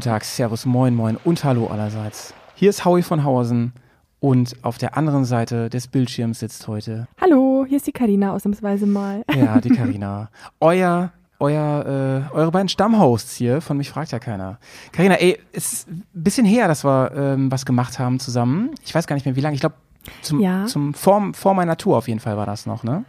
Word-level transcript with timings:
guten 0.00 0.12
Tag, 0.12 0.24
Servus, 0.24 0.64
Moin, 0.64 0.94
Moin 0.94 1.18
und 1.24 1.44
Hallo 1.44 1.66
allerseits. 1.66 2.32
Hier 2.54 2.70
ist 2.70 2.86
Howie 2.86 3.02
von 3.02 3.22
Hausen 3.22 3.74
und 4.18 4.56
auf 4.62 4.78
der 4.78 4.96
anderen 4.96 5.26
Seite 5.26 5.68
des 5.68 5.88
Bildschirms 5.88 6.38
sitzt 6.38 6.66
heute. 6.68 7.06
Hallo, 7.20 7.66
hier 7.68 7.76
ist 7.76 7.86
die 7.86 7.92
Karina 7.92 8.32
ausnahmsweise 8.32 8.86
mal. 8.86 9.22
Ja, 9.36 9.60
die 9.60 9.68
Karina. 9.76 10.30
Euer 10.58 11.12
euer, 11.38 12.24
äh, 12.32 12.34
eure 12.34 12.50
beiden 12.50 12.70
Stammhosts 12.70 13.36
hier, 13.36 13.60
von 13.60 13.76
mich 13.76 13.90
fragt 13.90 14.12
ja 14.12 14.18
keiner. 14.18 14.58
Karina, 14.92 15.16
ey, 15.16 15.38
es 15.52 15.70
ist 15.74 15.88
ein 15.90 16.02
bisschen 16.14 16.46
her, 16.46 16.66
dass 16.66 16.82
wir 16.82 17.12
ähm, 17.14 17.52
was 17.52 17.66
gemacht 17.66 17.98
haben 17.98 18.20
zusammen. 18.20 18.70
Ich 18.82 18.94
weiß 18.94 19.06
gar 19.06 19.16
nicht 19.16 19.26
mehr, 19.26 19.36
wie 19.36 19.42
lange. 19.42 19.54
Ich 19.54 19.60
glaube, 19.60 19.74
zum, 20.22 20.40
ja. 20.40 20.64
zum 20.64 20.94
vor, 20.94 21.32
vor 21.34 21.52
meiner 21.52 21.76
Tour 21.76 21.98
auf 21.98 22.08
jeden 22.08 22.20
Fall 22.20 22.38
war 22.38 22.46
das 22.46 22.64
noch, 22.64 22.84
ne? 22.84 23.04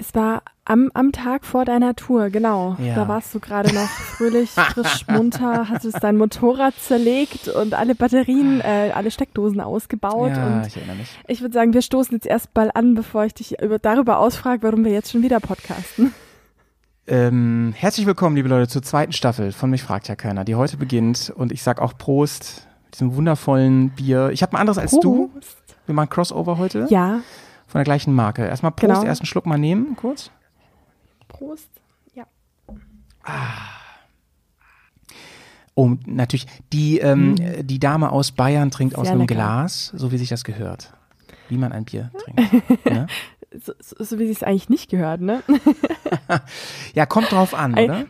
Es 0.00 0.14
war 0.14 0.42
am, 0.64 0.90
am 0.94 1.12
Tag 1.12 1.44
vor 1.44 1.66
deiner 1.66 1.94
Tour, 1.94 2.30
genau. 2.30 2.74
Ja. 2.78 2.94
Da 2.94 3.06
warst 3.06 3.34
du 3.34 3.38
gerade 3.38 3.74
noch 3.74 3.86
fröhlich, 3.88 4.48
frisch, 4.48 5.06
munter, 5.08 5.68
hast 5.68 5.84
du 5.84 5.90
dein 5.90 6.16
Motorrad 6.16 6.74
zerlegt 6.76 7.48
und 7.48 7.74
alle 7.74 7.94
Batterien, 7.94 8.62
äh, 8.62 8.92
alle 8.94 9.10
Steckdosen 9.10 9.60
ausgebaut. 9.60 10.30
Ja, 10.30 10.66
ich 10.66 10.74
erinnere 10.74 10.96
mich. 10.96 11.10
Ich 11.28 11.42
würde 11.42 11.52
sagen, 11.52 11.74
wir 11.74 11.82
stoßen 11.82 12.16
jetzt 12.16 12.26
erst 12.26 12.48
mal 12.56 12.70
an, 12.72 12.94
bevor 12.94 13.26
ich 13.26 13.34
dich 13.34 13.60
über, 13.60 13.78
darüber 13.78 14.20
ausfrage, 14.20 14.62
warum 14.62 14.86
wir 14.86 14.92
jetzt 14.92 15.12
schon 15.12 15.22
wieder 15.22 15.38
podcasten. 15.38 16.14
Ähm, 17.06 17.74
herzlich 17.76 18.06
willkommen, 18.06 18.36
liebe 18.36 18.48
Leute, 18.48 18.68
zur 18.68 18.82
zweiten 18.82 19.12
Staffel 19.12 19.52
von 19.52 19.68
Mich 19.68 19.82
fragt 19.82 20.08
ja 20.08 20.16
keiner, 20.16 20.46
die 20.46 20.54
heute 20.54 20.78
beginnt. 20.78 21.30
Und 21.36 21.52
ich 21.52 21.62
sag 21.62 21.78
auch 21.78 21.98
Prost 21.98 22.66
mit 22.86 22.94
diesem 22.94 23.16
wundervollen 23.16 23.90
Bier. 23.90 24.30
Ich 24.32 24.42
habe 24.42 24.54
ein 24.54 24.60
anderes 24.60 24.78
als 24.78 24.92
Prost. 24.92 25.04
du. 25.04 25.30
Wir 25.84 25.94
machen 25.94 26.08
Crossover 26.08 26.56
heute. 26.56 26.86
Ja. 26.88 27.20
Von 27.70 27.78
der 27.78 27.84
gleichen 27.84 28.12
Marke. 28.12 28.44
Erstmal 28.44 28.72
Prost, 28.72 28.94
genau. 28.94 29.04
erst 29.04 29.20
einen 29.20 29.26
Schluck 29.26 29.46
mal 29.46 29.56
nehmen, 29.56 29.94
kurz. 29.94 30.32
Prost, 31.28 31.70
ja. 32.14 32.24
Ah. 33.22 33.52
Oh, 35.76 35.92
natürlich, 36.04 36.46
die, 36.72 36.98
ähm, 36.98 37.36
hm. 37.38 37.64
die 37.64 37.78
Dame 37.78 38.10
aus 38.10 38.32
Bayern 38.32 38.72
trinkt 38.72 38.94
Sehr 38.94 39.02
aus 39.02 39.08
einem 39.08 39.20
lecker. 39.20 39.36
Glas, 39.36 39.92
so 39.94 40.10
wie 40.10 40.18
sich 40.18 40.28
das 40.28 40.42
gehört. 40.42 40.92
Wie 41.48 41.58
man 41.58 41.70
ein 41.70 41.84
Bier 41.84 42.10
trinkt. 42.18 42.84
ja? 42.86 43.06
so, 43.64 43.72
so, 43.78 44.04
so, 44.04 44.18
wie 44.18 44.28
es 44.28 44.42
eigentlich 44.42 44.68
nicht 44.68 44.90
gehört, 44.90 45.20
ne? 45.20 45.44
ja, 46.94 47.06
kommt 47.06 47.30
drauf 47.30 47.54
an, 47.54 47.74
oder? 47.74 48.06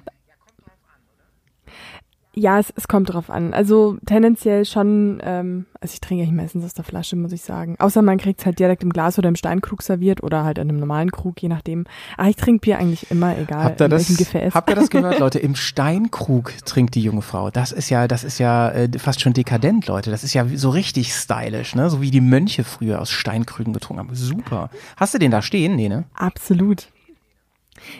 Ja, 2.32 2.60
es, 2.60 2.72
es 2.76 2.86
kommt 2.86 3.12
drauf 3.12 3.28
an. 3.28 3.52
Also 3.52 3.96
tendenziell 4.06 4.64
schon, 4.64 5.20
ähm, 5.24 5.66
also 5.80 5.94
ich 5.94 6.00
trinke 6.00 6.22
eigentlich 6.22 6.36
meistens 6.36 6.64
aus 6.64 6.74
der 6.74 6.84
Flasche, 6.84 7.16
muss 7.16 7.32
ich 7.32 7.42
sagen. 7.42 7.74
Außer 7.80 8.02
man 8.02 8.18
kriegt 8.18 8.38
es 8.38 8.46
halt 8.46 8.60
direkt 8.60 8.84
im 8.84 8.90
Glas 8.90 9.18
oder 9.18 9.28
im 9.28 9.34
Steinkrug 9.34 9.82
serviert 9.82 10.22
oder 10.22 10.44
halt 10.44 10.58
in 10.58 10.68
einem 10.68 10.78
normalen 10.78 11.10
Krug, 11.10 11.42
je 11.42 11.48
nachdem. 11.48 11.86
Aber 12.16 12.28
ich 12.28 12.36
trinke 12.36 12.60
Bier 12.60 12.78
eigentlich 12.78 13.10
immer, 13.10 13.36
egal 13.36 13.64
habt 13.64 13.80
ihr 13.80 13.86
in 13.86 13.90
das, 13.90 14.08
welchem 14.08 14.16
Gefäß. 14.16 14.54
Habt 14.54 14.70
ihr 14.70 14.76
das 14.76 14.90
gehört, 14.90 15.18
Leute? 15.20 15.40
Im 15.40 15.56
Steinkrug 15.56 16.52
trinkt 16.64 16.94
die 16.94 17.02
junge 17.02 17.22
Frau. 17.22 17.50
Das 17.50 17.72
ist 17.72 17.90
ja, 17.90 18.06
das 18.06 18.22
ist 18.22 18.38
ja 18.38 18.70
äh, 18.70 18.88
fast 18.96 19.20
schon 19.20 19.32
dekadent, 19.32 19.88
Leute. 19.88 20.12
Das 20.12 20.22
ist 20.22 20.32
ja 20.32 20.46
so 20.54 20.70
richtig 20.70 21.12
stylisch, 21.12 21.74
ne? 21.74 21.90
So 21.90 22.00
wie 22.00 22.12
die 22.12 22.20
Mönche 22.20 22.62
früher 22.62 23.00
aus 23.00 23.10
Steinkrügen 23.10 23.72
getrunken 23.72 24.06
haben. 24.06 24.14
Super. 24.14 24.70
Hast 24.96 25.14
du 25.14 25.19
den 25.19 25.32
da 25.32 25.42
stehen? 25.42 25.74
Nee, 25.74 25.88
ne? 25.88 26.04
Absolut. 26.14 26.88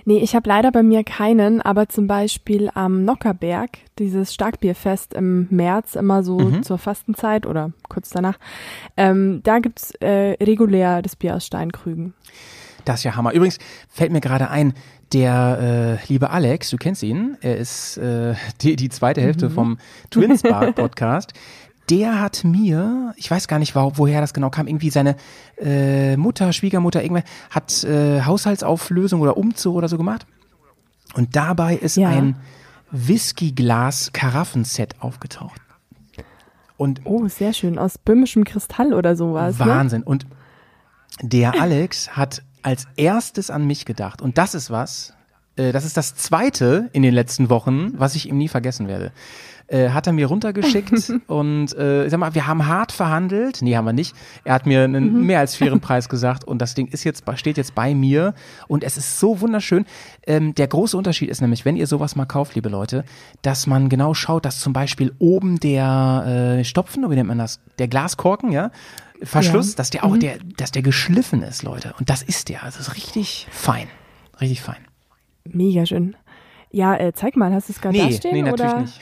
Nee, 0.05 0.19
ich 0.19 0.35
habe 0.35 0.49
leider 0.49 0.71
bei 0.73 0.83
mir 0.83 1.05
keinen, 1.05 1.61
aber 1.61 1.89
zum 1.89 2.07
Beispiel 2.07 2.71
am 2.75 3.05
Nockerberg, 3.05 3.71
dieses 3.99 4.35
Starkbierfest 4.35 5.15
im 5.15 5.47
März, 5.51 5.95
immer 5.95 6.23
so 6.23 6.39
mhm. 6.39 6.63
zur 6.63 6.79
Fastenzeit 6.79 7.47
oder 7.47 7.73
kurz 7.89 8.11
danach, 8.11 8.39
ähm, 8.97 9.41
da 9.45 9.59
gibt's 9.59 9.93
äh, 10.01 10.37
regulär 10.43 11.03
das 11.03 11.17
Bier 11.17 11.37
aus 11.37 11.47
Steinkrügen. 11.47 12.15
Das 12.85 13.01
ist 13.01 13.05
ja 13.05 13.17
Hammer. 13.17 13.33
Übrigens 13.33 13.59
fällt 13.89 14.13
mir 14.13 14.21
gerade 14.21 14.51
ein, 14.51 14.75
der 15.13 15.99
äh, 16.01 16.07
liebe 16.09 16.31
Alex, 16.31 16.71
du 16.71 16.77
kennst 16.77 17.03
ihn, 17.03 17.37
er 17.41 17.57
ist 17.57 17.97
äh, 17.97 18.35
die, 18.61 18.77
die 18.77 18.89
zweite 18.89 19.21
Hälfte 19.21 19.49
mhm. 19.49 19.53
vom 19.53 19.79
Twins 20.11 20.43
Bar 20.43 20.73
Podcast 20.73 21.33
der 21.91 22.21
hat 22.21 22.45
mir, 22.45 23.13
ich 23.17 23.29
weiß 23.31 23.49
gar 23.49 23.59
nicht, 23.59 23.75
wo, 23.75 23.93
woher 23.97 24.21
das 24.21 24.33
genau 24.33 24.51
kam, 24.51 24.69
irgendwie 24.69 24.91
seine 24.91 25.17
äh, 25.59 26.17
Mutter, 26.17 26.53
Schwiegermutter, 26.53 27.03
irgendwer 27.03 27.25
hat 27.51 27.83
äh, 27.85 28.23
Haushaltsauflösung 28.23 29.21
oder 29.21 29.37
Umzug 29.37 29.75
oder 29.75 29.89
so 29.89 29.99
gemacht. 29.99 30.27
Und 31.15 31.35
dabei 31.35 31.75
ist 31.75 31.97
ja. 31.97 32.09
ein 32.09 32.37
Whiskyglas-Karaffenset 32.93 35.01
aufgetaucht. 35.01 35.61
Und 36.77 37.01
oh, 37.05 37.27
sehr 37.29 37.53
schön. 37.53 37.79
Aus 37.79 37.99
böhmischem 37.99 38.45
Kristall 38.45 38.95
oder 38.95 39.17
sowas. 39.17 39.59
Ne? 39.59 39.67
Wahnsinn. 39.67 40.01
Ne? 40.01 40.07
Und 40.07 40.27
der 41.21 41.61
Alex 41.61 42.17
hat 42.17 42.43
als 42.63 42.87
erstes 42.97 43.51
an 43.51 43.67
mich 43.67 43.85
gedacht. 43.85 44.23
Und 44.23 44.39
das 44.39 44.55
ist 44.55 44.71
was, 44.71 45.13
äh, 45.57 45.73
das 45.73 45.85
ist 45.85 45.97
das 45.97 46.15
zweite 46.15 46.89
in 46.93 47.03
den 47.03 47.13
letzten 47.13 47.51
Wochen, 47.51 47.99
was 47.99 48.15
ich 48.15 48.29
ihm 48.29 48.39
nie 48.39 48.49
vergessen 48.49 48.87
werde 48.87 49.11
äh, 49.71 49.91
hat 49.91 50.07
er 50.07 50.13
mir 50.13 50.27
runtergeschickt 50.27 51.13
und 51.29 51.77
äh, 51.77 52.09
sag 52.09 52.19
mal, 52.19 52.35
wir 52.35 52.47
haben 52.47 52.67
hart 52.67 52.93
verhandelt. 52.93 53.63
Nee, 53.63 53.77
haben 53.77 53.85
wir 53.85 53.93
nicht. 53.93 54.15
Er 54.45 54.55
hat 54.55 54.67
mir 54.67 54.83
einen 54.83 55.15
mhm. 55.15 55.27
mehr 55.27 55.39
als 55.39 55.55
fairen 55.55 55.81
Preis 55.81 56.09
gesagt 56.09 56.45
und 56.45 56.61
das 56.61 56.75
Ding 56.75 56.89
ist 56.89 57.05
jetzt, 57.05 57.25
steht 57.37 57.57
jetzt 57.57 57.75
bei 57.75 57.95
mir 57.95 58.35
und 58.69 58.83
es 58.83 58.97
ist 58.97 59.21
so 59.21 59.41
wunderschön. 59.41 59.87
Ähm, 60.27 60.55
der 60.55 60.67
große 60.67 60.97
Unterschied 60.97 61.31
ist 61.31 61.41
nämlich, 61.41 61.65
wenn 61.65 61.77
ihr 61.77 61.87
sowas 61.87 62.17
mal 62.17 62.27
kauft, 62.27 62.55
liebe 62.57 62.69
Leute, 62.69 63.05
dass 63.43 63.67
man 63.67 63.89
genau 63.89 64.13
schaut, 64.13 64.45
dass 64.45 64.59
zum 64.59 64.73
Beispiel 64.73 65.15
oben 65.19 65.61
der 65.61 66.59
äh, 66.59 66.65
Stopfen, 66.65 67.09
wie 67.09 67.15
nennt 67.15 67.29
man 67.29 67.39
das, 67.39 67.61
der 67.79 67.89
Glaskorken, 67.89 68.53
ja, 68.53 68.71
Verschluss, 69.23 69.73
ja. 69.73 69.77
dass 69.77 69.91
der 69.91 70.05
auch 70.05 70.15
mhm. 70.15 70.21
der, 70.21 70.39
dass 70.57 70.73
der 70.73 70.83
geschliffen 70.83 71.43
ist, 71.43 71.63
Leute. 71.63 71.95
Und 71.99 72.11
das 72.11 72.23
ist 72.23 72.49
der. 72.49 72.65
Also 72.65 72.81
ist 72.81 72.97
richtig 72.97 73.47
fein. 73.51 73.87
Richtig 74.41 74.63
fein. 74.63 74.79
Mega 75.45 75.87
schön. 75.87 76.17
Ja, 76.73 76.95
äh, 76.97 77.13
zeig 77.13 77.37
mal, 77.37 77.53
hast 77.53 77.69
du 77.69 77.73
es 77.73 77.81
gerade 77.81 77.97
nee, 77.97 78.05
da 78.05 78.13
stehen? 78.13 78.33
Nee, 78.33 78.43
natürlich 78.43 78.71
oder 78.71 78.81
nicht. 78.81 79.01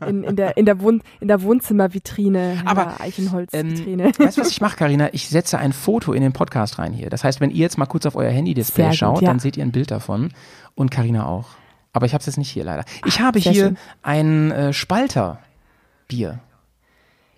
in, 0.06 0.24
in, 0.24 0.36
der, 0.36 0.56
in, 0.58 0.66
der 0.66 0.80
Wohn 0.82 1.02
in 1.20 1.28
der 1.28 1.42
Wohnzimmervitrine, 1.42 2.62
Aber 2.66 3.00
Eichenholzvitrine. 3.00 4.04
Ähm, 4.04 4.12
weißt 4.18 4.36
du, 4.36 4.42
was 4.42 4.50
ich 4.50 4.60
mache, 4.60 4.76
Karina? 4.76 5.08
Ich 5.12 5.28
setze 5.28 5.58
ein 5.58 5.72
Foto 5.72 6.12
in 6.12 6.22
den 6.22 6.32
Podcast 6.32 6.78
rein 6.78 6.92
hier. 6.92 7.08
Das 7.08 7.24
heißt, 7.24 7.40
wenn 7.40 7.50
ihr 7.50 7.56
jetzt 7.56 7.78
mal 7.78 7.86
kurz 7.86 8.04
auf 8.04 8.16
euer 8.16 8.30
Handy-Display 8.30 8.92
schaut, 8.92 9.22
ja. 9.22 9.28
dann 9.28 9.38
seht 9.38 9.56
ihr 9.56 9.64
ein 9.64 9.72
Bild 9.72 9.90
davon. 9.90 10.30
Und 10.74 10.90
Karina 10.90 11.26
auch. 11.26 11.48
Aber 11.94 12.06
ich 12.06 12.12
habe 12.12 12.20
es 12.20 12.26
jetzt 12.26 12.38
nicht 12.38 12.50
hier 12.50 12.64
leider. 12.64 12.84
Ich 13.06 13.16
Ach, 13.18 13.24
habe 13.24 13.38
hier 13.38 13.54
schön. 13.54 13.78
ein 14.02 14.50
äh, 14.50 14.72
Spalter-Bier. 14.74 16.40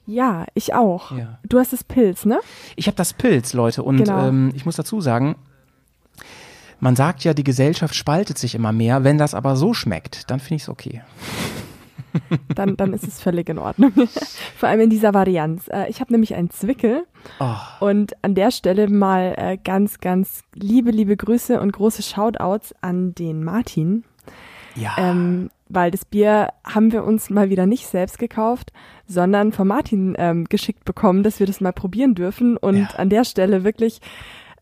Ja, 0.07 0.45
ich 0.55 0.75
auch. 0.75 1.13
Ja. 1.13 1.39
Du 1.45 1.59
hast 1.59 1.73
das 1.73 1.83
Pilz, 1.83 2.25
ne? 2.25 2.41
Ich 2.77 2.89
habe 2.89 2.97
das 2.97 3.15
Pilz, 3.15 3.53
Leute. 3.53 3.83
Und 3.83 3.99
genau. 3.99 4.29
ähm, 4.29 4.53
ich 4.55 4.67
muss 4.67 4.77
dazu 4.77 5.01
sagen, 5.01 5.37
man 6.85 6.97
sagt 6.97 7.25
ja, 7.25 7.33
die 7.33 7.45
Gesellschaft 7.45 7.95
spaltet 7.95 8.37
sich 8.37 8.55
immer 8.55 8.71
mehr. 8.71 9.05
Wenn 9.05 9.17
das 9.17 9.35
aber 9.35 9.57
so 9.57 9.73
schmeckt, 9.73 10.31
dann 10.31 10.39
finde 10.39 10.57
ich 10.57 10.63
es 10.63 10.69
okay. 10.69 11.03
Dann, 12.55 12.77
dann 12.77 12.93
ist 12.93 13.09
es 13.09 13.21
völlig 13.21 13.49
in 13.49 13.59
Ordnung. 13.59 13.93
Vor 14.57 14.69
allem 14.69 14.83
in 14.83 14.91
dieser 14.91 15.15
Varianz. 15.15 15.67
Äh, 15.67 15.89
ich 15.89 16.01
habe 16.01 16.13
nämlich 16.13 16.37
einen 16.37 16.49
Zwickel. 16.49 17.07
Oh. 17.41 17.57
Und 17.81 18.13
an 18.23 18.37
der 18.37 18.53
Stelle 18.53 18.89
mal 18.89 19.35
äh, 19.37 19.57
ganz, 19.57 19.99
ganz 19.99 20.43
liebe, 20.55 20.93
liebe 20.93 21.17
Grüße 21.17 21.61
und 21.61 21.73
große 21.73 22.05
Shoutouts 22.05 22.73
an 22.83 23.17
den 23.17 23.43
Martin. 23.43 24.05
Ja. 24.77 24.95
Ähm, 24.97 25.51
weil 25.69 25.91
das 25.91 26.05
Bier 26.05 26.51
haben 26.65 26.93
wir 26.93 27.03
uns 27.03 27.31
mal 27.31 27.51
wieder 27.51 27.67
nicht 27.67 27.89
selbst 27.89 28.21
gekauft, 28.21 28.73
sondern 29.09 29.51
von 29.51 29.67
Martin 29.67 30.15
ähm, 30.17 30.45
geschickt 30.45 30.85
bekommen, 30.85 31.25
dass 31.25 31.41
wir 31.41 31.49
das 31.49 31.61
mal 31.61 31.73
probieren 31.73 32.15
dürfen. 32.15 32.57
Und 32.57 32.77
ja. 32.77 32.89
an 32.97 33.09
der 33.09 33.25
Stelle 33.25 33.65
wirklich 33.65 34.01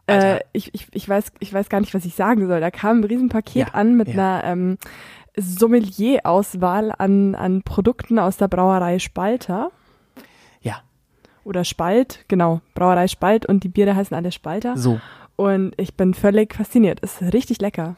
äh, 0.07 0.41
ich, 0.53 0.75
ich, 0.75 0.89
ich, 0.93 1.09
weiß, 1.09 1.33
ich 1.41 1.53
weiß 1.53 1.69
gar 1.69 1.81
nicht, 1.81 1.95
was 1.95 2.05
ich 2.05 2.15
sagen 2.15 2.47
soll. 2.47 2.61
Da 2.61 2.71
kam 2.71 3.01
ein 3.01 3.05
Riesenpaket 3.05 3.69
ja, 3.69 3.75
an 3.75 3.97
mit 3.97 4.09
ja. 4.09 4.15
einer 4.15 4.45
ähm, 4.45 4.79
Sommelier-Auswahl 5.37 6.93
an, 6.97 7.35
an 7.35 7.63
Produkten 7.63 8.19
aus 8.19 8.37
der 8.37 8.49
Brauerei 8.49 8.99
Spalter. 8.99 9.71
Ja. 10.61 10.83
Oder 11.45 11.65
Spalt, 11.65 12.25
genau. 12.29 12.61
Brauerei 12.75 13.09
Spalt 13.09 13.47
und 13.47 13.65
die 13.65 13.69
Biere 13.69 13.97
heißen 13.97 14.17
alle 14.17 14.33
Spalter. 14.33 14.77
So. 14.77 15.01
Und 15.37 15.73
ich 15.77 15.95
bin 15.95 16.15
völlig 16.15 16.55
fasziniert. 16.55 17.01
Ist 17.01 17.23
richtig 17.23 17.61
lecker. 17.61 17.97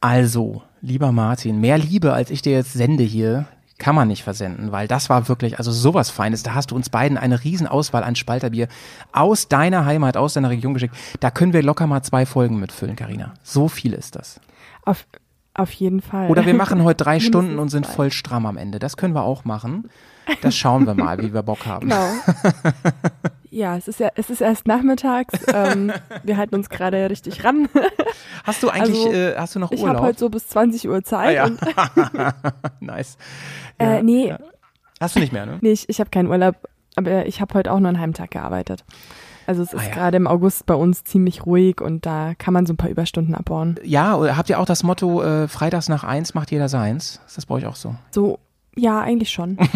Also, 0.00 0.62
lieber 0.80 1.12
Martin, 1.12 1.60
mehr 1.60 1.78
Liebe, 1.78 2.12
als 2.12 2.30
ich 2.30 2.42
dir 2.42 2.52
jetzt 2.52 2.72
sende 2.72 3.02
hier, 3.02 3.46
kann 3.80 3.96
man 3.96 4.06
nicht 4.06 4.22
versenden, 4.22 4.70
weil 4.70 4.86
das 4.86 5.10
war 5.10 5.26
wirklich, 5.28 5.58
also 5.58 5.72
sowas 5.72 6.10
Feines. 6.10 6.44
Da 6.44 6.54
hast 6.54 6.70
du 6.70 6.76
uns 6.76 6.90
beiden 6.90 7.18
eine 7.18 7.42
Riesenauswahl 7.42 8.04
an 8.04 8.14
Spalterbier 8.14 8.68
aus 9.10 9.48
deiner 9.48 9.84
Heimat, 9.86 10.16
aus 10.16 10.34
deiner 10.34 10.50
Region 10.50 10.74
geschickt. 10.74 10.94
Da 11.18 11.32
können 11.32 11.52
wir 11.52 11.62
locker 11.62 11.88
mal 11.88 12.02
zwei 12.02 12.26
Folgen 12.26 12.60
mitfüllen, 12.60 12.94
Karina. 12.94 13.34
So 13.42 13.66
viel 13.66 13.94
ist 13.94 14.14
das. 14.14 14.40
Auf, 14.84 15.06
auf 15.54 15.72
jeden 15.72 16.02
Fall. 16.02 16.30
Oder 16.30 16.46
wir 16.46 16.54
machen 16.54 16.84
heute 16.84 17.02
drei 17.02 17.18
Stunden 17.20 17.58
und 17.58 17.70
sind 17.70 17.86
voll 17.86 18.12
stramm 18.12 18.46
am 18.46 18.56
Ende. 18.56 18.78
Das 18.78 18.96
können 18.96 19.14
wir 19.14 19.22
auch 19.22 19.44
machen. 19.44 19.88
Das 20.42 20.54
schauen 20.56 20.86
wir 20.86 20.94
mal, 20.94 21.18
wie 21.20 21.32
wir 21.34 21.42
Bock 21.42 21.66
haben. 21.66 21.88
Genau. 21.88 22.08
Ja, 23.50 23.76
es 23.76 23.88
ist 23.88 23.98
ja, 23.98 24.10
es 24.14 24.30
ist 24.30 24.40
erst 24.40 24.66
nachmittags. 24.68 25.34
Ähm, 25.52 25.92
wir 26.22 26.36
halten 26.36 26.54
uns 26.54 26.70
gerade 26.70 27.10
richtig 27.10 27.42
ran. 27.44 27.68
Hast 28.44 28.62
du 28.62 28.68
eigentlich, 28.70 29.04
also, 29.06 29.12
äh, 29.12 29.36
hast 29.36 29.54
du 29.56 29.58
noch 29.58 29.72
ich 29.72 29.80
Urlaub? 29.80 29.94
Ich 29.94 29.98
habe 29.98 30.08
heute 30.08 30.18
so 30.20 30.28
bis 30.30 30.46
20 30.48 30.88
Uhr 30.88 31.02
Zeit. 31.02 31.36
Ah, 31.36 31.48
ja. 32.16 32.34
nice. 32.80 33.18
Ja, 33.80 33.94
äh, 33.96 34.02
nee. 34.04 34.34
Hast 35.00 35.16
du 35.16 35.20
nicht 35.20 35.32
mehr, 35.32 35.46
ne? 35.46 35.58
Nee, 35.62 35.72
ich, 35.72 35.88
ich 35.88 35.98
habe 35.98 36.10
keinen 36.10 36.28
Urlaub, 36.28 36.56
aber 36.94 37.26
ich 37.26 37.40
habe 37.40 37.54
heute 37.54 37.72
auch 37.72 37.80
nur 37.80 37.88
einen 37.88 37.98
Heimtag 38.00 38.30
gearbeitet. 38.30 38.84
Also 39.48 39.62
es 39.62 39.72
ist 39.72 39.80
Ah, 39.80 39.88
ja. 39.88 39.94
gerade 39.94 40.16
im 40.16 40.28
August 40.28 40.66
bei 40.66 40.74
uns 40.74 41.02
ziemlich 41.02 41.44
ruhig 41.44 41.80
und 41.80 42.06
da 42.06 42.34
kann 42.38 42.54
man 42.54 42.66
so 42.66 42.72
ein 42.72 42.76
paar 42.76 42.90
Überstunden 42.90 43.34
abbauen. 43.34 43.80
Ja, 43.82 44.14
oder 44.14 44.36
habt 44.36 44.48
ihr 44.48 44.60
auch 44.60 44.66
das 44.66 44.84
Motto, 44.84 45.22
äh, 45.22 45.48
freitags 45.48 45.88
nach 45.88 46.04
eins 46.04 46.34
macht 46.34 46.52
jeder 46.52 46.68
seins? 46.68 47.20
Ist 47.26 47.36
das 47.36 47.46
bei 47.46 47.56
euch 47.56 47.66
auch 47.66 47.74
so? 47.74 47.96
So, 48.12 48.38
ja, 48.80 49.00
eigentlich 49.00 49.30
schon. 49.30 49.58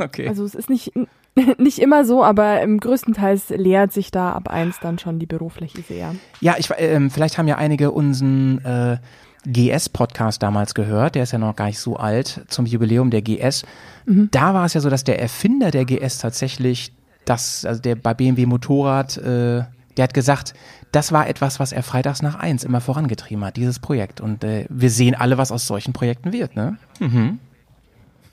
Okay. 0.00 0.28
Also 0.28 0.44
es 0.44 0.54
ist 0.54 0.70
nicht, 0.70 0.92
nicht 1.58 1.78
immer 1.78 2.04
so, 2.04 2.24
aber 2.24 2.62
im 2.62 2.78
größtenteils 2.80 3.50
leert 3.50 3.92
sich 3.92 4.10
da 4.10 4.32
ab 4.32 4.48
eins 4.48 4.80
dann 4.80 4.98
schon 4.98 5.18
die 5.18 5.26
berufliche 5.26 5.82
sehr. 5.82 6.14
Ja, 6.40 6.56
ich, 6.58 6.70
ähm, 6.78 7.10
vielleicht 7.10 7.38
haben 7.38 7.48
ja 7.48 7.56
einige 7.56 7.90
unseren 7.90 8.58
äh, 8.64 8.98
GS-Podcast 9.46 10.42
damals 10.42 10.74
gehört, 10.74 11.14
der 11.14 11.22
ist 11.22 11.32
ja 11.32 11.38
noch 11.38 11.54
gar 11.54 11.66
nicht 11.66 11.78
so 11.78 11.96
alt, 11.96 12.44
zum 12.48 12.66
Jubiläum 12.66 13.10
der 13.10 13.22
GS. 13.22 13.64
Da 14.06 14.52
war 14.54 14.66
es 14.66 14.74
ja 14.74 14.80
so, 14.80 14.90
dass 14.90 15.04
der 15.04 15.20
Erfinder 15.20 15.70
der 15.70 15.84
GS 15.84 16.18
tatsächlich 16.18 16.92
das, 17.24 17.64
also 17.64 17.80
der 17.80 17.94
bei 17.94 18.14
BMW 18.14 18.46
Motorrad, 18.46 19.16
äh, 19.18 19.64
der 19.96 20.02
hat 20.02 20.14
gesagt, 20.14 20.54
das 20.92 21.12
war 21.12 21.28
etwas, 21.28 21.58
was 21.58 21.72
er 21.72 21.82
freitags 21.82 22.22
nach 22.22 22.36
eins 22.36 22.64
immer 22.64 22.80
vorangetrieben 22.80 23.44
hat, 23.44 23.56
dieses 23.56 23.78
Projekt. 23.78 24.20
Und 24.20 24.44
äh, 24.44 24.66
wir 24.68 24.90
sehen 24.90 25.14
alle, 25.14 25.38
was 25.38 25.50
aus 25.50 25.66
solchen 25.66 25.92
Projekten 25.92 26.32
wird, 26.32 26.56
ne? 26.56 26.76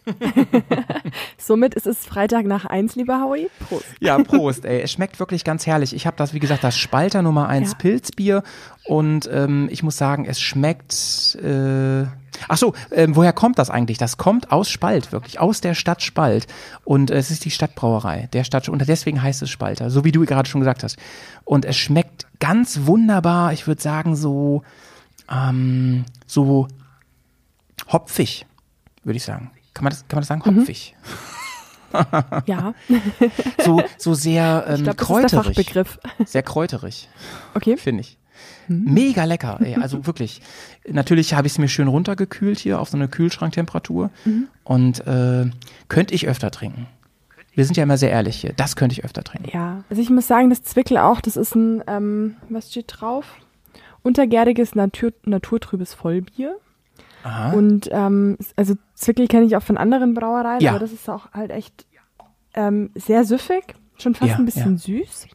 Somit 1.38 1.76
ist 1.76 1.88
es 1.88 2.06
Freitag 2.06 2.46
nach 2.46 2.66
eins, 2.66 2.96
lieber 2.96 3.22
Howie. 3.22 3.50
Prost. 3.68 3.86
Ja, 4.00 4.18
Prost, 4.20 4.66
ey. 4.66 4.82
Es 4.82 4.92
schmeckt 4.92 5.20
wirklich 5.20 5.44
ganz 5.44 5.66
herrlich. 5.68 5.94
Ich 5.96 6.08
habe 6.08 6.18
das, 6.18 6.34
wie 6.34 6.40
gesagt, 6.40 6.64
das 6.64 6.78
Spalter 6.78 7.22
Nummer 7.22 7.48
1 7.48 7.72
Ja. 7.72 7.78
Pilzbier 7.78 8.44
und 8.86 9.30
ähm, 9.32 9.68
ich 9.72 9.84
muss 9.84 9.98
sagen, 9.98 10.26
es 10.26 10.42
schmeckt. 10.42 11.36
Äh, 11.44 12.06
ach 12.48 12.58
so, 12.58 12.74
ähm, 12.92 13.16
woher 13.16 13.34
kommt 13.34 13.60
das 13.60 13.70
eigentlich? 13.70 13.98
Das 13.98 14.18
kommt 14.18 14.52
aus 14.52 14.70
Spalt, 14.70 15.12
wirklich, 15.12 15.40
aus 15.40 15.62
der 15.62 15.76
Stadt 15.76 16.02
Spalt. 16.02 16.48
Und 16.84 17.12
äh, 17.12 17.16
es 17.16 17.30
ist 17.30 17.46
die 17.46 17.52
Stadtbrauerei, 17.52 18.28
der 18.34 18.44
Stadt, 18.44 18.70
und 18.70 18.88
deswegen 18.88 19.22
heißt 19.22 19.42
es 19.42 19.50
Spalter, 19.50 19.90
so 19.90 20.04
wie 20.04 20.12
du 20.12 20.26
gerade 20.26 20.50
schon 20.50 20.62
gesagt 20.62 20.84
hast. 20.84 20.98
Und 21.46 21.66
es 21.66 21.78
schmeckt 21.78 22.26
ganz 22.40 22.82
wunderbar, 22.86 23.54
ich 23.54 23.68
würde 23.68 23.82
sagen, 23.82 24.16
so, 24.16 24.64
ähm, 25.32 26.06
so 26.26 26.68
hopfig, 27.92 28.46
würde 29.04 29.18
ich 29.18 29.24
sagen. 29.24 29.52
Kann 29.74 29.84
man 29.84 29.92
das, 29.92 30.08
kann 30.08 30.18
man 30.18 30.22
das 30.22 30.28
sagen? 30.28 30.42
Mhm. 30.46 30.60
Hopfig. 30.62 30.96
Ja, 32.46 32.74
So, 33.66 33.84
so 33.98 34.14
sehr 34.14 34.64
ähm, 34.66 34.76
ich 34.76 34.84
glaube, 34.84 34.96
das 34.96 35.06
ist 35.26 35.32
der 35.34 35.40
kräuterig. 35.42 35.46
Fachbegriff. 35.58 36.00
Sehr 36.26 36.42
kräuterig, 36.44 37.10
Okay. 37.54 37.76
finde 37.76 38.00
ich. 38.02 38.18
Mega 38.70 39.26
lecker, 39.26 39.60
ey. 39.62 39.76
Also 39.76 40.08
wirklich. 40.08 40.42
Natürlich 40.88 41.34
habe 41.34 41.48
ich 41.48 41.54
es 41.54 41.60
mir 41.60 41.68
schön 41.68 41.90
runtergekühlt 41.90 42.60
hier 42.60 42.80
auf 42.80 42.88
so 42.88 42.96
eine 42.96 43.10
Kühlschranktemperatur. 43.10 44.10
Und 44.64 45.06
äh, 45.06 45.50
könnte 45.90 46.14
ich 46.16 46.28
öfter 46.30 46.50
trinken. 46.50 46.88
Wir 47.54 47.66
sind 47.66 47.76
ja 47.76 47.84
immer 47.84 47.98
sehr 47.98 48.12
ehrlich 48.12 48.38
hier. 48.40 48.54
Das 48.54 48.78
könnte 48.78 48.94
ich 48.94 49.04
öfter 49.04 49.26
trinken. 49.26 49.50
Ja, 49.54 49.84
also 49.90 50.02
ich 50.02 50.10
muss 50.10 50.28
sagen, 50.28 50.50
das 50.50 50.64
Zwickel 50.64 50.98
auch, 50.98 51.20
das 51.20 51.36
ist 51.36 51.54
ein, 51.56 51.84
ähm, 51.88 52.38
was 52.48 52.72
steht 52.72 52.86
drauf? 53.02 53.26
Untergäriges 54.02 54.76
Natur, 54.76 55.12
naturtrübes 55.26 55.94
Vollbier. 55.94 56.56
Aha. 57.24 57.54
Und 57.54 57.90
ähm, 57.92 58.38
also 58.56 58.76
Zwickel 58.96 59.28
kenne 59.28 59.46
ich 59.46 59.56
auch 59.56 59.64
von 59.64 59.78
anderen 59.78 60.14
Brauereien, 60.14 60.62
Ja. 60.62 60.72
aber 60.72 60.80
das 60.80 60.92
ist 60.92 61.10
auch 61.10 61.32
halt 61.34 61.52
echt 61.52 61.86
ähm, 62.54 62.90
sehr 62.96 63.24
süffig, 63.26 63.76
schon 63.98 64.14
fast 64.16 64.32
Ja, 64.32 64.38
ein 64.38 64.46
bisschen 64.46 64.78
süß. 64.78 65.28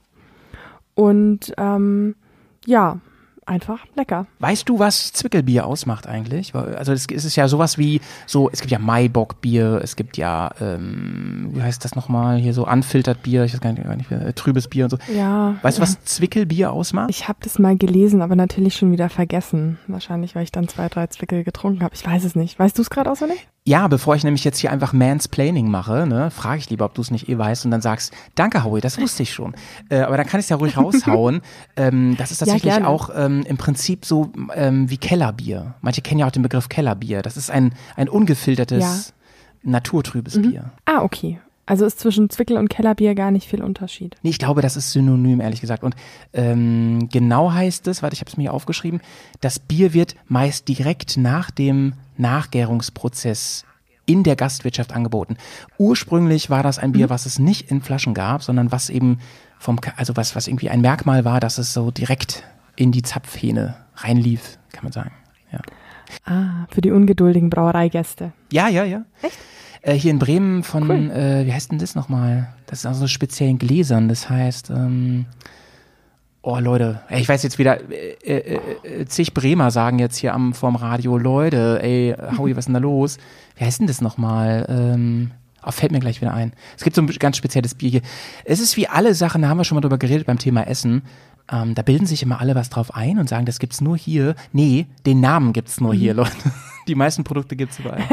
Und 0.95 1.53
ähm, 1.59 2.15
ja, 2.65 2.99
einfach 3.47 3.81
lecker. 3.95 4.27
Weißt 4.41 4.69
du, 4.69 4.79
was 4.79 5.13
Zwickelbier 5.13 5.67
ausmacht 5.67 6.07
eigentlich? 6.07 6.55
Also 6.55 6.93
es, 6.93 7.07
ist 7.07 7.37
ja 7.37 7.49
sowas 7.49 7.79
wie 7.79 8.01
so, 8.27 8.51
es 8.53 8.61
gibt 8.61 8.71
ja 8.71 8.79
Maibockbier, 8.79 9.81
es 9.83 9.97
gibt 9.97 10.17
ja, 10.17 10.51
ähm, 10.61 11.51
wie 11.53 11.63
heißt 11.63 11.85
das 11.85 11.95
nochmal, 11.95 12.37
hier 12.39 12.53
so 12.53 12.67
unfiltert 12.67 13.23
Bier, 13.23 13.45
ich 13.45 13.53
weiß 13.53 13.61
gar 13.61 13.73
nicht, 13.73 13.85
gar 13.85 13.97
nicht 13.97 14.11
äh, 14.11 14.33
trübes 14.33 14.69
Bier 14.69 14.85
und 14.85 14.91
so. 14.91 14.99
Ja. 15.15 15.55
Weißt 15.63 15.79
du, 15.79 15.83
ja. 15.83 15.89
was 15.89 16.05
Zwickelbier 16.05 16.73
ausmacht? 16.73 17.11
Ich 17.11 17.29
habe 17.29 17.39
das 17.43 17.59
mal 17.59 17.77
gelesen, 17.77 18.23
aber 18.23 18.37
natürlich 18.37 18.77
schon 18.77 18.93
wieder 18.93 19.09
vergessen. 19.09 19.79
Wahrscheinlich, 19.87 20.35
weil 20.35 20.43
ich 20.43 20.53
dann 20.53 20.69
zwei, 20.69 20.89
drei 20.89 21.07
Zwickel 21.07 21.45
getrunken 21.45 21.83
habe. 21.83 21.95
Ich 21.95 22.07
weiß 22.07 22.25
es 22.25 22.35
nicht. 22.35 22.59
Weißt 22.59 22.77
du 22.77 22.83
es 22.83 22.91
gerade 22.91 23.11
auswendig? 23.11 23.49
Ja, 23.69 23.89
bevor 23.89 24.15
ich 24.15 24.23
nämlich 24.23 24.45
jetzt 24.45 24.59
hier 24.59 24.71
einfach 24.71 24.93
Mansplaining 24.93 25.69
mache, 25.69 26.07
ne, 26.07 26.31
frage 26.31 26.59
ich 26.59 26.71
lieber, 26.71 26.85
ob 26.85 26.95
du 26.95 27.03
es 27.03 27.11
nicht 27.11 27.29
eh 27.29 27.37
weißt 27.37 27.65
und 27.65 27.73
dann 27.73 27.81
sagst, 27.81 28.13
danke 28.37 28.63
Howie, 28.63 28.81
das 28.81 29.01
wusste 29.01 29.25
ich 29.25 29.33
schon. 29.35 29.57
Äh, 29.89 30.03
aber 30.03 30.17
dann 30.17 30.25
kann 30.27 30.39
ich 30.39 30.45
es 30.47 30.51
ja 30.51 30.57
ruhig 30.57 30.77
raushauen. 30.77 31.41
ähm, 31.77 32.15
das 32.17 32.31
ist 32.31 32.41
Ja, 32.43 32.47
tatsächlich 32.47 32.75
gerne. 32.75 32.87
auch 32.87 33.11
ähm, 33.17 33.36
im 33.43 33.57
Prinzip 33.57 34.05
so 34.05 34.33
ähm, 34.55 34.91
wie 34.91 34.97
Kellerbier. 34.97 35.75
Manche 35.81 36.03
kennen 36.03 36.21
ja 36.21 36.27
auch 36.27 36.33
den 36.33 36.43
Begriff 36.43 36.69
Kellerbier. 36.69 37.23
Das 37.23 37.37
ist 37.37 37.51
ein, 37.51 37.75
ein 37.97 38.09
ungefiltertes, 38.09 39.13
naturtrübes 39.63 40.41
Bier. 40.41 40.73
Ah, 40.85 41.03
okay. 41.03 41.39
Also 41.69 41.85
ist 41.85 41.99
zwischen 41.99 42.31
Zwickel 42.31 42.57
und 42.59 42.69
Kellerbier 42.69 43.17
gar 43.17 43.33
nicht 43.33 43.49
viel 43.49 43.61
Unterschied. 43.61 44.15
Nee, 44.23 44.31
ich 44.31 44.39
glaube, 44.39 44.63
das 44.63 44.77
ist 44.77 44.93
synonym, 44.93 45.41
ehrlich 45.41 45.61
gesagt. 45.61 45.83
Und 45.83 45.97
ähm, 46.33 47.09
genau 47.11 47.53
heißt 47.53 47.89
es, 47.89 48.03
warte, 48.03 48.15
ich 48.15 48.21
habe 48.21 48.31
es 48.31 48.37
mir 48.37 48.45
hier 48.45 48.55
aufgeschrieben, 48.55 49.01
das 49.41 49.59
Bier 49.59 49.93
wird 49.93 50.15
meist 50.29 50.69
direkt 50.69 51.17
nach 51.17 51.51
dem 51.51 51.95
Nachgärungsprozess 52.19 53.65
in 54.07 54.23
der 54.23 54.37
Gastwirtschaft 54.37 54.93
angeboten. 54.93 55.37
Ursprünglich 55.77 56.49
war 56.51 56.63
das 56.63 56.79
ein 56.79 56.93
Bier, 56.93 57.11
was 57.11 57.27
es 57.27 57.41
nicht 57.41 57.69
in 57.73 57.83
Flaschen 57.83 58.15
gab, 58.15 58.45
sondern 58.45 58.71
was 58.71 58.89
eben 58.89 59.19
vom, 59.59 59.81
also 59.97 60.17
was, 60.17 60.37
was 60.37 60.47
irgendwie 60.47 60.71
ein 60.71 60.81
Merkmal 60.81 61.25
war, 61.25 61.41
dass 61.41 61.59
es 61.59 61.75
so 61.75 61.91
direkt 61.91 62.45
in 62.77 62.93
die 62.93 63.03
Zapfhähne 63.03 63.77
reinlief, 63.97 64.59
kann 64.73 64.85
man 64.85 64.93
sagen. 64.93 65.13
Ja, 65.53 65.61
Ah, 66.25 66.67
für 66.71 66.81
die 66.81 66.91
ungeduldigen 66.93 67.51
Brauereigäste. 67.51 68.33
ja, 68.53 68.69
ja. 68.69 68.85
ja. 68.85 69.03
Echt? 69.23 69.37
Äh, 69.83 69.95
hier 69.95 70.11
in 70.13 70.19
Bremen 70.19 70.63
von, 70.63 70.89
Cool. 70.91 71.11
äh, 71.11 71.47
wie 71.47 71.53
heißt 71.53 71.71
denn 71.73 71.79
das 71.79 71.95
nochmal? 71.95 72.49
Das 72.67 72.81
ist 72.81 72.87
aus 72.87 72.99
so 72.99 73.07
speziellen 73.07 73.59
Gläsern. 73.59 74.09
Das 74.09 74.29
heißt, 74.31 74.71
ähm, 74.71 75.27
oh 76.43 76.59
Leute, 76.59 77.01
ey, 77.09 77.21
ich 77.21 77.29
weiß 77.29 77.43
jetzt 77.43 77.59
wieder, 77.59 77.81
äh, 77.91 78.17
äh, 78.25 78.61
äh, 78.85 79.07
zig 79.07 79.35
Bremer 79.35 79.71
sagen 79.71 79.99
jetzt 79.99 80.17
hier 80.17 80.33
am 80.35 80.55
vorm 80.55 80.77
Radio, 80.77 81.19
Leute, 81.19 81.81
ey, 81.83 82.15
Howie, 82.39 82.53
was 82.53 82.61
ist 82.63 82.67
denn 82.67 82.75
da 82.75 82.81
los? 82.81 83.19
Wie 83.57 83.65
heißt 83.65 83.81
denn 83.81 83.87
das 83.89 84.01
nochmal? 84.01 84.67
Ähm, 84.69 85.33
oh, 85.65 85.71
fällt 85.73 85.93
mir 85.93 86.01
gleich 86.01 86.21
wieder 86.21 86.35
ein. 86.35 86.53
Es 86.77 86.85
gibt 86.85 86.95
so 86.97 87.03
ein 87.03 87.07
ganz 87.07 87.37
spezielles 87.37 87.75
Bier 87.75 87.91
hier. 87.91 88.03
Es 88.45 88.61
ist 88.61 88.77
wie 88.77 88.89
alle 88.89 89.15
Sachen, 89.15 89.43
da 89.43 89.49
haben 89.49 89.59
wir 89.59 89.65
schon 89.65 89.77
mal 89.77 89.81
drüber 89.83 89.99
geredet 89.99 90.27
beim 90.27 90.39
Thema 90.39 90.67
Essen. 90.67 91.03
Ähm, 91.51 91.75
da 91.75 91.83
bilden 91.83 92.07
sich 92.07 92.23
immer 92.23 92.41
alle 92.41 92.55
was 92.55 92.71
drauf 92.71 92.95
ein 92.95 93.19
und 93.19 93.29
sagen, 93.29 93.47
das 93.47 93.59
gibt's 93.59 93.81
nur 93.81 93.97
hier. 93.97 94.35
Nee, 94.53 94.87
den 95.07 95.21
Namen 95.21 95.53
gibt's 95.53 95.81
nur 95.81 95.95
hier, 95.95 96.13
Leute. 96.15 96.33
Die 96.89 96.95
meisten 96.95 97.25
Produkte 97.25 97.57
gibt's 97.57 97.79
überall. 97.79 98.03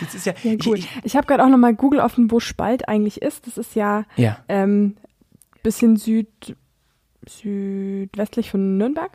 Das 0.00 0.14
ist 0.14 0.26
ja, 0.26 0.34
Ja, 0.42 0.52
cool. 0.66 0.78
ich, 0.78 0.84
Ich, 0.84 1.04
ich, 1.04 1.16
habe 1.16 1.26
gerade 1.26 1.42
auch 1.44 1.48
nochmal 1.48 1.74
Google 1.74 2.00
offen, 2.00 2.30
wo 2.30 2.38
Spalt 2.40 2.88
eigentlich 2.88 3.22
ist. 3.22 3.46
Das 3.46 3.56
ist 3.58 3.74
ja 3.74 4.04
ja, 4.16 4.36
ähm, 4.48 4.96
bisschen 5.62 5.96
süd, 5.96 6.28
südwestlich 7.26 8.50
von 8.50 8.76
Nürnberg. 8.78 9.10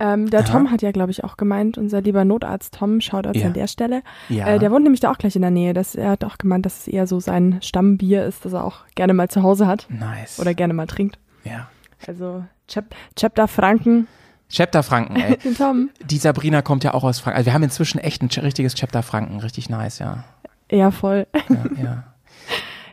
Ähm, 0.00 0.30
der 0.30 0.40
Aha. 0.40 0.52
Tom 0.52 0.70
hat 0.70 0.80
ja, 0.82 0.92
glaube 0.92 1.10
ich, 1.10 1.24
auch 1.24 1.36
gemeint, 1.36 1.76
unser 1.76 2.00
lieber 2.00 2.24
Notarzt 2.24 2.74
Tom, 2.74 3.00
Shoutouts 3.00 3.40
Ja. 3.40 3.46
an 3.46 3.52
der 3.54 3.66
Stelle. 3.66 4.02
ja. 4.28 4.46
Äh, 4.46 4.58
der 4.58 4.70
wohnt 4.70 4.84
nämlich 4.84 5.00
da 5.00 5.10
auch 5.10 5.18
gleich 5.18 5.34
in 5.34 5.42
der 5.42 5.50
Nähe. 5.50 5.74
Das, 5.74 5.94
er 5.96 6.10
hat 6.10 6.24
auch 6.24 6.38
gemeint, 6.38 6.64
dass 6.66 6.80
es 6.80 6.88
eher 6.88 7.06
so 7.06 7.18
sein 7.18 7.58
Stammbier 7.62 8.24
ist, 8.24 8.44
das 8.44 8.52
er 8.52 8.64
auch 8.64 8.86
gerne 8.94 9.12
mal 9.14 9.28
zu 9.28 9.42
Hause 9.42 9.66
hat 9.66 9.88
nice. 9.90 10.38
oder 10.38 10.54
gerne 10.54 10.74
mal 10.74 10.86
trinkt. 10.86 11.18
Ja. 11.44 11.68
Also 12.06 12.44
Chap 12.68 12.94
Chapter 13.16 13.48
Franken, 13.48 14.06
Chapter 14.50 14.82
Franken, 14.82 15.16
ey. 15.16 15.36
den 15.38 15.54
Tom. 15.56 15.90
Die 16.04 16.18
Sabrina 16.18 16.62
kommt 16.62 16.84
ja 16.84 16.94
auch 16.94 17.04
aus 17.04 17.18
Franken. 17.20 17.36
Also 17.38 17.46
wir 17.46 17.52
haben 17.54 17.62
inzwischen 17.64 17.98
echt 17.98 18.22
ein 18.22 18.28
ch- 18.28 18.42
richtiges 18.42 18.74
Chapter 18.74 19.02
Franken. 19.02 19.40
Richtig 19.40 19.68
nice, 19.68 19.98
ja. 19.98 20.24
Ja, 20.70 20.90
voll. 20.90 21.26
Ja, 21.48 21.82
ja. 21.82 22.04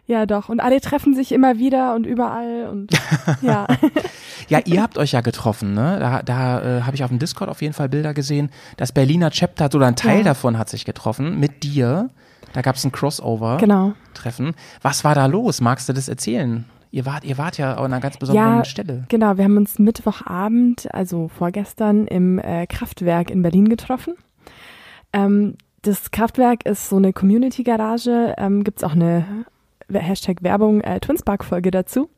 Ja, 0.07 0.27
doch. 0.27 0.49
Und 0.49 0.59
alle 0.59 0.79
treffen 0.81 1.15
sich 1.15 1.31
immer 1.31 1.57
wieder 1.57 1.95
und 1.95 2.05
überall 2.05 2.67
und 2.69 2.91
ja. 3.41 3.65
ja 4.47 4.59
ihr 4.65 4.83
habt 4.83 4.99
euch 4.99 5.13
ja 5.13 5.21
getroffen, 5.21 5.73
ne? 5.73 5.97
Da, 5.99 6.21
da 6.21 6.61
äh, 6.77 6.81
habe 6.83 6.95
ich 6.95 7.03
auf 7.03 7.09
dem 7.09 7.17
Discord 7.17 7.49
auf 7.49 7.63
jeden 7.63 7.73
Fall 7.73 7.89
Bilder 7.89 8.13
gesehen. 8.13 8.51
Das 8.77 8.91
Berliner 8.91 9.31
Chapter, 9.31 9.65
oder 9.73 9.87
ein 9.87 9.95
Teil 9.95 10.19
Ja. 10.19 10.23
davon 10.25 10.59
hat 10.59 10.69
sich 10.69 10.85
getroffen 10.85 11.39
mit 11.39 11.63
dir. 11.63 12.11
Da 12.53 12.61
gab 12.61 12.75
es 12.75 12.83
ein 12.85 12.91
Crossover-Treffen. 12.91 14.45
Genau. 14.45 14.57
Was 14.83 15.03
war 15.03 15.15
da 15.15 15.25
los? 15.25 15.59
Magst 15.59 15.89
du 15.89 15.93
das 15.93 16.07
erzählen? 16.07 16.65
Ihr 16.95 17.05
wart, 17.05 17.25
ihr 17.25 17.37
wart 17.37 17.57
ja 17.57 17.73
an 17.73 17.91
einer 17.91 17.99
ganz 17.99 18.15
besonderen 18.15 18.59
Ja, 18.59 18.63
Stelle. 18.63 19.03
Genau, 19.09 19.35
wir 19.35 19.43
haben 19.43 19.57
uns 19.57 19.79
Mittwochabend, 19.79 20.87
also 20.93 21.27
vorgestern, 21.27 22.07
im 22.07 22.39
äh, 22.39 22.67
Kraftwerk 22.67 23.29
in 23.29 23.41
Berlin 23.41 23.67
getroffen. 23.67 24.13
Ähm, 25.11 25.55
das 25.81 26.11
Kraftwerk 26.11 26.65
ist 26.65 26.87
so 26.87 26.95
eine 26.95 27.11
Community-Garage, 27.11 28.35
ähm, 28.37 28.63
gibt's 28.63 28.81
auch 28.81 28.93
eine 28.93 29.25
Hashtag 29.91 30.41
Werbung 30.41 30.79
äh, 30.79 31.01
Twinspark-Folge 31.01 31.69
dazu. 31.69 32.09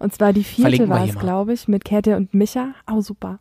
Und 0.00 0.12
zwar 0.12 0.34
die 0.34 0.44
vierte 0.44 0.86
war 0.90 1.02
es, 1.02 1.18
glaube 1.18 1.54
ich, 1.54 1.66
mit 1.66 1.86
Käthe 1.86 2.14
und 2.18 2.34
Micha. 2.34 2.74
Oh, 2.92 3.00
super. 3.00 3.38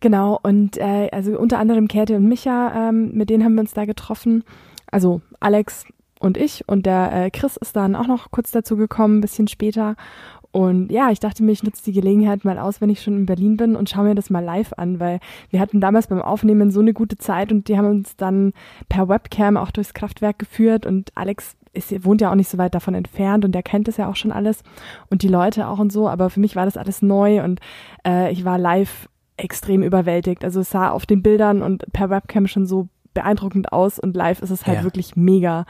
Genau, 0.00 0.40
und 0.42 0.76
äh, 0.76 1.08
also 1.12 1.38
unter 1.38 1.60
anderem 1.60 1.86
Käthe 1.86 2.16
und 2.16 2.26
Micha, 2.26 2.88
ähm, 2.88 3.12
mit 3.12 3.30
denen 3.30 3.44
haben 3.44 3.54
wir 3.54 3.60
uns 3.60 3.74
da 3.74 3.84
getroffen. 3.84 4.42
Also 4.90 5.20
Alex 5.38 5.84
und 6.20 6.36
ich 6.36 6.66
und 6.66 6.86
der 6.86 7.12
äh, 7.12 7.30
Chris 7.30 7.56
ist 7.56 7.76
dann 7.76 7.94
auch 7.96 8.06
noch 8.06 8.30
kurz 8.30 8.50
dazu 8.50 8.76
gekommen, 8.76 9.18
ein 9.18 9.20
bisschen 9.20 9.48
später. 9.48 9.96
Und 10.52 10.90
ja, 10.90 11.10
ich 11.10 11.20
dachte 11.20 11.42
mir, 11.42 11.52
ich 11.52 11.62
nutze 11.62 11.84
die 11.84 11.92
Gelegenheit 11.92 12.44
mal 12.46 12.58
aus, 12.58 12.80
wenn 12.80 12.88
ich 12.88 13.02
schon 13.02 13.14
in 13.14 13.26
Berlin 13.26 13.58
bin 13.58 13.76
und 13.76 13.90
schaue 13.90 14.04
mir 14.04 14.14
das 14.14 14.30
mal 14.30 14.42
live 14.42 14.72
an, 14.78 14.98
weil 15.00 15.20
wir 15.50 15.60
hatten 15.60 15.82
damals 15.82 16.06
beim 16.06 16.22
Aufnehmen 16.22 16.70
so 16.70 16.80
eine 16.80 16.94
gute 16.94 17.18
Zeit 17.18 17.52
und 17.52 17.68
die 17.68 17.76
haben 17.76 17.90
uns 17.90 18.16
dann 18.16 18.54
per 18.88 19.06
Webcam 19.06 19.58
auch 19.58 19.70
durchs 19.70 19.92
Kraftwerk 19.92 20.38
geführt 20.38 20.86
und 20.86 21.12
Alex 21.14 21.56
ist, 21.74 22.04
wohnt 22.06 22.22
ja 22.22 22.30
auch 22.30 22.36
nicht 22.36 22.48
so 22.48 22.56
weit 22.56 22.74
davon 22.74 22.94
entfernt 22.94 23.44
und 23.44 23.52
der 23.52 23.62
kennt 23.62 23.86
das 23.86 23.98
ja 23.98 24.08
auch 24.08 24.16
schon 24.16 24.32
alles 24.32 24.62
und 25.10 25.22
die 25.22 25.28
Leute 25.28 25.68
auch 25.68 25.78
und 25.78 25.92
so, 25.92 26.08
aber 26.08 26.30
für 26.30 26.40
mich 26.40 26.56
war 26.56 26.64
das 26.64 26.78
alles 26.78 27.02
neu 27.02 27.44
und 27.44 27.60
äh, 28.06 28.32
ich 28.32 28.46
war 28.46 28.56
live 28.56 29.10
extrem 29.36 29.82
überwältigt. 29.82 30.42
Also 30.42 30.60
es 30.60 30.70
sah 30.70 30.88
auf 30.90 31.04
den 31.04 31.22
Bildern 31.22 31.60
und 31.60 31.84
per 31.92 32.08
Webcam 32.08 32.46
schon 32.46 32.64
so 32.64 32.88
beeindruckend 33.16 33.72
aus 33.72 33.98
und 33.98 34.14
live 34.14 34.40
ist 34.40 34.50
es 34.50 34.66
halt 34.66 34.78
ja. 34.78 34.84
wirklich 34.84 35.16
mega. 35.16 35.66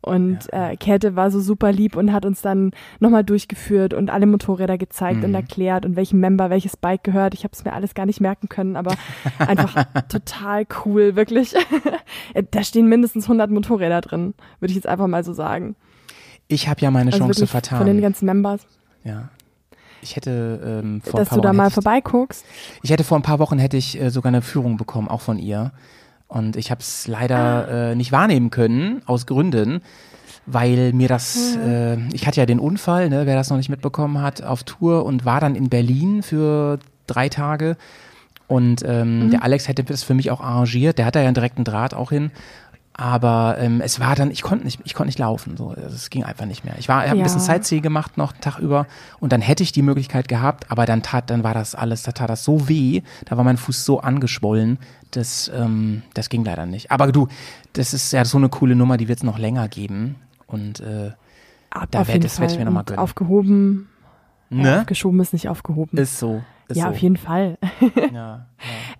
Und 0.00 0.48
ja. 0.52 0.70
äh, 0.70 0.76
Käthe 0.76 1.16
war 1.16 1.30
so 1.30 1.40
super 1.40 1.72
lieb 1.72 1.96
und 1.96 2.12
hat 2.12 2.24
uns 2.24 2.40
dann 2.40 2.70
nochmal 3.00 3.24
durchgeführt 3.24 3.94
und 3.94 4.10
alle 4.10 4.26
Motorräder 4.26 4.78
gezeigt 4.78 5.18
mhm. 5.18 5.24
und 5.24 5.34
erklärt 5.34 5.84
und 5.84 5.96
welchem 5.96 6.20
Member 6.20 6.50
welches 6.50 6.76
Bike 6.76 7.02
gehört. 7.02 7.34
Ich 7.34 7.44
habe 7.44 7.52
es 7.52 7.64
mir 7.64 7.72
alles 7.72 7.94
gar 7.94 8.06
nicht 8.06 8.20
merken 8.20 8.48
können, 8.48 8.76
aber 8.76 8.94
einfach 9.38 9.84
total 10.08 10.66
cool, 10.84 11.16
wirklich. 11.16 11.54
da 12.50 12.62
stehen 12.62 12.88
mindestens 12.88 13.24
100 13.24 13.50
Motorräder 13.50 14.00
drin, 14.00 14.34
würde 14.60 14.70
ich 14.70 14.76
jetzt 14.76 14.86
einfach 14.86 15.08
mal 15.08 15.24
so 15.24 15.32
sagen. 15.32 15.74
Ich 16.46 16.68
habe 16.68 16.80
ja 16.80 16.90
meine 16.90 17.12
also 17.12 17.24
Chance 17.24 17.46
vertan. 17.46 17.78
Von 17.78 17.86
den 17.86 18.00
ganzen 18.00 18.24
Members. 18.24 18.66
Ja. 19.04 19.28
Ich 20.00 20.16
hätte 20.16 20.80
ähm, 20.84 21.00
vor 21.02 21.18
Dass 21.18 21.28
ein 21.28 21.30
paar 21.30 21.38
du 21.38 21.42
da 21.42 21.48
Wochen 21.48 21.56
mal 21.56 21.70
vorbeiguckst. 21.70 22.44
Ich 22.82 22.90
hätte 22.90 23.04
vor 23.04 23.18
ein 23.18 23.22
paar 23.22 23.38
Wochen 23.40 23.58
hätte 23.58 23.76
ich 23.76 24.00
äh, 24.00 24.10
sogar 24.10 24.30
eine 24.30 24.42
Führung 24.42 24.76
bekommen, 24.76 25.08
auch 25.08 25.20
von 25.20 25.38
ihr. 25.38 25.72
Und 26.28 26.56
ich 26.56 26.70
habe 26.70 26.80
es 26.80 27.08
leider 27.08 27.38
ah. 27.68 27.90
äh, 27.90 27.94
nicht 27.94 28.12
wahrnehmen 28.12 28.50
können, 28.50 29.02
aus 29.06 29.26
Gründen, 29.26 29.80
weil 30.46 30.92
mir 30.92 31.08
das, 31.08 31.56
mhm. 31.56 31.70
äh, 31.70 31.96
ich 32.12 32.26
hatte 32.26 32.40
ja 32.40 32.46
den 32.46 32.60
Unfall, 32.60 33.08
ne, 33.08 33.26
wer 33.26 33.34
das 33.34 33.50
noch 33.50 33.56
nicht 33.56 33.70
mitbekommen 33.70 34.20
hat, 34.20 34.42
auf 34.42 34.62
Tour 34.62 35.04
und 35.04 35.24
war 35.24 35.40
dann 35.40 35.54
in 35.54 35.68
Berlin 35.68 36.22
für 36.22 36.78
drei 37.06 37.28
Tage. 37.28 37.76
Und 38.46 38.82
ähm, 38.86 39.26
mhm. 39.26 39.30
der 39.30 39.42
Alex 39.42 39.68
hätte 39.68 39.84
das 39.84 40.02
für 40.02 40.14
mich 40.14 40.30
auch 40.30 40.40
arrangiert. 40.40 40.98
Der 40.98 41.04
hat 41.04 41.16
da 41.16 41.20
ja 41.20 41.26
einen 41.26 41.34
direkten 41.34 41.64
Draht 41.64 41.92
auch 41.92 42.10
hin. 42.10 42.30
Aber 43.00 43.58
ähm, 43.60 43.80
es 43.80 44.00
war 44.00 44.16
dann, 44.16 44.32
ich 44.32 44.42
konnte 44.42 44.64
nicht, 44.64 44.80
ich 44.82 44.92
konnte 44.92 45.06
nicht 45.06 45.20
laufen. 45.20 45.56
So, 45.56 45.68
also 45.68 45.94
es 45.94 46.10
ging 46.10 46.24
einfach 46.24 46.46
nicht 46.46 46.64
mehr. 46.64 46.74
Ich 46.78 46.88
war, 46.88 47.04
ich 47.04 47.10
habe 47.10 47.18
ja. 47.18 47.22
ein 47.22 47.26
bisschen 47.26 47.40
Sightseeing 47.40 47.80
gemacht 47.80 48.18
noch 48.18 48.32
Tag 48.32 48.58
über 48.58 48.88
und 49.20 49.32
dann 49.32 49.40
hätte 49.40 49.62
ich 49.62 49.70
die 49.70 49.82
Möglichkeit 49.82 50.26
gehabt, 50.26 50.68
aber 50.68 50.84
dann 50.84 51.04
tat, 51.04 51.30
dann 51.30 51.44
war 51.44 51.54
das 51.54 51.76
alles, 51.76 52.02
da 52.02 52.10
tat 52.10 52.28
das 52.28 52.42
so 52.42 52.68
weh, 52.68 53.02
da 53.24 53.36
war 53.36 53.44
mein 53.44 53.56
Fuß 53.56 53.84
so 53.84 54.00
angeschwollen, 54.00 54.80
das, 55.12 55.48
ähm, 55.54 56.02
das 56.14 56.28
ging 56.28 56.44
leider 56.44 56.66
nicht. 56.66 56.90
Aber 56.90 57.12
du, 57.12 57.28
das 57.72 57.94
ist 57.94 58.12
ja 58.12 58.24
so 58.24 58.36
eine 58.36 58.48
coole 58.48 58.74
Nummer, 58.74 58.96
die 58.96 59.06
wird 59.06 59.20
es 59.20 59.22
noch 59.22 59.38
länger 59.38 59.68
geben 59.68 60.16
und 60.48 60.80
äh, 60.80 61.12
Ab, 61.70 61.86
da 61.92 62.08
werde 62.08 62.28
werd 62.28 62.50
ich 62.50 62.58
mir 62.58 62.64
nochmal 62.64 62.82
gönnen. 62.82 62.98
Aufgehoben, 62.98 63.88
ne? 64.50 64.80
aufgeschoben 64.80 65.20
ist 65.20 65.32
nicht 65.32 65.48
aufgehoben. 65.48 65.96
Ist 65.96 66.18
so. 66.18 66.42
Ist 66.66 66.76
ja, 66.76 66.84
so. 66.84 66.90
auf 66.90 66.98
jeden 66.98 67.16
Fall. 67.16 67.58
ja, 67.94 68.10
ja. 68.12 68.46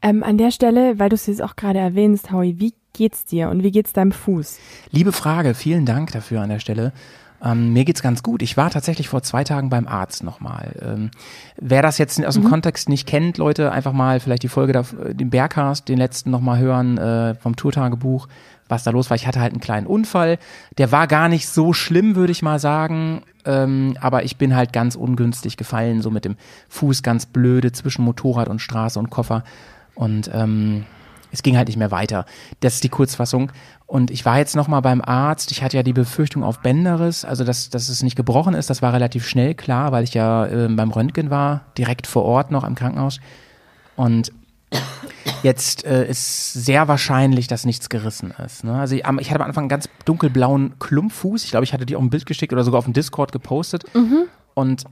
Ähm, 0.02 0.22
an 0.22 0.38
der 0.38 0.52
Stelle, 0.52 1.00
weil 1.00 1.08
du 1.08 1.16
es 1.16 1.26
jetzt 1.26 1.42
auch 1.42 1.56
gerade 1.56 1.80
erwähnst, 1.80 2.30
Howie, 2.30 2.60
wie 2.60 2.74
geht's 2.98 3.24
dir 3.24 3.48
und 3.48 3.62
wie 3.62 3.70
geht's 3.70 3.92
deinem 3.92 4.12
Fuß? 4.12 4.58
Liebe 4.90 5.12
Frage, 5.12 5.54
vielen 5.54 5.86
Dank 5.86 6.12
dafür 6.12 6.42
an 6.42 6.50
der 6.50 6.58
Stelle. 6.58 6.92
Ähm, 7.42 7.72
mir 7.72 7.84
geht's 7.84 8.02
ganz 8.02 8.24
gut. 8.24 8.42
Ich 8.42 8.56
war 8.56 8.68
tatsächlich 8.68 9.08
vor 9.08 9.22
zwei 9.22 9.44
Tagen 9.44 9.70
beim 9.70 9.86
Arzt 9.86 10.24
nochmal. 10.24 10.74
Ähm, 10.82 11.10
wer 11.56 11.82
das 11.82 11.96
jetzt 11.98 12.22
aus 12.24 12.34
dem 12.34 12.42
mhm. 12.42 12.48
Kontext 12.48 12.88
nicht 12.88 13.06
kennt, 13.06 13.38
Leute, 13.38 13.70
einfach 13.70 13.92
mal 13.92 14.18
vielleicht 14.18 14.42
die 14.42 14.48
Folge, 14.48 14.72
da, 14.72 14.82
den 15.12 15.30
Bergcast, 15.30 15.88
den 15.88 15.98
letzten 15.98 16.32
nochmal 16.32 16.58
hören 16.58 16.98
äh, 16.98 17.36
vom 17.36 17.54
Tourtagebuch, 17.54 18.26
was 18.68 18.82
da 18.82 18.90
los 18.90 19.08
war. 19.08 19.14
Ich 19.14 19.28
hatte 19.28 19.40
halt 19.40 19.52
einen 19.52 19.60
kleinen 19.60 19.86
Unfall. 19.86 20.38
Der 20.78 20.90
war 20.90 21.06
gar 21.06 21.28
nicht 21.28 21.48
so 21.48 21.72
schlimm, 21.72 22.16
würde 22.16 22.32
ich 22.32 22.42
mal 22.42 22.58
sagen. 22.58 23.22
Ähm, 23.44 23.96
aber 24.00 24.24
ich 24.24 24.36
bin 24.36 24.56
halt 24.56 24.72
ganz 24.72 24.96
ungünstig 24.96 25.56
gefallen, 25.56 26.02
so 26.02 26.10
mit 26.10 26.24
dem 26.24 26.34
Fuß 26.68 27.04
ganz 27.04 27.26
blöde 27.26 27.70
zwischen 27.70 28.04
Motorrad 28.04 28.48
und 28.48 28.58
Straße 28.58 28.98
und 28.98 29.10
Koffer. 29.10 29.44
Und 29.94 30.28
ähm, 30.34 30.86
es 31.30 31.42
ging 31.42 31.56
halt 31.56 31.68
nicht 31.68 31.76
mehr 31.76 31.90
weiter. 31.90 32.24
Das 32.60 32.74
ist 32.74 32.84
die 32.84 32.88
Kurzfassung. 32.88 33.52
Und 33.86 34.10
ich 34.10 34.24
war 34.24 34.38
jetzt 34.38 34.54
nochmal 34.56 34.82
beim 34.82 35.00
Arzt. 35.00 35.50
Ich 35.50 35.62
hatte 35.62 35.76
ja 35.76 35.82
die 35.82 35.92
Befürchtung 35.92 36.44
auf 36.44 36.60
Bänderes, 36.60 37.24
also 37.24 37.44
dass, 37.44 37.70
dass 37.70 37.88
es 37.88 38.02
nicht 38.02 38.16
gebrochen 38.16 38.54
ist. 38.54 38.68
Das 38.68 38.82
war 38.82 38.92
relativ 38.92 39.26
schnell 39.26 39.54
klar, 39.54 39.92
weil 39.92 40.04
ich 40.04 40.14
ja 40.14 40.46
äh, 40.46 40.68
beim 40.68 40.90
Röntgen 40.90 41.30
war, 41.30 41.62
direkt 41.76 42.06
vor 42.06 42.24
Ort 42.24 42.50
noch 42.50 42.64
am 42.64 42.74
Krankenhaus. 42.74 43.20
Und 43.96 44.32
jetzt 45.42 45.84
äh, 45.84 46.08
ist 46.08 46.52
sehr 46.52 46.88
wahrscheinlich, 46.88 47.46
dass 47.46 47.64
nichts 47.64 47.88
gerissen 47.88 48.34
ist. 48.44 48.64
Ne? 48.64 48.74
Also 48.74 48.94
ich, 48.94 49.04
ich, 49.20 49.30
hatte 49.30 49.40
am 49.40 49.48
Anfang 49.48 49.64
einen 49.64 49.68
ganz 49.68 49.88
dunkelblauen 50.04 50.78
Klumpfuß. 50.78 51.44
Ich 51.44 51.50
glaube, 51.50 51.64
ich 51.64 51.72
hatte 51.72 51.86
die 51.86 51.96
auch 51.96 52.02
ein 52.02 52.10
Bild 52.10 52.26
geschickt 52.26 52.52
oder 52.52 52.64
sogar 52.64 52.78
auf 52.78 52.84
dem 52.84 52.94
Discord 52.94 53.32
gepostet. 53.32 53.84
Mhm. 53.94 54.24
Und 54.54 54.84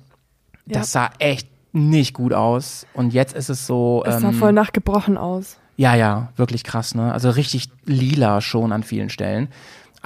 das 0.66 0.92
ja. 0.92 1.08
sah 1.08 1.10
echt 1.18 1.48
nicht 1.72 2.14
gut 2.14 2.32
aus. 2.32 2.86
Und 2.94 3.12
jetzt 3.12 3.34
ist 3.36 3.48
es 3.48 3.66
so. 3.66 4.02
Es 4.06 4.20
sah 4.20 4.28
ähm, 4.28 4.34
voll 4.34 4.52
nachgebrochen 4.52 5.18
aus. 5.18 5.58
Ja, 5.76 5.94
ja, 5.94 6.28
wirklich 6.36 6.64
krass, 6.64 6.94
ne? 6.94 7.12
Also 7.12 7.30
richtig 7.30 7.68
lila 7.84 8.40
schon 8.40 8.72
an 8.72 8.82
vielen 8.82 9.10
Stellen. 9.10 9.48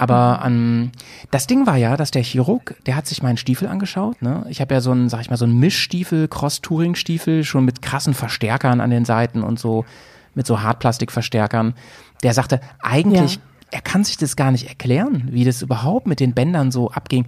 Aber 0.01 0.41
an 0.41 0.91
das 1.29 1.45
Ding 1.45 1.67
war 1.67 1.77
ja, 1.77 1.95
dass 1.95 2.09
der 2.09 2.23
Chirurg, 2.23 2.75
der 2.87 2.95
hat 2.95 3.05
sich 3.05 3.21
meinen 3.21 3.37
Stiefel 3.37 3.67
angeschaut. 3.67 4.19
Ne? 4.23 4.45
Ich 4.49 4.59
habe 4.59 4.73
ja 4.73 4.81
so 4.81 4.89
einen, 4.89 5.09
sag 5.09 5.21
ich 5.21 5.29
mal, 5.29 5.37
so 5.37 5.45
einen 5.45 5.59
Mischstiefel, 5.59 6.27
Cross-Touring-Stiefel, 6.27 7.43
schon 7.43 7.65
mit 7.65 7.83
krassen 7.83 8.15
Verstärkern 8.15 8.81
an 8.81 8.89
den 8.89 9.05
Seiten 9.05 9.43
und 9.43 9.59
so, 9.59 9.85
mit 10.33 10.47
so 10.47 10.61
Hartplastikverstärkern. 10.61 11.75
Der 12.23 12.33
sagte, 12.33 12.61
eigentlich, 12.81 13.35
ja. 13.35 13.41
er 13.69 13.81
kann 13.81 14.03
sich 14.03 14.17
das 14.17 14.35
gar 14.35 14.49
nicht 14.49 14.69
erklären, 14.69 15.27
wie 15.29 15.45
das 15.45 15.61
überhaupt 15.61 16.07
mit 16.07 16.19
den 16.19 16.33
Bändern 16.33 16.71
so 16.71 16.89
abging. 16.89 17.27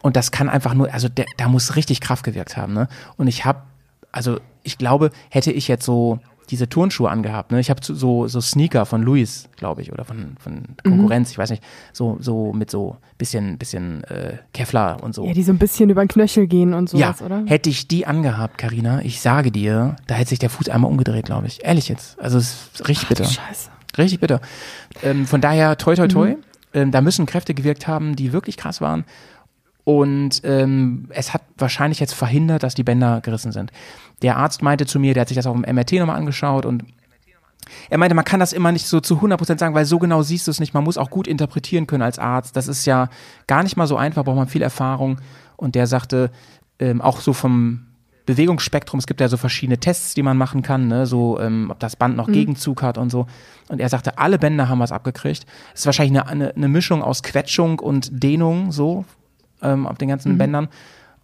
Und 0.00 0.14
das 0.14 0.30
kann 0.30 0.48
einfach 0.48 0.74
nur, 0.74 0.94
also 0.94 1.08
der, 1.08 1.26
da 1.38 1.48
muss 1.48 1.74
richtig 1.74 2.00
Kraft 2.00 2.22
gewirkt 2.22 2.56
haben. 2.56 2.72
Ne? 2.72 2.86
Und 3.16 3.26
ich 3.26 3.44
habe, 3.44 3.62
also 4.12 4.38
ich 4.62 4.78
glaube, 4.78 5.10
hätte 5.28 5.50
ich 5.50 5.66
jetzt 5.66 5.84
so 5.84 6.20
diese 6.52 6.68
Turnschuhe 6.68 7.10
angehabt. 7.10 7.50
Ne? 7.50 7.58
Ich 7.58 7.70
habe 7.70 7.80
so, 7.82 8.28
so 8.28 8.40
Sneaker 8.40 8.84
von 8.84 9.02
Louis, 9.02 9.48
glaube 9.56 9.80
ich, 9.80 9.90
oder 9.90 10.04
von, 10.04 10.36
von 10.38 10.64
Konkurrenz, 10.84 11.30
mhm. 11.30 11.32
ich 11.32 11.38
weiß 11.38 11.50
nicht, 11.50 11.64
so, 11.92 12.18
so 12.20 12.52
mit 12.52 12.70
so 12.70 12.98
bisschen, 13.16 13.56
bisschen 13.56 14.04
äh, 14.04 14.36
Kevlar 14.52 15.02
und 15.02 15.14
so. 15.14 15.24
Ja, 15.26 15.32
die 15.32 15.42
so 15.42 15.50
ein 15.50 15.58
bisschen 15.58 15.88
über 15.88 16.04
den 16.04 16.08
Knöchel 16.08 16.46
gehen 16.46 16.74
und 16.74 16.90
sowas, 16.90 17.20
ja, 17.20 17.26
oder? 17.26 17.42
Hätte 17.46 17.70
ich 17.70 17.88
die 17.88 18.06
angehabt, 18.06 18.58
Karina, 18.58 19.00
ich 19.00 19.22
sage 19.22 19.50
dir, 19.50 19.96
da 20.06 20.14
hätte 20.14 20.28
sich 20.28 20.38
der 20.38 20.50
Fuß 20.50 20.68
einmal 20.68 20.90
umgedreht, 20.90 21.24
glaube 21.24 21.46
ich. 21.46 21.64
Ehrlich 21.64 21.88
jetzt. 21.88 22.20
Also 22.20 22.36
es 22.36 22.68
ist 22.74 22.88
richtig 22.88 23.06
Ach, 23.06 23.08
bitter. 23.08 23.24
Scheiße. 23.24 23.70
Richtig 23.96 24.20
bitter. 24.20 24.40
Ähm, 25.02 25.26
von 25.26 25.40
daher, 25.40 25.78
toi 25.78 25.94
toi 25.94 26.06
toi. 26.06 26.28
Mhm. 26.30 26.36
Ähm, 26.74 26.90
da 26.90 27.00
müssen 27.00 27.26
Kräfte 27.26 27.54
gewirkt 27.54 27.86
haben, 27.86 28.14
die 28.14 28.32
wirklich 28.32 28.58
krass 28.58 28.80
waren. 28.80 29.04
Und 29.84 30.42
ähm, 30.44 31.08
es 31.10 31.34
hat 31.34 31.42
wahrscheinlich 31.58 31.98
jetzt 31.98 32.14
verhindert, 32.14 32.62
dass 32.62 32.74
die 32.74 32.84
Bänder 32.84 33.20
gerissen 33.20 33.52
sind. 33.52 33.72
Der 34.22 34.36
Arzt 34.36 34.62
meinte 34.62 34.86
zu 34.86 34.98
mir, 34.98 35.14
der 35.14 35.22
hat 35.22 35.28
sich 35.28 35.36
das 35.36 35.46
auch 35.46 35.54
im 35.54 35.62
MRT 35.62 35.92
nochmal 35.94 36.16
angeschaut 36.16 36.64
und 36.64 36.84
er 37.90 37.98
meinte, 37.98 38.14
man 38.14 38.24
kann 38.24 38.40
das 38.40 38.52
immer 38.52 38.72
nicht 38.72 38.86
so 38.86 39.00
zu 39.00 39.16
100% 39.16 39.58
sagen, 39.58 39.74
weil 39.74 39.84
so 39.84 39.98
genau 39.98 40.22
siehst 40.22 40.46
du 40.46 40.50
es 40.50 40.60
nicht. 40.60 40.74
Man 40.74 40.84
muss 40.84 40.98
auch 40.98 41.10
gut 41.10 41.26
interpretieren 41.26 41.86
können 41.86 42.02
als 42.02 42.18
Arzt. 42.18 42.56
Das 42.56 42.68
ist 42.68 42.86
ja 42.86 43.08
gar 43.46 43.62
nicht 43.62 43.76
mal 43.76 43.86
so 43.86 43.96
einfach, 43.96 44.24
braucht 44.24 44.36
man 44.36 44.48
viel 44.48 44.62
Erfahrung. 44.62 45.18
Und 45.56 45.74
der 45.74 45.86
sagte, 45.86 46.30
ähm, 46.78 47.00
auch 47.00 47.20
so 47.20 47.32
vom 47.32 47.86
Bewegungsspektrum, 48.26 48.98
es 48.98 49.06
gibt 49.06 49.20
ja 49.20 49.28
so 49.28 49.36
verschiedene 49.36 49.78
Tests, 49.78 50.14
die 50.14 50.22
man 50.22 50.36
machen 50.36 50.62
kann, 50.62 50.88
ne? 50.88 51.06
so 51.06 51.40
ähm, 51.40 51.70
ob 51.70 51.80
das 51.80 51.96
Band 51.96 52.16
noch 52.16 52.28
mhm. 52.28 52.32
Gegenzug 52.32 52.82
hat 52.82 52.98
und 52.98 53.10
so. 53.10 53.26
Und 53.68 53.80
er 53.80 53.88
sagte, 53.88 54.18
alle 54.18 54.38
Bänder 54.38 54.68
haben 54.68 54.78
was 54.78 54.92
abgekriegt. 54.92 55.46
Es 55.74 55.80
ist 55.80 55.86
wahrscheinlich 55.86 56.20
eine, 56.20 56.28
eine, 56.28 56.54
eine 56.54 56.68
Mischung 56.68 57.02
aus 57.02 57.22
Quetschung 57.22 57.78
und 57.78 58.10
Dehnung, 58.22 58.70
so 58.72 59.04
ähm, 59.60 59.86
auf 59.86 59.98
den 59.98 60.08
ganzen 60.08 60.32
mhm. 60.32 60.38
Bändern. 60.38 60.68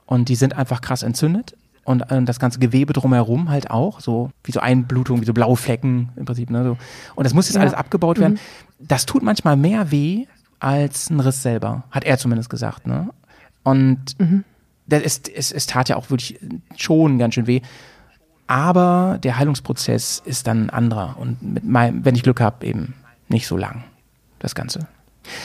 Und 0.07 0.29
die 0.29 0.37
sind 0.37 0.57
einfach 0.57 0.81
krass 0.81 1.03
entzündet 1.03 1.55
und 1.89 2.03
äh, 2.11 2.23
das 2.23 2.39
ganze 2.39 2.59
Gewebe 2.59 2.93
drumherum 2.93 3.49
halt 3.49 3.71
auch, 3.71 4.01
so 4.01 4.31
wie 4.45 4.53
so 4.53 4.61
Einblutung, 4.61 5.23
wie 5.23 5.25
so 5.25 5.33
blaue 5.33 5.57
Flecken 5.57 6.11
im 6.17 6.27
Prinzip. 6.27 6.51
Ne, 6.51 6.63
so. 6.63 6.77
Und 7.15 7.25
das 7.25 7.33
muss 7.33 7.49
jetzt 7.49 7.55
ja. 7.55 7.63
alles 7.63 7.73
abgebaut 7.73 8.19
werden. 8.19 8.35
Mhm. 8.35 8.87
Das 8.87 9.07
tut 9.07 9.23
manchmal 9.23 9.57
mehr 9.57 9.91
weh 9.91 10.27
als 10.61 11.09
ein 11.09 11.19
Riss 11.21 11.43
selber, 11.43 11.85
hat 11.91 12.05
er 12.05 12.19
zumindest 12.19 12.51
gesagt. 12.51 12.87
Ne? 12.87 13.09
Und 13.63 14.19
mhm. 14.19 14.45
das 14.87 15.03
ist, 15.03 15.31
es, 15.31 15.51
es 15.51 15.67
tat 15.67 15.89
ja 15.89 15.97
auch 15.97 16.11
wirklich 16.11 16.39
schon 16.77 17.19
ganz 17.19 17.35
schön 17.35 17.47
weh. 17.47 17.63
Aber 18.47 19.19
der 19.23 19.39
Heilungsprozess 19.39 20.23
ist 20.25 20.47
dann 20.47 20.67
ein 20.67 20.71
anderer 20.71 21.17
und 21.19 21.43
mit 21.43 21.65
meinem, 21.65 22.05
wenn 22.05 22.15
ich 22.15 22.23
Glück 22.23 22.43
habe, 22.43 22.67
eben 22.67 22.95
nicht 23.29 23.47
so 23.47 23.57
lang, 23.57 23.83
das 24.41 24.55
Ganze. 24.55 24.89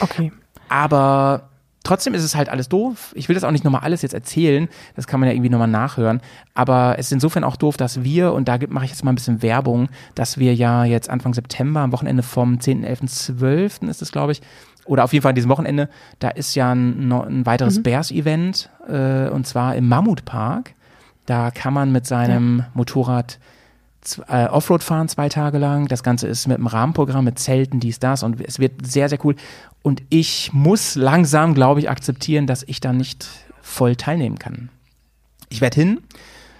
Okay. 0.00 0.30
Aber 0.68 1.48
Trotzdem 1.84 2.14
ist 2.14 2.24
es 2.24 2.34
halt 2.34 2.48
alles 2.48 2.70
doof. 2.70 3.12
Ich 3.14 3.28
will 3.28 3.34
das 3.34 3.44
auch 3.44 3.50
nicht 3.50 3.62
nochmal 3.62 3.82
alles 3.82 4.00
jetzt 4.00 4.14
erzählen. 4.14 4.68
Das 4.96 5.06
kann 5.06 5.20
man 5.20 5.28
ja 5.28 5.34
irgendwie 5.34 5.50
nochmal 5.50 5.68
nachhören. 5.68 6.22
Aber 6.54 6.96
es 6.98 7.06
ist 7.06 7.12
insofern 7.12 7.44
auch 7.44 7.56
doof, 7.56 7.76
dass 7.76 8.02
wir, 8.02 8.32
und 8.32 8.48
da 8.48 8.58
mache 8.68 8.86
ich 8.86 8.90
jetzt 8.90 9.04
mal 9.04 9.12
ein 9.12 9.16
bisschen 9.16 9.42
Werbung, 9.42 9.88
dass 10.14 10.38
wir 10.38 10.54
ja 10.54 10.84
jetzt 10.84 11.10
Anfang 11.10 11.34
September, 11.34 11.80
am 11.80 11.92
Wochenende 11.92 12.22
vom 12.22 12.58
10., 12.58 12.84
11., 12.84 13.00
12. 13.06 13.82
ist 13.82 14.00
es, 14.00 14.12
glaube 14.12 14.32
ich, 14.32 14.40
oder 14.86 15.04
auf 15.04 15.12
jeden 15.12 15.22
Fall 15.22 15.30
an 15.30 15.34
diesem 15.34 15.50
Wochenende, 15.50 15.88
da 16.18 16.28
ist 16.28 16.54
ja 16.54 16.72
ein, 16.72 17.12
ein 17.12 17.46
weiteres 17.46 17.78
mhm. 17.78 17.82
Bears-Event, 17.82 18.70
äh, 18.88 19.28
und 19.28 19.46
zwar 19.46 19.76
im 19.76 19.88
Mammutpark. 19.88 20.74
Da 21.26 21.50
kann 21.50 21.72
man 21.72 21.92
mit 21.92 22.06
seinem 22.06 22.58
ja. 22.60 22.66
Motorrad 22.74 23.38
äh, 24.28 24.46
Offroad 24.46 24.82
fahren 24.82 25.08
zwei 25.08 25.28
Tage 25.28 25.58
lang. 25.58 25.88
Das 25.88 26.02
Ganze 26.02 26.26
ist 26.26 26.46
mit 26.46 26.58
einem 26.58 26.66
Rahmenprogramm, 26.66 27.24
mit 27.24 27.38
Zelten, 27.38 27.80
dies, 27.80 27.98
das 27.98 28.22
und 28.22 28.40
es 28.40 28.58
wird 28.58 28.86
sehr, 28.86 29.08
sehr 29.08 29.24
cool. 29.24 29.36
Und 29.82 30.02
ich 30.08 30.52
muss 30.52 30.94
langsam, 30.94 31.54
glaube 31.54 31.80
ich, 31.80 31.90
akzeptieren, 31.90 32.46
dass 32.46 32.62
ich 32.62 32.80
da 32.80 32.92
nicht 32.92 33.26
voll 33.60 33.96
teilnehmen 33.96 34.38
kann. 34.38 34.68
ich 35.48 35.60
werde 35.60 35.76
hin. 35.76 36.00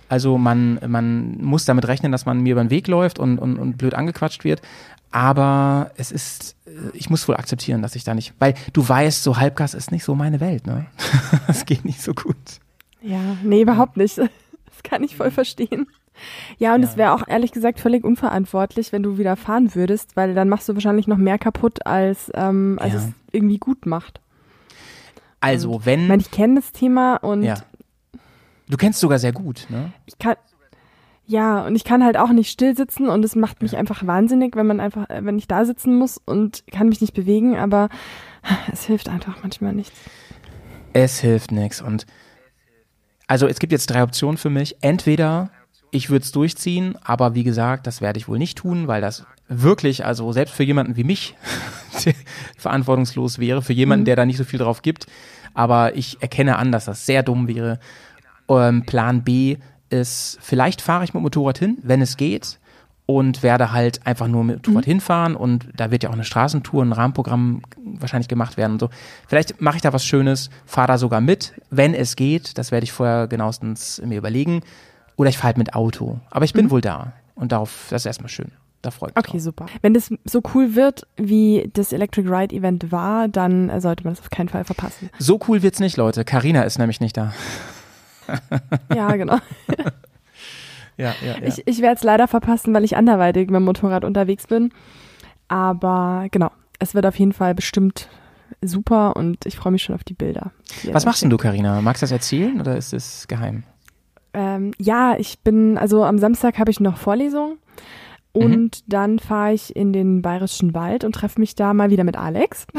Also 0.08 0.38
man, 0.38 0.78
man 0.86 1.38
muss 1.42 1.64
damit 1.64 1.88
rechnen, 1.88 2.12
dass 2.12 2.26
man 2.26 2.40
mir 2.40 2.52
über 2.52 2.62
den 2.62 2.70
Weg 2.70 2.88
läuft 2.88 3.18
und, 3.18 3.38
und, 3.38 3.58
und 3.58 3.78
blöd 3.78 3.94
angequatscht 3.94 4.44
wird. 4.44 4.60
Aber 5.10 5.92
es 5.96 6.12
ist, 6.12 6.56
äh, 6.66 6.70
ich 6.92 7.08
muss 7.08 7.26
wohl 7.28 7.36
akzeptieren, 7.36 7.82
dass 7.82 7.94
ich 7.94 8.04
da 8.04 8.14
nicht, 8.14 8.34
weil 8.38 8.54
du 8.72 8.86
weißt, 8.86 9.22
so 9.22 9.36
Halbgas 9.36 9.74
ist 9.74 9.92
nicht 9.92 10.04
so 10.04 10.14
meine 10.14 10.40
Welt, 10.40 10.66
ne? 10.66 10.86
Das 11.46 11.64
geht 11.66 11.84
nicht 11.84 12.02
so 12.02 12.14
gut. 12.14 12.36
Ja, 13.00 13.36
nee, 13.42 13.62
überhaupt 13.62 13.96
nicht. 13.96 14.18
Das 14.66 14.82
kann 14.82 15.04
ich 15.04 15.16
voll 15.16 15.30
verstehen. 15.30 15.86
Ja, 16.58 16.74
und 16.74 16.82
ja. 16.82 16.88
es 16.88 16.96
wäre 16.96 17.12
auch 17.12 17.26
ehrlich 17.26 17.52
gesagt 17.52 17.80
völlig 17.80 18.04
unverantwortlich, 18.04 18.92
wenn 18.92 19.02
du 19.02 19.18
wieder 19.18 19.36
fahren 19.36 19.74
würdest, 19.74 20.16
weil 20.16 20.34
dann 20.34 20.48
machst 20.48 20.68
du 20.68 20.74
wahrscheinlich 20.74 21.06
noch 21.06 21.16
mehr 21.16 21.38
kaputt, 21.38 21.86
als, 21.86 22.30
ähm, 22.34 22.78
als 22.80 22.92
ja. 22.92 22.98
es 23.00 23.08
irgendwie 23.32 23.58
gut 23.58 23.86
macht. 23.86 24.20
Also, 25.40 25.72
und, 25.72 25.86
wenn. 25.86 26.02
Ich 26.02 26.08
meine, 26.08 26.22
ich 26.22 26.30
kenne 26.30 26.56
das 26.56 26.72
Thema 26.72 27.16
und. 27.16 27.42
Ja. 27.42 27.56
Du 28.68 28.76
kennst 28.78 29.00
sogar 29.00 29.18
sehr 29.18 29.32
gut, 29.32 29.66
ne? 29.68 29.92
Ich 30.06 30.18
kann. 30.18 30.36
Ja, 31.26 31.64
und 31.66 31.74
ich 31.74 31.84
kann 31.84 32.04
halt 32.04 32.18
auch 32.18 32.30
nicht 32.30 32.50
still 32.50 32.76
sitzen 32.76 33.08
und 33.08 33.24
es 33.24 33.34
macht 33.34 33.62
mich 33.62 33.72
ja. 33.72 33.78
einfach 33.78 34.06
wahnsinnig, 34.06 34.56
wenn 34.56 34.66
man 34.66 34.80
einfach, 34.80 35.08
äh, 35.08 35.24
wenn 35.24 35.38
ich 35.38 35.48
da 35.48 35.64
sitzen 35.64 35.96
muss 35.96 36.18
und 36.18 36.64
kann 36.70 36.88
mich 36.88 37.00
nicht 37.00 37.14
bewegen, 37.14 37.56
aber 37.56 37.88
es 38.72 38.84
hilft 38.84 39.08
einfach 39.08 39.38
manchmal 39.42 39.72
nichts. 39.72 39.98
Es 40.92 41.20
hilft 41.20 41.50
nichts 41.50 41.80
und 41.80 42.06
also 43.26 43.46
es 43.46 43.58
gibt 43.58 43.72
jetzt 43.72 43.88
drei 43.88 44.02
Optionen 44.02 44.36
für 44.36 44.50
mich. 44.50 44.76
Entweder 44.82 45.50
ich 45.94 46.10
würde 46.10 46.24
es 46.24 46.32
durchziehen, 46.32 46.96
aber 47.04 47.34
wie 47.34 47.44
gesagt, 47.44 47.86
das 47.86 48.00
werde 48.00 48.18
ich 48.18 48.26
wohl 48.26 48.38
nicht 48.38 48.58
tun, 48.58 48.88
weil 48.88 49.00
das 49.00 49.24
wirklich, 49.48 50.04
also 50.04 50.32
selbst 50.32 50.52
für 50.52 50.64
jemanden 50.64 50.96
wie 50.96 51.04
mich, 51.04 51.36
verantwortungslos 52.58 53.38
wäre, 53.38 53.62
für 53.62 53.72
jemanden, 53.72 54.02
mhm. 54.02 54.06
der 54.06 54.16
da 54.16 54.26
nicht 54.26 54.36
so 54.36 54.44
viel 54.44 54.58
drauf 54.58 54.82
gibt. 54.82 55.06
Aber 55.54 55.96
ich 55.96 56.20
erkenne 56.20 56.56
an, 56.56 56.72
dass 56.72 56.86
das 56.86 57.06
sehr 57.06 57.22
dumm 57.22 57.46
wäre. 57.46 57.78
Ähm, 58.48 58.84
Plan 58.84 59.22
B 59.22 59.58
ist, 59.88 60.38
vielleicht 60.40 60.80
fahre 60.80 61.04
ich 61.04 61.14
mit 61.14 61.20
dem 61.20 61.22
Motorrad 61.22 61.58
hin, 61.58 61.78
wenn 61.82 62.02
es 62.02 62.16
geht, 62.16 62.58
und 63.06 63.44
werde 63.44 63.70
halt 63.70 64.04
einfach 64.04 64.26
nur 64.26 64.42
mit 64.42 64.56
dem 64.56 64.72
Motorrad 64.72 64.86
mhm. 64.86 64.90
hinfahren 64.90 65.36
und 65.36 65.68
da 65.76 65.92
wird 65.92 66.02
ja 66.02 66.08
auch 66.08 66.14
eine 66.14 66.24
Straßentour, 66.24 66.82
ein 66.82 66.92
Rahmenprogramm 66.92 67.62
wahrscheinlich 67.76 68.28
gemacht 68.28 68.56
werden 68.56 68.72
und 68.72 68.80
so. 68.80 68.90
Vielleicht 69.28 69.60
mache 69.60 69.76
ich 69.76 69.82
da 69.82 69.92
was 69.92 70.04
Schönes, 70.04 70.50
fahre 70.66 70.88
da 70.88 70.98
sogar 70.98 71.20
mit, 71.20 71.52
wenn 71.70 71.94
es 71.94 72.16
geht. 72.16 72.58
Das 72.58 72.72
werde 72.72 72.82
ich 72.82 72.92
vorher 72.92 73.28
genauestens 73.28 74.02
mir 74.04 74.18
überlegen. 74.18 74.62
Oder 75.16 75.30
ich 75.30 75.36
fahre 75.36 75.48
halt 75.48 75.58
mit 75.58 75.74
Auto. 75.74 76.18
Aber 76.30 76.44
ich 76.44 76.52
bin 76.52 76.66
mhm. 76.66 76.70
wohl 76.70 76.80
da. 76.80 77.12
Und 77.34 77.52
darauf, 77.52 77.86
das 77.90 78.02
ist 78.02 78.06
erstmal 78.06 78.28
schön. 78.28 78.52
Da 78.82 78.90
freut 78.90 79.16
mich. 79.16 79.24
Okay, 79.24 79.38
drauf. 79.38 79.42
super. 79.42 79.66
Wenn 79.80 79.94
das 79.94 80.12
so 80.24 80.42
cool 80.54 80.74
wird, 80.74 81.06
wie 81.16 81.70
das 81.72 81.92
Electric 81.92 82.28
Ride 82.28 82.54
Event 82.54 82.92
war, 82.92 83.28
dann 83.28 83.80
sollte 83.80 84.04
man 84.04 84.12
das 84.12 84.20
auf 84.20 84.30
keinen 84.30 84.50
Fall 84.50 84.64
verpassen. 84.64 85.10
So 85.18 85.40
cool 85.48 85.62
wird's 85.62 85.80
nicht, 85.80 85.96
Leute. 85.96 86.24
Carina 86.24 86.62
ist 86.62 86.78
nämlich 86.78 87.00
nicht 87.00 87.16
da. 87.16 87.32
ja, 88.94 89.16
genau. 89.16 89.38
ja, 90.96 91.14
ja, 91.22 91.38
ja. 91.40 91.42
Ich, 91.42 91.66
ich 91.66 91.80
werde 91.80 91.96
es 91.96 92.02
leider 92.02 92.28
verpassen, 92.28 92.74
weil 92.74 92.84
ich 92.84 92.96
anderweitig 92.96 93.48
mit 93.48 93.56
dem 93.56 93.64
Motorrad 93.64 94.04
unterwegs 94.04 94.46
bin. 94.46 94.70
Aber 95.48 96.26
genau, 96.30 96.50
es 96.78 96.94
wird 96.94 97.06
auf 97.06 97.18
jeden 97.18 97.32
Fall 97.32 97.54
bestimmt 97.54 98.08
super 98.60 99.16
und 99.16 99.46
ich 99.46 99.56
freue 99.56 99.72
mich 99.72 99.82
schon 99.82 99.94
auf 99.94 100.04
die 100.04 100.14
Bilder. 100.14 100.52
Die 100.82 100.92
Was 100.92 101.06
machst 101.06 101.22
denn 101.22 101.30
du, 101.30 101.36
Carina? 101.36 101.80
Magst 101.80 102.02
du 102.02 102.04
das 102.04 102.12
erzählen 102.12 102.60
oder 102.60 102.76
ist 102.76 102.92
es 102.92 103.26
geheim? 103.28 103.64
Ähm, 104.34 104.72
ja, 104.78 105.16
ich 105.16 105.40
bin, 105.40 105.78
also 105.78 106.04
am 106.04 106.18
Samstag 106.18 106.58
habe 106.58 106.70
ich 106.70 106.80
noch 106.80 106.96
Vorlesung 106.96 107.58
und 108.32 108.52
mhm. 108.52 108.70
dann 108.88 109.18
fahre 109.20 109.54
ich 109.54 109.74
in 109.74 109.92
den 109.92 110.20
Bayerischen 110.20 110.74
Wald 110.74 111.04
und 111.04 111.14
treffe 111.14 111.40
mich 111.40 111.54
da 111.54 111.72
mal 111.72 111.90
wieder 111.90 112.04
mit 112.04 112.16
Alex. 112.16 112.66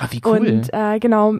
Ah, 0.00 0.06
wie 0.10 0.22
cool. 0.24 0.38
Und 0.38 0.72
äh, 0.72 0.98
genau, 0.98 1.36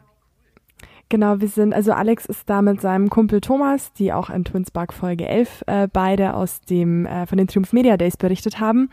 genau, 1.08 1.40
wir 1.40 1.48
sind, 1.48 1.72
also 1.72 1.92
Alex 1.92 2.26
ist 2.26 2.50
da 2.50 2.60
mit 2.60 2.82
seinem 2.82 3.08
Kumpel 3.08 3.40
Thomas, 3.40 3.94
die 3.94 4.12
auch 4.12 4.28
in 4.28 4.44
Twinspark 4.44 4.92
Folge 4.92 5.26
11 5.26 5.64
äh, 5.66 5.88
beide 5.90 6.34
aus 6.34 6.60
dem, 6.60 7.06
äh, 7.06 7.26
von 7.26 7.38
den 7.38 7.46
Triumph 7.46 7.72
Media 7.72 7.96
Days 7.96 8.18
berichtet 8.18 8.60
haben. 8.60 8.90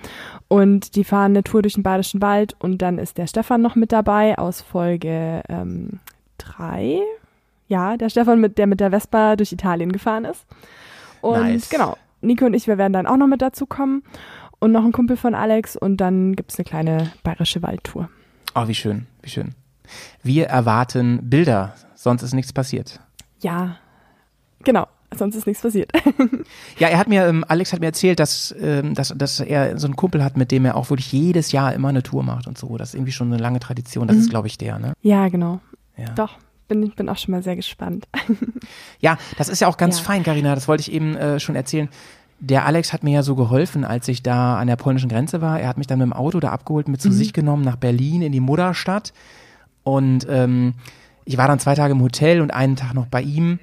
Und 0.48 0.96
die 0.96 1.04
fahren 1.04 1.34
eine 1.34 1.44
Tour 1.44 1.62
durch 1.62 1.74
den 1.74 1.84
Bayerischen 1.84 2.22
Wald 2.22 2.56
und 2.60 2.82
dann 2.82 2.98
ist 3.00 3.18
der 3.18 3.28
Stefan 3.28 3.62
noch 3.62 3.76
mit 3.76 3.92
dabei 3.92 4.38
aus 4.38 4.62
Folge 4.62 5.44
ähm, 5.50 6.00
3, 6.38 7.02
ja, 7.68 7.98
der 7.98 8.10
Stefan, 8.10 8.40
mit, 8.40 8.58
der 8.58 8.68
mit 8.68 8.80
der 8.80 8.92
Vespa 8.92 9.36
durch 9.36 9.52
Italien 9.52 9.92
gefahren 9.92 10.26
ist. 10.26 10.46
Und 11.22 11.40
nice. 11.40 11.70
genau, 11.70 11.98
Nico 12.22 12.46
und 12.46 12.54
ich, 12.54 12.68
wir 12.68 12.78
werden 12.78 12.94
dann 12.94 13.08
auch 13.08 13.18
noch 13.18 13.28
mit 13.28 13.42
dazu 13.42 13.66
kommen. 13.66 14.04
Und 14.60 14.72
noch 14.72 14.86
ein 14.86 14.94
Kumpel 14.94 15.18
von 15.18 15.36
Alex 15.36 15.76
und 15.76 15.98
dann 15.98 16.38
gibt 16.38 16.54
es 16.54 16.58
eine 16.58 16.64
kleine 16.64 17.12
bayerische 17.24 17.62
Waldtour. 17.62 18.10
Oh, 18.56 18.68
wie 18.68 18.76
schön, 18.76 19.08
wie 19.22 19.30
schön. 19.30 19.56
Wir 20.22 20.48
erwarten 20.48 21.20
Bilder, 21.30 21.76
sonst 21.96 22.22
ist 22.22 22.34
nichts 22.34 22.54
passiert. 22.54 23.02
Ja, 23.42 23.76
genau 24.64 24.88
sonst 25.18 25.36
ist 25.36 25.48
nichts 25.48 25.62
passiert. 25.62 25.92
ja, 26.80 26.88
er 26.88 26.98
hat 26.98 27.08
mir, 27.08 27.26
ähm, 27.26 27.46
Alex 27.48 27.74
hat 27.74 27.80
mir 27.80 27.88
erzählt, 27.88 28.20
dass, 28.20 28.54
ähm, 28.60 28.94
dass, 28.94 29.14
dass 29.16 29.40
er 29.40 29.78
so 29.78 29.88
einen 29.88 29.96
Kumpel 29.96 30.24
hat, 30.24 30.38
mit 30.38 30.52
dem 30.52 30.66
er 30.66 30.76
auch 30.76 30.90
wirklich 30.90 31.12
jedes 31.12 31.52
Jahr 31.52 31.74
immer 31.74 31.90
eine 31.90 32.04
Tour 32.04 32.24
macht 32.24 32.48
und 32.48 32.58
so. 32.58 32.78
Das 32.78 32.90
ist 32.90 32.96
irgendwie 32.96 33.12
schon 33.12 33.32
eine 33.32 33.42
lange 33.42 33.60
Tradition. 33.60 34.08
Das 34.08 34.18
mhm. 34.18 34.24
ist, 34.24 34.30
glaube 34.30 34.48
ich, 34.48 34.58
der, 34.58 34.80
ne? 34.80 34.94
Ja, 35.02 35.28
genau. 35.30 35.60
Ja. 35.98 36.10
Doch, 36.16 36.38
bin, 36.82 36.90
bin 36.92 37.10
auch 37.10 37.18
schon 37.18 37.32
mal 37.32 37.44
sehr 37.44 37.56
gespannt. 37.56 38.08
ja, 39.00 39.18
das 39.38 39.50
ist 39.50 39.60
ja 39.60 39.68
auch 39.68 39.78
ganz 39.78 40.00
ja. 40.00 40.04
fein, 40.06 40.24
Karina. 40.24 40.56
Das 40.56 40.68
wollte 40.68 40.82
ich 40.82 40.92
eben 40.92 41.16
äh, 41.16 41.40
schon 41.40 41.56
erzählen. 41.56 41.90
Der 42.40 42.66
Alex 42.66 42.92
hat 42.92 43.04
mir 43.04 43.14
ja 43.14 43.24
so 43.24 43.36
geholfen, 43.36 43.86
als 43.86 44.08
ich 44.08 44.24
da 44.24 44.58
an 44.58 44.68
der 44.68 44.76
polnischen 44.76 45.10
Grenze 45.10 45.42
war. 45.42 45.60
Er 45.60 45.68
hat 45.68 45.78
mich 45.78 45.88
dann 45.88 46.00
mit 46.00 46.08
dem 46.08 46.14
Auto 46.14 46.40
da 46.40 46.50
abgeholt, 46.50 46.88
mit 46.88 47.02
zu 47.02 47.10
mhm. 47.10 47.14
sich 47.14 47.34
genommen 47.34 47.64
nach 47.64 47.78
Berlin 47.78 48.22
in 48.22 48.32
die 48.32 48.40
Mutterstadt. 48.40 49.14
Und 49.84 50.26
ähm, 50.30 50.74
ich 51.26 51.38
war 51.38 51.48
dann 51.48 51.60
zwei 51.60 51.76
Tage 51.76 51.94
im 51.94 52.02
Hotel 52.02 52.42
und 52.42 52.52
einen 52.52 52.76
Tag 52.76 52.94
noch 52.94 53.08
bei 53.08 53.22
ihm. 53.22 53.60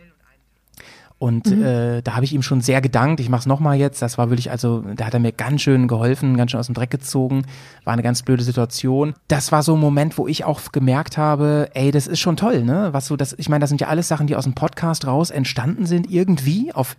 Und 1.21 1.55
mhm. 1.55 1.63
äh, 1.63 2.01
da 2.01 2.15
habe 2.15 2.25
ich 2.25 2.33
ihm 2.33 2.41
schon 2.41 2.63
sehr 2.63 2.81
gedankt. 2.81 3.21
Ich 3.21 3.29
mache 3.29 3.41
es 3.41 3.47
nochmal 3.47 3.77
jetzt. 3.77 4.01
Das 4.01 4.17
war 4.17 4.31
wirklich, 4.31 4.51
also, 4.51 4.83
da 4.97 5.05
hat 5.05 5.13
er 5.13 5.21
mir 5.21 5.33
ganz 5.33 5.61
schön 5.61 5.87
geholfen, 5.87 6.39
ganz 6.39 6.51
schön 6.51 6.59
aus 6.59 6.65
dem 6.65 6.75
Dreck 6.75 6.91
gezogen. 6.91 7.43
War 7.85 7.93
eine 7.93 8.03
ganz 8.03 8.23
blöde 8.23 8.43
Situation. 8.43 9.13
Das 9.29 9.53
war 9.53 9.63
so 9.63 9.75
ein 9.75 9.81
Moment, 9.81 10.17
wo 10.17 10.27
ich 10.27 10.45
auch 10.45 10.73
gemerkt 10.73 11.19
habe, 11.19 11.69
ey, 11.75 11.91
das 11.91 12.07
ist 12.07 12.21
schon 12.21 12.39
toll, 12.39 12.65
ne? 12.65 12.89
Was 12.93 13.05
so, 13.05 13.17
das, 13.17 13.35
ich 13.35 13.51
meine, 13.51 13.61
das 13.61 13.69
sind 13.69 13.83
ja 13.83 13.89
alles 13.89 14.09
Sachen, 14.09 14.29
die 14.29 14.35
aus 14.35 14.45
dem 14.45 14.55
Podcast 14.55 15.07
raus 15.07 15.29
entstanden 15.31 15.85
sind, 15.85 16.11
irgendwie 16.11 16.73
auf 16.73 16.97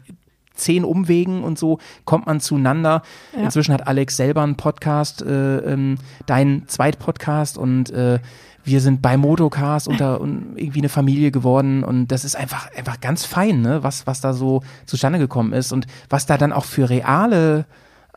zehn 0.53 0.83
Umwegen 0.85 1.43
und 1.43 1.57
so 1.57 1.79
kommt 2.05 2.27
man 2.27 2.39
zueinander. 2.39 3.01
Ja. 3.35 3.45
Inzwischen 3.45 3.73
hat 3.73 3.87
Alex 3.87 4.17
selber 4.17 4.43
einen 4.43 4.55
Podcast, 4.55 5.23
äh, 5.23 5.57
ähm, 5.57 5.97
dein 6.27 6.67
Zweitpodcast 6.67 7.57
und 7.57 7.89
äh, 7.89 8.19
wir 8.63 8.81
sind 8.81 9.01
bei 9.01 9.17
Motocars 9.17 9.87
unter 9.87 10.21
und 10.21 10.53
irgendwie 10.57 10.79
eine 10.79 10.89
Familie 10.89 11.31
geworden 11.31 11.83
und 11.83 12.07
das 12.07 12.25
ist 12.25 12.35
einfach 12.35 12.69
einfach 12.75 12.99
ganz 13.01 13.25
fein, 13.25 13.61
ne, 13.61 13.83
was 13.83 14.07
was 14.07 14.21
da 14.21 14.33
so 14.33 14.61
zustande 14.85 15.19
gekommen 15.19 15.53
ist 15.53 15.71
und 15.71 15.87
was 16.09 16.25
da 16.25 16.37
dann 16.37 16.53
auch 16.53 16.65
für 16.65 16.89
reale, 16.89 17.65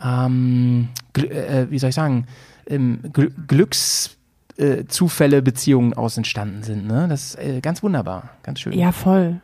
ähm, 0.01 0.89
äh, 1.17 1.67
wie 1.71 1.79
soll 1.79 1.91
ich 1.91 1.95
sagen, 1.95 2.27
ähm, 2.67 3.01
Gl 3.13 3.33
Glückszufälle, 3.47 5.37
äh, 5.39 5.43
Beziehungen 5.43 5.95
aus 5.95 6.17
entstanden 6.17 6.63
sind, 6.63 6.87
ne? 6.87 7.07
Das 7.09 7.35
ist 7.35 7.39
äh, 7.39 7.61
ganz 7.61 7.83
wunderbar, 7.83 8.31
ganz 8.43 8.61
schön. 8.61 8.73
Ja, 8.73 8.93
voll. 8.93 9.41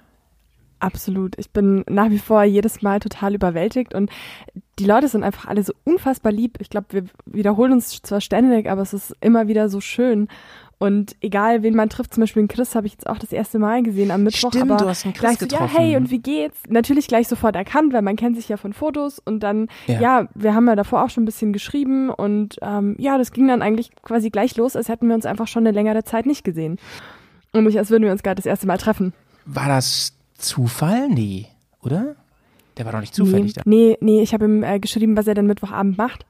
Absolut. 0.81 1.39
Ich 1.39 1.51
bin 1.51 1.85
nach 1.89 2.09
wie 2.09 2.19
vor 2.19 2.43
jedes 2.43 2.81
Mal 2.81 3.01
total 3.01 3.35
überwältigt 3.35 3.95
und 3.95 4.11
die 4.79 4.87
Leute 4.87 5.09
sind 5.09 5.23
einfach 5.23 5.47
alle 5.47 5.63
so 5.63 5.75
unfassbar 5.85 6.33
lieb. 6.33 6.57
Ich 6.59 6.71
glaube, 6.71 6.87
wir 6.91 7.05
wiederholen 7.27 7.73
uns 7.73 8.01
zwar 8.01 8.23
ständig, 8.23 8.69
aber 8.69 8.81
es 8.81 8.95
ist 8.95 9.15
immer 9.21 9.47
wieder 9.47 9.69
so 9.69 9.83
schön. 9.83 10.29
Und 10.83 11.15
egal, 11.21 11.63
wen 11.63 11.77
man 11.77 11.91
trifft, 11.91 12.15
zum 12.15 12.23
Beispiel 12.23 12.41
einen 12.41 12.49
Chris 12.49 12.75
habe 12.75 12.87
ich 12.87 12.95
jetzt 12.95 13.07
auch 13.07 13.19
das 13.19 13.33
erste 13.33 13.59
Mal 13.59 13.83
gesehen 13.83 14.11
am 14.11 14.23
Mittwoch. 14.23 14.49
Stimmt, 14.49 14.71
aber 14.71 14.83
du 14.83 14.89
hast 14.89 15.05
einen 15.05 15.13
Chris 15.13 15.21
gleich 15.21 15.39
getroffen. 15.39 15.69
So, 15.69 15.77
ja, 15.77 15.79
hey, 15.79 15.97
und 15.99 16.11
wie 16.11 16.21
geht's? 16.21 16.59
Natürlich 16.71 17.07
gleich 17.07 17.29
sofort 17.29 17.55
erkannt, 17.55 17.93
weil 17.93 18.01
man 18.01 18.17
kennt 18.17 18.35
sich 18.37 18.49
ja 18.49 18.57
von 18.57 18.73
Fotos. 18.73 19.19
Und 19.19 19.41
dann, 19.41 19.69
ja, 19.87 20.01
ja 20.01 20.29
wir 20.35 20.55
haben 20.55 20.67
ja 20.67 20.77
davor 20.77 21.05
auch 21.05 21.11
schon 21.11 21.25
ein 21.25 21.27
bisschen 21.27 21.53
geschrieben. 21.53 22.09
Und 22.09 22.57
ähm, 22.63 22.97
ja, 22.99 23.19
das 23.19 23.33
ging 23.33 23.47
dann 23.47 23.61
eigentlich 23.61 23.91
quasi 24.03 24.31
gleich 24.31 24.57
los, 24.57 24.75
als 24.75 24.89
hätten 24.89 25.07
wir 25.07 25.15
uns 25.15 25.27
einfach 25.27 25.49
schon 25.49 25.67
eine 25.67 25.75
längere 25.75 26.03
Zeit 26.03 26.25
nicht 26.25 26.45
gesehen. 26.45 26.79
Und 27.53 27.65
nicht, 27.65 27.77
als 27.77 27.91
würden 27.91 28.05
wir 28.05 28.13
uns 28.13 28.23
gerade 28.23 28.37
das 28.37 28.47
erste 28.47 28.67
Mal 28.67 28.79
treffen. 28.79 29.13
War 29.45 29.69
das 29.69 30.15
Zufall? 30.39 31.11
Nee, 31.11 31.49
oder? 31.83 32.17
Der 32.79 32.87
war 32.87 32.93
doch 32.93 33.01
nicht 33.01 33.15
zufällig 33.15 33.49
nee, 33.49 33.53
da. 33.53 33.63
Nee, 33.67 33.99
nee, 34.01 34.23
ich 34.23 34.33
habe 34.33 34.47
ihm 34.47 34.63
äh, 34.63 34.81
geschrieben, 34.81 35.15
was 35.15 35.27
er 35.27 35.35
dann 35.35 35.47
Mittwochabend 35.47 35.99
macht 35.99 36.25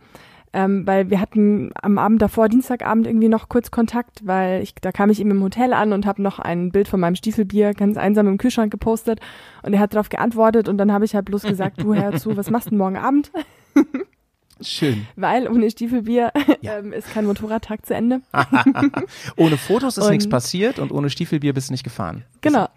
ähm, 0.52 0.86
weil 0.86 1.10
wir 1.10 1.20
hatten 1.20 1.70
am 1.80 1.98
Abend 1.98 2.20
davor, 2.20 2.48
Dienstagabend, 2.48 3.06
irgendwie 3.06 3.28
noch 3.28 3.48
kurz 3.48 3.70
Kontakt, 3.70 4.26
weil 4.26 4.62
ich, 4.62 4.74
da 4.74 4.90
kam 4.92 5.10
ich 5.10 5.20
ihm 5.20 5.30
im 5.30 5.42
Hotel 5.42 5.72
an 5.72 5.92
und 5.92 6.06
habe 6.06 6.22
noch 6.22 6.38
ein 6.38 6.72
Bild 6.72 6.88
von 6.88 7.00
meinem 7.00 7.14
Stiefelbier 7.14 7.74
ganz 7.74 7.96
einsam 7.96 8.26
im 8.26 8.38
Kühlschrank 8.38 8.70
gepostet 8.70 9.20
und 9.62 9.72
er 9.72 9.80
hat 9.80 9.94
darauf 9.94 10.08
geantwortet 10.08 10.68
und 10.68 10.78
dann 10.78 10.92
habe 10.92 11.04
ich 11.04 11.14
halt 11.14 11.26
bloß 11.26 11.42
gesagt, 11.42 11.80
du 11.80 11.94
hör 11.94 12.16
zu, 12.16 12.36
was 12.36 12.50
machst 12.50 12.70
du 12.70 12.74
morgen 12.74 12.96
Abend? 12.96 13.30
Schön. 14.62 15.06
Weil 15.16 15.48
ohne 15.48 15.70
Stiefelbier 15.70 16.32
ja. 16.60 16.78
ähm, 16.78 16.92
ist 16.92 17.10
kein 17.12 17.24
Motorradtag 17.24 17.86
zu 17.86 17.94
Ende. 17.94 18.20
ohne 19.36 19.56
Fotos 19.56 19.96
ist 19.98 20.10
nichts 20.10 20.28
passiert 20.28 20.78
und 20.78 20.92
ohne 20.92 21.10
Stiefelbier 21.10 21.54
bist 21.54 21.68
du 21.68 21.72
nicht 21.72 21.84
gefahren. 21.84 22.24
Genau. 22.40 22.68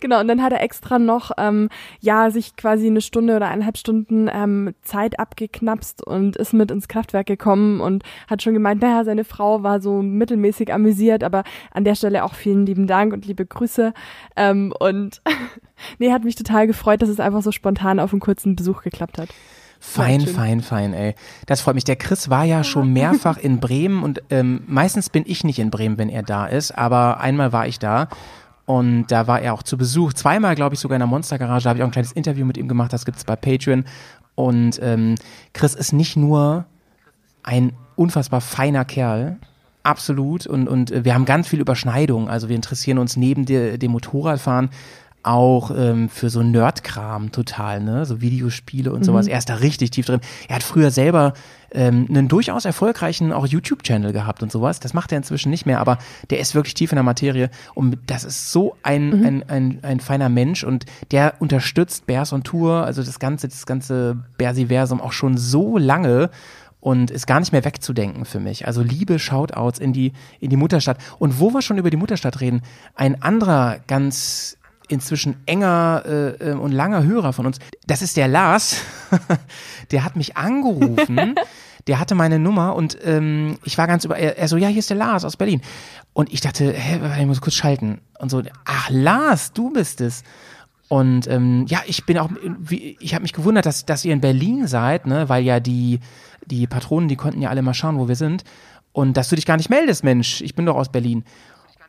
Genau, 0.00 0.20
und 0.20 0.28
dann 0.28 0.42
hat 0.42 0.52
er 0.52 0.62
extra 0.62 0.98
noch, 0.98 1.30
ähm, 1.38 1.68
ja, 2.00 2.30
sich 2.30 2.56
quasi 2.56 2.86
eine 2.86 3.00
Stunde 3.00 3.36
oder 3.36 3.48
eineinhalb 3.48 3.76
Stunden 3.76 4.28
ähm, 4.32 4.74
Zeit 4.82 5.18
abgeknapst 5.18 6.06
und 6.06 6.36
ist 6.36 6.52
mit 6.52 6.70
ins 6.70 6.88
Kraftwerk 6.88 7.26
gekommen 7.26 7.80
und 7.80 8.02
hat 8.28 8.42
schon 8.42 8.54
gemeint, 8.54 8.80
naja, 8.82 9.04
seine 9.04 9.24
Frau 9.24 9.62
war 9.62 9.80
so 9.80 10.02
mittelmäßig 10.02 10.72
amüsiert, 10.72 11.22
aber 11.22 11.44
an 11.70 11.84
der 11.84 11.94
Stelle 11.94 12.24
auch 12.24 12.34
vielen 12.34 12.66
lieben 12.66 12.86
Dank 12.86 13.12
und 13.12 13.26
liebe 13.26 13.44
Grüße. 13.44 13.92
Ähm, 14.36 14.72
und 14.78 15.22
nee, 15.98 16.12
hat 16.12 16.24
mich 16.24 16.34
total 16.34 16.66
gefreut, 16.66 17.02
dass 17.02 17.08
es 17.08 17.20
einfach 17.20 17.42
so 17.42 17.52
spontan 17.52 18.00
auf 18.00 18.12
einen 18.12 18.20
kurzen 18.20 18.56
Besuch 18.56 18.82
geklappt 18.82 19.18
hat. 19.18 19.28
Fein, 19.82 20.20
fein, 20.20 20.60
fein, 20.60 20.92
ey. 20.92 21.14
Das 21.46 21.62
freut 21.62 21.74
mich. 21.74 21.84
Der 21.84 21.96
Chris 21.96 22.28
war 22.28 22.44
ja 22.44 22.64
schon 22.64 22.92
mehrfach 22.92 23.38
in 23.38 23.60
Bremen 23.60 24.02
und 24.02 24.22
ähm, 24.28 24.62
meistens 24.66 25.08
bin 25.08 25.24
ich 25.26 25.42
nicht 25.42 25.58
in 25.58 25.70
Bremen, 25.70 25.96
wenn 25.96 26.10
er 26.10 26.22
da 26.22 26.46
ist, 26.46 26.72
aber 26.72 27.20
einmal 27.20 27.52
war 27.52 27.66
ich 27.66 27.78
da 27.78 28.08
und 28.70 29.08
da 29.08 29.26
war 29.26 29.40
er 29.40 29.52
auch 29.52 29.64
zu 29.64 29.76
Besuch. 29.76 30.12
Zweimal, 30.12 30.54
glaube 30.54 30.76
ich, 30.76 30.80
sogar 30.80 30.94
in 30.94 31.00
der 31.00 31.08
Monstergarage. 31.08 31.64
Da 31.64 31.70
habe 31.70 31.80
ich 31.80 31.82
auch 31.82 31.88
ein 31.88 31.90
kleines 31.90 32.12
Interview 32.12 32.46
mit 32.46 32.56
ihm 32.56 32.68
gemacht. 32.68 32.92
Das 32.92 33.04
gibt's 33.04 33.24
bei 33.24 33.34
Patreon. 33.34 33.84
Und 34.36 34.78
ähm, 34.80 35.16
Chris 35.52 35.74
ist 35.74 35.92
nicht 35.92 36.16
nur 36.16 36.66
ein 37.42 37.72
unfassbar 37.96 38.40
feiner 38.40 38.84
Kerl, 38.84 39.38
absolut. 39.82 40.46
Und, 40.46 40.68
und 40.68 41.04
wir 41.04 41.14
haben 41.14 41.24
ganz 41.24 41.48
viel 41.48 41.58
Überschneidung. 41.58 42.28
Also 42.28 42.48
wir 42.48 42.54
interessieren 42.54 42.98
uns 42.98 43.16
neben 43.16 43.44
der, 43.44 43.76
dem 43.76 43.90
Motorradfahren 43.90 44.70
auch 45.22 45.70
ähm, 45.76 46.08
für 46.08 46.30
so 46.30 46.42
Nerdkram 46.42 47.32
total, 47.32 47.80
ne? 47.80 48.06
So 48.06 48.20
Videospiele 48.20 48.92
und 48.92 49.04
sowas. 49.04 49.26
Mhm. 49.26 49.32
Er 49.32 49.38
ist 49.38 49.48
da 49.48 49.54
richtig 49.54 49.90
tief 49.90 50.06
drin. 50.06 50.20
Er 50.48 50.56
hat 50.56 50.62
früher 50.62 50.90
selber 50.90 51.34
ähm, 51.72 52.06
einen 52.08 52.28
durchaus 52.28 52.64
erfolgreichen 52.64 53.32
auch 53.32 53.46
YouTube-Channel 53.46 54.12
gehabt 54.12 54.42
und 54.42 54.50
sowas. 54.50 54.80
Das 54.80 54.94
macht 54.94 55.12
er 55.12 55.18
inzwischen 55.18 55.50
nicht 55.50 55.66
mehr, 55.66 55.80
aber 55.80 55.98
der 56.30 56.40
ist 56.40 56.54
wirklich 56.54 56.74
tief 56.74 56.92
in 56.92 56.96
der 56.96 57.02
Materie. 57.02 57.50
Und 57.74 57.98
das 58.06 58.24
ist 58.24 58.50
so 58.50 58.76
ein, 58.82 59.10
mhm. 59.10 59.26
ein, 59.26 59.48
ein, 59.48 59.78
ein 59.82 60.00
feiner 60.00 60.28
Mensch 60.28 60.64
und 60.64 60.86
der 61.10 61.34
unterstützt 61.38 62.06
Bears 62.06 62.32
on 62.32 62.42
Tour, 62.42 62.84
also 62.84 63.02
das 63.02 63.18
ganze, 63.18 63.48
das 63.48 63.66
ganze 63.66 64.16
Bersiversum 64.38 65.00
auch 65.00 65.12
schon 65.12 65.36
so 65.36 65.78
lange 65.78 66.30
und 66.80 67.10
ist 67.10 67.26
gar 67.26 67.40
nicht 67.40 67.52
mehr 67.52 67.64
wegzudenken 67.64 68.24
für 68.24 68.40
mich. 68.40 68.66
Also 68.66 68.82
liebe 68.82 69.18
Shoutouts 69.18 69.78
in 69.78 69.92
die, 69.92 70.12
in 70.40 70.50
die 70.50 70.56
Mutterstadt. 70.56 70.98
Und 71.18 71.38
wo 71.38 71.52
wir 71.52 71.62
schon 71.62 71.78
über 71.78 71.90
die 71.90 71.96
Mutterstadt 71.96 72.40
reden, 72.40 72.62
ein 72.94 73.22
anderer 73.22 73.80
ganz 73.86 74.56
inzwischen 74.90 75.36
enger 75.46 76.02
äh, 76.06 76.50
äh, 76.50 76.52
und 76.54 76.72
langer 76.72 77.04
Hörer 77.04 77.32
von 77.32 77.46
uns. 77.46 77.58
Das 77.86 78.02
ist 78.02 78.16
der 78.16 78.28
Lars. 78.28 78.82
der 79.90 80.04
hat 80.04 80.16
mich 80.16 80.36
angerufen. 80.36 81.34
der 81.86 81.98
hatte 81.98 82.14
meine 82.14 82.38
Nummer 82.38 82.74
und 82.74 82.98
ähm, 83.04 83.58
ich 83.64 83.78
war 83.78 83.86
ganz 83.86 84.04
über. 84.04 84.16
Er, 84.16 84.38
er 84.38 84.48
so, 84.48 84.56
ja, 84.56 84.68
hier 84.68 84.80
ist 84.80 84.90
der 84.90 84.96
Lars 84.96 85.24
aus 85.24 85.36
Berlin. 85.36 85.62
Und 86.12 86.32
ich 86.32 86.40
dachte, 86.40 86.72
hä, 86.72 87.00
ich 87.20 87.26
muss 87.26 87.40
kurz 87.40 87.54
schalten. 87.54 88.00
Und 88.18 88.30
so, 88.30 88.42
ach 88.64 88.90
Lars, 88.90 89.52
du 89.52 89.70
bist 89.72 90.00
es. 90.00 90.22
Und 90.88 91.28
ähm, 91.28 91.66
ja, 91.68 91.82
ich 91.86 92.04
bin 92.04 92.18
auch, 92.18 92.30
wie, 92.58 92.96
ich 92.98 93.14
habe 93.14 93.22
mich 93.22 93.32
gewundert, 93.32 93.64
dass, 93.64 93.86
dass 93.86 94.04
ihr 94.04 94.12
in 94.12 94.20
Berlin 94.20 94.66
seid, 94.66 95.06
ne, 95.06 95.28
weil 95.28 95.44
ja 95.44 95.60
die, 95.60 96.00
die 96.44 96.66
Patronen, 96.66 97.08
die 97.08 97.14
konnten 97.14 97.40
ja 97.40 97.48
alle 97.48 97.62
mal 97.62 97.74
schauen, 97.74 97.96
wo 97.96 98.08
wir 98.08 98.16
sind. 98.16 98.42
Und 98.92 99.16
dass 99.16 99.28
du 99.28 99.36
dich 99.36 99.46
gar 99.46 99.56
nicht 99.56 99.70
meldest, 99.70 100.02
Mensch, 100.02 100.40
ich 100.40 100.56
bin 100.56 100.66
doch 100.66 100.74
aus 100.74 100.90
Berlin. 100.90 101.24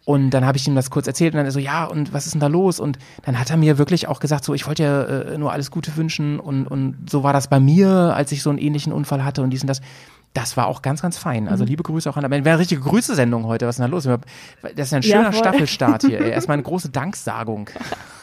Und 0.04 0.32
dann 0.32 0.46
habe 0.46 0.58
ich 0.58 0.68
ihm 0.68 0.76
das 0.76 0.90
kurz 0.90 1.06
erzählt 1.06 1.34
und 1.34 1.38
dann 1.38 1.46
er 1.46 1.52
so, 1.52 1.60
ja, 1.60 1.86
und 1.86 2.12
was 2.12 2.26
ist 2.26 2.34
denn 2.34 2.42
da 2.42 2.48
los? 2.48 2.80
Und 2.80 2.98
dann 3.24 3.40
hat 3.40 3.50
er 3.52 3.58
mir 3.58 3.78
wirklich 3.78 4.08
auch 4.08 4.20
gesagt, 4.20 4.44
so, 4.44 4.54
ich 4.54 4.66
wollte 4.66 4.84
ja 4.84 5.04
äh, 5.04 5.38
nur 5.38 5.52
alles 5.52 5.70
Gute 5.70 5.96
wünschen 5.96 6.40
und, 6.40 6.66
und 6.66 7.10
so 7.10 7.24
war 7.24 7.34
das 7.34 7.48
bei 7.48 7.60
mir, 7.60 7.90
als 8.16 8.32
ich 8.32 8.42
so 8.42 8.50
einen 8.50 8.60
ähnlichen 8.60 8.94
Unfall 8.94 9.24
hatte 9.24 9.44
und 9.44 9.52
dies 9.52 9.62
und 9.62 9.68
das. 9.68 9.82
Das 10.34 10.56
war 10.56 10.68
auch 10.68 10.82
ganz, 10.82 11.02
ganz 11.02 11.18
fein. 11.18 11.50
Also 11.50 11.66
mhm. 11.66 11.72
liebe 11.72 11.84
Grüße 11.84 12.10
auch 12.10 12.16
an, 12.16 12.24
wäre 12.24 12.36
eine 12.36 12.58
richtige 12.58 12.80
Grüßesendung 12.80 13.48
heute. 13.48 13.68
Was 13.68 13.76
ist 13.76 13.80
denn 13.84 13.92
da 13.92 13.94
los? 13.94 14.06
Das 14.06 14.88
ist 14.88 14.94
ein 14.94 15.04
schöner 15.04 15.24
ja, 15.24 15.34
Staffelstart 15.34 16.04
hier. 16.04 16.22
Erstmal 16.22 16.54
eine 16.54 16.64
große 16.64 16.88
Danksagung. 16.88 17.70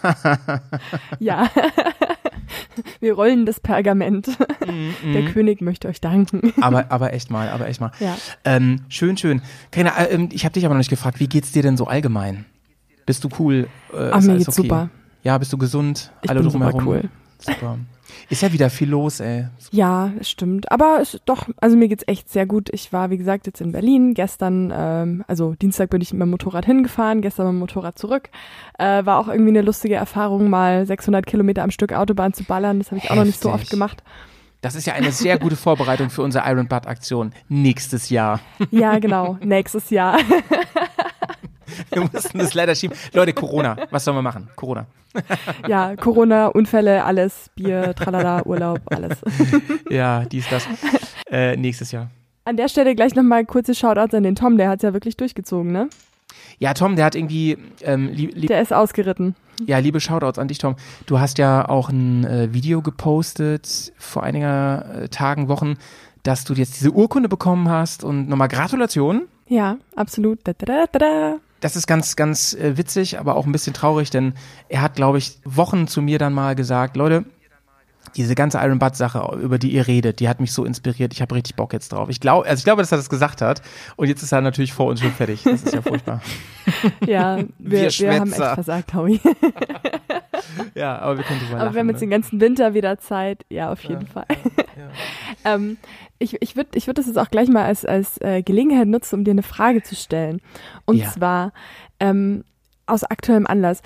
ja. 1.18 1.50
Wir 3.00 3.14
rollen 3.14 3.46
das 3.46 3.60
Pergament. 3.60 4.28
Mm, 4.66 5.10
mm. 5.10 5.12
Der 5.12 5.24
König 5.26 5.60
möchte 5.60 5.88
euch 5.88 6.00
danken. 6.00 6.52
Aber, 6.60 6.90
aber 6.90 7.12
echt 7.12 7.30
mal, 7.30 7.48
aber 7.48 7.68
echt 7.68 7.80
mal. 7.80 7.92
Ja. 8.00 8.16
Ähm, 8.44 8.80
schön, 8.88 9.16
schön. 9.16 9.42
Carina, 9.70 9.96
äh, 9.96 10.28
ich 10.32 10.44
habe 10.44 10.52
dich 10.52 10.64
aber 10.64 10.74
noch 10.74 10.78
nicht 10.78 10.90
gefragt, 10.90 11.20
wie 11.20 11.28
geht's 11.28 11.52
dir 11.52 11.62
denn 11.62 11.76
so 11.76 11.86
allgemein? 11.86 12.44
Bist 13.06 13.24
du 13.24 13.28
cool? 13.38 13.68
Äh, 13.92 14.10
Ach, 14.10 14.20
mir 14.20 14.36
geht's 14.36 14.48
okay? 14.48 14.62
super. 14.62 14.90
Ja, 15.22 15.38
bist 15.38 15.52
du 15.52 15.58
gesund? 15.58 16.12
Ich 16.22 16.30
Alle 16.30 16.40
bin 16.40 16.50
drumherum? 16.50 16.80
Super 16.80 16.90
cool. 16.90 17.10
Super. 17.38 17.78
Ist 18.30 18.42
ja 18.42 18.52
wieder 18.52 18.68
viel 18.68 18.90
los, 18.90 19.20
ey. 19.20 19.46
Ja, 19.70 20.12
stimmt. 20.20 20.70
Aber 20.70 20.98
es, 21.00 21.18
doch, 21.24 21.48
also 21.60 21.76
mir 21.76 21.88
geht's 21.88 22.04
echt 22.06 22.30
sehr 22.30 22.44
gut. 22.44 22.68
Ich 22.72 22.92
war, 22.92 23.10
wie 23.10 23.16
gesagt, 23.16 23.46
jetzt 23.46 23.60
in 23.60 23.72
Berlin. 23.72 24.12
Gestern, 24.12 24.72
ähm, 24.74 25.24
also 25.26 25.54
Dienstag 25.54 25.90
bin 25.90 26.02
ich 26.02 26.12
mit 26.12 26.18
meinem 26.20 26.30
Motorrad 26.30 26.66
hingefahren, 26.66 27.22
gestern 27.22 27.46
mit 27.46 27.54
dem 27.54 27.58
Motorrad 27.60 27.98
zurück. 27.98 28.28
Äh, 28.78 29.06
war 29.06 29.18
auch 29.18 29.28
irgendwie 29.28 29.50
eine 29.50 29.62
lustige 29.62 29.94
Erfahrung, 29.94 30.50
mal 30.50 30.84
600 30.84 31.24
Kilometer 31.26 31.62
am 31.62 31.70
Stück 31.70 31.92
Autobahn 31.94 32.34
zu 32.34 32.44
ballern. 32.44 32.78
Das 32.78 32.88
habe 32.88 32.98
ich 32.98 33.04
Heftig. 33.04 33.10
auch 33.12 33.16
noch 33.16 33.26
nicht 33.26 33.40
so 33.40 33.50
oft 33.50 33.70
gemacht. 33.70 34.02
Das 34.60 34.74
ist 34.74 34.86
ja 34.86 34.94
eine 34.94 35.12
sehr 35.12 35.38
gute 35.38 35.54
Vorbereitung 35.54 36.10
für 36.10 36.22
unsere 36.22 36.50
Iron 36.50 36.66
Butt 36.66 36.86
Aktion 36.88 37.32
nächstes 37.48 38.10
Jahr. 38.10 38.40
Ja, 38.72 38.98
genau, 38.98 39.38
nächstes 39.40 39.88
Jahr. 39.90 40.18
Wir 41.90 42.02
mussten 42.02 42.38
das 42.38 42.54
leider 42.54 42.74
schieben. 42.74 42.96
Leute, 43.12 43.32
Corona, 43.32 43.76
was 43.90 44.04
sollen 44.04 44.16
wir 44.16 44.22
machen? 44.22 44.48
Corona. 44.56 44.86
Ja, 45.66 45.96
Corona, 45.96 46.48
Unfälle, 46.48 47.04
alles, 47.04 47.50
Bier, 47.54 47.94
tralala, 47.94 48.44
Urlaub, 48.44 48.80
alles. 48.86 49.18
Ja, 49.90 50.24
dies, 50.24 50.46
das. 50.50 50.66
Äh, 51.30 51.56
nächstes 51.56 51.92
Jahr. 51.92 52.10
An 52.44 52.56
der 52.56 52.68
Stelle 52.68 52.94
gleich 52.94 53.14
nochmal 53.14 53.44
kurze 53.44 53.74
Shoutouts 53.74 54.14
an 54.14 54.22
den 54.22 54.34
Tom, 54.34 54.56
der 54.56 54.68
hat 54.68 54.78
es 54.78 54.82
ja 54.82 54.92
wirklich 54.92 55.16
durchgezogen, 55.16 55.72
ne? 55.72 55.88
Ja, 56.58 56.74
Tom, 56.74 56.96
der 56.96 57.04
hat 57.04 57.14
irgendwie. 57.14 57.56
Ähm, 57.82 58.10
der 58.46 58.60
ist 58.60 58.72
ausgeritten. 58.72 59.34
Ja, 59.66 59.78
liebe 59.78 60.00
Shoutouts 60.00 60.38
an 60.38 60.48
dich, 60.48 60.58
Tom. 60.58 60.76
Du 61.06 61.20
hast 61.20 61.38
ja 61.38 61.68
auch 61.68 61.88
ein 61.88 62.24
äh, 62.24 62.52
Video 62.52 62.82
gepostet 62.82 63.92
vor 63.96 64.22
einiger 64.22 65.02
äh, 65.02 65.08
Tagen, 65.08 65.48
Wochen, 65.48 65.76
dass 66.22 66.44
du 66.44 66.54
jetzt 66.54 66.78
diese 66.78 66.90
Urkunde 66.92 67.28
bekommen 67.28 67.68
hast 67.68 68.04
und 68.04 68.28
nochmal 68.28 68.48
Gratulation. 68.48 69.28
Ja, 69.48 69.78
absolut. 69.96 70.40
Da, 70.44 70.52
da, 70.52 70.86
da, 70.86 71.36
das 71.60 71.76
ist 71.76 71.86
ganz, 71.86 72.16
ganz 72.16 72.54
äh, 72.54 72.76
witzig, 72.76 73.18
aber 73.18 73.36
auch 73.36 73.46
ein 73.46 73.52
bisschen 73.52 73.74
traurig, 73.74 74.10
denn 74.10 74.34
er 74.68 74.82
hat, 74.82 74.94
glaube 74.94 75.18
ich, 75.18 75.38
Wochen 75.44 75.86
zu 75.88 76.02
mir 76.02 76.18
dann 76.18 76.32
mal 76.32 76.54
gesagt, 76.54 76.96
Leute, 76.96 77.24
diese 78.16 78.34
ganze 78.34 78.58
Iron 78.58 78.78
Butt 78.78 78.96
Sache, 78.96 79.36
über 79.40 79.58
die 79.58 79.70
ihr 79.72 79.86
redet, 79.86 80.20
die 80.20 80.28
hat 80.28 80.40
mich 80.40 80.52
so 80.52 80.64
inspiriert. 80.64 81.12
Ich 81.12 81.22
habe 81.22 81.34
richtig 81.34 81.56
Bock 81.56 81.72
jetzt 81.72 81.92
drauf. 81.92 82.08
Ich 82.08 82.20
glaube, 82.20 82.46
also 82.46 82.58
ich 82.58 82.64
glaube, 82.64 82.82
dass 82.82 82.92
er 82.92 82.98
das 82.98 83.10
gesagt 83.10 83.42
hat. 83.42 83.62
Und 83.96 84.08
jetzt 84.08 84.22
ist 84.22 84.32
er 84.32 84.40
natürlich 84.40 84.72
vor 84.72 84.86
uns 84.86 85.00
schon 85.00 85.12
fertig. 85.12 85.42
Das 85.44 85.62
ist 85.62 85.74
ja 85.74 85.82
furchtbar. 85.82 86.20
ja, 87.06 87.38
wir, 87.58 87.82
wir, 87.82 87.90
wir 87.90 88.20
haben 88.20 88.32
echt 88.32 88.36
versagt, 88.36 88.94
Howie. 88.94 89.20
ja, 90.74 90.98
aber 90.98 91.18
wir 91.18 91.24
können 91.24 91.40
drüber 91.40 91.54
Aber 91.54 91.64
lachen, 91.64 91.74
wir 91.74 91.80
haben 91.80 91.88
jetzt 91.88 91.96
ne? 91.96 92.06
den 92.06 92.10
ganzen 92.10 92.40
Winter 92.40 92.74
wieder 92.74 92.98
Zeit. 92.98 93.44
Ja, 93.50 93.72
auf 93.72 93.82
jeden 93.82 94.06
ja, 94.06 94.12
Fall. 94.12 94.26
Ja, 94.76 94.90
ähm, 95.54 95.76
ich 96.18 96.40
ich 96.42 96.56
würde 96.56 96.70
ich 96.74 96.86
würd 96.86 96.98
das 96.98 97.06
jetzt 97.06 97.18
auch 97.18 97.30
gleich 97.30 97.48
mal 97.48 97.64
als, 97.64 97.84
als 97.84 98.20
äh, 98.20 98.42
Gelegenheit 98.42 98.88
nutzen, 98.88 99.16
um 99.16 99.24
dir 99.24 99.30
eine 99.32 99.42
Frage 99.42 99.82
zu 99.82 99.94
stellen. 99.94 100.40
Und 100.84 100.96
Ja. 100.96 101.10
zwar 101.10 101.52
ähm, 102.00 102.44
aus 102.86 103.04
aktuellem 103.04 103.46
Anlass. 103.46 103.82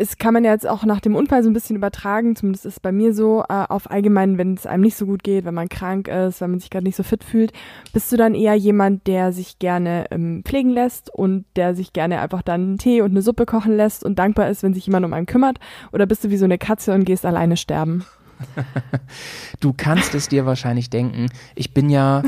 Es 0.00 0.16
kann 0.16 0.32
man 0.32 0.44
ja 0.44 0.52
jetzt 0.52 0.68
auch 0.68 0.84
nach 0.84 1.00
dem 1.00 1.16
Unfall 1.16 1.42
so 1.42 1.50
ein 1.50 1.54
bisschen 1.54 1.74
übertragen, 1.74 2.36
zumindest 2.36 2.66
ist 2.66 2.74
es 2.74 2.80
bei 2.80 2.92
mir 2.92 3.12
so, 3.12 3.42
äh, 3.48 3.64
auf 3.68 3.90
allgemein, 3.90 4.38
wenn 4.38 4.54
es 4.54 4.64
einem 4.64 4.84
nicht 4.84 4.96
so 4.96 5.06
gut 5.06 5.24
geht, 5.24 5.44
wenn 5.44 5.54
man 5.54 5.68
krank 5.68 6.06
ist, 6.06 6.40
wenn 6.40 6.50
man 6.52 6.60
sich 6.60 6.70
gerade 6.70 6.84
nicht 6.84 6.94
so 6.94 7.02
fit 7.02 7.24
fühlt, 7.24 7.52
bist 7.92 8.12
du 8.12 8.16
dann 8.16 8.36
eher 8.36 8.54
jemand, 8.54 9.08
der 9.08 9.32
sich 9.32 9.58
gerne 9.58 10.04
ähm, 10.12 10.42
pflegen 10.44 10.70
lässt 10.70 11.12
und 11.12 11.46
der 11.56 11.74
sich 11.74 11.92
gerne 11.92 12.20
einfach 12.20 12.42
dann 12.42 12.60
einen 12.62 12.78
Tee 12.78 13.02
und 13.02 13.10
eine 13.10 13.22
Suppe 13.22 13.44
kochen 13.44 13.76
lässt 13.76 14.04
und 14.04 14.20
dankbar 14.20 14.48
ist, 14.48 14.62
wenn 14.62 14.72
sich 14.72 14.86
jemand 14.86 15.04
um 15.04 15.12
einen 15.12 15.26
kümmert? 15.26 15.58
Oder 15.90 16.06
bist 16.06 16.22
du 16.22 16.30
wie 16.30 16.36
so 16.36 16.44
eine 16.44 16.58
Katze 16.58 16.94
und 16.94 17.04
gehst 17.04 17.26
alleine 17.26 17.56
sterben? 17.56 18.04
Du 19.60 19.72
kannst 19.76 20.14
es 20.14 20.28
dir 20.28 20.46
wahrscheinlich 20.46 20.90
denken. 20.90 21.26
Ich 21.54 21.74
bin 21.74 21.90
ja, 21.90 22.22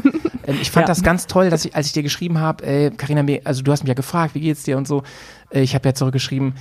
ähm, 0.46 0.59
ich 0.61 0.70
fand 0.70 0.85
Ja. 0.88 0.94
das 0.94 1.03
ganz 1.03 1.27
toll, 1.27 1.51
dass 1.51 1.64
ich, 1.64 1.75
als 1.77 1.87
ich 1.87 1.92
dir 1.92 2.03
geschrieben 2.03 2.38
habe, 2.38 2.64
äh, 2.64 2.90
Carina, 2.90 3.25
also 3.44 3.62
du 3.62 3.70
hast 3.70 3.83
mich 3.83 3.88
ja 3.88 3.94
gefragt, 3.94 4.35
wie 4.35 4.40
geht's 4.40 4.64
dir 4.64 4.77
und 4.77 4.88
so. 4.88 5.03
Äh, 5.51 5.61
ich 5.62 5.75
habe 5.75 5.88
ja 5.88 5.94
zurückgeschrieben, 5.94 6.55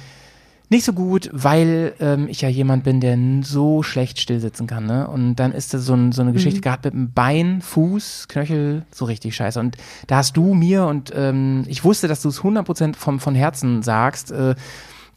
nicht 0.71 0.85
so 0.85 0.93
gut, 0.93 1.31
weil 1.33 1.93
ähm, 1.99 2.27
ich 2.29 2.41
ja 2.41 2.49
jemand 2.49 2.83
bin, 2.83 3.01
der 3.01 3.17
so 3.41 3.81
schlecht 3.81 4.19
stillsitzen 4.19 4.67
kann. 4.67 4.85
Ne? 4.85 5.07
Und 5.07 5.37
dann 5.37 5.51
ist 5.51 5.73
das 5.73 5.83
so, 5.85 5.95
ein, 5.95 6.11
so 6.11 6.21
eine 6.21 6.31
Geschichte 6.31 6.61
gerade 6.61 6.81
mit 6.89 6.93
dem 6.93 7.11
Bein, 7.11 7.61
Fuß, 7.63 8.27
Knöchel, 8.27 8.85
so 8.91 9.05
richtig 9.05 9.35
scheiße. 9.35 9.59
Und 9.59 9.77
da 10.05 10.17
hast 10.17 10.37
du 10.37 10.53
mir 10.53 10.85
und 10.85 11.11
ähm, 11.15 11.63
ich 11.67 11.83
wusste, 11.83 12.07
dass 12.07 12.21
du 12.21 12.29
es 12.29 12.41
100% 12.41 12.95
vom, 12.95 13.19
von 13.19 13.33
Herzen 13.33 13.81
sagst. 13.81 14.31
Äh, 14.31 14.53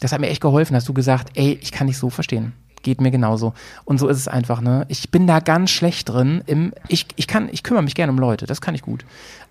das 0.01 0.13
hat 0.13 0.21
mir 0.21 0.29
echt 0.31 0.41
geholfen, 0.41 0.75
hast 0.75 0.89
du 0.89 0.95
gesagt, 0.95 1.33
ey, 1.35 1.59
ich 1.61 1.71
kann 1.71 1.87
dich 1.87 1.99
so 1.99 2.09
verstehen. 2.09 2.55
Geht 2.83 3.01
mir 3.01 3.11
genauso. 3.11 3.55
Und 3.85 3.99
so 3.99 4.09
ist 4.09 4.19
es 4.19 4.29
einfach, 4.29 4.61
ne? 4.61 4.85
Ich 4.89 5.11
bin 5.11 5.27
da 5.27 5.41
ganz 5.41 5.71
schlecht 5.71 6.09
drin. 6.09 6.43
Im, 6.47 6.73
ich, 6.89 7.07
ich 7.17 7.27
kann, 7.27 7.49
ich 7.51 7.63
kümmere 7.63 7.83
mich 7.83 7.95
gerne 7.95 8.13
um 8.13 8.19
Leute, 8.19 8.47
das 8.47 8.61
kann 8.61 8.75
ich 8.75 8.83
gut. 8.83 9.05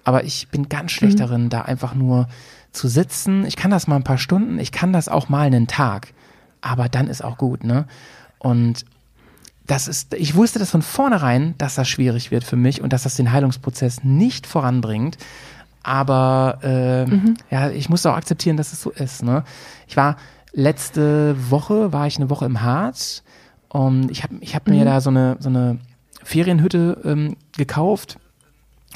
Aber 0.04 0.24
ich 0.24 0.48
bin 0.50 0.70
ganz 0.70 0.92
schlecht 0.92 1.20
darin, 1.20 1.50
da 1.50 1.62
einfach 1.62 1.94
nur 1.94 2.28
zu 2.72 2.88
sitzen. 2.88 3.46
Ich 3.46 3.56
kann 3.56 3.72
das 3.72 3.88
mal 3.88 3.98
ein 3.98 4.04
paar 4.04 4.18
Stunden, 4.18 4.60
ich 4.60 4.72
kann 4.72 4.94
das 4.94 5.10
auch 5.10 5.30
mal 5.30 5.46
einen 5.46 5.68
Tag. 5.68 6.14
Aber 6.62 6.90
dann 6.90 7.08
ist 7.08 7.24
auch 7.24 7.38
gut, 7.38 7.64
ne? 7.64 7.86
Und 8.40 8.86
das 9.68 9.88
ist, 9.88 10.14
ich 10.14 10.36
wusste 10.36 10.60
das 10.60 10.70
von 10.70 10.82
vornherein, 10.82 11.56
dass 11.58 11.76
das 11.76 11.88
schwierig 11.88 12.32
wird 12.32 12.44
für 12.44 12.56
mich 12.56 12.82
und 12.82 12.92
dass 12.94 13.04
das 13.04 13.16
den 13.16 13.32
Heilungsprozess 13.32 14.04
nicht 14.04 14.48
voranbringt. 14.48 15.18
Aber 15.84 16.60
äh, 16.62 17.06
ja, 17.50 17.70
ich 17.70 17.90
musste 17.90 18.12
auch 18.12 18.16
akzeptieren, 18.16 18.58
dass 18.58 18.74
es 18.74 18.82
so 18.82 18.92
ist. 18.92 19.24
Ne? 19.24 19.44
Ich 19.88 19.98
war 19.98 20.18
letzte 20.54 21.36
Woche 21.50 21.94
war 21.94 22.08
ich 22.08 22.18
eine 22.18 22.30
Woche 22.30 22.46
im 22.46 22.62
Harz 22.62 23.24
und 23.70 24.12
ich 24.12 24.24
habe 24.24 24.36
ich 24.42 24.56
hab 24.56 24.68
mir 24.68 24.82
Mhm. 24.82 24.86
da 24.86 25.02
so 25.02 25.10
eine, 25.10 25.38
so 25.40 25.50
eine 25.50 25.80
Ferienhütte 26.24 27.02
ähm, 27.04 27.38
gekauft 27.58 28.18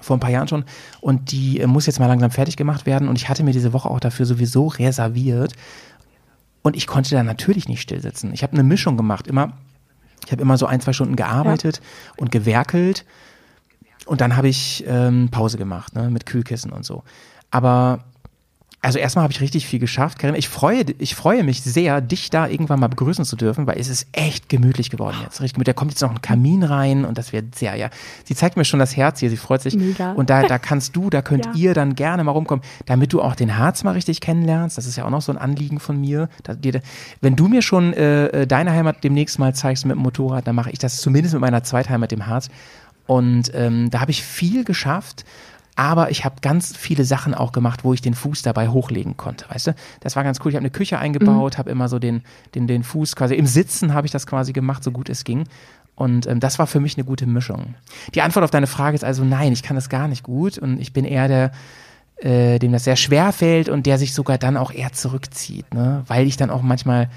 vor 0.02 0.18
ein 0.18 0.20
paar 0.20 0.32
Jahren 0.32 0.48
schon 0.48 0.66
und 1.02 1.32
die 1.32 1.60
äh, 1.62 1.68
muss 1.68 1.86
jetzt 1.86 2.00
mal 2.00 2.08
langsam 2.08 2.32
fertig 2.32 2.58
gemacht 2.58 2.86
werden 2.86 3.08
und 3.08 3.16
ich 3.18 3.30
hatte 3.30 3.44
mir 3.44 3.54
diese 3.54 3.74
Woche 3.74 3.90
auch 3.90 4.00
dafür 4.00 4.26
sowieso 4.26 4.68
reserviert 4.68 5.54
und 6.62 6.76
ich 6.76 6.88
konnte 6.88 7.12
da 7.16 7.24
natürlich 7.24 7.70
nicht 7.70 7.82
still 7.82 8.02
sitzen. 8.02 8.34
Ich 8.34 8.44
habe 8.44 8.54
eine 8.54 8.64
Mischung 8.64 8.98
gemacht, 8.98 9.28
immer 9.28 9.54
ich 10.26 10.32
habe 10.32 10.42
immer 10.42 10.58
so 10.58 10.66
ein, 10.66 10.82
zwei 10.82 10.92
Stunden 10.94 11.16
gearbeitet 11.16 11.82
und 12.18 12.32
gewerkelt 12.32 13.06
und 14.06 14.22
dann 14.22 14.36
habe 14.36 14.48
ich 14.50 14.84
ähm, 14.88 15.30
Pause 15.30 15.58
gemacht, 15.58 15.94
ne, 15.96 16.10
mit 16.10 16.26
Kühlkissen 16.26 16.72
und 16.72 16.84
so. 16.84 17.04
Aber 17.52 18.06
also 18.86 19.00
erstmal 19.00 19.24
habe 19.24 19.34
ich 19.34 19.42
richtig 19.42 19.66
viel 19.66 19.80
geschafft, 19.80 20.20
Karin. 20.20 20.36
Ich 20.36 20.48
freue, 20.48 20.86
ich 21.00 21.16
freue 21.16 21.44
mich 21.44 21.62
sehr, 21.64 22.02
dich 22.02 22.30
da 22.30 22.48
irgendwann 22.48 22.80
mal 22.80 22.88
begrüßen 22.88 23.26
zu 23.26 23.36
dürfen, 23.36 23.66
weil 23.66 23.80
es 23.80 23.88
ist 23.88 24.08
echt 24.12 24.48
gemütlich 24.48 24.92
geworden 24.92 25.18
jetzt. 25.24 25.42
Richtig 25.42 25.56
gemütlich. 25.56 25.74
Da 25.74 25.80
kommt 25.80 25.92
jetzt 25.92 26.02
noch 26.02 26.12
ein 26.12 26.22
Kamin 26.22 26.62
rein 26.64 27.04
und 27.04 27.18
das 27.18 27.34
wird 27.34 27.56
sehr, 27.56 27.76
ja. 27.76 27.90
Sie 28.26 28.36
zeigt 28.36 28.58
mir 28.58 28.64
schon 28.66 28.80
das 28.80 28.96
Herz 28.96 29.20
hier, 29.20 29.32
sie 29.32 29.38
freut 29.38 29.64
sich. 29.64 29.76
Mega. 29.76 30.12
Und 30.12 30.30
da, 30.30 30.44
da 30.44 30.60
kannst 30.60 30.96
du, 30.96 31.10
da 31.10 31.22
könnt 31.24 31.46
Ja. 31.48 31.52
ihr 31.56 31.74
dann 31.74 31.96
gerne 31.96 32.24
mal 32.24 32.32
rumkommen, 32.32 32.64
damit 32.86 33.12
du 33.12 33.22
auch 33.22 33.36
den 33.36 33.58
Harz 33.58 33.84
mal 33.84 33.92
richtig 33.92 34.22
kennenlernst. 34.22 34.78
Das 34.78 34.86
ist 34.86 34.96
ja 34.96 35.06
auch 35.06 35.10
noch 35.10 35.22
so 35.24 35.32
ein 35.32 35.38
Anliegen 35.40 35.80
von 35.80 36.00
mir. 36.00 36.30
Wenn 37.22 37.36
du 37.36 37.48
mir 37.48 37.64
schon 37.64 37.92
äh, 37.94 38.28
äh, 38.28 38.48
deine 38.48 38.72
Heimat 38.72 39.04
demnächst 39.04 39.40
mal 39.40 39.56
zeigst 39.56 39.86
mit 39.86 39.96
dem 39.96 40.04
Motorrad, 40.04 40.46
dann 40.46 40.56
mache 40.56 40.70
ich 40.70 40.78
das 40.78 40.98
zumindest 41.02 41.34
mit 41.34 41.42
meiner 41.42 41.64
Zweitheimat, 41.64 42.12
dem 42.12 42.28
Harz. 42.28 42.50
Und 43.08 43.52
ähm, 43.54 43.90
da 43.90 44.02
habe 44.02 44.12
ich 44.12 44.24
viel 44.24 44.64
geschafft. 44.64 45.26
Aber 45.76 46.10
ich 46.10 46.24
habe 46.24 46.36
ganz 46.42 46.76
viele 46.76 47.04
Sachen 47.04 47.34
auch 47.34 47.52
gemacht, 47.52 47.84
wo 47.84 47.94
ich 47.94 48.02
den 48.02 48.14
Fuß 48.14 48.42
dabei 48.44 48.70
hochlegen 48.70 49.18
konnte, 49.18 49.46
weißt 49.50 49.68
du? 49.68 49.76
Das 50.00 50.16
war 50.16 50.24
ganz 50.24 50.40
cool. 50.40 50.50
Ich 50.52 50.56
habe 50.56 50.62
eine 50.62 50.70
Küche 50.72 51.00
eingebaut, 51.00 51.58
habe 51.58 51.70
immer 51.70 51.90
so 51.90 52.00
den, 52.00 52.24
den, 52.56 52.66
den 52.68 52.84
Fuß 52.84 53.16
quasi, 53.16 53.36
im 53.36 53.46
Sitzen 53.46 53.94
habe 53.94 54.08
ich 54.08 54.12
das 54.12 54.26
quasi 54.26 54.54
gemacht, 54.54 54.84
so 54.84 54.92
gut 54.92 55.10
es 55.10 55.26
ging. 55.26 55.44
Und 55.96 56.28
ähm, 56.28 56.40
das 56.40 56.60
war 56.60 56.68
für 56.68 56.80
mich 56.80 56.98
eine 56.98 57.06
gute 57.06 57.26
Mischung. 57.26 57.76
Die 58.14 58.22
Antwort 58.22 58.44
auf 58.44 58.52
deine 58.52 58.68
Frage 58.68 58.96
ist 58.96 59.04
also 59.04 59.24
nein, 59.24 59.52
ich 59.54 59.64
kann 59.64 59.76
das 59.76 59.90
gar 59.90 60.08
nicht 60.08 60.24
gut 60.24 60.58
und 60.58 60.80
ich 60.80 60.94
bin 60.94 61.04
eher 61.06 61.28
der, 61.28 61.52
äh, 62.18 62.60
dem 62.60 62.72
das 62.72 62.86
sehr 62.86 62.96
schwer 62.96 63.32
fällt 63.34 63.68
und 63.70 63.86
der 63.86 63.98
sich 63.98 64.14
sogar 64.14 64.38
dann 64.38 64.56
auch 64.58 64.72
eher 64.72 64.94
zurückzieht, 64.94 65.74
ne? 65.74 66.04
Weil 66.08 66.28
ich 66.28 66.38
dann 66.38 66.50
auch 66.50 66.62
manchmal 66.62 67.10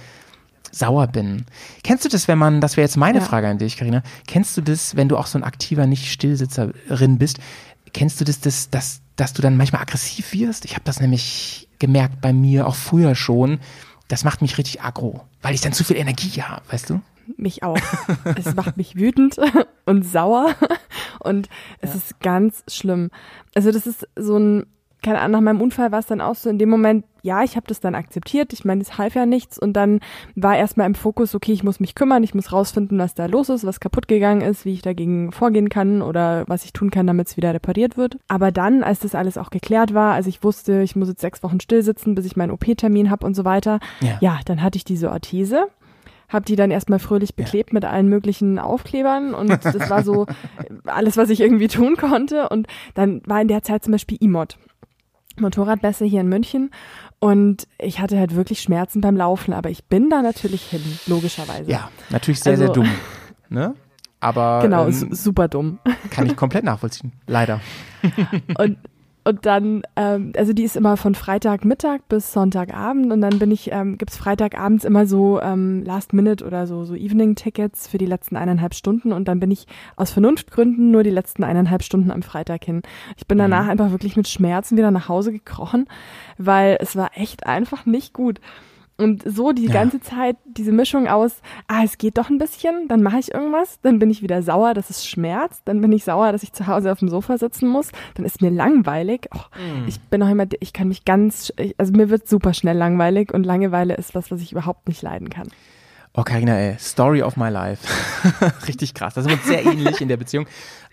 sauer 0.71 1.07
bin. 1.07 1.47
Kennst 1.83 2.05
du 2.05 2.09
das, 2.09 2.29
wenn 2.29 2.39
man, 2.39 2.61
das 2.61 2.77
wäre 2.77 2.85
jetzt 2.85 2.97
meine 2.97 3.19
Ja. 3.19 3.25
Frage 3.25 3.49
an 3.49 3.59
dich, 3.59 3.77
Karina, 3.77 4.03
kennst 4.27 4.57
du 4.57 4.61
das, 4.61 4.97
wenn 4.97 5.09
du 5.09 5.17
auch 5.17 5.27
so 5.27 5.39
ein 5.39 5.45
aktiver 5.45 5.87
Nicht-Stillsitzerin 5.87 7.19
bist, 7.19 7.39
kennst 7.93 8.21
du 8.21 8.25
das, 8.25 8.41
das 8.41 8.71
dass, 8.71 9.01
dass 9.17 9.33
du 9.33 9.43
dann 9.43 9.57
manchmal 9.57 9.83
aggressiv 9.83 10.33
wirst? 10.33 10.65
Ich 10.65 10.75
habe 10.75 10.85
das 10.85 11.01
nämlich 11.01 11.69
gemerkt 11.79 12.21
bei 12.21 12.33
mir, 12.33 12.67
auch 12.67 12.75
früher 12.75 13.15
schon. 13.15 13.61
Das 14.09 14.25
macht 14.25 14.43
mich 14.43 14.59
richtig 14.59 14.83
aggro, 14.83 15.25
weil 15.43 15.55
ich 15.55 15.61
dann 15.61 15.73
zu 15.73 15.85
viel 15.85 15.97
Energie 15.97 16.43
habe, 16.43 16.63
weißt 16.71 16.91
du? 16.91 17.01
Mich 17.37 17.63
auch. 17.63 17.79
es 18.37 18.55
macht 18.55 18.77
mich 18.79 18.97
wütend 18.97 19.37
und 19.85 20.03
sauer 20.05 20.55
und 21.21 21.49
es 21.81 21.95
ist 21.95 22.21
ganz 22.21 22.65
schlimm. 22.69 23.11
Also 23.55 23.71
das 23.71 23.87
ist 23.87 24.09
so 24.17 24.39
ein, 24.39 24.67
keine 25.03 25.21
Ahnung, 25.21 25.33
nach 25.33 25.41
meinem 25.53 25.61
Unfall 25.61 25.93
war 25.93 26.01
es 26.01 26.07
dann 26.07 26.21
auch 26.21 26.35
so 26.35 26.51
in 26.51 26.59
dem 26.59 26.69
Moment, 26.69 27.05
ja, 27.23 27.43
ich 27.43 27.57
habe 27.57 27.67
das 27.67 27.81
dann 27.81 27.95
akzeptiert. 27.95 28.53
Ich 28.53 28.65
meine, 28.65 28.81
es 28.81 28.99
half 28.99 29.15
ja 29.15 29.27
nichts 29.27 29.59
und 29.59 29.75
dann 29.75 30.01
war 30.35 30.57
erstmal 30.57 30.87
im 30.87 30.95
Fokus, 30.95 31.35
okay, 31.35 31.53
ich 31.53 31.63
muss 31.63 31.79
mich 31.81 31.95
kümmern, 31.95 32.23
ich 32.23 32.35
muss 32.35 32.53
rausfinden, 32.53 32.99
was 32.99 33.15
da 33.15 33.27
los 33.27 33.49
ist, 33.49 33.65
was 33.65 33.81
kaputt 33.81 34.09
gegangen 34.09 34.41
ist, 34.41 34.65
wie 34.65 34.73
ich 34.73 34.83
dagegen 34.83 35.31
vorgehen 35.33 35.69
kann 35.69 36.03
oder 36.03 36.45
was 36.49 36.65
ich 36.65 36.73
tun 36.73 36.91
kann, 36.91 37.07
damit 37.07 37.29
es 37.29 37.37
wieder 37.37 37.55
repariert 37.55 37.97
wird. 37.97 38.19
Aber 38.29 38.51
dann, 38.51 38.83
als 38.83 39.01
das 39.01 39.15
alles 39.15 39.39
auch 39.39 39.51
geklärt 39.51 39.95
war, 39.95 40.15
also 40.15 40.29
ich 40.29 40.43
wusste, 40.43 40.83
ich 40.83 40.97
muss 40.97 41.09
jetzt 41.09 41.21
sechs 41.21 41.43
Wochen 41.43 41.61
still 41.61 41.83
sitzen, 41.83 42.15
bis 42.15 42.25
ich 42.25 42.37
meinen 42.37 42.51
OP-Termin 42.51 43.11
habe 43.11 43.27
und 43.27 43.35
so 43.35 43.45
weiter, 43.45 43.81
Ja. 44.01 44.19
ja, 44.21 44.41
dann 44.47 44.63
hatte 44.63 44.77
ich 44.77 44.85
diese 44.85 45.11
Orthese 45.11 45.67
habe 46.31 46.45
die 46.45 46.57
dann 46.57 46.71
erstmal 46.71 46.99
fröhlich 46.99 47.37
beklebt 47.37 47.73
mit 47.73 47.87
allen 47.87 48.07
möglichen 48.07 48.59
Aufklebern 48.59 49.33
und 49.33 49.49
das 49.65 49.89
war 49.89 50.03
so 50.03 50.27
alles, 50.85 51.17
was 51.17 51.31
ich 51.31 51.41
irgendwie 51.41 51.69
tun 51.69 51.97
konnte. 51.97 52.51
Und 52.51 52.67
dann 52.93 53.23
war 53.25 53.41
in 53.41 53.49
der 53.49 53.63
Zeit 53.63 53.83
zum 53.83 53.93
Beispiel 53.93 54.19
E-Mod, 54.21 54.59
Motorradmesse 55.41 56.05
hier 56.05 56.21
in 56.21 56.29
München. 56.29 56.71
Und 57.21 57.67
ich 57.79 57.99
hatte 58.01 58.19
halt 58.19 58.35
wirklich 58.37 58.61
Schmerzen 58.61 59.01
beim 59.01 59.17
Laufen, 59.17 59.53
aber 59.53 59.71
ich 59.71 59.85
bin 59.85 60.09
da 60.11 60.23
natürlich 60.23 60.63
hin, 60.63 60.83
logischerweise. 61.07 61.71
Ja, 61.71 61.91
natürlich 62.11 62.41
sehr, 62.41 62.57
sehr 62.57 62.69
Also- 62.69 62.83
dumm. 62.83 62.91
Ne? 63.49 63.75
Aber 64.21 64.61
Genau, 64.63 64.87
ähm, 64.87 64.93
su- 64.93 65.15
super 65.15 65.49
dumm. 65.49 65.79
kann 66.11 66.27
ich 66.27 66.37
komplett 66.37 66.65
nachvollziehen. 66.65 67.13
Leider. 67.27 67.61
Und, 68.59 68.79
und 69.29 69.45
dann, 69.45 69.83
ähm, 69.95 70.33
also 70.39 70.55
die 70.55 70.63
ist 70.63 70.75
immer 70.75 70.97
von 70.97 71.15
Freitagmittag 71.15 72.01
bis 72.09 72.33
Sonntagabend 72.33 73.13
und 73.13 73.21
dann 73.21 73.39
bin 73.39 73.51
ich, 73.51 73.71
ähm, 73.71 73.99
gibt's 73.99 74.17
Freitagabends 74.17 74.87
immer 74.87 75.05
so 75.05 75.39
ähm, 75.43 75.85
Last 75.85 76.15
Minute 76.15 76.47
oder 76.47 76.67
so, 76.67 76.87
so 76.87 76.95
Evening-Tickets 76.95 77.89
für 77.89 77.99
die 77.99 78.07
letzten 78.07 78.37
eineinhalb 78.37 78.73
Stunden 78.73 79.13
und 79.13 79.29
dann 79.29 79.39
bin 79.39 79.51
ich 79.51 79.67
aus 79.97 80.13
Vernunftgründen 80.13 80.91
nur 80.91 81.03
die 81.03 81.11
letzten 81.11 81.45
eineinhalb 81.45 81.83
Stunden 81.83 82.11
am 82.11 82.23
Freitag 82.23 82.65
hin. 82.65 82.81
Ich 83.19 83.27
bin 83.27 83.37
danach 83.37 83.69
einfach 83.69 83.91
wirklich 83.91 84.17
mit 84.17 84.29
Schmerzen 84.29 84.79
wieder 84.79 84.91
nach 84.91 85.11
Hause 85.11 85.31
gekrochen, 85.31 85.89
weil 86.39 86.79
es 86.81 86.97
war 86.97 87.11
echt 87.15 87.45
einfach 87.45 87.85
nicht 87.85 88.15
gut. 88.15 88.41
Und 89.01 89.23
so 89.25 89.53
die 89.53 89.67
Ja. 89.67 89.73
ganze 89.75 90.01
Zeit 90.01 90.37
diese 90.45 90.73
Mischung 90.73 91.07
aus, 91.07 91.37
ah, 91.69 91.83
es 91.85 91.99
geht 91.99 92.19
doch 92.19 92.31
ein 92.31 92.39
bisschen, 92.39 92.89
dann 92.89 93.01
mache 93.03 93.21
ich 93.21 93.33
irgendwas, 93.33 93.79
dann 93.83 94.01
bin 94.01 94.11
ich 94.11 94.23
wieder 94.23 94.43
sauer, 94.43 94.75
dass 94.75 94.91
es 94.91 95.07
schmerzt, 95.07 95.63
dann 95.67 95.81
bin 95.81 95.93
ich 95.93 96.03
sauer, 96.03 96.33
dass 96.33 96.43
ich 96.43 96.53
zu 96.53 96.67
Hause 96.67 96.91
auf 96.91 96.99
dem 96.99 97.09
Sofa 97.09 97.39
sitzen 97.39 97.69
muss, 97.69 97.91
dann 98.15 98.27
ist 98.27 98.43
mir 98.43 98.51
langweilig. 98.51 99.29
Oh, 99.33 99.39
Ich 99.87 100.01
bin 100.01 100.21
auch 100.23 100.29
immer, 100.29 100.47
ich 100.59 100.73
kann 100.73 100.89
mich 100.89 101.05
ganz, 101.05 101.53
also 101.79 101.93
mir 101.93 102.11
wird 102.11 102.29
super 102.29 102.53
schnell 102.55 102.77
langweilig 102.77 103.33
und 103.33 103.45
Langeweile 103.47 103.95
ist 103.95 104.17
was, 104.17 104.33
was 104.33 104.41
ich 104.41 104.51
überhaupt 104.51 104.89
nicht 104.89 105.01
leiden 105.03 105.31
kann. 105.31 105.47
Oh, 106.15 106.23
Carina, 106.25 106.57
ey, 106.59 106.77
Story 106.81 107.23
of 107.23 107.37
my 107.37 107.49
life. 107.51 107.87
Richtig 108.67 108.95
krass. 108.95 109.15
Da 109.15 109.23
sind 109.23 109.31
wir 109.31 109.37
uns 109.37 109.47
sehr 109.47 109.65
ähnlich 109.65 110.01
in 110.01 110.09
der 110.09 110.17
Beziehung. 110.17 110.47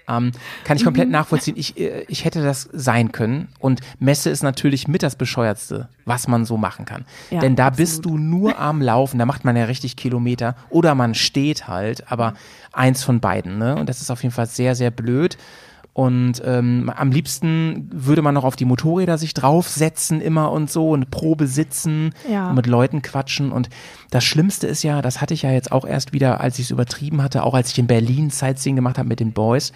Ähm, 0.08 0.32
kann 0.64 0.78
ich 0.78 0.84
Mhm. 0.84 0.86
komplett 0.86 1.10
nachvollziehen. 1.10 1.56
Ich, 1.58 1.80
äh, 1.80 2.06
ich 2.08 2.26
hätte 2.26 2.44
das 2.44 2.70
sein 2.72 3.12
können. 3.12 3.48
Und 3.60 3.82
Messe 4.00 4.30
ist 4.30 4.44
natürlich 4.44 4.88
mit 4.88 5.02
das 5.04 5.16
Bescheuertste, 5.16 5.90
was 6.06 6.28
man 6.28 6.46
so 6.46 6.58
machen 6.58 6.86
kann. 6.86 7.06
Ja, 7.32 7.40
Denn 7.40 7.56
da 7.56 7.68
absolut. 7.68 7.78
bist 7.90 8.06
du 8.06 8.18
nur 8.18 8.60
am 8.60 8.82
Laufen, 8.82 9.18
da 9.18 9.26
macht 9.26 9.46
man 9.46 9.56
ja 9.56 9.66
richtig 9.66 9.96
Kilometer. 9.96 10.56
Oder 10.70 10.94
man 10.96 11.16
steht 11.16 11.68
halt, 11.68 12.12
aber 12.12 12.36
eins 12.72 13.04
von 13.04 13.20
beiden. 13.20 13.58
Ne? 13.58 13.76
Und 13.76 13.90
das 13.90 14.02
ist 14.02 14.12
auf 14.12 14.22
jeden 14.22 14.34
Fall 14.34 14.46
sehr, 14.48 14.76
sehr 14.76 14.92
blöd. 14.92 15.38
Und 15.96 16.42
ähm, 16.46 16.92
am 16.94 17.10
liebsten 17.10 17.90
würde 17.90 18.22
man 18.22 18.34
noch 18.34 18.44
auf 18.44 18.58
die 18.58 18.66
Motorräder 18.66 19.18
sich 19.18 19.34
draufsetzen 19.34 20.20
immer 20.20 20.52
und 20.52 20.70
so 20.70 20.90
und 20.90 21.10
Probe 21.10 21.48
sitzen 21.48 22.14
Ja. 22.30 22.50
und 22.50 22.56
mit 22.56 22.68
Leuten 22.68 23.02
quatschen. 23.02 23.54
Und 23.54 23.70
das 24.12 24.26
Schlimmste 24.26 24.68
ist 24.68 24.84
ja, 24.84 25.02
das 25.02 25.22
hatte 25.22 25.34
ich 25.34 25.44
ja 25.44 25.52
jetzt 25.52 25.72
auch 25.72 25.86
erst 25.86 26.12
wieder, 26.12 26.42
als 26.42 26.60
ich 26.60 26.66
es 26.66 26.72
übertrieben 26.72 27.22
hatte, 27.24 27.44
auch 27.44 27.54
als 27.54 27.72
ich 27.72 27.80
in 27.80 27.88
Berlin 27.88 28.30
Sightseeing 28.30 28.76
gemacht 28.76 28.98
habe 28.98 29.08
mit 29.08 29.22
den 29.22 29.32
Boys, 29.32 29.72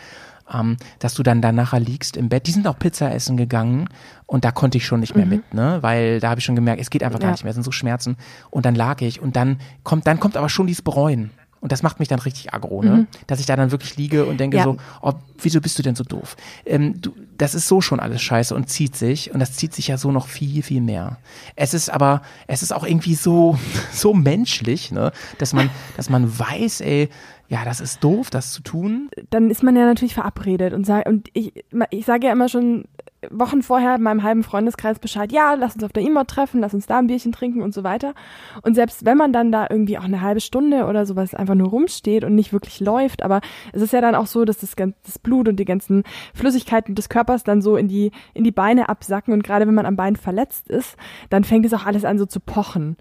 ähm, 0.54 0.76
dass 1.00 1.14
du 1.14 1.24
dann 1.24 1.42
da 1.42 1.54
nachher 1.54 1.80
liegst 1.80 2.18
im 2.18 2.28
Bett. 2.28 2.48
Die 2.48 2.52
sind 2.52 2.68
auch 2.68 2.78
Pizza 2.78 3.14
essen 3.16 3.38
gegangen 3.38 3.88
und 4.26 4.44
da 4.44 4.52
konnte 4.52 4.78
ich 4.78 4.86
schon 4.86 5.00
nicht 5.00 5.16
mehr 5.16 5.26
mit, 5.26 5.54
ne? 5.54 5.78
Weil 5.80 6.20
da 6.20 6.32
habe 6.32 6.40
ich 6.40 6.46
schon 6.46 6.56
gemerkt, 6.58 6.82
es 6.82 6.90
geht 6.90 7.02
einfach 7.02 7.20
gar 7.20 7.30
Ja. 7.30 7.32
nicht 7.32 7.46
mehr, 7.46 7.52
es 7.52 7.56
sind 7.56 7.64
so 7.64 7.72
Schmerzen. 7.72 8.18
Und 8.50 8.66
dann 8.66 8.76
lag 8.76 9.00
ich 9.00 9.22
und 9.22 9.38
dann 9.38 9.60
kommt, 9.84 10.06
dann 10.06 10.20
kommt 10.20 10.36
aber 10.36 10.50
schon 10.50 10.68
dieses 10.68 10.82
Bereuen. 10.82 11.32
Und 11.62 11.72
das 11.72 11.84
macht 11.84 12.00
mich 12.00 12.08
dann 12.08 12.20
richtig 12.20 12.54
aggro, 12.54 12.82
ne? 12.82 13.08
Dass 13.28 13.40
ich 13.40 13.46
da 13.46 13.56
dann 13.56 13.72
wirklich 13.72 13.98
liege 13.98 14.26
und 14.26 14.40
denke 14.40 14.58
Ja. 14.58 14.64
so, 14.64 14.78
oh, 15.02 15.14
wieso 15.42 15.60
bist 15.60 15.78
du 15.78 15.84
denn 15.84 15.96
so 15.96 16.04
doof? 16.06 16.38
Ähm, 16.66 17.02
du, 17.02 17.12
das 17.38 17.54
ist 17.54 17.68
so 17.68 17.82
schon 17.82 18.00
alles 18.00 18.22
scheiße 18.22 18.56
und 18.56 18.70
zieht 18.70 18.96
sich. 18.96 19.34
Und 19.34 19.40
das 19.40 19.54
zieht 19.54 19.74
sich 19.74 19.88
ja 19.90 19.98
so 19.98 20.12
noch 20.12 20.28
viel, 20.28 20.64
viel 20.64 20.80
mehr. 20.82 21.18
Es 21.56 21.74
ist 21.74 21.90
aber, 21.90 22.22
es 22.48 22.64
ist 22.64 22.72
auch 22.74 22.86
irgendwie 22.86 23.16
so, 23.16 23.58
so 23.92 24.14
menschlich, 24.14 24.92
ne? 24.92 25.12
Dass 25.38 25.54
man, 25.54 25.70
dass 25.98 26.10
man 26.10 26.40
weiß, 26.40 26.82
ey, 26.82 27.10
ja, 27.50 27.66
das 27.66 27.82
ist 27.82 28.04
doof, 28.04 28.30
das 28.30 28.52
zu 28.52 28.62
tun. 28.62 29.10
Dann 29.32 29.50
ist 29.50 29.64
man 29.64 29.76
ja 29.76 29.84
natürlich 29.86 30.14
verabredet 30.14 30.74
und 30.74 30.86
sag, 30.86 31.08
und 31.08 31.30
ich, 31.34 31.52
ich 31.90 32.06
sage 32.06 32.28
ja 32.28 32.34
immer 32.34 32.48
schon 32.48 32.86
Wochen 33.30 33.62
vorher 33.62 33.98
meinem 33.98 34.24
halben 34.24 34.44
Freundeskreis 34.44 35.00
Bescheid, 35.00 35.32
ja, 35.32 35.54
lass 35.54 35.76
uns 35.76 35.84
auf 35.84 35.92
der 35.92 36.04
E-Mod 36.04 36.28
treffen, 36.28 36.62
lass 36.62 36.74
uns 36.74 36.86
da 36.86 37.00
ein 37.00 37.08
Bierchen 37.08 37.32
trinken 37.32 37.62
und 37.62 37.74
so 37.74 37.84
weiter. 37.84 38.14
Und 38.62 38.76
selbst 38.76 39.06
wenn 39.06 39.18
man 39.18 39.34
dann 39.34 39.52
da 39.52 39.68
irgendwie 39.70 39.98
auch 39.98 40.04
eine 40.04 40.22
halbe 40.22 40.40
Stunde 40.40 40.86
oder 40.86 41.06
sowas 41.06 41.34
einfach 41.34 41.56
nur 41.56 41.70
rumsteht 41.70 42.24
und 42.24 42.36
nicht 42.36 42.54
wirklich 42.54 42.80
läuft, 42.80 43.22
aber 43.22 43.42
es 43.74 43.82
ist 43.82 43.94
ja 43.94 44.02
dann 44.02 44.16
auch 44.16 44.28
so, 44.28 44.46
dass 44.46 44.60
das, 44.60 44.76
das 44.76 45.20
Blut 45.20 45.48
und 45.48 45.58
die 45.58 45.66
ganzen 45.66 46.04
Flüssigkeiten 46.34 46.96
des 46.96 47.10
Körpers 47.10 47.44
dann 47.44 47.62
so 47.62 47.76
in 47.76 47.88
die, 47.88 48.12
in 48.34 48.44
die 48.44 48.52
Beine 48.52 48.90
absacken 48.90 49.34
und 49.34 49.44
gerade 49.44 49.68
wenn 49.68 49.76
man 49.76 49.86
am 49.86 49.96
Bein 49.96 50.16
verletzt 50.16 50.70
ist, 50.70 50.96
dann 51.30 51.44
fängt 51.44 51.66
es 51.66 51.74
auch 51.74 51.86
alles 51.86 52.06
an 52.06 52.18
so 52.18 52.26
zu 52.26 52.40
pochen. 52.40 52.96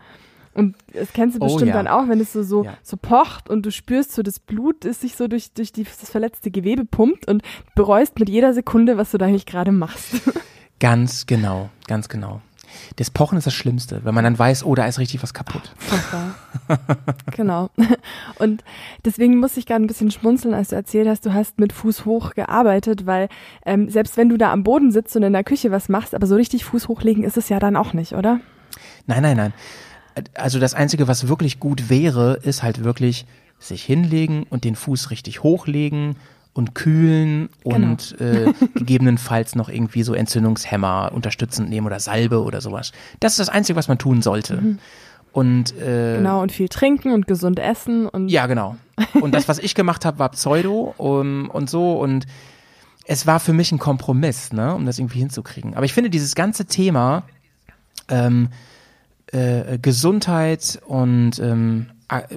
Und 0.58 0.76
das 0.92 1.12
kennst 1.12 1.36
du 1.36 1.40
Oh 1.40 1.44
bestimmt 1.44 1.68
ja. 1.68 1.74
dann 1.74 1.86
auch, 1.86 2.08
wenn 2.08 2.20
es 2.20 2.32
so, 2.32 2.42
so, 2.42 2.64
Ja. 2.64 2.74
so 2.82 2.96
pocht 2.96 3.48
und 3.48 3.64
du 3.64 3.70
spürst 3.70 4.12
so, 4.12 4.22
das 4.22 4.40
Blut 4.40 4.84
ist 4.84 5.02
sich 5.02 5.14
so 5.14 5.28
durch, 5.28 5.52
durch 5.52 5.72
die, 5.72 5.84
das 5.84 6.10
verletzte 6.10 6.50
Gewebe 6.50 6.84
pumpt 6.84 7.28
und 7.28 7.42
bereust 7.76 8.18
mit 8.18 8.28
jeder 8.28 8.52
Sekunde, 8.52 8.96
was 8.98 9.12
du 9.12 9.18
da 9.18 9.26
eigentlich 9.26 9.46
gerade 9.46 9.70
machst. 9.70 10.20
Ganz 10.80 11.26
genau, 11.26 11.70
ganz 11.88 12.08
genau. 12.08 12.40
Das 12.96 13.10
Pochen 13.10 13.36
ist 13.38 13.46
das 13.46 13.54
Schlimmste, 13.54 14.04
wenn 14.04 14.14
man 14.14 14.22
dann 14.22 14.38
weiß, 14.38 14.64
oh, 14.64 14.74
da 14.76 14.86
ist 14.86 14.98
richtig 15.00 15.22
was 15.22 15.34
kaputt. 15.34 15.72
Genau. 17.32 17.70
Und 18.38 18.62
deswegen 19.04 19.38
muss 19.38 19.56
ich 19.56 19.66
gerade 19.66 19.82
ein 19.82 19.86
bisschen 19.86 20.10
schmunzeln, 20.10 20.54
als 20.54 20.68
du 20.68 20.76
erzählt 20.76 21.08
hast, 21.08 21.24
du 21.24 21.32
hast 21.32 21.58
mit 21.58 21.72
Fuß 21.72 22.04
hoch 22.04 22.34
gearbeitet, 22.34 23.06
weil 23.06 23.28
ähm, 23.64 23.88
selbst 23.88 24.16
wenn 24.16 24.28
du 24.28 24.36
da 24.36 24.52
am 24.52 24.64
Boden 24.64 24.90
sitzt 24.92 25.16
und 25.16 25.22
in 25.22 25.32
der 25.32 25.44
Küche 25.44 25.70
was 25.70 25.88
machst, 25.88 26.14
aber 26.14 26.26
so 26.26 26.34
richtig 26.34 26.64
Fuß 26.64 26.88
hochlegen 26.88 27.24
ist 27.24 27.36
es 27.36 27.48
ja 27.48 27.58
dann 27.58 27.76
auch 27.76 27.92
nicht, 27.92 28.12
oder? 28.12 28.40
Nein, 29.06 29.22
nein, 29.22 29.36
nein. 29.36 29.52
Also 30.34 30.58
das 30.58 30.74
Einzige, 30.74 31.08
was 31.08 31.28
wirklich 31.28 31.60
gut 31.60 31.90
wäre, 31.90 32.34
ist 32.42 32.62
halt 32.62 32.84
wirklich 32.84 33.26
sich 33.58 33.82
hinlegen 33.82 34.44
und 34.48 34.64
den 34.64 34.76
Fuß 34.76 35.10
richtig 35.10 35.42
hochlegen 35.42 36.16
und 36.52 36.74
kühlen 36.74 37.50
und 37.62 38.16
genau. 38.18 38.50
äh, 38.50 38.52
gegebenenfalls 38.74 39.54
noch 39.54 39.68
irgendwie 39.68 40.02
so 40.02 40.14
Entzündungshemmer 40.14 41.12
unterstützend 41.12 41.70
nehmen 41.70 41.86
oder 41.86 42.00
Salbe 42.00 42.42
oder 42.42 42.60
sowas. 42.60 42.92
Das 43.20 43.32
ist 43.32 43.40
das 43.40 43.48
Einzige, 43.48 43.76
was 43.76 43.88
man 43.88 43.98
tun 43.98 44.22
sollte. 44.22 44.56
Mhm. 44.56 44.78
Und 45.32 45.76
äh, 45.78 46.16
genau 46.16 46.42
und 46.42 46.50
viel 46.50 46.68
trinken 46.68 47.12
und 47.12 47.26
gesund 47.26 47.58
essen 47.60 48.08
und 48.08 48.28
ja 48.28 48.46
genau. 48.46 48.76
Und 49.20 49.34
das, 49.34 49.46
was 49.46 49.58
ich 49.58 49.74
gemacht 49.74 50.04
habe, 50.04 50.18
war 50.18 50.30
Pseudo 50.30 50.94
um, 50.96 51.48
und 51.50 51.70
so 51.70 52.00
und 52.00 52.26
es 53.04 53.26
war 53.26 53.38
für 53.38 53.52
mich 53.52 53.70
ein 53.70 53.78
Kompromiss, 53.78 54.52
ne, 54.52 54.74
um 54.74 54.84
das 54.84 54.98
irgendwie 54.98 55.20
hinzukriegen. 55.20 55.74
Aber 55.74 55.84
ich 55.84 55.92
finde 55.92 56.10
dieses 56.10 56.34
ganze 56.34 56.64
Thema 56.64 57.22
ähm, 58.08 58.48
äh, 59.32 59.78
Gesundheit 59.78 60.80
und 60.86 61.38
ähm, 61.38 61.86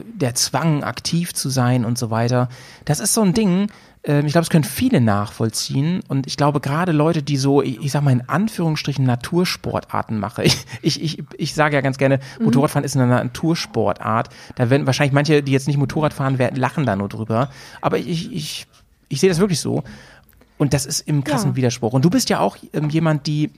der 0.03 0.35
Zwang, 0.35 0.83
aktiv 0.83 1.33
zu 1.33 1.49
sein 1.49 1.85
und 1.85 1.97
so 1.97 2.09
weiter, 2.09 2.49
das 2.85 2.99
ist 2.99 3.13
so 3.13 3.21
ein 3.21 3.33
Ding, 3.33 3.69
ähm, 4.03 4.25
ich 4.25 4.31
glaube, 4.31 4.43
es 4.43 4.49
können 4.49 4.63
viele 4.63 4.99
nachvollziehen 4.99 6.01
und 6.07 6.27
ich 6.27 6.35
glaube 6.37 6.59
gerade 6.59 6.91
Leute, 6.91 7.21
die 7.21 7.37
so, 7.37 7.61
ich, 7.61 7.79
ich 7.81 7.91
sag 7.91 8.03
mal 8.03 8.11
in 8.11 8.27
Anführungsstrichen 8.27 9.05
Natursportarten 9.05 10.19
machen. 10.19 10.43
Ich, 10.81 11.01
ich, 11.01 11.19
ich, 11.19 11.25
ich 11.37 11.53
sage 11.53 11.75
ja 11.75 11.81
ganz 11.81 11.97
gerne, 11.97 12.19
mhm. 12.39 12.45
Motorradfahren 12.45 12.83
ist 12.83 12.95
eine 12.95 13.07
Natursportart. 13.07 14.29
Da 14.55 14.69
werden 14.69 14.87
wahrscheinlich 14.87 15.13
manche, 15.13 15.43
die 15.43 15.51
jetzt 15.51 15.67
nicht 15.67 15.77
Motorrad 15.77 16.13
fahren, 16.13 16.39
werden 16.39 16.59
lachen 16.59 16.85
da 16.85 16.95
nur 16.95 17.09
drüber. 17.09 17.49
Aber 17.81 17.97
ich, 17.97 18.31
ich, 18.31 18.67
ich 19.09 19.19
sehe 19.19 19.29
das 19.29 19.39
wirklich 19.39 19.59
so. 19.59 19.83
Und 20.57 20.73
das 20.73 20.85
ist 20.85 21.01
im 21.01 21.23
krassen 21.23 21.51
ja. 21.51 21.55
Widerspruch. 21.57 21.93
Und 21.93 22.05
du 22.05 22.09
bist 22.09 22.29
ja 22.29 22.39
auch 22.39 22.57
ähm, 22.73 22.89
jemand, 22.89 23.27
die 23.27 23.51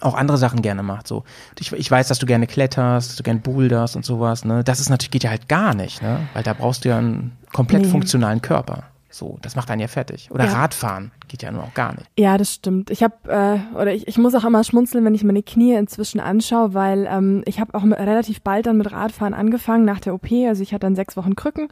auch 0.00 0.14
andere 0.14 0.38
Sachen 0.38 0.62
gerne 0.62 0.82
macht. 0.82 1.06
So, 1.06 1.24
ich, 1.58 1.72
ich 1.72 1.90
weiß, 1.90 2.08
dass 2.08 2.18
du 2.18 2.26
gerne 2.26 2.46
kletterst, 2.46 3.10
dass 3.10 3.16
du 3.16 3.22
gerne 3.22 3.40
boulderst 3.40 3.96
und 3.96 4.04
sowas. 4.04 4.44
Ne, 4.44 4.64
das 4.64 4.80
ist 4.80 4.90
natürlich 4.90 5.10
geht 5.10 5.24
ja 5.24 5.30
halt 5.30 5.48
gar 5.48 5.74
nicht, 5.74 6.02
ne, 6.02 6.20
weil 6.34 6.42
da 6.42 6.52
brauchst 6.52 6.84
du 6.84 6.90
ja 6.90 6.98
einen 6.98 7.36
komplett 7.52 7.82
nee. 7.82 7.88
funktionalen 7.88 8.42
Körper. 8.42 8.84
So, 9.16 9.38
das 9.40 9.56
macht 9.56 9.70
einen 9.70 9.80
ja 9.80 9.88
fertig. 9.88 10.30
Oder 10.30 10.44
ja. 10.44 10.52
Radfahren 10.52 11.10
geht 11.28 11.42
ja 11.42 11.50
nur 11.50 11.62
auch 11.62 11.72
gar 11.72 11.94
nicht. 11.94 12.06
Ja, 12.18 12.36
das 12.36 12.52
stimmt. 12.52 12.90
Ich 12.90 13.02
habe 13.02 13.14
äh, 13.28 13.74
oder 13.74 13.94
ich, 13.94 14.06
ich 14.06 14.18
muss 14.18 14.34
auch 14.34 14.44
immer 14.44 14.62
schmunzeln, 14.62 15.04
wenn 15.06 15.14
ich 15.14 15.24
meine 15.24 15.42
Knie 15.42 15.74
inzwischen 15.74 16.20
anschaue, 16.20 16.74
weil 16.74 17.08
ähm, 17.10 17.42
ich 17.46 17.58
habe 17.58 17.74
auch 17.74 17.82
mit, 17.82 17.98
relativ 17.98 18.42
bald 18.42 18.66
dann 18.66 18.76
mit 18.76 18.92
Radfahren 18.92 19.32
angefangen 19.32 19.86
nach 19.86 20.00
der 20.00 20.12
OP. 20.12 20.30
Also 20.46 20.62
ich 20.62 20.74
hatte 20.74 20.80
dann 20.80 20.96
sechs 20.96 21.16
Wochen 21.16 21.34
Krücken. 21.34 21.68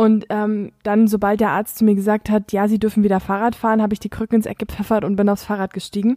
Und 0.00 0.24
ähm, 0.30 0.72
dann, 0.82 1.08
sobald 1.08 1.40
der 1.40 1.50
Arzt 1.50 1.76
zu 1.76 1.84
mir 1.84 1.94
gesagt 1.94 2.30
hat, 2.30 2.52
ja, 2.52 2.68
Sie 2.68 2.78
dürfen 2.78 3.04
wieder 3.04 3.20
Fahrrad 3.20 3.54
fahren, 3.54 3.82
habe 3.82 3.92
ich 3.92 4.00
die 4.00 4.08
Krücken 4.08 4.36
ins 4.36 4.46
Eck 4.46 4.58
gepfeffert 4.58 5.04
und 5.04 5.14
bin 5.14 5.28
aufs 5.28 5.44
Fahrrad 5.44 5.74
gestiegen. 5.74 6.16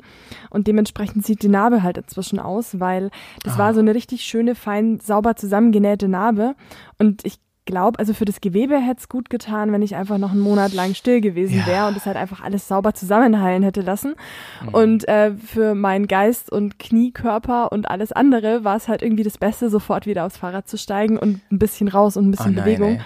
Und 0.50 0.68
dementsprechend 0.68 1.26
sieht 1.26 1.44
die 1.44 1.50
Narbe 1.50 1.84
halt 1.84 1.98
inzwischen 1.98 2.40
aus, 2.40 2.80
weil 2.80 3.10
das 3.44 3.56
ah. 3.56 3.58
war 3.58 3.74
so 3.74 3.82
eine 3.82 3.94
richtig 3.94 4.22
schöne, 4.24 4.56
fein, 4.56 5.02
sauber 5.02 5.36
zusammengenähte 5.36 6.08
Narbe. 6.08 6.56
Und 6.98 7.26
ich 7.26 7.40
glaube, 7.66 8.00
also 8.00 8.14
für 8.14 8.24
das 8.24 8.40
Gewebe 8.40 8.78
hätte 8.78 9.02
es 9.02 9.10
gut 9.10 9.30
getan, 9.30 9.74
wenn 9.74 9.82
ich 9.82 9.98
einfach 9.98 10.18
noch 10.18 10.32
einen 10.32 10.40
Monat 10.40 10.72
lang 10.72 10.94
still 10.94 11.20
gewesen 11.20 11.58
ja. 11.58 11.68
wäre 11.68 11.88
und 11.90 11.98
es 11.98 12.06
halt 12.06 12.16
einfach 12.16 12.42
alles 12.42 12.70
sauber 12.70 12.94
zusammenheilen 12.94 13.64
hätte 13.64 13.82
lassen. 13.82 14.16
Mhm. 14.62 14.74
Und 14.74 15.08
äh, 15.10 15.34
für 15.36 15.76
meinen 15.76 16.08
Geist 16.08 16.50
und 16.50 16.80
Kniekörper 16.80 17.74
und 17.74 17.90
alles 17.90 18.14
andere 18.14 18.64
war 18.64 18.78
es 18.78 18.88
halt 18.88 19.02
irgendwie 19.02 19.24
das 19.24 19.38
Beste, 19.38 19.70
sofort 19.70 20.06
wieder 20.06 20.26
aufs 20.26 20.38
Fahrrad 20.38 20.70
zu 20.70 20.78
steigen 20.78 21.18
und 21.18 21.42
ein 21.52 21.60
bisschen 21.60 21.90
raus 21.90 22.16
und 22.16 22.30
ein 22.30 22.32
bisschen 22.32 22.54
oh 22.54 22.56
nein, 22.56 22.64
Bewegung. 22.64 22.92
Ey. 22.94 23.02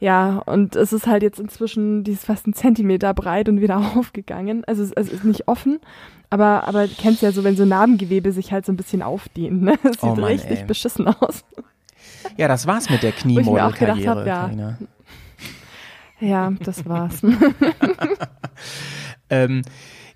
Ja, 0.00 0.42
und 0.46 0.76
es 0.76 0.92
ist 0.92 1.06
halt 1.06 1.22
jetzt 1.22 1.38
inzwischen, 1.38 2.04
die 2.04 2.12
ist 2.12 2.26
fast 2.26 2.46
einen 2.46 2.54
Zentimeter 2.54 3.14
breit 3.14 3.48
und 3.48 3.60
wieder 3.60 3.78
aufgegangen. 3.96 4.64
Also 4.66 4.82
es, 4.82 4.92
es 4.92 5.08
ist 5.08 5.24
nicht 5.24 5.48
offen, 5.48 5.80
aber, 6.30 6.66
aber 6.68 6.86
du 6.86 6.94
kennst 6.94 7.22
ja 7.22 7.32
so, 7.32 7.44
wenn 7.44 7.56
so 7.56 7.64
Narbengewebe 7.64 8.32
sich 8.32 8.52
halt 8.52 8.66
so 8.66 8.72
ein 8.72 8.76
bisschen 8.76 9.02
aufdehnt, 9.02 9.62
ne? 9.62 9.78
Das 9.82 10.02
oh 10.02 10.08
sieht 10.08 10.20
Mann, 10.20 10.24
richtig 10.24 10.60
ey. 10.60 10.64
beschissen 10.66 11.06
aus. 11.08 11.44
Ja, 12.36 12.48
das 12.48 12.66
war's 12.66 12.90
mit 12.90 13.02
der 13.02 13.12
Kniemodel-Karriere. 13.12 14.26
Ja. 14.26 14.78
ja, 16.20 16.52
das 16.60 16.86
war's. 16.86 17.22
ähm, 19.30 19.62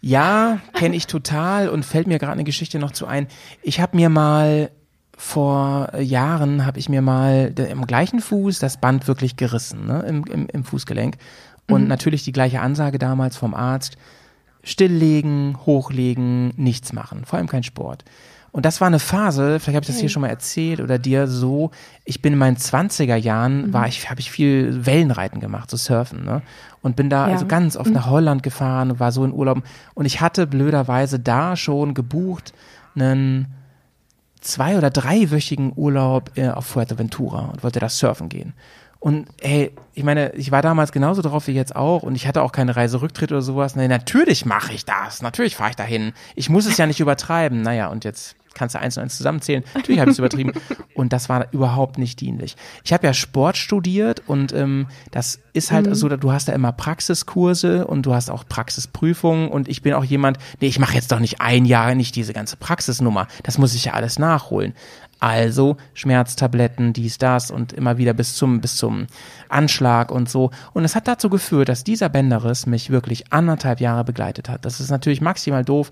ja, 0.01 0.61
kenne 0.75 0.97
ich 0.97 1.07
total 1.07 1.69
und 1.69 1.85
fällt 1.85 2.07
mir 2.07 2.19
gerade 2.19 2.33
eine 2.33 2.45
Geschichte 2.45 2.79
noch 2.79 2.93
zu 2.93 3.07
ein. 3.07 3.27
Ich 3.63 3.81
habe 3.81 3.97
mir 3.97 4.09
mal 4.09 4.71
vor 5.21 5.99
Jahren 5.99 6.65
habe 6.65 6.79
ich 6.79 6.89
mir 6.89 7.03
mal 7.03 7.53
im 7.57 7.87
gleichen 7.89 8.21
Fuß 8.21 8.61
das 8.61 8.77
Band 8.77 9.09
wirklich 9.09 9.37
gerissen, 9.37 9.85
ne, 9.85 10.05
im, 10.07 10.25
im, 10.25 10.47
im 10.47 10.65
Fußgelenk. 10.65 11.17
Und 11.69 11.83
mhm. 11.83 11.89
natürlich 11.89 12.23
die 12.23 12.33
gleiche 12.33 12.61
Ansage 12.61 13.01
damals 13.01 13.37
vom 13.37 13.53
Arzt. 13.53 13.97
Stilllegen, 14.63 15.59
hochlegen, 15.67 16.53
nichts 16.57 16.93
machen, 16.93 17.25
vor 17.25 17.39
allem 17.39 17.49
kein 17.49 17.65
Sport. 17.65 18.05
Und 18.53 18.65
das 18.65 18.81
war 18.81 18.87
eine 18.87 19.01
Phase, 19.01 19.59
vielleicht 19.59 19.77
habe 19.77 19.85
ich 19.85 19.89
das 19.89 19.99
hier 19.99 20.09
schon 20.09 20.23
mal 20.23 20.29
erzählt 20.29 20.81
oder 20.81 20.99
dir 20.99 21.27
so, 21.27 21.73
ich 22.05 22.23
bin 22.23 22.35
in 22.35 22.39
meinen 22.39 22.57
20er 22.57 23.17
Jahren, 23.17 23.69
mhm. 23.69 23.73
war 23.73 23.89
ich, 23.89 24.09
habe 24.11 24.21
ich 24.21 24.31
viel 24.31 24.87
Wellenreiten 24.87 25.41
gemacht, 25.41 25.69
so 25.69 25.77
Surfen, 25.77 26.25
ne? 26.25 26.43
Und 26.81 26.95
bin 26.95 27.11
da 27.11 27.27
ja. 27.27 27.33
also 27.35 27.47
ganz 27.47 27.77
oft 27.77 27.89
mhm. 27.89 27.95
nach 27.95 28.09
Holland 28.09 28.45
gefahren 28.45 28.93
und 28.93 29.01
war 29.01 29.11
so 29.11 29.25
in 29.25 29.33
Urlaub. 29.33 29.63
Und 29.95 30.07
ich 30.07 30.21
hatte 30.21 30.47
blöderweise 30.47 31.19
da 31.19 31.57
schon 31.57 31.93
gebucht 31.93 32.53
einen 32.95 33.49
zwei- 34.41 34.77
oder 34.77 34.91
dreiwöchigen 34.91 35.73
Urlaub 35.75 36.33
äh, 36.37 36.49
auf 36.49 36.67
Fuerteventura 36.67 37.51
und 37.53 37.63
wollte 37.63 37.81
da 37.81 37.89
surfen 37.89 38.29
gehen. 38.29 38.55
Und 39.01 39.29
hey, 39.41 39.73
ich 39.95 40.03
meine, 40.03 40.33
ich 40.35 40.51
war 40.51 40.61
damals 40.61 40.91
genauso 40.91 41.23
drauf 41.23 41.47
wie 41.47 41.53
jetzt 41.53 41.77
auch 41.77 42.03
und 42.03 42.17
ich 42.17 42.27
hatte 42.27 42.43
auch 42.43 42.51
keine 42.51 42.75
Reiserücktritt 42.75 43.31
oder 43.31 43.43
sowas. 43.43 43.77
Nee, 43.77 43.87
natürlich 43.87 44.45
mache 44.45 44.73
ich 44.73 44.85
das. 44.85 45.23
Natürlich 45.23 45.55
fahre 45.55 45.71
ich 45.71 45.77
dahin. 45.77 46.13
Ich 46.35 46.51
muss 46.51 46.67
es 46.67 46.79
ja 46.79 46.87
nicht 46.87 46.99
übertreiben. 46.99 47.63
Naja, 47.63 47.89
und 47.89 48.05
jetzt 48.05 48.35
kannst 48.59 48.75
du 48.75 48.81
eins 48.81 48.97
und 48.97 49.05
eins 49.05 49.17
zusammenzählen. 49.17 49.65
Natürlich 49.75 50.01
habe 50.01 50.11
ich 50.11 50.15
es 50.15 50.19
übertrieben. 50.19 50.53
Und 50.95 51.13
das 51.13 51.29
war 51.29 51.53
überhaupt 51.53 51.99
nicht 51.99 52.21
dienlich. 52.21 52.57
Ich 52.85 52.93
habe 52.93 53.07
ja 53.07 53.15
Sport 53.15 53.57
studiert 53.57 54.23
und 54.27 54.53
ähm, 54.53 54.87
das 55.11 55.41
ist 55.53 55.73
halt 55.73 55.87
mhm. 55.87 55.95
so, 55.95 56.09
du 56.09 56.33
hast 56.33 56.49
da 56.49 56.53
immer 56.53 56.73
Praxiskurse 56.73 57.87
und 57.87 58.03
du 58.03 58.15
hast 58.15 58.31
auch 58.31 58.45
Praxisprüfungen 58.49 59.49
und 59.49 59.69
ich 59.69 59.83
bin 59.83 59.95
auch 59.95 60.05
jemand, 60.05 60.39
nee, 60.61 60.69
ich 60.69 60.79
mache 60.79 60.95
jetzt 60.95 61.13
doch 61.13 61.21
nicht 61.21 61.41
ein 61.41 61.65
Jahr 61.65 61.95
nicht 61.95 62.17
diese 62.17 62.33
ganze 62.33 62.57
Praxisnummer. 62.57 63.29
Das 63.43 63.59
muss 63.59 63.75
ich 63.75 63.87
ja 63.87 63.93
alles 63.95 64.19
nachholen. 64.19 64.75
Also 65.21 65.77
Schmerztabletten, 65.95 66.93
dies, 66.93 67.19
das 67.19 67.51
und 67.51 67.73
immer 67.73 67.99
wieder 67.99 68.15
bis 68.15 68.35
zum, 68.35 68.61
bis 68.61 68.77
zum 68.77 69.07
Anschlag 69.49 70.13
und 70.13 70.29
so. 70.29 70.51
Und 70.73 70.85
es 70.85 70.95
hat 70.95 71.09
dazu 71.09 71.29
geführt, 71.29 71.69
dass 71.69 71.83
dieser 71.83 72.09
Bänderriss 72.09 72.67
mich 72.67 72.91
wirklich 72.91 73.33
anderthalb 73.33 73.81
Jahre 73.81 74.05
begleitet 74.05 74.49
hat. 74.49 74.65
Das 74.65 74.81
ist 74.81 74.91
natürlich 74.91 75.21
maximal 75.21 75.65
doof. 75.65 75.91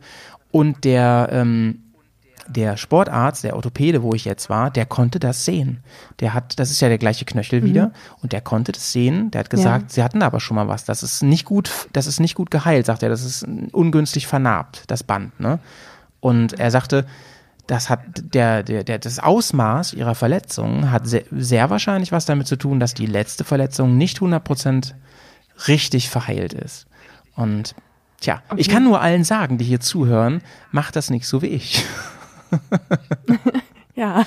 Und 0.53 0.85
der, 0.85 1.29
ähm, 1.33 1.83
der 2.49 2.77
Sportarzt, 2.77 3.45
der 3.45 3.57
Orthopäde, 3.57 4.03
wo 4.03 4.15
ich 4.15 4.25
jetzt 4.25 4.49
war, 4.49 4.71
der 4.71 4.87
konnte 4.87 5.19
das 5.19 5.45
sehen. 5.45 5.83
Der 6.21 6.35
hat, 6.35 6.59
das 6.59 6.71
ist 6.71 6.81
ja 6.81 6.89
der 6.89 6.99
gleiche 6.99 7.25
Knöchel 7.25 7.61
mhm. 7.61 7.65
wieder, 7.65 7.93
und 8.23 8.33
der 8.33 8.41
konnte 8.41 8.73
das 8.73 8.93
sehen. 8.93 9.31
Der 9.31 9.41
hat 9.41 9.51
gesagt, 9.51 9.85
ja. 9.85 9.89
sie 9.95 10.03
hatten 10.03 10.23
aber 10.23 10.41
schon 10.41 10.55
mal 10.55 10.69
was. 10.69 10.85
Das 10.85 11.03
ist 11.03 11.23
nicht 11.23 11.45
gut, 11.45 11.89
das 11.93 12.07
ist 12.07 12.21
nicht 12.21 12.35
gut 12.35 12.51
geheilt, 12.51 12.87
sagt 12.87 13.03
er. 13.03 13.09
Das 13.09 13.25
ist 13.25 13.47
ungünstig 13.73 14.27
vernarbt, 14.27 14.85
das 14.89 15.03
Band, 15.03 15.39
ne? 15.41 15.59
Und 16.21 16.59
er 16.59 16.71
sagte, 16.71 17.07
das 17.67 17.91
hat 17.91 18.01
der, 18.35 18.63
der, 18.63 18.85
der, 18.85 18.99
das 18.99 19.19
Ausmaß 19.19 19.93
ihrer 19.93 20.15
Verletzung 20.15 20.91
hat 20.91 21.07
sehr, 21.07 21.25
sehr 21.31 21.71
wahrscheinlich 21.71 22.13
was 22.13 22.27
damit 22.27 22.47
zu 22.47 22.57
tun, 22.57 22.81
dass 22.81 22.95
die 22.95 23.07
letzte 23.07 23.45
Verletzung 23.45 23.97
nicht 23.97 24.19
100% 24.19 24.93
richtig 25.69 26.09
verheilt 26.09 26.53
ist. 26.53 26.87
Und 27.35 27.75
tja, 28.21 28.43
okay. 28.49 28.61
ich 28.61 28.69
kann 28.69 28.85
nur 28.85 29.01
allen 29.01 29.25
sagen, 29.25 29.59
die 29.59 29.65
hier 29.65 29.81
zuhören, 29.81 30.43
macht 30.71 30.97
das 30.97 31.11
nicht 31.11 31.27
so 31.27 31.43
wie 31.43 31.49
ich. 31.49 31.85
ja. 33.95 34.25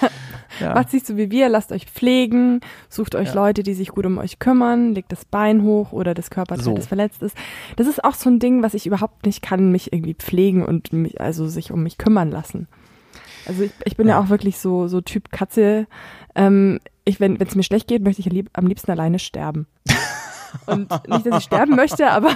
ja. 0.60 0.74
Macht 0.74 0.90
sich 0.92 1.04
so 1.04 1.18
wie 1.18 1.32
wir, 1.32 1.50
lasst 1.50 1.72
euch 1.72 1.86
pflegen, 1.86 2.62
sucht 2.90 3.16
euch 3.16 3.30
ja. 3.30 3.34
Leute, 3.34 3.64
die 3.64 3.74
sich 3.74 3.90
gut 3.90 4.06
um 4.06 4.18
euch 4.18 4.40
kümmern, 4.40 4.94
legt 4.94 5.12
das 5.12 5.26
Bein 5.26 5.64
hoch 5.64 5.92
oder 5.92 6.14
das 6.14 6.30
Körperteil, 6.30 6.64
so. 6.64 6.74
das 6.74 6.88
verletzt 6.88 7.22
ist. 7.22 7.38
Das 7.76 7.88
ist 7.88 8.04
auch 8.04 8.16
so 8.16 8.30
ein 8.30 8.40
Ding, 8.40 8.64
was 8.64 8.74
ich 8.74 8.86
überhaupt 8.86 9.26
nicht 9.26 9.42
kann, 9.42 9.72
mich 9.72 9.94
irgendwie 9.94 10.16
pflegen 10.16 10.66
und 10.66 10.94
mich, 10.94 11.20
also 11.22 11.48
sich 11.48 11.72
um 11.72 11.84
mich 11.84 11.98
kümmern 11.98 12.32
lassen. 12.32 12.68
Also 13.46 13.64
ich, 13.64 13.72
ich 13.86 13.98
bin 13.98 14.08
ja. 14.08 14.16
ja 14.16 14.22
auch 14.22 14.30
wirklich 14.30 14.60
so, 14.60 14.88
so 14.88 15.02
Typ 15.02 15.32
Katze. 15.32 15.88
Ähm, 16.36 16.80
ich, 17.06 17.20
wenn 17.20 17.38
es 17.42 17.56
mir 17.56 17.64
schlecht 17.64 17.88
geht, 17.88 18.04
möchte 18.04 18.22
ich 18.22 18.30
lieb, 18.30 18.50
am 18.54 18.68
liebsten 18.68 18.92
alleine 18.92 19.20
sterben. 19.20 19.68
Und 20.70 20.92
nicht, 21.08 21.26
dass 21.26 21.40
ich 21.40 21.44
sterben 21.44 21.76
möchte, 21.76 22.10
aber, 22.10 22.32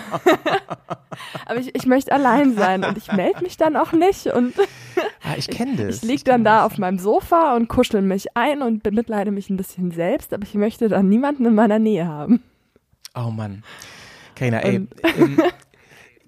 aber 1.46 1.60
ich, 1.60 1.74
ich 1.76 1.86
möchte 1.86 2.12
allein 2.12 2.56
sein 2.56 2.84
und 2.84 2.98
ich 2.98 3.12
melde 3.12 3.42
mich 3.42 3.58
dann 3.58 3.76
auch 3.76 3.92
nicht. 3.92 4.28
Und 4.28 4.54
ah, 5.24 5.36
ich 5.38 5.48
kenne 5.48 5.76
das. 5.78 5.98
Ich, 5.98 6.04
ich 6.04 6.10
liege 6.10 6.24
dann 6.24 6.44
da 6.44 6.64
das. 6.64 6.72
auf 6.72 6.78
meinem 6.78 7.00
Sofa 7.00 7.56
und 7.56 7.68
kuschel 7.68 8.02
mich 8.02 8.36
ein 8.36 8.62
und 8.62 8.84
bemitleide 8.84 9.32
mich 9.32 9.50
ein 9.50 9.58
bisschen 9.58 9.92
selbst, 9.92 10.34
aber 10.34 10.44
ich 10.44 10.54
möchte 10.56 10.90
dann 10.90 11.10
niemanden 11.10 11.46
in 11.46 11.56
meiner 11.56 11.80
Nähe 11.80 12.08
haben. 12.08 12.44
Oh 13.16 13.30
Mann. 13.30 13.64
Carina, 14.36 14.60
ey, 14.60 14.88
ähm, 15.18 15.42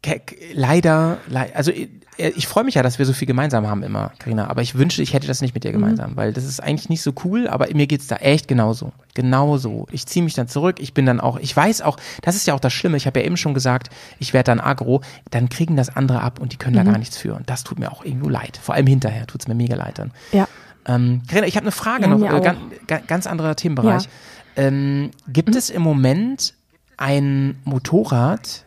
leider, 0.54 1.18
also 1.54 1.72
äh, 1.72 1.90
ich 2.18 2.48
freue 2.48 2.64
mich 2.64 2.76
ja, 2.76 2.84
dass 2.84 3.00
wir 3.00 3.06
so 3.06 3.14
viel 3.14 3.28
gemeinsam 3.28 3.68
haben 3.68 3.84
immer, 3.84 4.12
Karina. 4.20 4.48
Aber 4.48 4.62
ich 4.62 4.76
wünschte, 4.76 5.02
ich 5.02 5.14
hätte 5.14 5.28
das 5.28 5.42
nicht 5.42 5.54
mit 5.54 5.64
dir 5.64 5.70
mhm. 5.70 5.74
gemeinsam, 5.74 6.12
mhm. 6.12 6.16
weil 6.16 6.34
das 6.34 6.46
ist 6.46 6.62
eigentlich 6.62 6.90
nicht 6.90 7.02
so 7.02 7.14
cool. 7.24 7.48
Aber 7.48 7.68
mir 7.74 7.88
geht's 7.88 8.08
da 8.08 8.18
echt 8.18 8.48
genauso, 8.48 8.92
genauso. 9.14 9.88
Ich 9.92 10.06
ziehe 10.06 10.24
mich 10.24 10.34
dann 10.34 10.48
zurück. 10.48 10.78
Ich 10.80 10.94
bin 10.94 11.06
dann 11.06 11.20
auch, 11.20 11.38
ich 11.40 11.56
weiß 11.56 11.82
auch, 11.82 11.98
das 12.22 12.36
ist 12.36 12.48
ja 12.48 12.54
auch 12.54 12.60
das 12.60 12.74
Schlimme. 12.74 12.98
Ich 12.98 13.06
habe 13.06 13.20
ja 13.20 13.26
eben 13.26 13.38
schon 13.38 13.54
gesagt, 13.54 13.90
ich 14.20 14.34
werde 14.34 14.52
dann 14.52 14.60
agro. 14.60 15.02
Dann 15.32 15.50
kriegen 15.50 15.76
das 15.76 15.96
andere 15.96 16.22
ab 16.22 16.40
und 16.40 16.54
die 16.54 16.58
können 16.58 16.76
mhm. 16.76 16.86
da 16.86 16.92
gar 16.92 16.98
nichts 16.98 17.18
für. 17.18 17.36
Und 17.36 17.50
das 17.50 17.64
tut 17.64 17.80
mir 17.80 17.92
auch 17.92 18.06
irgendwo 18.06 18.30
leid. 18.30 18.60
Vor 18.62 18.76
allem 18.76 18.88
hinterher 18.88 19.28
tut's 19.28 19.48
mir 19.48 19.56
mega 19.56 19.76
leid 19.76 20.00
dann. 20.00 20.12
Ja. 20.32 20.48
Ähm, 20.88 21.24
Carina, 21.28 21.48
ich 21.48 21.56
habe 21.56 21.66
eine 21.66 21.72
Frage 21.72 22.04
Ja, 22.04 22.10
noch, 22.10 22.22
äh, 22.22 22.42
ganz, 22.88 23.08
ganz 23.08 23.28
anderer 23.28 23.56
Themenbereich. 23.56 24.08
Ähm, 24.56 25.12
gibt 25.28 25.56
es 25.56 25.70
im 25.70 25.82
Moment 25.82 26.54
ein 26.98 27.58
Motorrad 27.66 28.65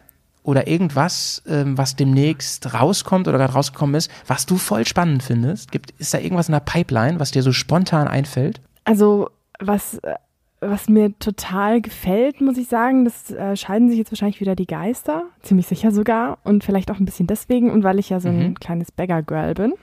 oder 0.48 0.66
irgendwas, 0.66 1.42
ähm, 1.46 1.76
was 1.76 1.94
demnächst 1.94 2.72
rauskommt 2.72 3.28
oder 3.28 3.36
gerade 3.36 3.52
rausgekommen 3.52 3.94
ist, 3.96 4.10
was 4.26 4.46
du 4.46 4.56
voll 4.56 4.86
spannend 4.86 5.22
findest? 5.22 5.70
Gibt, 5.72 5.90
ist 5.98 6.14
da 6.14 6.18
irgendwas 6.18 6.48
in 6.48 6.52
der 6.52 6.60
Pipeline, 6.60 7.20
was 7.20 7.32
dir 7.32 7.42
so 7.42 7.52
spontan 7.52 8.08
einfällt? 8.08 8.62
Also 8.84 9.28
was, 9.60 9.98
äh, 9.98 10.14
was 10.60 10.88
mir 10.88 11.16
total 11.18 11.82
gefällt, 11.82 12.40
muss 12.40 12.56
ich 12.56 12.66
sagen, 12.68 13.04
das 13.04 13.30
äh, 13.30 13.56
scheiden 13.56 13.90
sich 13.90 13.98
jetzt 13.98 14.10
wahrscheinlich 14.10 14.40
wieder 14.40 14.56
die 14.56 14.66
Geister, 14.66 15.24
ziemlich 15.42 15.66
sicher 15.66 15.90
sogar 15.92 16.38
und 16.44 16.64
vielleicht 16.64 16.90
auch 16.90 16.98
ein 16.98 17.04
bisschen 17.04 17.26
deswegen 17.26 17.70
und 17.70 17.84
weil 17.84 17.98
ich 17.98 18.08
ja 18.08 18.18
so 18.18 18.30
ein 18.30 18.38
Mhm. 18.38 18.54
kleines 18.54 18.90
Bagger-Girl 18.90 19.52
bin, 19.52 19.74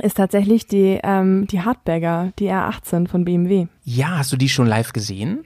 ist 0.00 0.16
tatsächlich 0.16 0.66
die, 0.66 0.98
ähm, 1.04 1.46
die 1.46 1.60
Hardbagger, 1.60 2.32
die 2.38 2.48
R18 2.50 3.06
von 3.06 3.26
BMW. 3.26 3.66
Ja, 3.84 4.16
hast 4.18 4.32
du 4.32 4.36
die 4.38 4.48
schon 4.48 4.66
live 4.66 4.94
gesehen? 4.94 5.44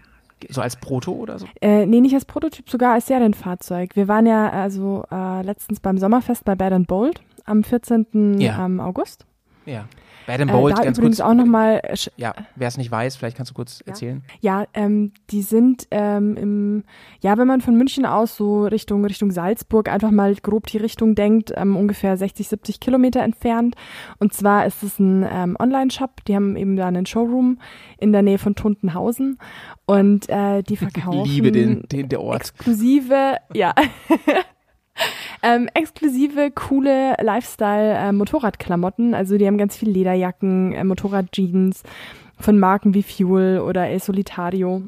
So 0.48 0.60
als 0.60 0.76
Proto 0.76 1.12
oder 1.12 1.38
so? 1.38 1.46
Äh, 1.60 1.86
nee, 1.86 2.00
nicht 2.00 2.14
als 2.14 2.24
Prototyp, 2.24 2.70
sogar 2.70 2.94
als 2.94 3.06
Serienfahrzeug. 3.06 3.96
Wir 3.96 4.08
waren 4.08 4.26
ja 4.26 4.50
also 4.50 5.04
äh, 5.10 5.42
letztens 5.42 5.80
beim 5.80 5.98
Sommerfest 5.98 6.44
bei 6.44 6.54
Bad 6.54 6.86
Bold 6.86 7.20
am 7.44 7.64
14. 7.64 8.38
Ja. 8.38 8.64
ähm, 8.64 8.80
August. 8.80 9.26
Ja. 9.66 9.86
Bad 10.28 10.42
and 10.42 10.50
Äh, 10.50 10.54
Bold, 10.54 10.76
da 10.78 10.82
ganz 10.84 10.98
übrigens 10.98 11.16
kurz. 11.16 11.28
auch 11.28 11.34
nochmal 11.34 11.80
Ja, 12.16 12.34
wer 12.54 12.68
es 12.68 12.76
nicht 12.76 12.90
weiß, 12.90 13.16
vielleicht 13.16 13.36
kannst 13.36 13.50
du 13.50 13.54
kurz 13.54 13.80
erzählen. 13.86 14.22
Ja, 14.40 14.66
ähm, 14.74 15.12
die 15.30 15.40
sind 15.40 15.88
ähm, 15.90 16.36
im, 16.36 16.84
ja, 17.20 17.38
wenn 17.38 17.46
man 17.46 17.62
von 17.62 17.74
München 17.76 18.04
aus 18.04 18.36
so 18.36 18.66
Richtung 18.66 19.04
Richtung 19.06 19.30
Salzburg 19.30 19.88
einfach 19.88 20.10
mal 20.10 20.34
grob 20.34 20.66
die 20.66 20.76
Richtung 20.76 21.14
denkt, 21.14 21.50
ähm, 21.56 21.76
ungefähr 21.76 22.16
60, 22.16 22.46
70 22.46 22.78
Kilometer 22.78 23.22
entfernt. 23.22 23.74
Und 24.18 24.34
zwar 24.34 24.66
ist 24.66 24.82
es 24.82 24.98
ein 24.98 25.26
ähm, 25.32 25.56
Online-Shop, 25.58 26.24
die 26.26 26.36
haben 26.36 26.56
eben 26.56 26.76
da 26.76 26.86
einen 26.88 27.06
Showroom 27.06 27.58
in 27.98 28.12
der 28.12 28.20
Nähe 28.20 28.38
von 28.38 28.54
Tuntenhausen 28.54 29.38
und 29.86 30.28
äh, 30.28 30.62
die 30.62 30.76
verkaufen 30.76 31.24
Liebe 31.24 31.52
den, 31.52 31.84
den 31.90 32.10
der 32.10 32.20
Ort. 32.20 32.40
exklusive, 32.42 33.36
ja. 33.54 33.74
Ähm, 35.42 35.68
exklusive, 35.74 36.50
coole 36.50 37.14
Lifestyle-Motorradklamotten. 37.20 39.14
also 39.14 39.38
die 39.38 39.46
haben 39.46 39.58
ganz 39.58 39.76
viel 39.76 39.90
Lederjacken, 39.90 40.72
äh, 40.72 40.84
Motorradjeans 40.84 41.82
von 42.38 42.58
Marken 42.58 42.94
wie 42.94 43.02
Fuel 43.02 43.60
oder 43.60 43.88
El 43.88 44.00
Solitario 44.00 44.82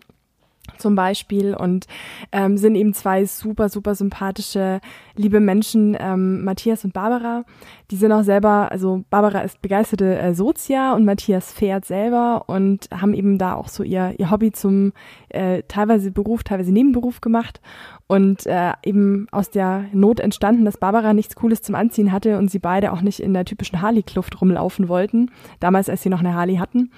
zum 0.79 0.95
Beispiel 0.95 1.55
und 1.55 1.87
ähm, 2.33 2.57
sind 2.57 2.75
eben 2.75 2.95
zwei 2.95 3.25
super, 3.25 3.69
super 3.69 3.95
sympathische, 3.95 4.81
liebe 5.17 5.41
Menschen, 5.41 5.97
ähm, 5.99 6.45
Matthias 6.45 6.85
und 6.85 6.93
Barbara. 6.93 7.45
Die 7.91 7.97
sind 7.97 8.13
auch 8.13 8.23
selber, 8.23 8.71
also 8.71 9.05
Barbara 9.11 9.41
ist 9.41 9.61
begeisterte 9.63 10.19
äh, 10.19 10.35
Sozia 10.35 10.95
und 10.95 11.05
Matthias 11.05 11.53
fährt 11.53 11.85
selber 11.85 12.45
und 12.47 12.89
haben 12.93 13.15
eben 13.15 13.39
da 13.39 13.55
auch 13.55 13.69
so 13.69 13.83
ihr, 13.83 14.15
ihr 14.19 14.31
Hobby 14.31 14.53
zum 14.53 14.93
äh, 15.29 15.63
teilweise 15.69 16.11
Beruf, 16.11 16.43
teilweise 16.45 16.73
Nebenberuf 16.73 17.21
gemacht 17.21 17.61
und 18.07 18.47
äh, 18.47 18.73
eben 18.85 19.29
aus 19.31 19.51
der 19.51 19.85
Not 19.93 20.19
entstanden, 20.19 20.65
dass 20.65 20.79
Barbara 20.79 21.13
nichts 21.13 21.37
Cooles 21.37 21.63
zum 21.63 21.75
Anziehen 21.75 22.11
hatte 22.11 22.39
und 22.39 22.51
sie 22.51 22.59
beide 22.59 22.93
auch 22.93 23.03
nicht 23.03 23.21
in 23.21 23.35
der 23.35 23.45
typischen 23.45 23.83
Harley-Kluft 23.83 24.41
rumlaufen 24.41 24.89
wollten, 24.89 25.31
damals 25.61 25.89
als 25.89 26.03
sie 26.03 26.09
noch 26.09 26.21
eine 26.21 26.35
Harley 26.35 26.57
hatten 26.57 26.91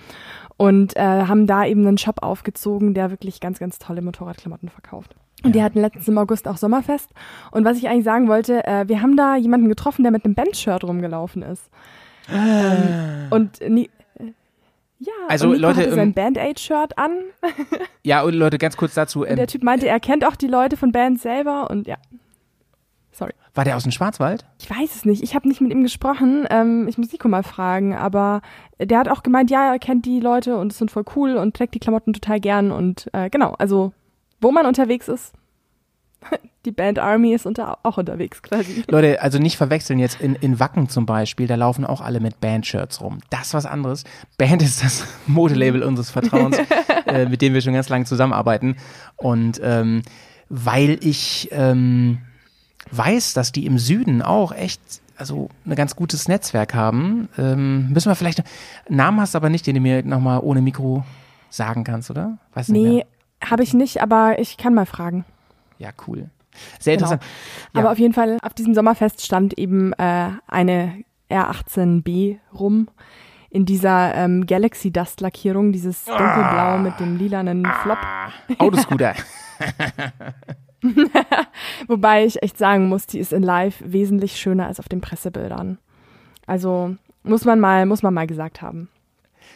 und 0.56 0.96
äh, 0.96 1.00
haben 1.00 1.46
da 1.46 1.64
eben 1.64 1.86
einen 1.86 1.98
Shop 1.98 2.22
aufgezogen, 2.22 2.94
der 2.94 3.10
wirklich 3.10 3.40
ganz, 3.40 3.58
ganz 3.58 3.78
tolle 3.78 4.02
Motorradklamotten 4.02 4.68
verkauft. 4.68 5.14
Und 5.44 5.54
die 5.54 5.62
hatten 5.62 5.80
letztens 5.80 6.06
im 6.06 6.18
August 6.18 6.46
auch 6.46 6.56
Sommerfest. 6.56 7.10
Und 7.50 7.64
was 7.64 7.76
ich 7.76 7.88
eigentlich 7.88 8.04
sagen 8.04 8.28
wollte, 8.28 8.64
äh, 8.66 8.88
wir 8.88 9.02
haben 9.02 9.16
da 9.16 9.36
jemanden 9.36 9.68
getroffen, 9.68 10.02
der 10.02 10.12
mit 10.12 10.24
einem 10.24 10.34
Bandshirt 10.34 10.84
rumgelaufen 10.84 11.42
ist. 11.42 11.68
Ähm, 12.32 13.26
und 13.30 13.60
nie, 13.68 13.90
ja, 15.00 15.12
Also, 15.28 15.46
und 15.46 15.54
Nico 15.54 15.66
Leute, 15.66 15.80
hatte 15.80 15.94
sein 15.94 16.08
ähm, 16.08 16.14
Band-Aid-Shirt 16.14 16.96
an. 16.96 17.10
Ja, 18.04 18.22
und 18.22 18.34
Leute, 18.34 18.58
ganz 18.58 18.76
kurz 18.76 18.94
dazu. 18.94 19.22
Und 19.22 19.30
Ähm, 19.30 19.36
der 19.36 19.48
Typ 19.48 19.64
meinte, 19.64 19.88
er 19.88 19.98
kennt 19.98 20.24
auch 20.24 20.36
die 20.36 20.46
Leute 20.46 20.76
von 20.76 20.92
Bands 20.92 21.22
selber. 21.22 21.68
Und 21.70 21.88
ja, 21.88 21.96
sorry. 23.12 23.32
war 23.54 23.64
der 23.64 23.76
aus 23.76 23.84
dem 23.84 23.92
Schwarzwald? 23.92 24.44
Ich 24.60 24.68
weiß 24.68 24.94
es 24.96 25.04
nicht. 25.04 25.22
Ich 25.22 25.34
habe 25.34 25.48
nicht 25.48 25.60
mit 25.60 25.70
ihm 25.70 25.82
gesprochen. 25.82 26.46
Ähm, 26.50 26.86
ich 26.88 26.98
muss 26.98 27.12
Nico 27.12 27.28
mal 27.28 27.42
fragen. 27.42 27.94
Aber 27.94 28.42
der 28.80 28.98
hat 28.98 29.08
auch 29.08 29.22
gemeint, 29.22 29.50
ja, 29.50 29.72
er 29.72 29.78
kennt 29.78 30.06
die 30.06 30.20
Leute 30.20 30.56
und 30.56 30.72
es 30.72 30.78
sind 30.78 30.90
voll 30.90 31.04
cool 31.16 31.36
und 31.36 31.54
trägt 31.54 31.74
die 31.74 31.78
Klamotten 31.78 32.12
total 32.12 32.40
gern. 32.40 32.72
Und 32.72 33.08
äh, 33.12 33.30
genau, 33.30 33.54
also 33.58 33.92
wo 34.40 34.50
man 34.50 34.66
unterwegs 34.66 35.08
ist, 35.08 35.32
die 36.64 36.72
Band 36.72 36.98
Army 36.98 37.34
ist 37.34 37.46
unter, 37.46 37.78
auch 37.82 37.98
unterwegs 37.98 38.42
quasi. 38.42 38.84
Leute, 38.88 39.22
also 39.22 39.38
nicht 39.38 39.56
verwechseln 39.56 39.98
jetzt 39.98 40.20
in, 40.20 40.34
in 40.36 40.60
Wacken 40.60 40.88
zum 40.88 41.06
Beispiel, 41.06 41.46
da 41.46 41.54
laufen 41.54 41.84
auch 41.84 42.00
alle 42.00 42.20
mit 42.20 42.40
Band-Shirts 42.40 43.00
rum. 43.00 43.18
Das 43.30 43.48
ist 43.48 43.54
was 43.54 43.66
anderes. 43.66 44.04
Band 44.38 44.62
ist 44.62 44.82
das 44.82 45.06
Modelabel 45.26 45.82
unseres 45.82 46.10
Vertrauens, 46.10 46.58
äh, 47.06 47.26
mit 47.26 47.42
dem 47.42 47.54
wir 47.54 47.60
schon 47.60 47.74
ganz 47.74 47.88
lange 47.88 48.04
zusammenarbeiten. 48.04 48.76
Und 49.16 49.60
ähm, 49.62 50.02
weil 50.48 50.98
ich 51.02 51.48
ähm, 51.52 52.18
weiß, 52.90 53.34
dass 53.34 53.52
die 53.52 53.66
im 53.66 53.78
Süden 53.78 54.22
auch 54.22 54.52
echt 54.52 54.80
also 55.16 55.48
ein 55.66 55.74
ganz 55.76 55.94
gutes 55.94 56.26
Netzwerk 56.26 56.74
haben, 56.74 57.28
ähm, 57.38 57.90
müssen 57.90 58.10
wir 58.10 58.16
vielleicht, 58.16 58.42
Namen 58.88 59.20
hast 59.20 59.34
du 59.34 59.36
aber 59.38 59.50
nicht, 59.50 59.66
den 59.66 59.74
du 59.76 59.80
mir 59.80 60.02
nochmal 60.02 60.40
ohne 60.42 60.62
Mikro 60.62 61.04
sagen 61.48 61.84
kannst, 61.84 62.10
oder? 62.10 62.38
Weiß 62.54 62.68
Nee, 62.68 63.04
habe 63.44 63.62
ich 63.62 63.72
nicht, 63.74 64.02
aber 64.02 64.38
ich 64.38 64.56
kann 64.56 64.74
mal 64.74 64.86
fragen. 64.86 65.24
Ja, 65.78 65.90
cool. 66.06 66.30
Sehr 66.80 66.96
Genau. 66.96 67.12
interessant. 67.12 67.22
Ja. 67.74 67.80
Aber 67.80 67.92
auf 67.92 67.98
jeden 67.98 68.14
Fall, 68.14 68.38
auf 68.42 68.54
diesem 68.54 68.74
Sommerfest 68.74 69.24
stand 69.24 69.58
eben 69.58 69.92
äh, 69.94 70.30
eine 70.48 71.04
R18B 71.30 72.38
rum 72.58 72.88
in 73.50 73.64
dieser 73.66 74.14
ähm, 74.14 74.46
Galaxy 74.46 74.90
Dust 74.90 75.20
Lackierung, 75.20 75.72
dieses 75.72 76.04
dunkelblau 76.04 76.78
mit 76.78 76.98
dem 76.98 77.16
lilanen 77.16 77.66
Flop. 77.82 77.98
Autoscooter. 78.58 79.14
Wobei 81.86 82.24
ich 82.24 82.42
echt 82.42 82.58
sagen 82.58 82.88
muss, 82.88 83.06
die 83.06 83.18
ist 83.18 83.32
in 83.32 83.42
Live 83.42 83.76
wesentlich 83.84 84.36
schöner 84.36 84.66
als 84.66 84.78
auf 84.80 84.88
den 84.88 85.00
Pressebildern. 85.00 85.78
Also 86.46 86.96
muss 87.22 87.44
man 87.44 87.60
mal, 87.60 87.86
muss 87.86 88.02
man 88.02 88.14
mal 88.14 88.26
gesagt 88.26 88.62
haben. 88.62 88.88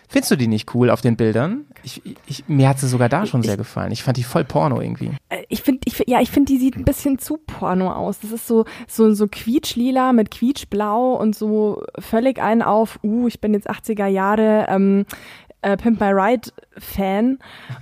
Findest 0.09 0.31
du 0.31 0.37
die 0.37 0.47
nicht 0.47 0.73
cool 0.75 0.89
auf 0.91 1.01
den 1.01 1.17
Bildern? 1.17 1.65
Ich, 1.83 2.01
ich, 2.27 2.49
mir 2.49 2.69
hat 2.69 2.79
sie 2.79 2.87
sogar 2.87 3.09
da 3.09 3.27
schon 3.27 3.41
Ich- 3.41 3.47
sehr 3.47 3.57
gefallen. 3.57 3.91
Ich 3.91 4.05
fand 4.05 4.17
die 4.17 4.23
voll 4.23 4.45
Porno 4.45 4.81
irgendwie. 4.81 5.11
Äh, 5.31 5.43
Ich 5.49 5.63
finde, 5.63 5.81
ich, 5.85 6.01
ja, 6.07 6.21
ich 6.21 6.31
finde, 6.31 6.53
die 6.53 6.59
sieht 6.59 6.77
ein 6.77 6.85
bisschen 6.85 7.19
zu 7.19 7.39
porno 7.39 7.91
aus. 7.93 8.21
Das 8.21 8.31
ist 8.31 8.47
so, 8.47 8.65
so, 8.87 9.13
so 9.15 9.27
quietschlila 9.27 10.13
mit 10.13 10.31
quietschblau 10.31 11.15
und 11.15 11.35
so 11.35 11.83
völlig 11.99 12.41
ein 12.41 12.63
auf, 12.63 13.01
uh, 13.03 13.27
ich 13.27 13.41
bin 13.41 13.53
jetzt 13.53 13.69
80er 13.69 14.07
Jahre 14.07 14.67
ähm, 14.69 15.07
äh, 15.63 15.77
Pimp 15.77 16.01
My 16.01 16.11
Ride 16.13 16.51
Fan. 16.79 17.39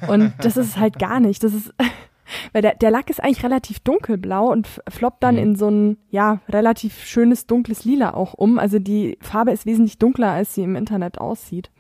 Und 0.08 0.32
das 0.40 0.56
ist 0.56 0.78
halt 0.78 0.98
gar 0.98 1.20
nicht. 1.20 1.44
Das 1.44 1.52
ist, 1.52 1.74
weil 2.52 2.62
der, 2.62 2.74
der 2.74 2.90
Lack 2.90 3.10
ist 3.10 3.22
eigentlich 3.22 3.42
relativ 3.44 3.80
dunkelblau 3.80 4.50
und 4.50 4.68
floppt 4.88 5.22
dann 5.22 5.34
Mhm. 5.36 5.40
in 5.42 5.56
so 5.56 5.68
ein, 5.70 5.96
ja, 6.10 6.40
relativ 6.48 7.04
schönes 7.04 7.46
dunkles 7.46 7.84
Lila 7.84 8.14
auch 8.14 8.34
um. 8.34 8.58
Also 8.58 8.78
die 8.78 9.18
Farbe 9.20 9.52
ist 9.52 9.66
wesentlich 9.66 9.98
dunkler, 9.98 10.30
als 10.30 10.54
sie 10.54 10.62
im 10.62 10.76
Internet 10.76 11.18
aussieht. 11.18 11.70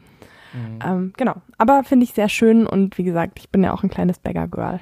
Mhm. 0.52 0.78
Ähm, 0.84 1.12
genau. 1.16 1.34
Aber 1.58 1.82
finde 1.84 2.04
ich 2.04 2.12
sehr 2.14 2.28
schön 2.28 2.66
und 2.66 2.96
wie 2.98 3.04
gesagt, 3.04 3.38
ich 3.38 3.50
bin 3.50 3.64
ja 3.64 3.72
auch 3.72 3.82
ein 3.82 3.90
kleines 3.90 4.18
Bagger 4.18 4.46
Girl. 4.48 4.80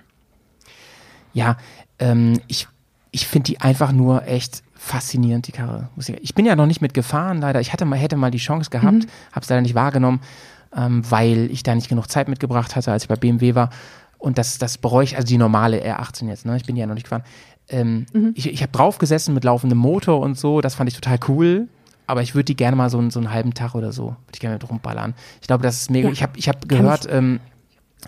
Ja, 1.33 1.57
ähm, 1.99 2.41
ich, 2.49 2.69
ich 3.11 3.27
finde 3.27 3.45
die 3.51 3.61
einfach 3.61 3.93
nur 3.93 4.27
echt 4.27 4.63
faszinierend, 4.75 5.47
die 5.47 5.53
Karre. 5.53 5.89
Ich, 6.21 6.35
bin 6.35 6.45
ja 6.45 6.57
noch 6.57 6.67
nicht 6.67 6.83
mitgefahren, 6.83 7.41
leider. 7.41 7.61
Ich 7.61 7.73
hatte 7.73 7.85
mal, 7.85 7.97
hätte 7.97 8.17
mal 8.17 8.31
die 8.31 8.39
Chance 8.39 8.71
gehabt, 8.71 8.93
Mhm. 8.93 9.07
habe 9.33 9.41
es 9.41 9.49
leider 9.49 9.63
nicht 9.63 9.75
wahrgenommen, 9.75 10.21
ähm, 10.77 11.03
weil 11.11 11.51
ich 11.51 11.63
da 11.63 11.75
nicht 11.75 11.89
genug 11.89 12.09
Zeit 12.11 12.29
mitgebracht 12.29 12.75
hatte, 12.77 12.91
als 12.93 13.05
ich 13.05 13.09
bei 13.09 13.17
BMW 13.17 13.55
war. 13.55 13.71
Und 14.23 14.39
das, 14.39 14.59
das 14.59 14.79
bereue 14.79 15.05
ich, 15.05 15.17
also 15.17 15.27
die 15.27 15.37
normale 15.39 15.83
R18 15.85 16.29
jetzt, 16.29 16.47
ne? 16.47 16.57
Ich 16.57 16.65
bin 16.65 16.77
die 16.77 16.81
ja 16.81 16.87
noch 16.87 16.95
nicht 16.95 17.05
gefahren. 17.05 17.25
Ähm, 17.69 18.07
Mhm. 18.13 18.33
Ich, 18.37 18.47
ich 18.49 18.63
habe 18.63 18.71
drauf 18.73 18.99
gesessen 18.99 19.35
mit 19.35 19.45
laufendem 19.45 19.79
Motor 19.79 20.21
und 20.21 20.39
so, 20.39 20.61
das 20.61 20.75
fand 20.77 20.89
ich 20.89 20.95
total 20.95 21.19
cool. 21.29 21.69
Aber 22.07 22.23
ich 22.23 22.35
würde 22.35 22.45
die 22.47 22.57
gerne 22.57 22.77
mal 22.77 22.91
so, 22.91 22.99
einen- 22.99 23.11
so 23.11 23.19
einen 23.21 23.33
halben 23.33 23.55
Tag 23.55 23.75
oder 23.75 23.93
so, 23.93 24.07
würde 24.07 24.17
ich 24.35 24.41
gerne 24.41 24.57
mit 24.57 24.69
rumballern. 24.69 25.15
Ich 25.41 25.47
glaube, 25.47 25.63
das 25.63 25.77
ist 25.81 25.91
mega. 25.91 26.09
Ja, 26.09 26.13
ich 26.13 26.23
habe 26.23 26.39
ich 26.39 26.49
hab 26.49 26.69
gehört, 26.69 27.07
ähm, 27.11 27.41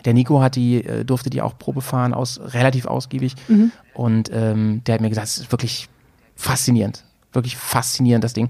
der 0.05 0.15
Nico 0.15 0.41
hat 0.43 0.57
die, 0.57 0.85
äh, 0.85 1.05
durfte 1.05 1.31
die 1.31 1.41
auch 1.43 1.57
Probe 1.59 1.81
fahren, 1.81 2.13
aus, 2.15 2.41
relativ 2.43 2.87
ausgiebig. 2.87 3.35
Mhm. 3.49 3.71
Und 3.95 4.31
ähm, 4.33 4.83
der 4.87 4.95
hat 4.95 5.01
mir 5.01 5.09
gesagt, 5.09 5.29
es 5.29 5.39
ist 5.39 5.53
wirklich 5.53 5.89
faszinierend. 6.37 7.05
Wirklich 7.33 7.57
faszinierend, 7.57 8.25
das 8.25 8.33
Ding. 8.35 8.49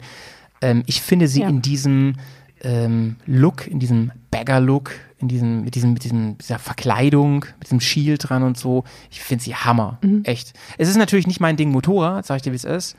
Ähm, 0.60 0.82
ich 0.86 1.00
finde 1.02 1.28
sie 1.28 1.40
Ja. 1.42 1.48
in 1.48 1.62
diesem 1.62 2.16
ähm, 2.62 3.16
Look, 3.26 3.66
in 3.66 3.78
diesem 3.78 4.10
Bagger-Look, 4.30 4.92
in 5.24 5.28
diesem, 5.28 5.62
mit 5.62 5.74
diesem, 5.74 5.92
mit 5.94 6.04
diesem, 6.04 6.38
dieser 6.38 6.58
Verkleidung, 6.58 7.46
mit 7.58 7.64
diesem 7.64 7.80
Shield 7.80 8.28
dran 8.28 8.42
und 8.42 8.58
so, 8.58 8.84
ich 9.10 9.20
finde 9.20 9.42
sie 9.42 9.54
Hammer. 9.54 9.98
Mhm. 10.02 10.22
Echt. 10.24 10.52
Es 10.76 10.88
ist 10.88 10.96
natürlich 10.96 11.26
nicht 11.26 11.40
mein 11.40 11.56
Ding 11.56 11.70
Motorrad, 11.70 12.26
sag 12.26 12.36
ich 12.36 12.42
dir, 12.42 12.52
wie 12.52 12.56
es 12.56 12.64
ist. 12.64 12.96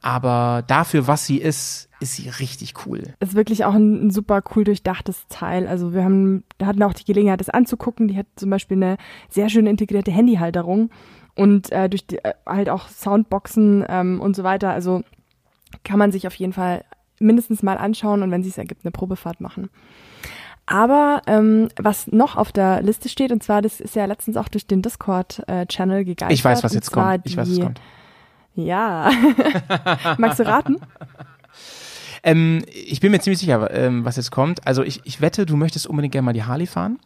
Aber 0.00 0.62
dafür, 0.66 1.06
was 1.06 1.26
sie 1.26 1.38
ist, 1.38 1.88
ist 2.00 2.14
sie 2.14 2.28
richtig 2.28 2.74
cool. 2.86 3.02
ist 3.20 3.34
wirklich 3.34 3.64
auch 3.64 3.74
ein, 3.74 4.06
ein 4.06 4.10
super 4.10 4.42
cool 4.54 4.64
durchdachtes 4.64 5.26
Teil. 5.28 5.66
Also 5.66 5.92
wir 5.92 6.04
haben, 6.04 6.44
da 6.58 6.66
hatten 6.66 6.82
auch 6.82 6.92
die 6.92 7.04
Gelegenheit, 7.04 7.40
das 7.40 7.48
anzugucken. 7.48 8.08
Die 8.08 8.16
hat 8.16 8.26
zum 8.36 8.50
Beispiel 8.50 8.76
eine 8.76 8.96
sehr 9.28 9.48
schön 9.48 9.66
integrierte 9.66 10.10
Handyhalterung 10.10 10.90
und 11.34 11.70
äh, 11.72 11.88
durch 11.88 12.06
die, 12.06 12.18
äh, 12.18 12.34
halt 12.46 12.68
auch 12.68 12.88
Soundboxen 12.88 13.84
ähm, 13.88 14.20
und 14.20 14.36
so 14.36 14.44
weiter. 14.44 14.70
Also 14.70 15.02
kann 15.84 15.98
man 15.98 16.12
sich 16.12 16.26
auf 16.26 16.34
jeden 16.34 16.52
Fall 16.52 16.84
mindestens 17.20 17.62
mal 17.62 17.78
anschauen 17.78 18.22
und 18.22 18.30
wenn 18.30 18.40
es 18.40 18.48
sich 18.48 18.58
ergibt, 18.58 18.84
eine 18.84 18.92
Probefahrt 18.92 19.40
machen. 19.40 19.70
Aber 20.70 21.22
ähm, 21.26 21.68
was 21.76 22.08
noch 22.08 22.36
auf 22.36 22.52
der 22.52 22.82
Liste 22.82 23.08
steht, 23.08 23.32
und 23.32 23.42
zwar, 23.42 23.62
das 23.62 23.80
ist 23.80 23.96
ja 23.96 24.04
letztens 24.04 24.36
auch 24.36 24.48
durch 24.48 24.66
den 24.66 24.82
Discord-Channel 24.82 26.04
gegeistert. 26.04 26.32
Ich 26.32 26.44
weiß, 26.44 26.62
was 26.62 26.74
jetzt 26.74 26.90
kommt. 26.90 27.24
Ich 27.24 27.32
die, 27.32 27.38
weiß, 27.38 27.50
was 27.50 27.60
kommt. 27.60 27.80
Ja. 28.54 29.10
Magst 30.18 30.40
du 30.40 30.46
raten? 30.46 30.76
Ähm, 32.24 32.64
ich 32.74 32.98
bin 32.98 33.12
mir 33.12 33.20
ziemlich 33.20 33.38
sicher, 33.38 33.70
ähm, 33.72 34.04
was 34.04 34.16
jetzt 34.16 34.32
kommt. 34.32 34.66
Also 34.66 34.82
ich, 34.82 35.00
ich 35.04 35.20
wette, 35.20 35.46
du 35.46 35.56
möchtest 35.56 35.86
unbedingt 35.86 36.10
gerne 36.10 36.24
mal 36.24 36.32
die 36.32 36.42
Harley 36.42 36.66
fahren. 36.66 36.98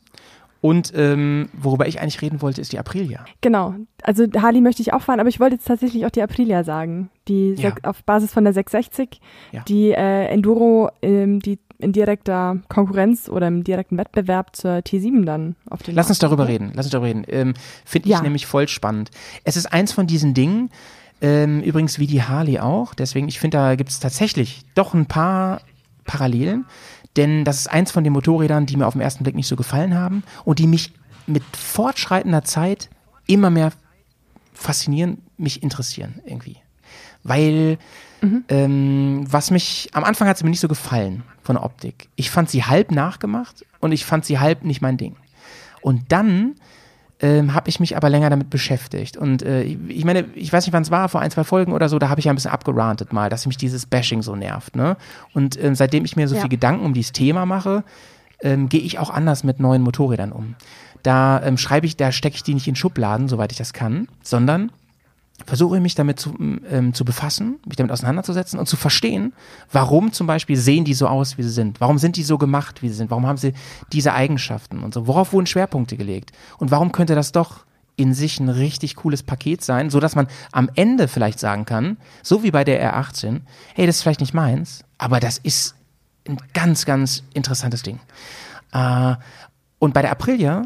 Und 0.62 0.92
ähm, 0.96 1.50
worüber 1.52 1.86
ich 1.86 2.00
eigentlich 2.00 2.22
reden 2.22 2.40
wollte, 2.40 2.60
ist 2.62 2.72
die 2.72 2.78
Aprilia. 2.78 3.24
Genau. 3.42 3.74
Also 4.02 4.24
Harley 4.40 4.60
möchte 4.62 4.80
ich 4.80 4.94
auch 4.94 5.02
fahren, 5.02 5.20
aber 5.20 5.28
ich 5.28 5.38
wollte 5.38 5.56
jetzt 5.56 5.66
tatsächlich 5.66 6.06
auch 6.06 6.10
die 6.10 6.22
Aprilia 6.22 6.64
sagen. 6.64 7.10
Die 7.28 7.54
Ja. 7.58 7.74
auf 7.82 8.04
Basis 8.04 8.32
von 8.32 8.44
der 8.44 8.52
660, 8.54 9.20
Ja. 9.50 9.62
die 9.68 9.90
äh, 9.90 10.26
Enduro, 10.28 10.90
ähm, 11.02 11.40
die 11.40 11.58
in 11.82 11.92
direkter 11.92 12.58
Konkurrenz 12.68 13.28
oder 13.28 13.48
im 13.48 13.64
direkten 13.64 13.98
Wettbewerb 13.98 14.54
zur 14.56 14.76
T7 14.78 15.24
dann 15.24 15.56
auf 15.68 15.82
den 15.82 15.94
Lass 15.94 16.08
uns 16.08 16.16
Markt 16.20 16.22
darüber 16.30 16.44
kommt. 16.44 16.54
reden. 16.54 16.72
Lass 16.74 16.86
uns 16.86 16.92
darüber 16.92 17.08
reden. 17.08 17.24
Ähm, 17.28 17.54
Finde 17.84 18.08
ich 18.08 18.12
Ja. 18.14 18.22
nämlich 18.22 18.46
voll 18.46 18.68
spannend. 18.68 19.10
Es 19.44 19.56
ist 19.56 19.72
eins 19.72 19.92
von 19.92 20.06
diesen 20.06 20.34
Dingen, 20.34 20.70
ähm, 21.20 21.60
übrigens 21.62 21.98
wie 21.98 22.06
die 22.06 22.22
Harley 22.22 22.58
auch. 22.58 22.94
Deswegen, 22.94 23.28
ich 23.28 23.38
finde, 23.40 23.58
da 23.58 23.74
gibt 23.76 23.90
es 23.90 24.00
tatsächlich 24.00 24.62
doch 24.74 24.94
ein 24.94 25.06
paar 25.06 25.60
Parallelen. 26.04 26.64
Denn 27.16 27.44
das 27.44 27.58
ist 27.58 27.66
eins 27.70 27.90
von 27.92 28.04
den 28.04 28.12
Motorrädern, 28.14 28.64
die 28.66 28.76
mir 28.76 28.86
auf 28.86 28.94
den 28.94 29.02
ersten 29.02 29.22
Blick 29.22 29.34
nicht 29.36 29.46
so 29.48 29.54
gefallen 29.56 29.94
haben 29.94 30.22
und 30.44 30.58
die 30.58 30.66
mich 30.66 30.92
mit 31.26 31.42
fortschreitender 31.54 32.42
Zeit 32.42 32.88
immer 33.26 33.50
mehr 33.50 33.70
faszinieren, 34.54 35.18
mich 35.36 35.62
interessieren 35.62 36.20
irgendwie. 36.24 36.56
Weil 37.22 37.78
ähm, 38.48 39.24
was 39.30 39.50
mich, 39.50 39.90
am 39.92 40.04
Anfang 40.04 40.28
hat 40.28 40.38
sie 40.38 40.44
mir 40.44 40.50
nicht 40.50 40.60
so 40.60 40.68
gefallen 40.68 41.22
von 41.42 41.56
der 41.56 41.64
Optik. 41.64 42.08
Ich 42.16 42.30
fand 42.30 42.50
sie 42.50 42.64
halb 42.64 42.90
nachgemacht 42.90 43.64
und 43.80 43.92
ich 43.92 44.04
fand 44.04 44.24
sie 44.24 44.38
halb 44.38 44.64
nicht 44.64 44.80
mein 44.82 44.96
Ding. 44.96 45.16
Und 45.80 46.12
dann 46.12 46.54
ähm, 47.20 47.54
habe 47.54 47.68
ich 47.68 47.78
mich 47.80 47.96
aber 47.96 48.08
länger 48.10 48.30
damit 48.30 48.50
beschäftigt. 48.50 49.16
Und 49.16 49.42
äh, 49.42 49.62
ich 49.62 50.04
meine, 50.04 50.24
ich 50.34 50.52
weiß 50.52 50.66
nicht, 50.66 50.72
wann 50.72 50.82
es 50.82 50.90
war, 50.90 51.08
vor 51.08 51.20
ein, 51.20 51.30
zwei 51.30 51.44
Folgen 51.44 51.72
oder 51.72 51.88
so, 51.88 51.98
da 51.98 52.08
habe 52.08 52.18
ich 52.20 52.24
ja 52.26 52.32
ein 52.32 52.36
bisschen 52.36 52.50
abgerantet 52.50 53.12
mal, 53.12 53.28
dass 53.30 53.46
mich 53.46 53.56
dieses 53.56 53.86
Bashing 53.86 54.22
so 54.22 54.34
nervt. 54.36 54.76
Ne? 54.76 54.96
Und 55.32 55.62
ähm, 55.62 55.74
seitdem 55.74 56.04
ich 56.04 56.16
mir 56.16 56.26
so 56.28 56.34
Ja. 56.34 56.40
viel 56.40 56.50
Gedanken 56.50 56.84
um 56.84 56.94
dieses 56.94 57.12
Thema 57.12 57.46
mache, 57.46 57.84
ähm, 58.42 58.68
gehe 58.68 58.80
ich 58.80 58.98
auch 58.98 59.10
anders 59.10 59.44
mit 59.44 59.60
neuen 59.60 59.82
Motorrädern 59.82 60.32
um. 60.32 60.56
Da 61.04 61.42
ähm, 61.44 61.58
schreibe 61.58 61.86
ich, 61.86 61.96
da 61.96 62.10
stecke 62.12 62.36
ich 62.36 62.42
die 62.42 62.54
nicht 62.54 62.66
in 62.68 62.76
Schubladen, 62.76 63.28
soweit 63.28 63.52
ich 63.52 63.58
das 63.58 63.72
kann, 63.72 64.08
sondern 64.22 64.70
versuche 65.46 65.80
mich 65.80 65.94
damit 65.94 66.20
zu, 66.20 66.34
ähm, 66.38 66.94
zu 66.94 67.04
befassen, 67.04 67.58
mich 67.66 67.76
damit 67.76 67.92
auseinanderzusetzen 67.92 68.58
und 68.58 68.66
zu 68.66 68.76
verstehen, 68.76 69.32
warum 69.70 70.12
zum 70.12 70.26
Beispiel 70.26 70.56
sehen 70.56 70.84
die 70.84 70.94
so 70.94 71.06
aus, 71.08 71.38
wie 71.38 71.42
sie 71.42 71.50
sind. 71.50 71.80
Warum 71.80 71.98
sind 71.98 72.16
die 72.16 72.22
so 72.22 72.38
gemacht, 72.38 72.82
wie 72.82 72.88
sie 72.88 72.94
sind? 72.94 73.10
Warum 73.10 73.26
haben 73.26 73.38
sie 73.38 73.54
diese 73.92 74.12
Eigenschaften 74.12 74.82
und 74.82 74.94
so? 74.94 75.06
Worauf 75.06 75.32
wurden 75.32 75.46
Schwerpunkte 75.46 75.96
gelegt? 75.96 76.32
Und 76.58 76.70
warum 76.70 76.92
könnte 76.92 77.14
das 77.14 77.32
doch 77.32 77.64
in 77.96 78.14
sich 78.14 78.40
ein 78.40 78.48
richtig 78.48 78.96
cooles 78.96 79.22
Paket 79.22 79.62
sein, 79.62 79.90
so 79.90 80.00
dass 80.00 80.14
man 80.14 80.26
am 80.50 80.70
Ende 80.74 81.08
vielleicht 81.08 81.38
sagen 81.38 81.66
kann, 81.66 81.98
so 82.22 82.42
wie 82.42 82.50
bei 82.50 82.64
der 82.64 82.94
R18, 82.94 83.42
hey, 83.74 83.86
das 83.86 83.96
ist 83.96 84.02
vielleicht 84.02 84.20
nicht 84.20 84.34
meins, 84.34 84.84
aber 84.98 85.20
das 85.20 85.38
ist 85.38 85.74
ein 86.26 86.38
ganz, 86.54 86.86
ganz 86.86 87.22
interessantes 87.34 87.82
Ding. 87.82 88.00
Äh, 88.72 89.16
und 89.78 89.92
bei 89.94 90.02
der 90.02 90.12
Aprilia 90.12 90.62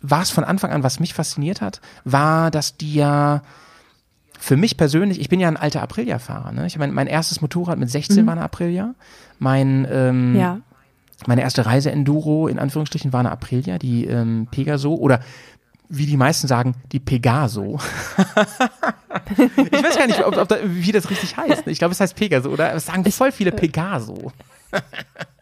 war 0.00 0.22
es 0.22 0.30
von 0.30 0.44
Anfang 0.44 0.70
an, 0.70 0.82
was 0.82 1.00
mich 1.00 1.14
fasziniert 1.14 1.60
hat, 1.60 1.80
war, 2.04 2.50
dass 2.50 2.76
die 2.76 2.94
ja 2.94 3.42
für 4.38 4.56
mich 4.56 4.76
persönlich, 4.76 5.20
ich 5.20 5.28
bin 5.28 5.40
ja 5.40 5.48
ein 5.48 5.56
alter 5.56 5.82
Aprilia-Fahrer. 5.82 6.52
Ne? 6.52 6.66
Ich 6.66 6.78
mein, 6.78 6.92
mein 6.92 7.08
erstes 7.08 7.40
Motorrad 7.40 7.78
mit 7.78 7.90
16 7.90 8.24
war 8.26 8.32
eine 8.34 8.42
Aprilia. 8.42 8.94
Mein, 9.40 9.86
ähm, 9.90 10.36
Ja. 10.36 10.60
meine 11.26 11.42
erste 11.42 11.66
Reise-Enduro, 11.66 12.46
in 12.46 12.58
Anführungsstrichen, 12.60 13.12
war 13.12 13.20
eine 13.20 13.32
Aprilia, 13.32 13.78
die 13.78 14.04
ähm, 14.06 14.46
Pegaso 14.50 14.94
oder 14.94 15.20
wie 15.88 16.06
die 16.06 16.16
meisten 16.16 16.46
sagen, 16.46 16.74
die 16.92 17.00
Pegaso. 17.00 17.80
ich 19.36 19.82
weiß 19.82 19.96
gar 19.98 20.06
nicht, 20.06 20.24
ob, 20.24 20.36
ob 20.36 20.46
da, 20.48 20.58
wie 20.62 20.92
das 20.92 21.10
richtig 21.10 21.36
heißt. 21.36 21.66
Ich 21.66 21.78
glaube, 21.78 21.92
es 21.92 22.00
heißt 22.00 22.14
Pegaso, 22.14 22.50
oder? 22.50 22.74
Es 22.74 22.86
sagen 22.86 23.10
voll 23.10 23.32
viele 23.32 23.52
Pegaso. 23.52 24.32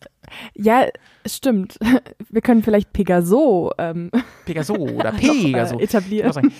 Ja, 0.55 0.87
stimmt. 1.26 1.78
Wir 2.30 2.41
können 2.41 2.62
vielleicht 2.62 2.93
Pegaso 2.93 3.72
ähm, 3.78 4.11
Pegaso 4.45 4.74
oder 4.76 5.12
noch, 5.12 5.18
Pegaso. 5.18 5.78
äh, 5.78 5.84
etablieren. 5.84 6.53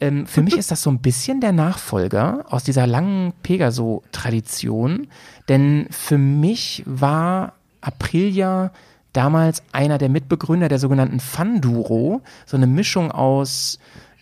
Ähm, 0.00 0.26
für 0.26 0.42
mich 0.42 0.56
ist 0.56 0.70
das 0.70 0.82
so 0.82 0.90
ein 0.90 1.00
bisschen 1.00 1.40
der 1.40 1.52
Nachfolger 1.52 2.44
aus 2.48 2.64
dieser 2.64 2.86
langen 2.86 3.32
Pegaso-Tradition, 3.42 5.08
denn 5.48 5.86
für 5.90 6.18
mich 6.18 6.82
war 6.86 7.54
Aprilia 7.80 8.72
damals 9.12 9.62
einer 9.72 9.98
der 9.98 10.08
Mitbegründer 10.08 10.68
der 10.68 10.78
sogenannten 10.78 11.20
Fun-Duro, 11.20 12.22
so 12.46 12.56
eine 12.56 12.66
Mischung 12.66 13.12
aus 13.12 13.78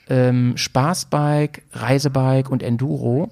ähm, 0.09 0.57
Spaßbike, 0.57 1.63
Reisebike 1.73 2.51
und 2.51 2.63
Enduro. 2.63 3.31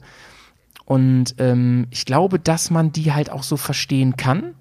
Und 0.87 1.35
ähm, 1.39 1.87
ich 1.91 2.05
glaube, 2.05 2.39
dass 2.39 2.70
man 2.70 2.93
die 2.93 3.12
halt 3.12 3.31
auch 3.31 3.43
so 3.43 3.57
verstehen 3.57 4.16
kann 4.16 4.55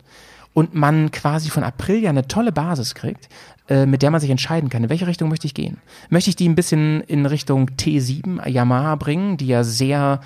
und 0.54 0.74
man 0.74 1.12
quasi 1.12 1.50
von 1.50 1.64
Aprilia 1.64 2.10
eine 2.10 2.28
tolle 2.28 2.52
Basis 2.52 2.96
kriegt, 2.96 3.30
äh, 3.70 3.86
mit 3.86 4.02
der 4.02 4.12
man 4.12 4.20
sich 4.20 4.30
entscheiden 4.32 4.70
kann, 4.70 4.84
in 4.84 4.90
welche 4.90 5.08
Richtung 5.08 5.30
möchte 5.30 5.46
ich 5.48 5.54
gehen. 5.54 5.78
Möchte 6.10 6.30
ich 6.32 6.36
die 6.36 6.50
ein 6.50 6.56
bisschen 6.56 7.02
in 7.02 7.26
Richtung 7.26 7.70
T7 7.78 8.48
Yamaha 8.48 8.96
bringen, 8.96 9.38
die 9.38 9.48
ja 9.48 9.64
sehr 9.64 10.22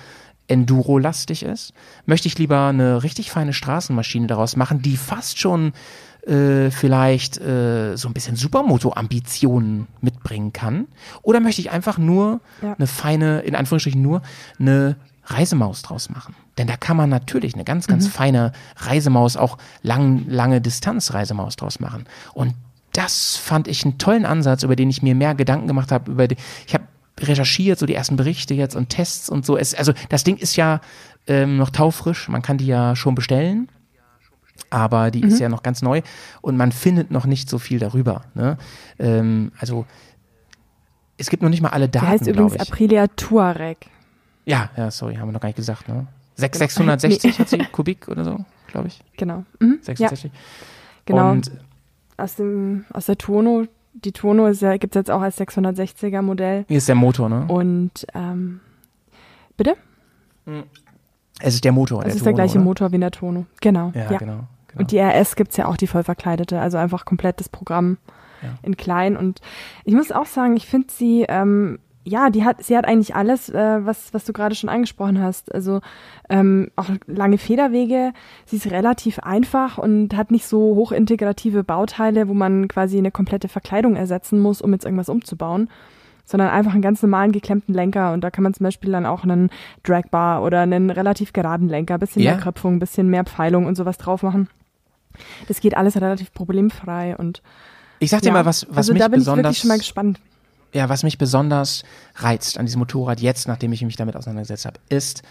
Enduro-lastig 0.46 1.42
ist? 1.42 1.72
Möchte 2.06 2.28
ich 2.28 2.38
lieber 2.38 2.66
eine 2.68 3.02
richtig 3.02 3.30
feine 3.30 3.52
Straßenmaschine 3.52 4.26
daraus 4.26 4.56
machen, 4.56 4.82
die 4.82 4.96
fast 4.96 5.38
schon 5.38 5.72
äh, 6.26 6.70
vielleicht 6.70 7.38
äh, 7.40 7.96
so 7.96 8.08
ein 8.08 8.14
bisschen 8.14 8.36
Supermoto-Ambitionen 8.36 9.86
mitbringen 10.00 10.52
kann? 10.52 10.86
Oder 11.22 11.40
möchte 11.40 11.60
ich 11.60 11.70
einfach 11.70 11.98
nur 11.98 12.40
Ja. 12.62 12.74
eine 12.74 12.86
feine, 12.86 13.40
in 13.40 13.54
Anführungsstrichen 13.54 14.00
nur, 14.00 14.22
eine 14.58 14.96
Reisemaus 15.26 15.82
draus 15.82 16.10
machen? 16.10 16.34
Denn 16.58 16.66
da 16.66 16.76
kann 16.76 16.96
man 16.96 17.10
natürlich 17.10 17.54
eine 17.54 17.64
ganz, 17.64 17.86
ganz 17.86 18.06
feine 18.08 18.52
Reisemaus, 18.76 19.36
auch 19.36 19.58
lang, 19.82 20.24
lange 20.28 20.60
Distanz-Reisemaus 20.60 21.56
draus 21.56 21.80
machen. 21.80 22.04
Und 22.32 22.54
das 22.92 23.36
fand 23.36 23.66
ich 23.66 23.84
einen 23.84 23.98
tollen 23.98 24.24
Ansatz, 24.24 24.62
über 24.62 24.76
den 24.76 24.90
ich 24.90 25.02
mir 25.02 25.14
mehr 25.14 25.34
Gedanken 25.34 25.66
gemacht 25.66 25.90
habe. 25.90 26.10
Über 26.10 26.28
die, 26.28 26.36
ich 26.66 26.74
habe 26.74 26.84
recherchiert, 27.20 27.78
so 27.78 27.86
die 27.86 27.94
ersten 27.94 28.16
Berichte 28.16 28.54
jetzt 28.54 28.76
und 28.76 28.88
Tests 28.88 29.28
und 29.28 29.44
so. 29.44 29.56
Es, 29.56 29.74
also 29.74 29.92
das 30.08 30.24
Ding 30.24 30.36
ist 30.36 30.56
ja 30.56 30.80
ähm, 31.26 31.56
noch 31.56 31.70
taufrisch, 31.70 32.28
man 32.28 32.42
kann 32.42 32.58
die 32.58 32.66
ja 32.66 32.94
schon 32.94 33.14
bestellen 33.14 33.68
aber 34.70 35.10
die 35.10 35.20
ist 35.20 35.40
ja 35.40 35.48
noch 35.48 35.62
ganz 35.62 35.82
neu 35.82 36.02
und 36.40 36.56
man 36.56 36.72
findet 36.72 37.10
noch 37.10 37.26
nicht 37.26 37.48
so 37.48 37.58
viel 37.58 37.78
darüber. 37.78 38.22
Ne? 38.34 38.56
Ähm, 38.98 39.52
also 39.58 39.86
es 41.16 41.30
gibt 41.30 41.42
noch 41.42 41.50
nicht 41.50 41.62
mal 41.62 41.70
alle 41.70 41.88
Der 41.88 42.00
Daten, 42.02 42.12
heißt 42.12 42.26
übrigens. 42.26 42.58
Aprilia 42.58 43.06
Touareg. 43.08 43.86
Ja, 44.46 44.70
ja, 44.76 44.90
sorry, 44.90 45.16
haben 45.16 45.28
wir 45.28 45.32
noch 45.32 45.40
gar 45.40 45.48
nicht 45.48 45.56
gesagt. 45.56 45.88
Ne? 45.88 46.06
6, 46.36 46.58
660 46.58 47.38
hat 47.38 47.48
sie 47.48 47.58
Kubik 47.72 48.08
oder 48.08 48.24
so, 48.24 48.44
glaube 48.66 48.88
ich. 48.88 49.00
Genau. 49.16 49.44
Mhm. 49.60 49.78
Ja, 49.80 49.84
66. 49.84 50.30
genau. 51.06 51.30
Und 51.30 51.50
aus, 52.16 52.36
dem, 52.36 52.84
aus 52.92 53.06
der 53.06 53.18
Tuono. 53.18 53.66
Die 53.94 54.10
Tuono 54.12 54.46
ist 54.48 54.60
ja, 54.60 54.76
gibt 54.76 54.96
es 54.96 55.00
jetzt 55.00 55.10
auch 55.10 55.20
als 55.22 55.38
660er 55.40 56.20
Modell. 56.20 56.64
hier 56.66 56.78
ist 56.78 56.88
der 56.88 56.96
Motor, 56.96 57.28
ne? 57.28 57.44
Und 57.46 58.04
ähm, 58.14 58.60
bitte? 59.56 59.76
Es 61.40 61.54
ist 61.54 61.64
der 61.64 61.72
Motor. 61.72 62.00
Es 62.04 62.16
ist 62.16 62.26
der 62.26 62.32
Tuono, 62.32 62.34
gleiche 62.34 62.58
oder? 62.58 62.64
Motor 62.64 62.90
wie 62.90 62.96
in 62.96 63.00
der 63.02 63.10
Tuono. 63.12 63.46
Genau. 63.60 63.92
Ja, 63.94 64.06
genau. 64.06 64.18
genau. 64.18 64.48
Und 64.76 64.90
die 64.90 64.98
RS 64.98 65.36
gibt's 65.36 65.56
ja 65.56 65.66
auch, 65.66 65.76
die 65.76 65.86
voll 65.86 66.02
verkleidete, 66.02 66.60
also 66.60 66.76
einfach 66.76 67.04
komplettes 67.04 67.48
Programm 67.48 67.98
Ja. 68.42 68.48
in 68.62 68.76
klein. 68.76 69.16
Und 69.16 69.40
ich 69.84 69.94
muss 69.94 70.10
auch 70.10 70.26
sagen, 70.26 70.56
ich 70.56 70.66
finde 70.66 70.88
sie, 70.90 71.24
ähm, 71.28 71.78
ja, 72.04 72.30
die 72.30 72.44
hat, 72.44 72.62
sie 72.62 72.76
hat 72.76 72.84
eigentlich 72.84 73.14
alles, 73.16 73.48
äh, 73.48 73.84
was, 73.84 74.12
was 74.12 74.24
du 74.24 74.32
gerade 74.32 74.54
schon 74.54 74.68
angesprochen 74.68 75.20
hast. 75.20 75.54
Also 75.54 75.80
ähm, 76.28 76.70
auch 76.76 76.90
lange 77.06 77.38
Federwege. 77.38 78.12
Sie 78.44 78.56
ist 78.56 78.70
relativ 78.70 79.18
einfach 79.20 79.78
und 79.78 80.14
hat 80.14 80.30
nicht 80.30 80.46
so 80.46 80.74
hochintegrative 80.74 81.64
Bauteile, 81.64 82.28
wo 82.28 82.34
man 82.34 82.68
quasi 82.68 82.98
eine 82.98 83.10
komplette 83.10 83.48
Verkleidung 83.48 83.96
ersetzen 83.96 84.38
muss, 84.40 84.60
um 84.60 84.72
jetzt 84.72 84.84
irgendwas 84.84 85.08
umzubauen 85.08 85.68
sondern 86.26 86.48
einfach 86.48 86.72
einen 86.72 86.80
ganz 86.80 87.02
normalen 87.02 87.32
geklemmten 87.32 87.74
Lenker 87.74 88.14
und 88.14 88.22
da 88.22 88.30
kann 88.30 88.44
man 88.44 88.54
zum 88.54 88.64
Beispiel 88.64 88.90
dann 88.90 89.04
auch 89.04 89.24
einen 89.24 89.50
Dragbar 89.82 90.42
oder 90.42 90.60
einen 90.62 90.88
relativ 90.88 91.34
geraden 91.34 91.68
Lenker, 91.68 91.98
bisschen 91.98 92.22
Ja. 92.22 92.30
mehr 92.32 92.40
Kröpfung, 92.40 92.78
bisschen 92.78 93.08
mehr 93.08 93.24
Pfeilung 93.24 93.66
und 93.66 93.74
sowas 93.74 93.98
drauf 93.98 94.22
machen. 94.22 94.48
Das 95.48 95.60
geht 95.60 95.76
alles 95.76 95.96
relativ 96.00 96.32
problemfrei 96.32 97.14
und 97.14 97.42
Ich 97.98 98.08
sag 98.08 98.22
dir 98.22 98.28
ja. 98.28 98.32
mal, 98.32 98.46
was, 98.46 98.66
was 98.70 98.76
also 98.78 98.94
mich 98.94 99.02
da 99.02 99.08
bin 99.08 99.20
ich 99.20 99.26
besonders 99.26 99.44
wirklich 99.44 99.58
schon 99.58 99.68
mal 99.68 99.76
gespannt. 99.78 100.20
Ja, 100.74 100.88
was 100.88 101.02
mich 101.02 101.18
besonders 101.18 101.84
reizt 102.16 102.58
an 102.58 102.66
diesem 102.66 102.80
Motorrad 102.80 103.20
jetzt, 103.20 103.48
nachdem 103.48 103.72
ich 103.72 103.82
mich 103.82 103.96
damit 103.96 104.16
auseinandergesetzt 104.16 104.66
habe, 104.66 104.80
ist, 104.88 105.22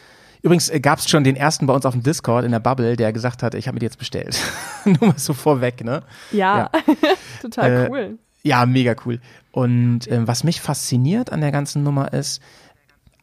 übrigens 0.42 0.72
gab 0.82 1.00
es 1.00 1.10
schon 1.10 1.24
den 1.24 1.36
ersten 1.36 1.68
bei 1.68 1.74
uns 1.74 1.86
auf 1.86 1.94
dem 1.94 2.02
Discord 2.02 2.46
in 2.46 2.52
der 2.52 2.60
Bubble, 2.60 2.96
der 2.96 3.12
gesagt 3.12 3.44
hat, 3.44 3.54
ich 3.54 3.68
habe 3.68 3.76
mir 3.76 3.80
die 3.80 3.86
jetzt 3.86 4.00
bestellt. 4.00 4.40
Nur 4.86 5.10
mal 5.10 5.18
so 5.18 5.34
vorweg, 5.34 5.84
ne? 5.84 6.04
Ja, 6.32 6.72
total 7.42 7.86
Äh, 7.86 7.90
cool. 7.90 8.18
Ja, 8.44 8.66
mega 8.66 8.96
cool. 9.06 9.20
Und 9.52 10.12
ähm, 10.12 10.28
was 10.28 10.44
mich 10.44 10.60
fasziniert 10.60 11.32
an 11.32 11.42
der 11.42 11.52
ganzen 11.52 11.84
Nummer 11.84 12.12
ist, 12.12 12.42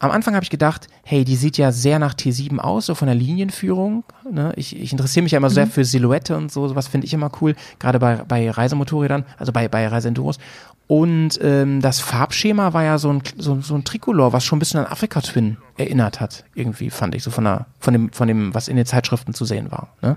am 0.01 0.11
Anfang 0.11 0.34
habe 0.34 0.42
ich 0.42 0.51
gedacht, 0.51 0.88
hey, 1.05 1.24
die 1.24 1.36
sieht 1.36 1.59
ja 1.59 1.72
sehr 1.72 1.98
nach 1.98 2.14
T7 2.14 2.59
aus, 2.59 2.86
so 2.86 2.94
von 2.94 3.07
der 3.07 3.14
Linienführung. 3.14 4.03
Ne? 4.28 4.53
Ich, 4.57 4.74
ich 4.74 4.92
interessiere 4.92 5.22
mich 5.22 5.32
ja 5.32 5.36
immer 5.36 5.51
mhm. 5.51 5.55
sehr 5.55 5.66
für 5.66 5.84
Silhouette 5.84 6.36
und 6.36 6.51
so, 6.51 6.66
sowas 6.66 6.88
finde 6.88 7.07
ich 7.07 7.12
immer 7.12 7.30
cool, 7.40 7.55
gerade 7.78 7.98
bei, 7.98 8.16
bei 8.16 8.51
Reisemotorrädern, 8.51 9.26
also 9.36 9.53
bei, 9.53 9.68
bei 9.68 9.86
Reiseenduros. 9.86 10.38
Und 10.86 11.38
ähm, 11.42 11.82
das 11.82 12.01
Farbschema 12.01 12.72
war 12.72 12.82
ja 12.82 12.96
so 12.96 13.12
ein, 13.12 13.22
so, 13.36 13.61
so 13.61 13.74
ein 13.74 13.84
Tricolor, 13.84 14.32
was 14.32 14.42
schon 14.42 14.57
ein 14.57 14.61
bisschen 14.61 14.80
an 14.80 14.90
Afrika 14.90 15.20
Twin 15.20 15.59
erinnert 15.76 16.18
hat, 16.18 16.44
irgendwie 16.55 16.88
fand 16.88 17.14
ich, 17.14 17.22
so 17.22 17.30
von, 17.30 17.44
der, 17.44 17.66
von, 17.78 17.92
dem, 17.92 18.11
von 18.11 18.26
dem, 18.26 18.55
was 18.55 18.68
in 18.68 18.76
den 18.76 18.86
Zeitschriften 18.86 19.34
zu 19.34 19.44
sehen 19.44 19.70
war. 19.70 19.94
Ne? 20.01 20.16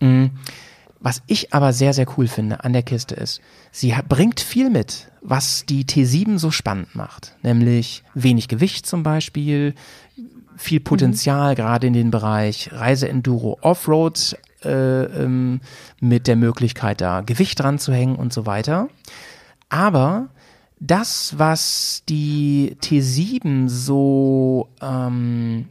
Mhm. 0.00 0.30
Was 1.02 1.20
ich 1.26 1.52
aber 1.52 1.72
sehr, 1.72 1.92
sehr 1.92 2.06
cool 2.16 2.28
finde 2.28 2.62
an 2.62 2.72
der 2.72 2.84
Kiste 2.84 3.16
ist, 3.16 3.40
sie 3.72 3.92
bringt 4.08 4.38
viel 4.38 4.70
mit, 4.70 5.10
was 5.20 5.66
die 5.66 5.84
T7 5.84 6.38
so 6.38 6.52
spannend 6.52 6.94
macht. 6.94 7.36
Nämlich 7.42 8.04
wenig 8.14 8.46
Gewicht 8.46 8.86
zum 8.86 9.02
Beispiel, 9.02 9.74
viel 10.56 10.78
Potenzial 10.78 11.52
mhm. 11.52 11.56
gerade 11.56 11.86
in 11.88 11.92
den 11.92 12.12
Bereich 12.12 12.70
Reiseenduro 12.72 13.58
Offroad 13.62 14.36
äh, 14.64 15.02
ähm, 15.02 15.60
mit 15.98 16.28
der 16.28 16.36
Möglichkeit 16.36 17.00
da 17.00 17.22
Gewicht 17.22 17.58
dran 17.58 17.80
zu 17.80 17.92
hängen 17.92 18.14
und 18.14 18.32
so 18.32 18.46
weiter. 18.46 18.88
Aber 19.70 20.28
das, 20.78 21.36
was 21.36 22.04
die 22.08 22.76
T7 22.80 23.68
so 23.68 24.68
ähm, 24.80 25.68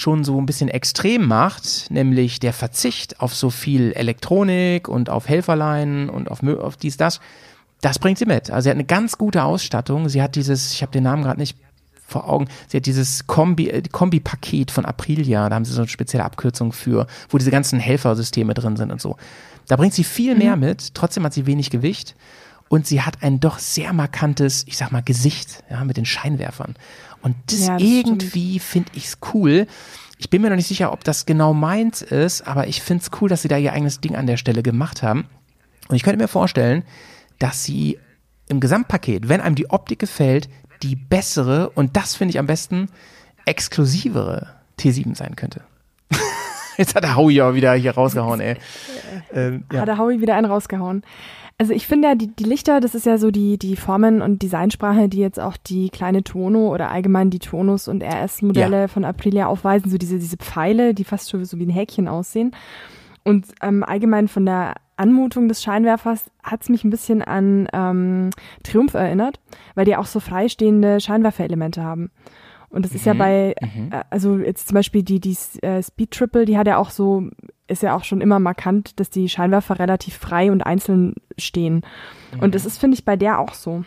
schon 0.00 0.24
so 0.24 0.40
ein 0.40 0.46
bisschen 0.46 0.68
extrem 0.68 1.26
macht, 1.26 1.90
nämlich 1.90 2.40
der 2.40 2.52
Verzicht 2.52 3.20
auf 3.20 3.34
so 3.34 3.50
viel 3.50 3.92
Elektronik 3.92 4.88
und 4.88 5.10
auf 5.10 5.28
Helferlein 5.28 6.08
und 6.08 6.30
auf, 6.30 6.42
auf 6.42 6.76
dies, 6.76 6.96
das, 6.96 7.20
das 7.80 7.98
bringt 7.98 8.18
sie 8.18 8.26
mit. 8.26 8.50
Also 8.50 8.64
sie 8.64 8.70
hat 8.70 8.76
eine 8.76 8.84
ganz 8.84 9.18
gute 9.18 9.44
Ausstattung. 9.44 10.08
Sie 10.08 10.22
hat 10.22 10.36
dieses, 10.36 10.72
ich 10.72 10.82
habe 10.82 10.92
den 10.92 11.04
Namen 11.04 11.22
gerade 11.22 11.40
nicht 11.40 11.56
vor 12.06 12.28
Augen, 12.28 12.48
sie 12.66 12.78
hat 12.78 12.86
dieses 12.86 13.26
Kombi, 13.26 13.68
äh, 13.68 13.82
Kombi-Paket 13.82 14.72
von 14.72 14.84
Aprilia, 14.84 15.48
da 15.48 15.54
haben 15.54 15.64
sie 15.64 15.72
so 15.72 15.80
eine 15.80 15.88
spezielle 15.88 16.24
Abkürzung 16.24 16.72
für, 16.72 17.06
wo 17.28 17.38
diese 17.38 17.52
ganzen 17.52 17.78
Helfersysteme 17.78 18.52
drin 18.52 18.76
sind 18.76 18.90
und 18.90 19.00
so. 19.00 19.16
Da 19.68 19.76
bringt 19.76 19.94
sie 19.94 20.02
viel 20.02 20.34
mehr 20.34 20.56
mhm. 20.56 20.62
mit, 20.62 20.94
trotzdem 20.94 21.24
hat 21.24 21.32
sie 21.32 21.46
wenig 21.46 21.70
Gewicht 21.70 22.16
und 22.68 22.86
sie 22.86 23.02
hat 23.02 23.22
ein 23.22 23.38
doch 23.38 23.58
sehr 23.58 23.92
markantes, 23.92 24.64
ich 24.66 24.76
sag 24.76 24.90
mal, 24.90 25.02
Gesicht, 25.02 25.62
ja, 25.70 25.84
mit 25.84 25.96
den 25.96 26.04
Scheinwerfern. 26.04 26.74
Und 27.22 27.36
das, 27.46 27.66
ja, 27.66 27.74
das 27.74 27.82
irgendwie 27.82 28.58
finde 28.58 28.90
ich 28.94 29.06
es 29.06 29.18
cool. 29.34 29.66
Ich 30.18 30.30
bin 30.30 30.42
mir 30.42 30.50
noch 30.50 30.56
nicht 30.56 30.68
sicher, 30.68 30.92
ob 30.92 31.04
das 31.04 31.26
genau 31.26 31.54
meins 31.54 32.02
ist, 32.02 32.46
aber 32.46 32.66
ich 32.66 32.82
finde 32.82 33.02
es 33.02 33.20
cool, 33.20 33.28
dass 33.28 33.42
sie 33.42 33.48
da 33.48 33.56
ihr 33.56 33.72
eigenes 33.72 34.00
Ding 34.00 34.16
an 34.16 34.26
der 34.26 34.36
Stelle 34.36 34.62
gemacht 34.62 35.02
haben. 35.02 35.26
Und 35.88 35.96
ich 35.96 36.02
könnte 36.02 36.18
mir 36.18 36.28
vorstellen, 36.28 36.84
dass 37.38 37.64
sie 37.64 37.98
im 38.48 38.60
Gesamtpaket, 38.60 39.28
wenn 39.28 39.40
einem 39.40 39.54
die 39.54 39.70
Optik 39.70 39.98
gefällt, 39.98 40.48
die 40.82 40.96
bessere 40.96 41.70
und 41.70 41.96
das 41.96 42.16
finde 42.16 42.30
ich 42.30 42.38
am 42.38 42.46
besten 42.46 42.88
exklusivere 43.44 44.48
T7 44.78 45.14
sein 45.14 45.36
könnte. 45.36 45.62
Jetzt 46.76 46.94
hat 46.94 47.04
der 47.04 47.16
Howie 47.16 47.42
auch 47.42 47.54
wieder 47.54 47.74
hier 47.74 47.92
rausgehauen, 47.92 48.40
ey. 48.40 48.56
Ähm, 49.32 49.64
ja. 49.72 49.80
Hat 49.80 49.88
der 49.88 49.98
Howie 49.98 50.20
wieder 50.20 50.34
einen 50.34 50.46
rausgehauen. 50.46 51.02
Also 51.60 51.74
ich 51.74 51.86
finde 51.86 52.08
ja, 52.08 52.14
die, 52.14 52.28
die 52.28 52.44
Lichter, 52.44 52.80
das 52.80 52.94
ist 52.94 53.04
ja 53.04 53.18
so 53.18 53.30
die, 53.30 53.58
die 53.58 53.76
Formen 53.76 54.22
und 54.22 54.40
Designsprache, 54.40 55.10
die 55.10 55.18
jetzt 55.18 55.38
auch 55.38 55.58
die 55.58 55.90
kleine 55.90 56.24
Tono 56.24 56.72
oder 56.72 56.90
allgemein 56.90 57.28
die 57.28 57.38
Tonus 57.38 57.86
und 57.86 58.02
RS-Modelle 58.02 58.80
ja. 58.80 58.88
von 58.88 59.04
Aprilia 59.04 59.46
aufweisen, 59.46 59.90
so 59.90 59.98
diese, 59.98 60.18
diese 60.18 60.38
Pfeile, 60.38 60.94
die 60.94 61.04
fast 61.04 61.28
schon 61.28 61.44
so 61.44 61.58
wie 61.58 61.66
ein 61.66 61.68
Häkchen 61.68 62.08
aussehen. 62.08 62.52
Und 63.24 63.44
ähm, 63.60 63.84
allgemein 63.84 64.28
von 64.28 64.46
der 64.46 64.76
Anmutung 64.96 65.48
des 65.48 65.62
Scheinwerfers 65.62 66.30
hat 66.42 66.62
es 66.62 66.70
mich 66.70 66.82
ein 66.82 66.88
bisschen 66.88 67.20
an 67.20 67.68
ähm, 67.74 68.30
Triumph 68.62 68.94
erinnert, 68.94 69.38
weil 69.74 69.84
die 69.84 69.96
auch 69.96 70.06
so 70.06 70.18
freistehende 70.18 70.98
Scheinwerferelemente 70.98 71.84
haben. 71.84 72.10
Und 72.70 72.84
das 72.84 72.94
ist 72.94 73.04
ja 73.04 73.14
mhm. 73.14 73.18
bei, 73.18 73.54
mhm. 73.60 73.92
äh, 73.92 74.04
also 74.10 74.38
jetzt 74.38 74.68
zum 74.68 74.76
Beispiel 74.76 75.02
die, 75.02 75.20
die 75.20 75.36
äh, 75.62 75.82
Speed 75.82 76.12
Triple, 76.12 76.44
die 76.44 76.56
hat 76.56 76.66
ja 76.66 76.78
auch 76.78 76.90
so 76.90 77.28
ist 77.70 77.82
ja 77.82 77.94
auch 77.94 78.04
schon 78.04 78.20
immer 78.20 78.40
markant, 78.40 78.98
dass 78.98 79.10
die 79.10 79.28
Scheinwerfer 79.28 79.78
relativ 79.78 80.16
frei 80.16 80.50
und 80.50 80.62
einzeln 80.62 81.14
stehen. 81.38 81.82
Mhm. 82.34 82.40
Und 82.40 82.54
das 82.54 82.66
ist, 82.66 82.78
finde 82.78 82.96
ich, 82.96 83.04
bei 83.04 83.16
der 83.16 83.38
auch 83.38 83.54
so. 83.54 83.84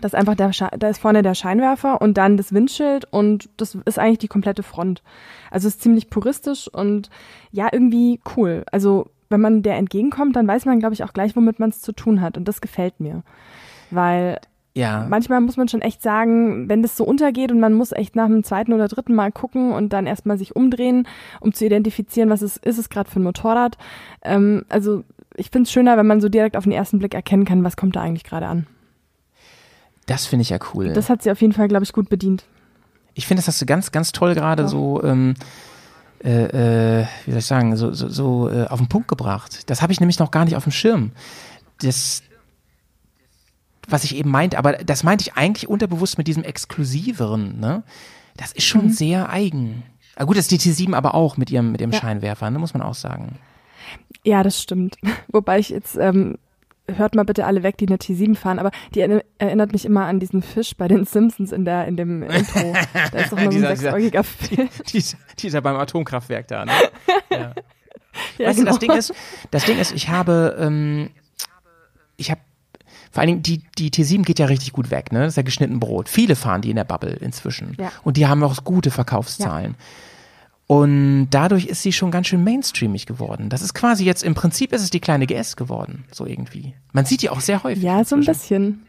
Das 0.00 0.12
ist 0.12 0.18
einfach 0.18 0.36
der, 0.36 0.50
da 0.78 0.88
ist 0.88 0.98
vorne 0.98 1.22
der 1.22 1.34
Scheinwerfer 1.34 2.00
und 2.00 2.18
dann 2.18 2.36
das 2.36 2.52
Windschild 2.52 3.06
und 3.10 3.48
das 3.56 3.74
ist 3.74 3.98
eigentlich 3.98 4.18
die 4.18 4.28
komplette 4.28 4.62
Front. 4.62 5.02
Also 5.50 5.66
es 5.66 5.74
ist 5.74 5.82
ziemlich 5.82 6.10
puristisch 6.10 6.68
und 6.68 7.10
ja, 7.50 7.68
irgendwie 7.72 8.20
cool. 8.36 8.64
Also 8.70 9.10
wenn 9.28 9.40
man 9.40 9.62
der 9.62 9.76
entgegenkommt, 9.76 10.36
dann 10.36 10.46
weiß 10.46 10.66
man, 10.66 10.78
glaube 10.78 10.94
ich, 10.94 11.02
auch 11.02 11.12
gleich, 11.12 11.34
womit 11.34 11.58
man 11.58 11.70
es 11.70 11.80
zu 11.80 11.92
tun 11.92 12.20
hat. 12.20 12.36
Und 12.36 12.46
das 12.46 12.60
gefällt 12.60 13.00
mir. 13.00 13.22
Weil 13.90 14.38
ja. 14.78 15.06
Manchmal 15.08 15.40
muss 15.40 15.56
man 15.56 15.66
schon 15.66 15.82
echt 15.82 16.02
sagen, 16.02 16.68
wenn 16.68 16.82
das 16.82 16.96
so 16.96 17.02
untergeht 17.02 17.50
und 17.50 17.58
man 17.58 17.74
muss 17.74 17.90
echt 17.90 18.14
nach 18.14 18.28
dem 18.28 18.44
zweiten 18.44 18.72
oder 18.72 18.86
dritten 18.86 19.12
Mal 19.12 19.32
gucken 19.32 19.72
und 19.72 19.92
dann 19.92 20.06
erstmal 20.06 20.38
sich 20.38 20.54
umdrehen, 20.54 21.08
um 21.40 21.52
zu 21.52 21.66
identifizieren, 21.66 22.30
was 22.30 22.42
es 22.42 22.56
ist 22.58 22.78
es 22.78 22.88
gerade 22.88 23.10
für 23.10 23.18
ein 23.18 23.24
Motorrad. 23.24 23.76
Ähm, 24.22 24.64
also 24.68 25.02
ich 25.34 25.50
finde 25.50 25.64
es 25.66 25.72
schöner, 25.72 25.96
wenn 25.96 26.06
man 26.06 26.20
so 26.20 26.28
direkt 26.28 26.56
auf 26.56 26.62
den 26.62 26.72
ersten 26.72 27.00
Blick 27.00 27.12
erkennen 27.12 27.44
kann, 27.44 27.64
was 27.64 27.76
kommt 27.76 27.96
da 27.96 28.02
eigentlich 28.02 28.22
gerade 28.22 28.46
an. 28.46 28.66
Das 30.06 30.26
finde 30.26 30.42
ich 30.42 30.50
ja 30.50 30.58
cool. 30.72 30.92
Das 30.92 31.10
hat 31.10 31.22
sie 31.24 31.30
auf 31.32 31.40
jeden 31.40 31.52
Fall, 31.52 31.66
glaube 31.66 31.82
ich, 31.82 31.92
gut 31.92 32.08
bedient. 32.08 32.44
Ich 33.14 33.26
finde, 33.26 33.40
das 33.40 33.48
hast 33.48 33.60
du 33.60 33.66
ganz, 33.66 33.90
ganz 33.90 34.12
toll 34.12 34.34
gerade 34.34 34.62
ja. 34.62 34.68
so, 34.68 35.02
ähm, 35.02 35.34
äh, 36.22 37.00
äh, 37.00 37.06
wie 37.24 37.32
soll 37.32 37.40
ich 37.40 37.46
sagen, 37.46 37.76
so, 37.76 37.92
so, 37.92 38.08
so 38.08 38.48
äh, 38.48 38.66
auf 38.68 38.78
den 38.78 38.88
Punkt 38.88 39.08
gebracht. 39.08 39.68
Das 39.68 39.82
habe 39.82 39.92
ich 39.92 39.98
nämlich 39.98 40.20
noch 40.20 40.30
gar 40.30 40.44
nicht 40.44 40.54
auf 40.54 40.62
dem 40.62 40.72
Schirm. 40.72 41.10
Das, 41.82 42.22
was 43.88 44.04
ich 44.04 44.16
eben 44.16 44.30
meinte, 44.30 44.58
aber 44.58 44.74
das 44.74 45.02
meinte 45.02 45.22
ich 45.22 45.34
eigentlich 45.34 45.68
unterbewusst 45.68 46.18
mit 46.18 46.26
diesem 46.26 46.44
Exklusiveren, 46.44 47.58
ne? 47.58 47.82
Das 48.36 48.52
ist 48.52 48.64
schon 48.64 48.86
mhm. 48.86 48.90
sehr 48.90 49.30
eigen. 49.30 49.82
Ah, 50.16 50.24
gut, 50.24 50.36
das 50.36 50.50
ist 50.50 50.64
die 50.64 50.70
T7 50.70 50.94
aber 50.94 51.14
auch 51.14 51.36
mit 51.36 51.50
ihrem, 51.50 51.72
mit 51.72 51.80
ihrem 51.80 51.92
ja. 51.92 52.00
Scheinwerfer, 52.00 52.50
ne, 52.50 52.58
muss 52.58 52.74
man 52.74 52.82
auch 52.82 52.94
sagen. 52.94 53.38
Ja, 54.24 54.42
das 54.42 54.60
stimmt. 54.60 54.96
Wobei 55.28 55.58
ich 55.58 55.68
jetzt, 55.70 55.96
ähm, 55.96 56.38
hört 56.86 57.14
mal 57.14 57.24
bitte 57.24 57.46
alle 57.46 57.62
weg, 57.62 57.76
die 57.78 57.86
eine 57.86 57.96
T7 57.96 58.34
fahren, 58.34 58.58
aber 58.58 58.70
die 58.94 59.00
erinnert 59.00 59.72
mich 59.72 59.84
immer 59.84 60.06
an 60.06 60.20
diesen 60.20 60.42
Fisch 60.42 60.76
bei 60.76 60.88
den 60.88 61.04
Simpsons 61.04 61.52
in 61.52 61.64
der, 61.64 61.86
in 61.86 61.96
dem 61.96 62.22
Intro. 62.22 62.74
Da 63.12 63.18
ist 63.18 63.32
doch 63.32 63.40
noch 63.40 63.50
dieser, 63.50 63.70
ein 63.70 63.76
sechsäugiger 63.76 64.24
Fisch. 64.24 64.68
Dieser, 64.92 65.18
dieser 65.38 65.60
beim 65.62 65.76
Atomkraftwerk 65.76 66.48
da, 66.48 66.64
ne? 66.64 66.72
Ja. 67.30 67.52
ja 68.38 68.46
weißt 68.46 68.58
genau. 68.58 68.58
du, 68.58 68.64
das 68.64 68.78
genau. 68.78 68.78
Ding 68.78 68.92
ist, 68.98 69.14
das 69.50 69.64
Ding 69.64 69.78
ist, 69.78 69.92
ich 69.92 70.08
habe, 70.08 70.56
ähm, 70.58 71.10
ich 72.16 72.30
habe 72.30 72.40
vor 73.18 73.22
allen 73.22 73.42
Dingen, 73.42 73.42
die, 73.42 73.62
die 73.76 73.90
T7 73.90 74.22
geht 74.22 74.38
ja 74.38 74.46
richtig 74.46 74.72
gut 74.72 74.92
weg, 74.92 75.10
ne? 75.10 75.18
Das 75.18 75.32
ist 75.32 75.36
ja 75.36 75.42
geschnitten 75.42 75.80
Brot. 75.80 76.08
Viele 76.08 76.36
fahren 76.36 76.62
die 76.62 76.70
in 76.70 76.76
der 76.76 76.84
Bubble 76.84 77.10
inzwischen. 77.10 77.74
Ja. 77.76 77.90
Und 78.04 78.16
die 78.16 78.28
haben 78.28 78.44
auch 78.44 78.62
gute 78.62 78.92
Verkaufszahlen. 78.92 79.74
Ja. 79.76 80.76
Und 80.76 81.28
dadurch 81.30 81.66
ist 81.66 81.82
sie 81.82 81.92
schon 81.92 82.12
ganz 82.12 82.28
schön 82.28 82.44
mainstreamig 82.44 83.06
geworden. 83.06 83.48
Das 83.48 83.60
ist 83.60 83.74
quasi 83.74 84.04
jetzt, 84.04 84.22
im 84.22 84.34
Prinzip 84.34 84.72
ist 84.72 84.82
es 84.82 84.90
die 84.90 85.00
kleine 85.00 85.26
GS 85.26 85.56
geworden, 85.56 86.04
so 86.12 86.26
irgendwie. 86.26 86.74
Man 86.92 87.06
sieht 87.06 87.22
die 87.22 87.30
auch 87.30 87.40
sehr 87.40 87.64
häufig. 87.64 87.82
Ja, 87.82 88.04
so 88.04 88.14
ein 88.14 88.24
bisschen. 88.24 88.86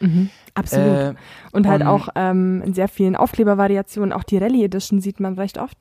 Mhm, 0.00 0.30
absolut. 0.54 0.88
Äh, 0.88 1.14
und 1.52 1.68
halt 1.68 1.84
auch 1.84 2.08
ähm, 2.16 2.60
in 2.62 2.74
sehr 2.74 2.88
vielen 2.88 3.14
Aufklebervariationen, 3.14 4.12
auch 4.12 4.24
die 4.24 4.38
Rallye 4.38 4.64
Edition 4.64 5.00
sieht 5.00 5.20
man 5.20 5.34
recht 5.34 5.58
oft. 5.58 5.78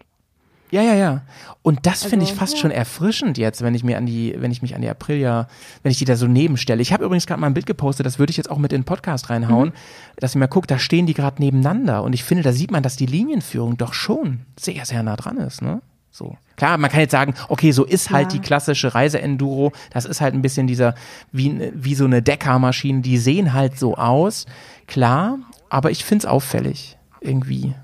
Ja, 0.70 0.82
ja, 0.82 0.96
ja. 0.96 1.22
Und 1.62 1.86
das 1.86 2.04
also, 2.04 2.10
finde 2.10 2.26
ich 2.26 2.34
fast 2.34 2.56
ja. 2.56 2.60
schon 2.60 2.72
erfrischend 2.72 3.38
jetzt, 3.38 3.62
wenn 3.62 3.74
ich 3.74 3.84
mir 3.84 3.98
an 3.98 4.06
die, 4.06 4.36
wenn 4.38 4.52
ich 4.52 4.62
mich 4.62 4.76
an 4.76 4.82
die 4.82 4.90
Aprilia, 4.90 5.48
wenn 5.84 5.92
ich 5.92 5.98
die 5.98 6.06
da 6.06 6.16
so 6.16 6.28
nebenstelle. 6.28 6.82
Ich 6.82 6.92
habe 6.92 7.06
übrigens 7.06 7.26
gerade 7.26 7.40
mal 7.40 7.48
ein 7.48 7.54
Bild 7.54 7.66
gepostet, 7.66 8.06
das 8.06 8.20
würde 8.20 8.32
ich 8.32 8.38
jetzt 8.38 8.50
auch 8.50 8.58
mit 8.58 8.74
in 8.74 8.82
den 8.82 8.86
Podcast 8.86 9.30
reinhauen, 9.30 9.70
mhm. 9.70 9.74
dass 10.18 10.36
ihr 10.36 10.40
mal 10.40 10.48
guckt, 10.48 10.70
da 10.70 10.80
stehen 10.80 11.06
die 11.06 11.14
gerade 11.14 11.42
nebeneinander 11.42 12.04
und 12.04 12.14
ich 12.14 12.24
finde, 12.24 12.44
da 12.44 12.52
sieht 12.52 12.72
man, 12.72 12.84
dass 12.84 12.96
die 12.96 13.06
Linienführung 13.06 13.78
doch 13.78 13.94
schon 13.94 14.42
sehr, 14.60 14.86
sehr 14.86 15.04
nah 15.04 15.16
dran 15.16 15.38
ist, 15.38 15.62
ne? 15.62 15.82
So. 16.12 16.36
Klar, 16.56 16.80
man 16.80 16.90
kann 16.90 17.02
jetzt 17.02 17.12
sagen, 17.12 17.36
okay, 17.48 17.72
so 17.72 17.86
ist 17.86 18.10
halt 18.10 18.34
ja. 18.34 18.40
die 18.40 18.46
klassische 18.46 18.96
Reise-Enduro. 18.96 19.72
Das 19.92 20.06
ist 20.06 20.20
halt 20.20 20.34
ein 20.34 20.42
bisschen 20.42 20.66
dieser, 20.66 20.96
wie, 21.32 21.72
wie 21.76 21.94
so 21.94 22.06
eine 22.06 22.24
Deckermaschine, 22.24 23.02
die 23.02 23.20
sehen 23.20 23.54
halt 23.54 23.78
so 23.78 23.96
aus. 23.96 24.48
Klar, 24.88 25.38
aber 25.70 25.92
ich 25.92 26.04
finde 26.04 26.24
es 26.24 26.26
auffällig. 26.26 26.98
Irgendwie. 27.22 27.76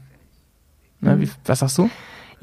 Ne, 0.99 1.19
wie, 1.19 1.29
was 1.45 1.59
sagst 1.59 1.77
du? 1.77 1.91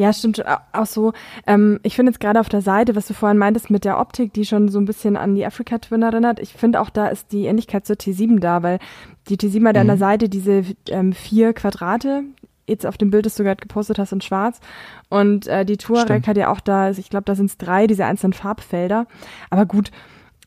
Ja, 0.00 0.14
stimmt 0.14 0.42
auch 0.72 0.86
so. 0.86 1.12
Ähm, 1.46 1.78
ich 1.82 1.94
finde 1.94 2.10
jetzt 2.10 2.20
gerade 2.20 2.40
auf 2.40 2.48
der 2.48 2.62
Seite, 2.62 2.96
was 2.96 3.06
du 3.06 3.12
vorhin 3.12 3.36
meintest 3.36 3.68
mit 3.68 3.84
der 3.84 4.00
Optik, 4.00 4.32
die 4.32 4.46
schon 4.46 4.70
so 4.70 4.78
ein 4.78 4.86
bisschen 4.86 5.14
an 5.14 5.34
die 5.34 5.44
Africa 5.44 5.76
Twin 5.76 6.00
erinnert. 6.00 6.40
Ich 6.40 6.54
finde 6.54 6.80
auch 6.80 6.88
da 6.88 7.08
ist 7.08 7.32
die 7.32 7.44
Ähnlichkeit 7.44 7.84
zur 7.84 7.96
T7 7.96 8.40
da, 8.40 8.62
weil 8.62 8.78
die 9.28 9.36
T7 9.36 9.56
hat 9.66 9.74
mhm. 9.74 9.80
an 9.80 9.86
der 9.88 9.96
mhm. 9.96 10.00
Seite 10.00 10.28
diese 10.30 10.64
ähm, 10.88 11.12
vier 11.12 11.52
Quadrate. 11.52 12.22
Jetzt 12.66 12.86
auf 12.86 12.96
dem 12.96 13.10
Bild, 13.10 13.26
das 13.26 13.34
du 13.34 13.44
gerade 13.44 13.60
gepostet 13.60 13.98
hast, 13.98 14.12
in 14.12 14.22
schwarz. 14.22 14.60
Und 15.10 15.46
äh, 15.48 15.66
die 15.66 15.76
Touareg 15.76 16.26
hat 16.26 16.38
ja 16.38 16.50
auch 16.50 16.60
da, 16.60 16.88
ich 16.88 17.10
glaube, 17.10 17.24
da 17.26 17.34
sind 17.34 17.50
es 17.50 17.58
drei, 17.58 17.86
diese 17.86 18.06
einzelnen 18.06 18.32
Farbfelder. 18.32 19.06
Aber 19.50 19.66
gut, 19.66 19.90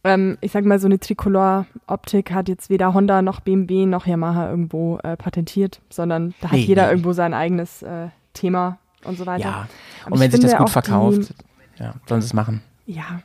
ähm, 0.03 0.39
ich 0.41 0.51
sag 0.51 0.65
mal, 0.65 0.79
so 0.79 0.87
eine 0.87 0.99
Tricolor-Optik 0.99 2.31
hat 2.31 2.49
jetzt 2.49 2.71
weder 2.71 2.95
Honda 2.95 3.21
noch 3.21 3.39
BMW 3.39 3.85
noch 3.85 4.07
Yamaha 4.07 4.49
irgendwo 4.49 4.97
äh, 5.03 5.15
patentiert, 5.15 5.79
sondern 5.91 6.33
da 6.41 6.47
hat 6.47 6.57
nee, 6.57 6.65
jeder 6.65 6.85
nee. 6.85 6.89
irgendwo 6.93 7.13
sein 7.13 7.35
eigenes 7.35 7.83
äh, 7.83 8.07
Thema 8.33 8.79
und 9.05 9.17
so 9.17 9.25
weiter. 9.25 9.43
Ja, 9.43 9.67
und, 10.05 10.13
und 10.13 10.19
wenn 10.19 10.31
sich 10.31 10.39
das 10.39 10.57
gut 10.57 10.69
verkauft, 10.69 11.33
die, 11.77 11.83
ja, 11.83 11.95
sollen 12.07 12.21
sie 12.21 12.27
es 12.27 12.33
machen. 12.33 12.61
Ja, 12.85 13.21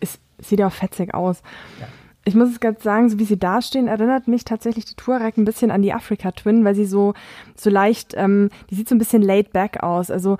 es 0.00 0.18
sieht 0.38 0.60
ja 0.60 0.66
auch 0.66 0.72
fetzig 0.72 1.14
aus. 1.14 1.42
Ja. 1.80 1.86
ich 2.24 2.34
muss 2.34 2.50
es 2.50 2.60
ganz 2.60 2.82
sagen, 2.82 3.08
so 3.08 3.18
wie 3.18 3.24
sie 3.24 3.38
dastehen, 3.38 3.88
erinnert 3.88 4.28
mich 4.28 4.44
tatsächlich 4.44 4.84
die 4.84 4.94
Touareg 4.94 5.36
ein 5.36 5.44
bisschen 5.44 5.70
an 5.70 5.82
die 5.82 5.92
Africa 5.92 6.32
Twin, 6.32 6.64
weil 6.64 6.74
sie 6.74 6.86
so, 6.86 7.14
so 7.56 7.70
leicht, 7.70 8.14
ähm, 8.16 8.50
die 8.70 8.74
sieht 8.74 8.88
so 8.88 8.94
ein 8.94 8.98
bisschen 8.98 9.22
laid 9.22 9.52
back 9.52 9.82
aus. 9.82 10.10
Also 10.10 10.38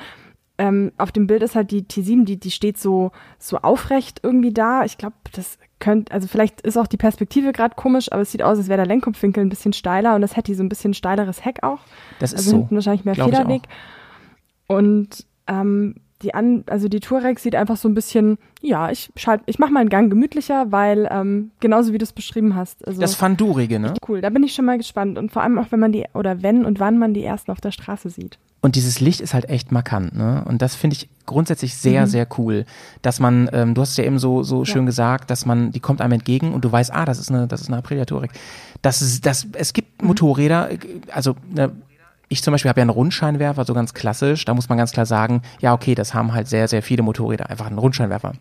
ähm, 0.58 0.92
auf 0.98 1.10
dem 1.10 1.26
Bild 1.26 1.42
ist 1.42 1.56
halt 1.56 1.70
die 1.70 1.82
T7, 1.82 2.24
die, 2.24 2.38
die 2.38 2.50
steht 2.50 2.78
so, 2.78 3.12
so 3.38 3.56
aufrecht 3.58 4.20
irgendwie 4.22 4.52
da. 4.52 4.84
Ich 4.84 4.98
glaube, 4.98 5.16
das 5.32 5.58
könnte, 5.78 6.12
also 6.12 6.28
vielleicht 6.28 6.60
ist 6.60 6.76
auch 6.76 6.86
die 6.86 6.98
Perspektive 6.98 7.52
gerade 7.52 7.74
komisch, 7.74 8.12
aber 8.12 8.20
es 8.22 8.30
sieht 8.30 8.42
aus, 8.42 8.58
als 8.58 8.68
wäre 8.68 8.76
der 8.76 8.86
Lenkkopfwinkel 8.86 9.42
ein 9.42 9.48
bisschen 9.48 9.72
steiler 9.72 10.14
und 10.14 10.20
das 10.20 10.36
hätte 10.36 10.54
so 10.54 10.62
ein 10.62 10.68
bisschen 10.68 10.92
steileres 10.92 11.44
Heck 11.44 11.62
auch. 11.62 11.78
Das 12.18 12.32
ist 12.32 12.40
also 12.40 12.50
so. 12.50 12.56
hinten 12.58 12.74
wahrscheinlich 12.74 13.06
mehr 13.06 13.14
Federweg. 13.14 13.62
Und 14.70 15.26
ähm, 15.48 15.96
die 16.22 16.32
an, 16.32 16.62
also 16.68 16.86
die 16.86 17.00
Touareg 17.00 17.40
sieht 17.40 17.56
einfach 17.56 17.76
so 17.76 17.88
ein 17.88 17.94
bisschen, 17.94 18.38
ja, 18.60 18.88
ich 18.88 19.10
schalt, 19.16 19.40
ich 19.46 19.58
mache 19.58 19.72
meinen 19.72 19.88
Gang 19.88 20.10
gemütlicher, 20.10 20.70
weil 20.70 21.08
ähm, 21.10 21.50
genauso 21.58 21.92
wie 21.92 21.98
du 21.98 22.04
es 22.04 22.12
beschrieben 22.12 22.54
hast. 22.54 22.86
Also 22.86 23.00
das 23.00 23.16
Fandurige, 23.16 23.80
ne? 23.80 23.94
Cool, 24.06 24.20
da 24.20 24.30
bin 24.30 24.44
ich 24.44 24.54
schon 24.54 24.66
mal 24.66 24.78
gespannt 24.78 25.18
und 25.18 25.32
vor 25.32 25.42
allem 25.42 25.58
auch, 25.58 25.72
wenn 25.72 25.80
man 25.80 25.90
die 25.90 26.04
oder 26.14 26.42
wenn 26.42 26.64
und 26.64 26.78
wann 26.78 26.98
man 26.98 27.14
die 27.14 27.24
ersten 27.24 27.50
auf 27.50 27.60
der 27.60 27.72
Straße 27.72 28.10
sieht. 28.10 28.38
Und 28.60 28.76
dieses 28.76 29.00
Licht 29.00 29.20
ist 29.20 29.34
halt 29.34 29.48
echt 29.48 29.72
markant, 29.72 30.14
ne? 30.14 30.44
Und 30.46 30.62
das 30.62 30.76
finde 30.76 30.94
ich 30.94 31.08
grundsätzlich 31.26 31.74
sehr, 31.74 32.02
mhm. 32.02 32.06
sehr 32.06 32.28
cool, 32.38 32.64
dass 33.02 33.18
man, 33.18 33.50
ähm, 33.52 33.74
du 33.74 33.80
hast 33.80 33.92
es 33.92 33.96
ja 33.96 34.04
eben 34.04 34.20
so 34.20 34.44
so 34.44 34.60
ja. 34.60 34.66
schön 34.66 34.86
gesagt, 34.86 35.30
dass 35.30 35.46
man, 35.46 35.72
die 35.72 35.80
kommt 35.80 36.00
einem 36.00 36.12
entgegen 36.12 36.52
und 36.52 36.64
du 36.64 36.70
weißt, 36.70 36.92
ah, 36.92 37.06
das 37.06 37.18
ist 37.18 37.30
eine, 37.30 37.48
das 37.48 37.62
ist 37.62 37.68
eine 37.68 37.78
Aprilia 37.78 38.04
Touareg. 38.04 38.30
Das 38.82 39.02
ist, 39.02 39.26
das, 39.26 39.48
es 39.54 39.72
gibt 39.72 40.00
mhm. 40.00 40.08
Motorräder, 40.08 40.68
also 41.12 41.34
ne, 41.52 41.72
ich 42.32 42.44
zum 42.44 42.52
Beispiel 42.52 42.68
habe 42.68 42.80
ja 42.80 42.82
einen 42.82 42.90
Rundscheinwerfer, 42.90 43.64
so 43.64 43.74
ganz 43.74 43.92
klassisch. 43.92 44.44
Da 44.44 44.54
muss 44.54 44.68
man 44.68 44.78
ganz 44.78 44.92
klar 44.92 45.04
sagen, 45.04 45.42
ja, 45.60 45.74
okay, 45.74 45.96
das 45.96 46.14
haben 46.14 46.32
halt 46.32 46.46
sehr, 46.46 46.68
sehr 46.68 46.80
viele 46.80 47.02
Motorräder, 47.02 47.50
einfach 47.50 47.66
einen 47.66 47.78
Rundscheinwerfer. 47.78 48.34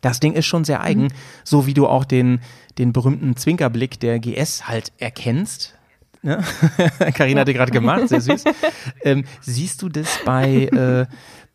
Das 0.00 0.20
Ding 0.20 0.32
ist 0.32 0.46
schon 0.46 0.64
sehr 0.64 0.80
eigen, 0.80 1.04
mhm. 1.04 1.12
so 1.42 1.66
wie 1.66 1.74
du 1.74 1.88
auch 1.88 2.04
den, 2.04 2.40
den 2.78 2.92
berühmten 2.92 3.36
Zwinkerblick 3.36 3.98
der 3.98 4.20
GS 4.20 4.68
halt 4.68 4.92
erkennst. 4.98 5.74
Ne? 6.22 6.38
Karina 7.14 7.38
ja. 7.38 7.40
hatte 7.40 7.52
gerade 7.52 7.72
gemacht, 7.72 8.08
sehr 8.08 8.20
süß. 8.20 8.44
ähm, 9.02 9.24
siehst 9.40 9.82
du 9.82 9.88
das 9.88 10.20
bei, 10.24 10.66
äh, 10.66 11.06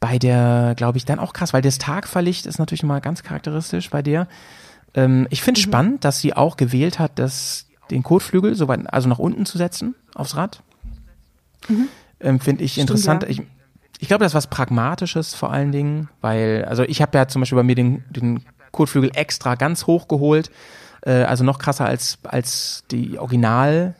bei 0.01 0.20
der, 0.20 0.74
glaube 0.76 0.97
ich, 0.97 1.06
dann 1.06 1.20
auch 1.20 1.32
krass, 1.32 1.53
weil 1.53 1.62
das 1.62 1.78
Tagverlicht 1.78 2.45
ist 2.47 2.60
natürlich 2.60 2.84
mal 2.84 2.99
ganz 2.99 3.24
charakteristisch 3.24 3.89
bei 3.89 4.01
der. 4.01 4.28
Ähm, 4.93 5.26
ich 5.30 5.41
finde 5.41 5.62
mhm. 5.62 5.64
spannend, 5.64 6.03
dass 6.03 6.20
sie 6.20 6.34
auch 6.34 6.58
gewählt 6.58 6.99
hat, 6.99 7.18
das, 7.18 7.68
den 7.91 8.03
Kotflügel 8.03 8.56
so 8.56 8.68
weit, 8.68 8.82
also 8.93 9.08
nach 9.08 9.20
unten 9.20 9.45
zu 9.45 9.58
setzen 9.58 9.95
aufs 10.14 10.36
Rad. 10.36 10.62
Mhm. 11.68 11.88
Ähm, 12.20 12.39
Finde 12.39 12.63
ich 12.63 12.74
Stimmt, 12.74 12.89
interessant. 12.89 13.24
Ja. 13.24 13.30
Ich, 13.30 13.41
ich 13.99 14.07
glaube, 14.07 14.24
das 14.24 14.32
ist 14.32 14.36
was 14.36 14.47
Pragmatisches 14.47 15.36
vor 15.36 15.51
allen 15.51 15.72
Dingen, 15.72 16.09
weil, 16.22 16.66
also 16.66 16.84
ich 16.84 17.01
habe 17.01 17.18
ja 17.18 17.28
zum 17.28 17.41
Beispiel 17.41 17.57
bei 17.57 17.63
mir 17.63 17.76
den, 17.76 18.03
den 18.09 18.43
Kotflügel 18.72 19.11
extra 19.13 19.55
ganz 19.55 19.88
hoch 19.88 20.07
geholt, 20.07 20.51
äh, 21.01 21.24
also 21.24 21.43
noch 21.43 21.59
krasser 21.59 21.86
als, 21.86 22.18
als 22.24 22.84
die 22.91 23.18
Original 23.18 23.95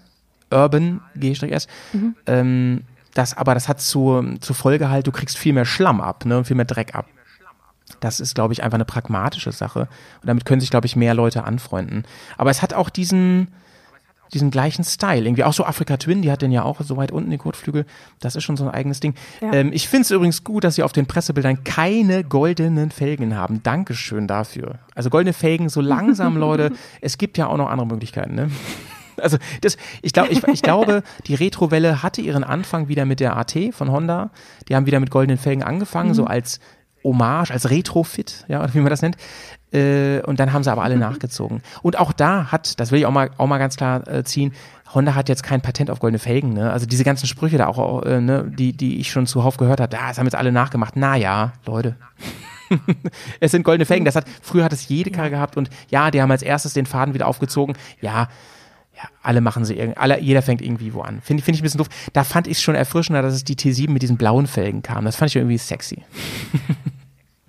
Urban 0.52 1.02
G-S. 1.16 1.68
Mhm. 1.94 2.16
Ähm, 2.26 2.82
das, 3.14 3.36
aber 3.36 3.54
das 3.54 3.70
hat 3.70 3.80
zur, 3.80 4.40
zur 4.42 4.56
Folge 4.56 4.90
halt, 4.90 5.08
du 5.08 5.12
kriegst 5.12 5.38
viel 5.38 5.54
mehr 5.54 5.66
Schlamm 5.66 6.02
ab, 6.02 6.26
ne, 6.26 6.44
viel 6.44 6.58
mehr 6.58 6.66
Dreck 6.66 6.96
ab. 6.96 7.08
Das 8.00 8.20
ist, 8.20 8.36
glaube 8.36 8.54
ich, 8.54 8.64
einfach 8.64 8.76
eine 8.76 8.86
pragmatische 8.86 9.52
Sache. 9.52 9.88
Und 10.22 10.28
damit 10.28 10.46
können 10.46 10.60
sich, 10.60 10.70
glaube 10.70 10.88
ich, 10.88 10.96
mehr 10.96 11.14
Leute 11.14 11.44
anfreunden. 11.44 12.04
Aber 12.38 12.50
es 12.50 12.62
hat 12.62 12.74
auch 12.74 12.90
diesen, 12.90 13.48
diesen 14.36 14.52
gleichen 14.52 14.84
Style. 14.84 15.26
Irgendwie 15.26 15.44
auch 15.44 15.54
so 15.54 15.66
Africa 15.66 15.98
Twin, 15.98 16.22
die 16.22 16.32
hat 16.32 16.42
den 16.42 16.52
ja 16.52 16.64
auch 16.64 16.82
so 16.82 16.98
weit 16.98 17.12
unten, 17.12 17.32
den 17.32 17.40
Kotflügel. 17.40 17.86
Das 18.20 18.36
ist 18.36 18.44
schon 18.44 18.58
so 18.58 18.66
ein 18.66 18.70
eigenes 18.70 19.00
Ding. 19.00 19.16
Ja. 19.42 19.54
Ähm, 19.54 19.72
ich 19.74 19.88
finde 19.88 20.02
es 20.02 20.12
übrigens 20.12 20.44
gut, 20.44 20.64
dass 20.64 20.76
sie 20.76 20.84
auf 20.84 20.92
den 20.92 21.08
Pressebildern 21.08 21.64
keine 21.64 22.24
goldenen 22.24 22.92
Felgen 22.92 23.36
haben. 23.36 23.64
Dankeschön 23.64 24.28
dafür. 24.28 24.80
Also 24.94 25.10
goldene 25.10 25.34
Felgen, 25.34 25.70
so 25.70 25.82
langsam, 25.82 26.38
Leute. 26.38 26.72
Es 27.02 27.18
gibt 27.18 27.38
ja 27.38 27.48
auch 27.48 27.58
noch 27.58 27.70
andere 27.70 27.88
Möglichkeiten, 27.88 28.36
ne? 28.36 28.52
Also 29.18 29.38
das, 29.62 29.78
ich, 30.02 30.12
glaube, 30.12 30.34
ich, 30.34 30.46
ich 30.46 30.62
glaube, 30.62 31.02
die 31.26 31.36
Retrowelle 31.36 32.04
hatte 32.04 32.20
ihren 32.20 32.44
Anfang 32.44 32.90
wieder 32.90 33.06
mit 33.06 33.22
der 33.22 33.38
AT 33.38 33.58
von 33.72 33.90
Honda. 33.90 34.30
Die 34.68 34.76
haben 34.76 34.88
wieder 34.88 35.00
mit 35.00 35.10
goldenen 35.10 35.38
Felgen 35.38 35.64
angefangen, 35.64 36.10
mhm. 36.10 36.16
so 36.16 36.26
als 36.26 36.60
Hommage, 37.02 37.52
als 37.52 37.70
Retrofit, 37.70 38.44
ja, 38.50 38.74
wie 38.74 38.80
man 38.80 38.90
das 38.90 39.02
nennt. 39.02 39.16
Äh, 39.76 40.22
und 40.22 40.40
dann 40.40 40.54
haben 40.54 40.64
sie 40.64 40.72
aber 40.72 40.84
alle 40.84 40.96
mhm. 40.96 41.02
nachgezogen. 41.02 41.62
Und 41.82 42.00
auch 42.00 42.14
da 42.14 42.52
hat, 42.52 42.80
das 42.80 42.92
will 42.92 43.00
ich 43.00 43.06
auch 43.06 43.12
mal, 43.12 43.30
auch 43.38 43.48
mal 43.48 43.58
ganz 43.58 43.76
klar 43.76 44.08
äh, 44.08 44.24
ziehen, 44.24 44.54
Honda 44.94 45.16
hat 45.16 45.28
jetzt 45.28 45.44
kein 45.44 45.62
Patent 45.62 45.92
auf 45.92 46.00
goldene 46.00 46.20
Felgen. 46.20 46.54
Ne? 46.54 46.72
Also 46.72 46.86
diese 46.86 47.04
ganzen 47.04 47.28
Sprüche 47.28 47.58
da 47.58 47.68
auch, 47.68 48.04
äh, 48.04 48.22
ne, 48.22 48.50
die, 48.58 48.72
die 48.72 49.00
ich 49.00 49.12
schon 49.12 49.28
zuhauf 49.28 49.58
gehört 49.58 49.82
habe, 49.82 49.98
ah, 50.00 50.08
das 50.08 50.18
haben 50.18 50.26
jetzt 50.26 50.36
alle 50.36 50.54
nachgemacht. 50.54 50.96
Naja, 50.96 51.54
Leute. 51.66 51.98
es 53.40 53.52
sind 53.52 53.64
goldene 53.64 53.86
Felgen. 53.86 54.06
Das 54.06 54.16
hat, 54.16 54.26
früher 54.42 54.64
hat 54.64 54.72
es 54.72 54.88
jede 54.88 55.12
Karre 55.12 55.30
gehabt 55.30 55.58
und 55.58 55.70
ja, 55.90 56.12
die 56.12 56.22
haben 56.22 56.32
als 56.32 56.42
erstes 56.42 56.74
den 56.74 56.86
Faden 56.86 57.14
wieder 57.14 57.28
aufgezogen. 57.28 57.76
Ja, 58.00 58.30
ja, 58.96 59.04
alle 59.22 59.42
machen 59.42 59.66
sie 59.66 59.76
irgendwie, 59.76 59.98
alle, 59.98 60.22
jeder 60.22 60.42
fängt 60.42 60.62
irgendwie 60.62 60.94
wo 60.94 61.02
an. 61.02 61.20
Finde 61.22 61.44
find 61.44 61.56
ich 61.56 61.62
ein 61.62 61.64
bisschen 61.64 61.80
doof. 61.80 61.90
Da 62.14 62.24
fand 62.24 62.48
ich 62.48 62.58
es 62.58 62.64
schon 62.64 62.76
erfrischender, 62.76 63.22
dass 63.22 63.34
es 63.34 63.44
die 63.44 63.56
T7 63.56 63.90
mit 63.90 64.02
diesen 64.02 64.16
blauen 64.16 64.48
Felgen 64.48 64.82
kam. 64.82 65.04
Das 65.04 65.18
fand 65.18 65.32
ich 65.32 65.36
irgendwie 65.36 65.58
sexy. 65.58 66.04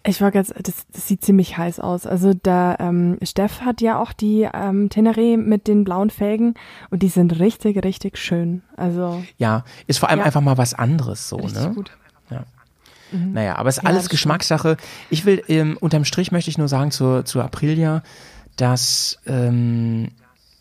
Ich 0.06 0.20
war 0.20 0.30
ganz, 0.30 0.52
das, 0.56 0.86
das 0.92 1.08
sieht 1.08 1.24
ziemlich 1.24 1.58
heiß 1.58 1.80
aus. 1.80 2.06
Also 2.06 2.32
da 2.32 2.76
ähm, 2.78 3.18
Steff 3.22 3.62
hat 3.62 3.80
ja 3.80 4.00
auch 4.00 4.12
die 4.12 4.48
ähm, 4.52 4.88
Tenere 4.88 5.36
mit 5.36 5.66
den 5.66 5.84
blauen 5.84 6.10
Felgen 6.10 6.54
und 6.90 7.02
die 7.02 7.08
sind 7.08 7.38
richtig, 7.40 7.84
richtig 7.84 8.16
schön. 8.16 8.62
Also 8.76 9.22
ja, 9.36 9.64
ist 9.86 9.98
vor 9.98 10.08
allem 10.08 10.20
ja. 10.20 10.24
einfach 10.24 10.40
mal 10.40 10.58
was 10.58 10.74
anderes 10.74 11.28
so, 11.28 11.36
richtig 11.36 11.62
ne? 11.62 11.72
Gut. 11.74 11.90
Ja. 12.30 12.44
Mhm. 13.10 13.32
Naja, 13.32 13.56
aber 13.56 13.68
es 13.68 13.78
ist 13.78 13.82
ja, 13.82 13.88
alles 13.88 14.08
Geschmackssache. 14.08 14.76
Ich 15.10 15.24
will, 15.24 15.42
ähm, 15.48 15.76
unterm 15.80 16.04
Strich 16.04 16.30
möchte 16.30 16.50
ich 16.50 16.58
nur 16.58 16.68
sagen 16.68 16.90
zur, 16.90 17.24
zur 17.24 17.44
Aprilia, 17.44 18.02
dass 18.56 19.18
ähm, 19.26 20.12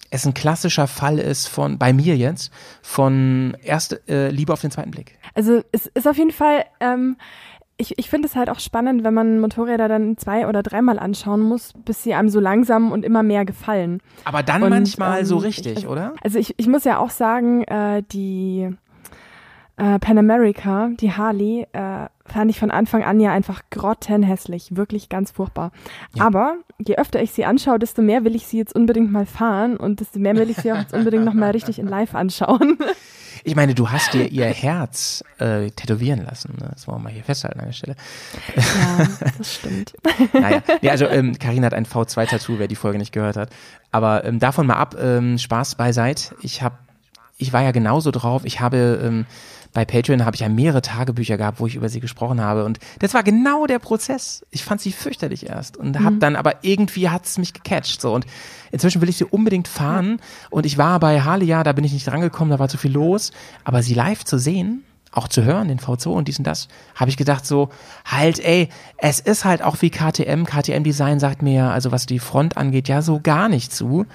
es 0.10 0.26
ein 0.26 0.34
klassischer 0.34 0.88
Fall 0.88 1.20
ist 1.20 1.48
von, 1.48 1.78
bei 1.78 1.94
mir 1.94 2.16
jetzt, 2.18 2.52
von 2.82 3.56
erste 3.62 4.02
äh, 4.08 4.30
Liebe 4.30 4.54
auf 4.54 4.62
den 4.62 4.72
zweiten 4.72 4.92
Blick. 4.92 5.18
Also 5.34 5.64
es 5.72 5.88
ist 5.88 6.08
auf 6.08 6.18
jeden 6.18 6.32
Fall, 6.32 6.66
ähm, 6.80 7.18
ich, 7.78 7.98
ich 7.98 8.10
finde 8.10 8.28
es 8.28 8.36
halt 8.36 8.50
auch 8.50 8.60
spannend, 8.60 9.04
wenn 9.04 9.14
man 9.14 9.40
Motorräder 9.40 9.88
dann 9.88 10.18
zwei 10.18 10.48
oder 10.48 10.64
dreimal 10.64 10.98
anschauen 10.98 11.42
muss, 11.42 11.74
bis 11.74 12.04
sie 12.04 12.14
einem 12.14 12.30
so 12.30 12.40
langsam 12.40 12.92
und 12.92 13.04
immer 13.04 13.22
mehr 13.22 13.46
gefallen. 13.46 14.02
Aber 14.24 14.44
dann 14.44 14.64
und, 14.64 14.70
manchmal 14.70 15.20
ähm, 15.20 15.26
so 15.26 15.38
richtig, 15.38 15.80
ich, 15.80 15.88
oder? 15.88 16.14
Also 16.24 16.40
ich, 16.40 16.54
ich 16.58 16.68
muss 16.68 16.86
ja 16.86 17.00
auch 17.00 17.10
sagen, 17.10 17.64
äh, 17.64 18.02
die 18.12 18.70
äh, 19.78 20.00
Pan 20.00 20.18
America, 20.18 20.90
die 21.00 21.12
Harley, 21.12 21.68
äh, 21.74 22.08
fand 22.26 22.50
ich 22.50 22.60
von 22.60 22.72
Anfang 22.72 23.04
an 23.04 23.20
ja 23.20 23.32
einfach 23.32 23.62
grottenhässlich, 23.72 24.76
wirklich 24.76 25.10
ganz 25.10 25.32
furchtbar. 25.32 25.72
Ja. 26.14 26.26
Aber 26.26 26.56
je 26.80 26.96
öfter 26.96 27.22
ich 27.22 27.32
sie 27.32 27.46
anschaue, 27.46 27.78
desto 27.78 28.02
mehr 28.02 28.24
will 28.24 28.36
ich 28.36 28.48
sie 28.48 28.58
jetzt 28.58 28.74
unbedingt 28.74 29.12
mal 29.12 29.26
fahren 29.26 29.76
und 29.76 30.00
desto 30.00 30.20
mehr 30.20 30.36
will 30.36 30.50
ich 30.50 30.58
sie 30.58 30.72
auch 30.72 30.78
jetzt 30.78 30.94
unbedingt 30.94 31.26
nochmal 31.26 31.52
richtig 31.52 31.78
in 31.78 31.88
Live 31.88 32.16
anschauen. 32.16 32.78
Ich 33.48 33.56
meine, 33.56 33.76
du 33.76 33.92
hast 33.92 34.12
dir 34.16 34.28
ihr 34.28 34.48
Herz 34.48 35.24
äh, 35.38 35.70
tätowieren 35.70 36.26
lassen. 36.26 36.56
Ne? 36.60 36.70
Das 36.74 36.88
wollen 36.88 36.98
wir 36.98 37.04
mal 37.04 37.14
hier 37.14 37.24
festhalten 37.24 37.60
an 37.60 37.68
der 37.68 37.74
Stelle. 37.74 37.96
Ja, 38.56 39.08
das 39.38 39.54
stimmt. 39.54 39.94
naja, 40.34 40.64
nee, 40.82 40.90
also 40.90 41.06
ähm, 41.06 41.38
Karina 41.38 41.68
hat 41.68 41.76
ein 41.76 41.86
V2-Tattoo, 41.86 42.58
wer 42.58 42.68
die 42.68 42.76
Folge 42.76 42.98
nicht 42.98 43.12
gehört 43.12 43.38
hat. 43.38 43.50
Aber 43.92 44.26
ähm, 44.26 44.40
davon 44.40 44.66
mal 44.66 44.78
ab, 44.78 44.96
ähm, 45.00 45.38
Spaß 45.38 45.76
beiseite. 45.76 46.34
Ich 46.42 46.64
habe, 46.64 46.80
ich 47.38 47.54
war 47.54 47.62
ja 47.62 47.70
genauso 47.70 48.10
drauf. 48.10 48.46
Ich 48.46 48.62
habe 48.62 49.00
ähm, 49.04 49.28
bei 49.76 49.86
Patreon 49.86 50.26
habe 50.26 50.36
ich 50.36 50.42
ja 50.42 50.50
mehrere 50.50 50.82
Tagebücher 50.82 51.38
gehabt, 51.38 51.60
wo 51.60 51.68
ich 51.68 51.76
über 51.76 51.90
sie 51.90 52.00
gesprochen 52.00 52.40
habe. 52.40 52.64
Und 52.64 52.80
das 53.00 53.14
war 53.14 53.24
genau 53.24 53.68
der 53.68 53.78
Prozess. 53.78 54.46
Ich 54.50 54.64
fand 54.64 54.80
sie 54.80 54.94
fürchterlich 54.94 55.48
erst 55.48 55.76
und 55.76 56.00
mhm. 56.00 56.20
dann 56.20 56.38
aber 56.38 56.64
irgendwie 56.64 57.10
hat 57.10 57.26
es 57.26 57.38
mich 57.38 57.54
gecatcht. 57.54 58.02
So 58.02 58.14
und 58.14 58.26
inzwischen 58.72 59.02
will 59.02 59.10
ich 59.10 59.18
sie 59.18 59.26
unbedingt 59.26 59.68
fahren. 59.68 60.22
Und 60.50 60.66
ich 60.66 60.78
war 60.78 61.00
bei 61.02 61.22
Harley, 61.22 61.46
ja, 61.46 61.64
da 61.64 61.74
bin 61.74 61.84
ich 61.84 61.92
nicht 61.92 62.08
drangekommen, 62.08 62.52
da 62.52 62.58
war 62.58 62.70
zu 62.70 62.78
viel 62.78 62.94
los. 62.94 63.32
Aber 63.66 63.84
sie 63.84 63.94
live 63.94 64.24
zu 64.24 64.38
sehen, 64.38 64.86
auch 65.12 65.28
zu 65.28 65.44
hören, 65.44 65.68
den 65.68 65.80
V2 65.80 66.08
und 66.08 66.28
dies 66.30 66.38
und 66.38 66.48
das, 66.48 66.70
habe 66.96 67.10
ich 67.10 67.18
gedacht 67.18 67.46
so, 67.46 67.68
halt, 68.06 68.40
ey, 68.40 68.70
es 68.98 69.20
ist 69.20 69.44
halt 69.44 69.62
auch 69.62 69.82
wie 69.82 69.90
KTM. 69.90 70.46
KTM-Design 70.46 71.20
sagt 71.20 71.42
mir, 71.42 71.72
also 71.72 71.92
was 71.92 72.06
die 72.06 72.20
Front 72.20 72.56
angeht, 72.56 72.88
ja 72.88 73.02
so 73.02 73.20
gar 73.22 73.50
nicht 73.50 73.74
zu. 73.74 74.06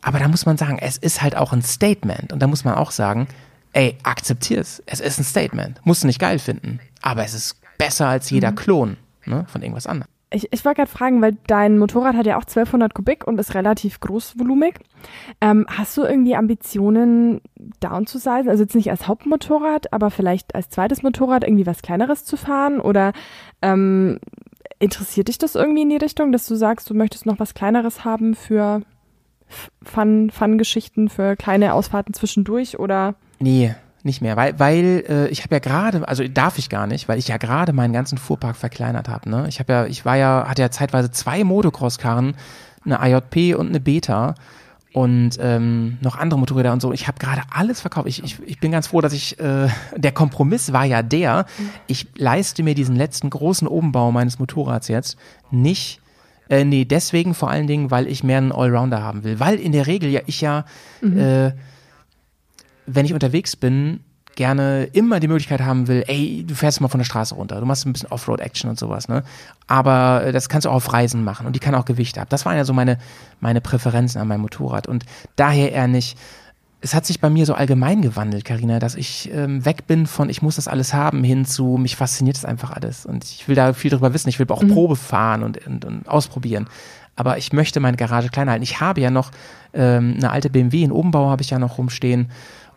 Aber 0.00 0.20
da 0.20 0.28
muss 0.28 0.46
man 0.46 0.56
sagen, 0.56 0.78
es 0.80 0.96
ist 0.96 1.22
halt 1.22 1.36
auch 1.36 1.52
ein 1.52 1.62
Statement. 1.62 2.32
Und 2.32 2.40
da 2.40 2.46
muss 2.46 2.64
man 2.64 2.74
auch 2.74 2.92
sagen, 2.92 3.26
ey, 3.72 3.96
akzeptier's. 4.02 4.82
Es 4.86 5.00
ist 5.00 5.18
ein 5.18 5.24
Statement. 5.24 5.80
Musst 5.84 6.02
du 6.02 6.06
nicht 6.06 6.20
geil 6.20 6.38
finden. 6.38 6.80
Aber 7.02 7.24
es 7.24 7.34
ist 7.34 7.56
besser 7.78 8.08
als 8.08 8.30
jeder 8.30 8.50
mhm. 8.50 8.56
Klon 8.56 8.96
ne, 9.24 9.46
von 9.48 9.62
irgendwas 9.62 9.86
anderem. 9.86 10.10
Ich, 10.30 10.52
ich 10.52 10.64
wollte 10.64 10.82
gerade 10.82 10.90
fragen, 10.90 11.22
weil 11.22 11.38
dein 11.46 11.78
Motorrad 11.78 12.14
hat 12.14 12.26
ja 12.26 12.36
auch 12.36 12.42
1200 12.42 12.92
Kubik 12.92 13.26
und 13.26 13.40
ist 13.40 13.54
relativ 13.54 13.98
großvolumig. 14.00 14.74
Ähm, 15.40 15.66
hast 15.70 15.96
du 15.96 16.02
irgendwie 16.02 16.36
Ambitionen, 16.36 17.40
down 17.80 18.06
zu 18.06 18.18
sein? 18.18 18.46
Also 18.46 18.64
jetzt 18.64 18.74
nicht 18.74 18.90
als 18.90 19.08
Hauptmotorrad, 19.08 19.92
aber 19.92 20.10
vielleicht 20.10 20.54
als 20.54 20.68
zweites 20.68 21.02
Motorrad 21.02 21.44
irgendwie 21.44 21.66
was 21.66 21.80
Kleineres 21.80 22.26
zu 22.26 22.36
fahren? 22.36 22.78
Oder 22.78 23.14
ähm, 23.62 24.18
interessiert 24.78 25.28
dich 25.28 25.38
das 25.38 25.54
irgendwie 25.54 25.82
in 25.82 25.90
die 25.90 25.96
Richtung, 25.96 26.30
dass 26.30 26.46
du 26.46 26.56
sagst, 26.56 26.90
du 26.90 26.94
möchtest 26.94 27.24
noch 27.24 27.38
was 27.38 27.54
Kleineres 27.54 28.04
haben 28.04 28.34
für 28.34 28.82
Fun-Geschichten, 29.82 31.08
Fun 31.08 31.14
für 31.14 31.36
kleine 31.36 31.72
Ausfahrten 31.72 32.12
zwischendurch? 32.12 32.78
Oder 32.78 33.14
Nee, 33.38 33.74
nicht 34.04 34.22
mehr, 34.22 34.36
weil, 34.36 34.58
weil 34.58 35.04
äh, 35.08 35.28
ich 35.28 35.42
habe 35.42 35.54
ja 35.54 35.58
gerade, 35.58 36.06
also 36.06 36.26
darf 36.26 36.58
ich 36.58 36.68
gar 36.68 36.86
nicht, 36.86 37.08
weil 37.08 37.18
ich 37.18 37.28
ja 37.28 37.36
gerade 37.36 37.72
meinen 37.72 37.92
ganzen 37.92 38.16
Fuhrpark 38.16 38.56
verkleinert 38.56 39.08
habe. 39.08 39.28
Ne? 39.28 39.46
Ich 39.48 39.58
habe 39.58 39.72
ja, 39.72 39.86
ich 39.86 40.04
war 40.04 40.16
ja, 40.16 40.46
hatte 40.48 40.62
ja 40.62 40.70
zeitweise 40.70 41.10
zwei 41.10 41.44
Motocross-Karren 41.44 42.34
eine 42.84 42.98
IJP 43.02 43.56
und 43.56 43.68
eine 43.68 43.80
Beta 43.80 44.34
und 44.92 45.32
ähm, 45.40 45.98
noch 46.00 46.16
andere 46.16 46.40
Motorräder 46.40 46.72
und 46.72 46.80
so. 46.80 46.92
Ich 46.92 47.06
habe 47.06 47.18
gerade 47.18 47.42
alles 47.50 47.80
verkauft. 47.80 48.08
Ich, 48.08 48.22
ich, 48.24 48.38
ich 48.46 48.60
bin 48.60 48.72
ganz 48.72 48.86
froh, 48.86 49.00
dass 49.00 49.12
ich, 49.12 49.38
äh, 49.40 49.68
der 49.96 50.12
Kompromiss 50.12 50.72
war 50.72 50.84
ja 50.84 51.02
der, 51.02 51.44
ich 51.86 52.06
leiste 52.16 52.62
mir 52.62 52.74
diesen 52.74 52.96
letzten 52.96 53.30
großen 53.30 53.68
Obenbau 53.68 54.10
meines 54.12 54.38
Motorrads 54.38 54.88
jetzt 54.88 55.18
nicht 55.50 56.00
äh, 56.50 56.64
nee, 56.64 56.86
deswegen 56.86 57.34
vor 57.34 57.50
allen 57.50 57.66
Dingen, 57.66 57.90
weil 57.90 58.06
ich 58.06 58.24
mehr 58.24 58.38
einen 58.38 58.52
Allrounder 58.52 59.02
haben 59.02 59.22
will. 59.22 59.38
Weil 59.38 59.56
in 59.56 59.72
der 59.72 59.86
Regel 59.86 60.08
ja 60.10 60.20
ich 60.24 60.40
ja, 60.40 60.64
mhm. 61.02 61.18
äh, 61.18 61.52
wenn 62.88 63.04
ich 63.04 63.14
unterwegs 63.14 63.56
bin, 63.56 64.00
gerne 64.38 64.84
immer 64.92 65.18
die 65.18 65.26
Möglichkeit 65.26 65.60
haben 65.60 65.88
will, 65.88 66.04
ey, 66.06 66.44
du 66.46 66.54
fährst 66.54 66.80
mal 66.80 66.86
von 66.86 66.98
der 66.98 67.04
Straße 67.04 67.34
runter, 67.34 67.58
du 67.58 67.66
machst 67.66 67.84
ein 67.84 67.92
bisschen 67.92 68.10
Offroad-Action 68.10 68.70
und 68.70 68.78
sowas, 68.78 69.08
ne? 69.08 69.24
Aber 69.66 70.22
äh, 70.24 70.32
das 70.32 70.48
kannst 70.48 70.64
du 70.64 70.70
auch 70.70 70.74
auf 70.74 70.92
Reisen 70.92 71.24
machen 71.24 71.44
und 71.44 71.56
die 71.56 71.58
kann 71.58 71.74
auch 71.74 71.84
Gewicht 71.84 72.18
ab. 72.18 72.28
Das 72.30 72.46
waren 72.46 72.56
ja 72.56 72.64
so 72.64 72.72
meine, 72.72 72.98
meine 73.40 73.60
Präferenzen 73.60 74.20
an 74.20 74.28
meinem 74.28 74.42
Motorrad 74.42 74.86
und 74.86 75.04
daher 75.34 75.72
eher 75.72 75.88
nicht, 75.88 76.16
es 76.80 76.94
hat 76.94 77.04
sich 77.04 77.20
bei 77.20 77.28
mir 77.28 77.46
so 77.46 77.54
allgemein 77.54 78.00
gewandelt, 78.00 78.44
Karina, 78.44 78.78
dass 78.78 78.94
ich 78.94 79.28
ähm, 79.32 79.64
weg 79.64 79.88
bin 79.88 80.06
von 80.06 80.30
ich 80.30 80.40
muss 80.40 80.54
das 80.54 80.68
alles 80.68 80.94
haben 80.94 81.24
hin 81.24 81.44
zu 81.44 81.76
mich 81.76 81.96
fasziniert 81.96 82.36
das 82.36 82.44
einfach 82.44 82.70
alles 82.70 83.06
und 83.06 83.24
ich 83.24 83.48
will 83.48 83.56
da 83.56 83.72
viel 83.72 83.90
drüber 83.90 84.14
wissen. 84.14 84.28
Ich 84.28 84.38
will 84.38 84.46
auch 84.50 84.62
mhm. 84.62 84.68
Probe 84.68 84.94
fahren 84.94 85.42
und, 85.42 85.66
und, 85.66 85.84
und 85.84 86.08
ausprobieren. 86.08 86.68
Aber 87.16 87.36
ich 87.36 87.52
möchte 87.52 87.80
meine 87.80 87.96
Garage 87.96 88.28
kleiner 88.28 88.52
halten. 88.52 88.62
Ich 88.62 88.80
habe 88.80 89.00
ja 89.00 89.10
noch 89.10 89.32
ähm, 89.74 90.14
eine 90.18 90.30
alte 90.30 90.50
BMW 90.50 90.84
in 90.84 90.92
Obenbau 90.92 91.28
habe 91.28 91.42
ich 91.42 91.50
ja 91.50 91.58
noch 91.58 91.78
rumstehen 91.78 92.30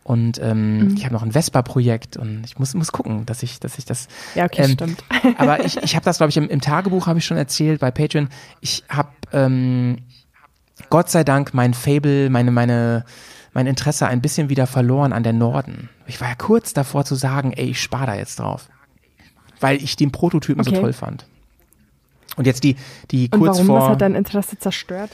und 0.03 0.39
ähm, 0.41 0.79
mhm. 0.79 0.95
ich 0.95 1.05
habe 1.05 1.13
noch 1.13 1.21
ein 1.21 1.31
Vespa-Projekt 1.31 2.17
und 2.17 2.43
ich 2.43 2.57
muss, 2.57 2.73
muss 2.73 2.91
gucken, 2.91 3.25
dass 3.25 3.43
ich, 3.43 3.59
dass 3.59 3.77
ich 3.77 3.85
das. 3.85 4.07
Ja, 4.33 4.45
okay, 4.45 4.63
ähm, 4.63 4.71
stimmt. 4.71 5.03
aber 5.37 5.63
ich, 5.63 5.77
ich 5.77 5.95
habe 5.95 6.03
das, 6.03 6.17
glaube 6.17 6.31
ich, 6.31 6.37
im, 6.37 6.49
im 6.49 6.59
Tagebuch 6.61 7.07
habe 7.07 7.19
ich 7.19 7.25
schon 7.25 7.37
erzählt 7.37 7.79
bei 7.79 7.91
Patreon. 7.91 8.29
Ich 8.61 8.83
habe 8.89 9.09
ähm, 9.31 9.97
Gott 10.89 11.09
sei 11.09 11.23
Dank 11.23 11.53
mein 11.53 11.73
Fable, 11.73 12.29
meine, 12.29 12.51
meine, 12.51 13.05
mein 13.53 13.67
Interesse 13.67 14.07
ein 14.07 14.21
bisschen 14.21 14.49
wieder 14.49 14.65
verloren 14.65 15.13
an 15.13 15.23
der 15.23 15.33
Norden. 15.33 15.89
Ich 16.07 16.19
war 16.19 16.29
ja 16.29 16.35
kurz 16.35 16.73
davor 16.73 17.05
zu 17.05 17.15
sagen, 17.15 17.53
ey, 17.53 17.69
ich 17.69 17.81
spare 17.81 18.07
da 18.07 18.15
jetzt 18.15 18.39
drauf. 18.39 18.69
Weil 19.59 19.77
ich 19.83 19.95
den 19.95 20.11
Prototypen 20.11 20.61
okay. 20.61 20.75
so 20.75 20.81
toll 20.81 20.93
fand. 20.93 21.25
Und 22.37 22.47
jetzt 22.47 22.63
die, 22.63 22.75
die 23.11 23.29
und 23.31 23.39
kurz 23.39 23.57
warum? 23.57 23.67
vor. 23.67 23.81
Was 23.81 23.89
hat 23.89 24.01
dein 24.01 24.15
Interesse 24.15 24.57
zerstört? 24.57 25.11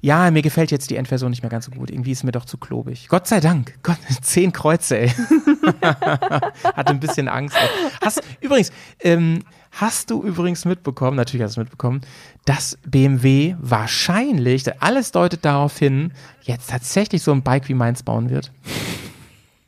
Ja, 0.00 0.30
mir 0.30 0.42
gefällt 0.42 0.70
jetzt 0.70 0.90
die 0.90 0.96
Endversion 0.96 1.30
nicht 1.30 1.42
mehr 1.42 1.50
ganz 1.50 1.66
so 1.66 1.72
gut. 1.72 1.90
Irgendwie 1.90 2.12
ist 2.12 2.24
mir 2.24 2.32
doch 2.32 2.44
zu 2.44 2.56
klobig. 2.56 3.08
Gott 3.08 3.26
sei 3.26 3.40
Dank. 3.40 3.74
Gott, 3.82 3.98
zehn 4.22 4.52
Kreuze, 4.52 4.98
ey. 4.98 5.08
Hatte 5.82 6.90
ein 6.90 7.00
bisschen 7.00 7.28
Angst. 7.28 7.56
Ey. 7.56 7.68
Hast, 8.02 8.22
übrigens, 8.40 8.72
ähm, 9.00 9.40
hast 9.72 10.10
du 10.10 10.22
übrigens 10.22 10.64
mitbekommen, 10.64 11.16
natürlich 11.16 11.44
hast 11.44 11.56
du 11.56 11.60
mitbekommen, 11.60 12.00
dass 12.44 12.78
BMW 12.86 13.54
wahrscheinlich, 13.60 14.64
alles 14.82 15.12
deutet 15.12 15.44
darauf 15.44 15.78
hin, 15.78 16.12
jetzt 16.42 16.70
tatsächlich 16.70 17.22
so 17.22 17.32
ein 17.32 17.42
Bike 17.42 17.68
wie 17.68 17.74
meins 17.74 18.02
bauen 18.02 18.30
wird. 18.30 18.50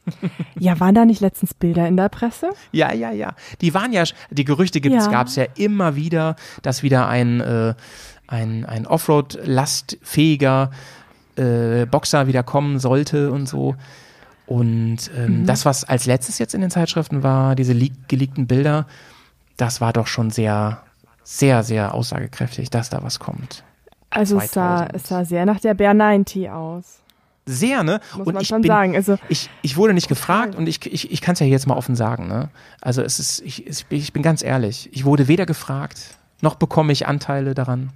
Ja, 0.59 0.79
waren 0.81 0.95
da 0.95 1.05
nicht 1.05 1.21
letztens 1.21 1.55
Bilder 1.55 1.87
in 1.89 1.97
der 1.97 2.09
Presse? 2.09 2.51
Ja, 2.73 2.93
ja, 2.93 3.11
ja. 3.11 3.35
Die 3.61 3.75
waren 3.75 3.93
ja, 3.93 4.05
die 4.31 4.45
Gerüchte 4.45 4.81
ja. 4.81 5.07
gab 5.09 5.27
es 5.27 5.37
ja 5.37 5.45
immer 5.57 5.97
wieder, 5.97 6.37
dass 6.63 6.83
wieder 6.83 7.09
ein 7.09 7.41
äh, 7.41 7.75
ein, 8.33 8.65
ein 8.65 8.87
Offroad-lastfähiger 8.87 10.71
äh, 11.37 11.87
Boxer 11.87 12.27
wieder 12.27 12.43
kommen 12.43 12.79
sollte 12.79 13.31
und 13.31 13.49
so. 13.49 13.77
Und 14.47 15.11
ähm, 15.17 15.41
mhm. 15.41 15.47
das, 15.47 15.65
was 15.65 15.85
als 15.85 16.07
letztes 16.07 16.39
jetzt 16.39 16.55
in 16.55 16.61
den 16.61 16.71
Zeitschriften 16.71 17.23
war, 17.23 17.55
diese 17.55 17.75
geleakten 18.09 18.47
Bilder, 18.47 18.87
das 19.57 19.81
war 19.81 19.93
doch 19.93 20.07
schon 20.07 20.31
sehr, 20.31 20.83
sehr, 21.23 21.63
sehr 21.63 21.95
aussagekräftig, 21.95 22.71
dass 22.71 22.91
da 22.91 23.03
was 23.03 23.19
kommt. 23.19 23.65
Also 24.11 24.39
es 24.39 24.53
sah, 24.53 24.87
es 24.93 25.05
sah 25.05 25.25
sehr 25.25 25.47
nach 25.47 25.61
der 25.61 25.75
Bear 25.75 25.95
90 25.95 26.51
aus. 26.51 26.99
Sehr, 27.45 27.83
ne? 27.83 28.01
Muss 28.17 28.27
und 28.27 28.35
man 28.35 28.43
ich 28.43 28.49
schon 28.49 28.63
bin, 28.63 28.69
sagen. 28.69 28.95
Also, 28.95 29.19
ich, 29.29 29.51
ich 29.63 29.77
wurde 29.77 29.95
nicht 29.95 30.09
gefragt 30.09 30.55
und 30.55 30.69
ich, 30.69 30.85
ich, 30.87 31.11
ich 31.11 31.21
kann 31.21 31.33
es 31.33 31.41
ja 31.41 31.47
jetzt 31.47 31.67
mal 31.67 31.75
offen 31.75 31.97
sagen, 31.97 32.29
ne? 32.29 32.51
Also 32.81 33.03
es 33.03 33.19
ist, 33.19 33.41
ich, 33.41 33.67
ich 33.91 34.13
bin 34.13 34.23
ganz 34.23 34.45
ehrlich, 34.45 34.89
ich 34.93 35.05
wurde 35.05 35.27
weder 35.27 35.45
gefragt, 35.45 36.19
noch 36.43 36.57
bekomme 36.57 36.93
ich 36.93 37.07
Anteile 37.07 37.55
daran. 37.55 37.91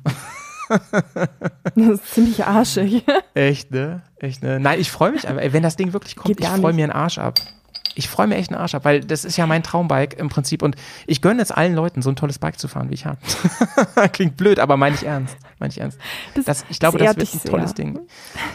das 1.74 1.88
ist 1.88 2.14
ziemlich 2.14 2.44
arschig. 2.44 3.04
Echt, 3.34 3.70
ne? 3.70 4.02
Echt, 4.18 4.42
ne? 4.42 4.58
Nein, 4.58 4.80
ich 4.80 4.90
freue 4.90 5.12
mich 5.12 5.28
einfach. 5.28 5.42
Ey, 5.42 5.52
wenn 5.52 5.62
das 5.62 5.76
Ding 5.76 5.92
wirklich 5.92 6.16
kommt, 6.16 6.40
ich 6.40 6.46
freue 6.46 6.72
mir 6.72 6.84
einen 6.84 6.92
Arsch 6.92 7.18
ab. 7.18 7.40
Ich 7.98 8.08
freue 8.08 8.26
mir 8.26 8.36
echt 8.36 8.50
einen 8.50 8.60
Arsch 8.60 8.74
ab, 8.74 8.84
weil 8.84 9.00
das 9.00 9.24
ist 9.24 9.38
ja 9.38 9.46
mein 9.46 9.62
Traumbike 9.62 10.16
im 10.16 10.28
Prinzip 10.28 10.62
und 10.62 10.76
ich 11.06 11.22
gönne 11.22 11.40
jetzt 11.40 11.56
allen 11.56 11.74
Leuten, 11.74 12.02
so 12.02 12.10
ein 12.10 12.16
tolles 12.16 12.38
Bike 12.38 12.58
zu 12.58 12.68
fahren, 12.68 12.90
wie 12.90 12.94
ich 12.94 13.06
habe. 13.06 13.18
Klingt 14.12 14.36
blöd, 14.36 14.58
aber 14.58 14.76
meine 14.76 14.94
ich 14.94 15.04
ernst. 15.04 15.36
Meine 15.58 15.72
ich 15.72 15.80
ernst. 15.80 15.98
Das, 16.34 16.44
das 16.44 16.64
ich 16.68 16.78
glaube, 16.78 16.98
das 16.98 17.16
wird 17.16 17.34
ein 17.34 17.50
tolles 17.50 17.70
sehr. 17.70 17.84
Ding. 17.86 17.98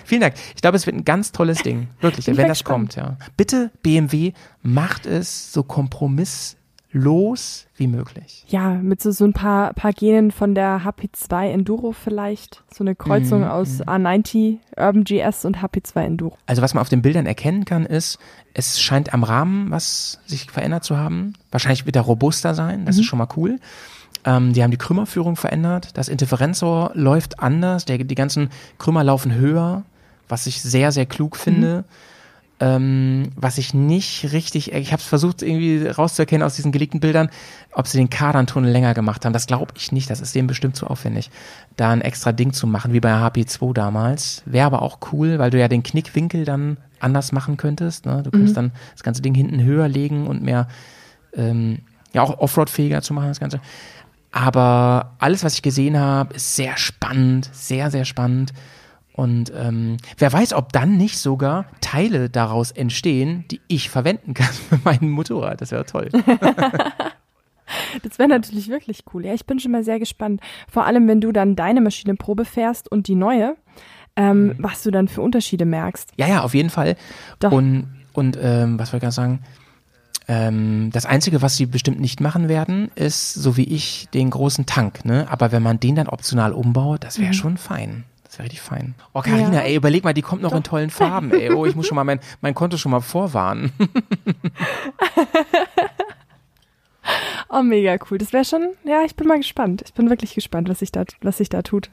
Vielen 0.06 0.22
Dank. 0.22 0.36
Ich 0.56 0.62
glaube, 0.62 0.78
es 0.78 0.86
wird 0.86 0.96
ein 0.96 1.06
ganz 1.06 1.32
tolles 1.32 1.64
Ding. 1.64 1.88
Wirklich, 2.02 2.28
wenn 2.28 2.48
das 2.48 2.64
kommt, 2.64 2.96
ja. 2.96 3.18
Bitte, 3.36 3.72
BMW, 3.82 4.34
macht 4.62 5.08
es 5.08 5.52
so 5.52 5.64
kompromiss 5.64 6.56
los 6.92 7.68
wie 7.76 7.88
möglich. 7.88 8.46
Ja, 8.48 8.72
mit 8.72 9.02
so, 9.02 9.12
so 9.12 9.24
ein 9.26 9.34
paar, 9.34 9.74
paar 9.74 9.94
Genen 9.94 10.32
von 10.32 10.56
der 10.56 10.82
HP2 10.82 11.50
Enduro 11.50 11.94
vielleicht. 11.94 12.64
So 12.74 12.84
eine 12.84 12.96
Kreuzung 12.96 13.42
mm, 13.42 13.46
aus 13.46 13.80
mm. 13.80 13.84
A90, 13.84 14.58
Urban 14.78 15.04
GS 15.04 15.46
und 15.46 15.58
HP2 15.58 16.02
Enduro. 16.02 16.38
Also 16.46 16.62
was 16.62 16.74
man 16.74 16.82
auf 16.82 16.90
den 16.90 17.02
Bildern 17.02 17.26
erkennen 17.26 17.66
kann, 17.66 17.86
ist, 17.86 18.20
es 18.54 18.82
scheint 18.82 19.14
am 19.14 19.24
Rahmen 19.24 19.72
was 19.72 20.20
sich 20.26 20.52
verändert 20.52 20.84
zu 20.84 20.98
haben. 20.98 21.34
Wahrscheinlich 21.50 21.86
wird 21.86 21.96
er 21.96 22.04
robuster 22.04 22.54
sein, 22.54 22.86
das 22.86 22.96
mhm. 22.96 23.02
ist 23.02 23.08
schon 23.08 23.20
mal 23.20 23.28
cool. 23.38 23.60
Ähm, 24.24 24.54
die 24.54 24.62
haben 24.62 24.72
die 24.72 24.78
Krümmerführung 24.78 25.36
verändert. 25.36 25.98
Das 25.98 26.08
Interferenzrohr 26.08 26.92
läuft 26.94 27.40
anders. 27.40 27.86
Der, 27.86 27.98
die 27.98 28.16
ganzen 28.16 28.50
Krümmer 28.78 29.04
laufen 29.04 29.34
höher, 29.34 29.84
was 30.28 30.46
ich 30.46 30.62
sehr, 30.62 30.92
sehr 30.92 31.06
klug 31.06 31.38
finde. 31.38 31.86
Mhm 31.88 32.12
ähm, 32.62 33.32
was 33.36 33.58
ich 33.58 33.74
nicht 33.74 34.32
richtig, 34.32 34.72
ich 34.72 34.94
habe 34.94 35.02
es 35.02 35.08
versucht 35.08 35.42
irgendwie 35.42 35.88
rauszuerkennen 35.88 36.46
aus 36.46 36.56
diesen 36.56 36.72
geleakten 36.72 37.00
Bildern, 37.00 37.32
ob 37.74 37.88
sie 37.88 37.98
den 37.98 38.12
Kardantunnel 38.12 38.72
länger 38.72 38.94
gemacht 38.94 39.26
haben. 39.26 39.34
Das 39.34 39.48
glaube 39.48 39.74
ich 39.76 39.92
nicht, 39.92 40.12
das 40.12 40.22
ist 40.22 40.36
denen 40.36 40.48
bestimmt 40.48 40.76
zu 40.76 40.86
aufwendig, 40.86 41.32
da 41.76 41.90
ein 41.90 42.02
extra 42.02 42.32
Ding 42.32 42.54
zu 42.54 42.68
machen, 42.68 42.94
wie 42.94 43.00
bei 43.00 43.14
HP2 43.14 43.74
damals. 43.74 44.44
Wäre 44.46 44.68
aber 44.68 44.84
auch 44.84 45.00
cool, 45.12 45.40
weil 45.40 45.50
du 45.50 45.60
ja 45.60 45.68
den 45.68 45.82
Knickwinkel 45.82 46.46
dann 46.46 46.78
anders 47.00 47.32
machen 47.32 47.58
könntest. 47.58 48.06
Ne? 48.06 48.22
Du 48.22 48.30
könntest 48.30 48.54
mhm. 48.54 48.70
dann 48.70 48.72
das 48.94 49.02
ganze 49.02 49.24
Ding 49.24 49.34
hinten 49.34 49.64
höher 49.64 49.88
legen 49.88 50.28
und 50.28 50.44
mehr, 50.44 50.68
ähm, 51.34 51.80
ja 52.14 52.22
auch 52.22 52.38
Offroad-fähiger 52.38 53.02
zu 53.02 53.16
machen, 53.16 53.30
das 53.30 53.40
Ganze. 53.40 53.60
Aber 54.32 55.16
alles, 55.18 55.44
was 55.44 55.56
ich 55.56 55.64
gesehen 55.64 56.00
habe, 56.00 56.36
ist 56.36 56.56
sehr 56.56 56.78
spannend, 56.78 57.50
sehr, 57.54 57.90
sehr 57.90 58.06
spannend. 58.06 58.54
Und 59.14 59.52
ähm, 59.56 59.98
wer 60.18 60.32
weiß, 60.32 60.54
ob 60.54 60.72
dann 60.72 60.98
nicht 60.98 61.18
sogar 61.18 61.66
Teile 61.82 62.30
daraus 62.30 62.72
entstehen, 62.72 63.46
die 63.52 63.62
ich 63.68 63.90
verwenden 63.90 64.34
kann 64.34 64.48
für 64.70 64.80
mein 64.84 65.10
Motorrad. 65.10 65.62
Das 65.62 65.72
wäre 65.72 65.86
toll. 65.86 66.10
Das 68.04 68.20
wäre 68.20 68.28
natürlich 68.28 68.68
wirklich 68.68 69.04
cool. 69.14 69.26
Ja, 69.26 69.34
ich 69.34 69.46
bin 69.46 69.58
schon 69.60 69.72
mal 69.72 69.86
sehr 69.86 69.98
gespannt. 69.98 70.42
Vor 70.70 70.86
allem, 70.86 71.08
wenn 71.08 71.22
du 71.22 71.32
dann 71.32 71.56
deine 71.56 71.80
Maschine 71.80 72.16
Probe 72.16 72.44
fährst 72.44 72.92
und 72.92 73.08
die 73.08 73.16
neue, 73.16 73.56
ähm, 74.18 74.48
mhm. 74.48 74.56
was 74.60 74.84
du 74.84 74.92
dann 74.92 75.08
für 75.08 75.22
Unterschiede 75.22 75.66
merkst. 75.66 76.12
Ja, 76.18 76.28
ja, 76.28 76.42
auf 76.42 76.54
jeden 76.54 76.70
Fall. 76.70 76.98
Doch. 77.40 77.54
Und, 77.54 77.88
und 78.12 78.38
ähm, 78.42 78.78
was 78.78 78.92
wollte 78.92 78.98
ich 78.98 79.02
gerade 79.04 79.16
sagen? 79.16 79.40
Ähm, 80.28 80.90
das 80.94 81.06
Einzige, 81.06 81.42
was 81.42 81.58
sie 81.58 81.66
bestimmt 81.66 82.00
nicht 82.00 82.20
machen 82.20 82.48
werden, 82.48 82.92
ist, 82.96 83.34
so 83.34 83.58
wie 83.58 83.64
ich, 83.64 84.08
den 84.14 84.30
großen 84.30 84.66
Tank. 84.66 85.06
Ne? 85.06 85.28
Aber 85.30 85.52
wenn 85.52 85.64
man 85.64 85.80
den 85.80 85.96
dann 85.96 86.08
optional 86.08 86.54
umbaut, 86.54 87.04
das 87.04 87.20
wäre 87.20 87.30
mhm. 87.30 87.34
schon 87.34 87.58
fein. 87.58 88.04
Das 88.32 88.38
wäre 88.38 88.46
richtig 88.46 88.62
fein. 88.62 88.96
Oh, 89.12 89.20
Carina, 89.20 89.56
ja. 89.56 89.62
ey, 89.64 89.76
überleg 89.76 90.06
mal, 90.06 90.14
die 90.14 90.22
kommt 90.22 90.42
noch 90.42 90.52
Doch. 90.52 90.58
in 90.58 90.64
tollen 90.64 90.90
Farben, 90.90 91.34
ey. 91.34 91.52
Oh, 91.52 91.66
ich 91.66 91.76
muss 91.76 91.86
schon 91.86 91.98
mal 91.98 92.06
mein, 92.06 92.22
mein 92.40 92.54
Konto 92.54 92.78
schon 92.78 92.94
mal 92.94 93.02
vorwarnen. 93.02 93.74
oh, 97.50 97.62
mega 97.62 97.98
cool. 98.10 98.20
Das 98.20 98.32
wäre 98.32 98.46
schon, 98.46 98.70
ja, 98.86 99.02
ich 99.06 99.18
bin 99.18 99.28
mal 99.28 99.36
gespannt. 99.36 99.82
Ich 99.86 99.94
bin 99.94 100.10
wirklich 100.10 100.34
gespannt, 100.34 100.70
was 100.70 100.80
sich 100.80 100.94
da, 100.94 101.04
was 101.22 101.40
sich 101.40 101.50
da 101.50 101.62
tut. 101.62 101.90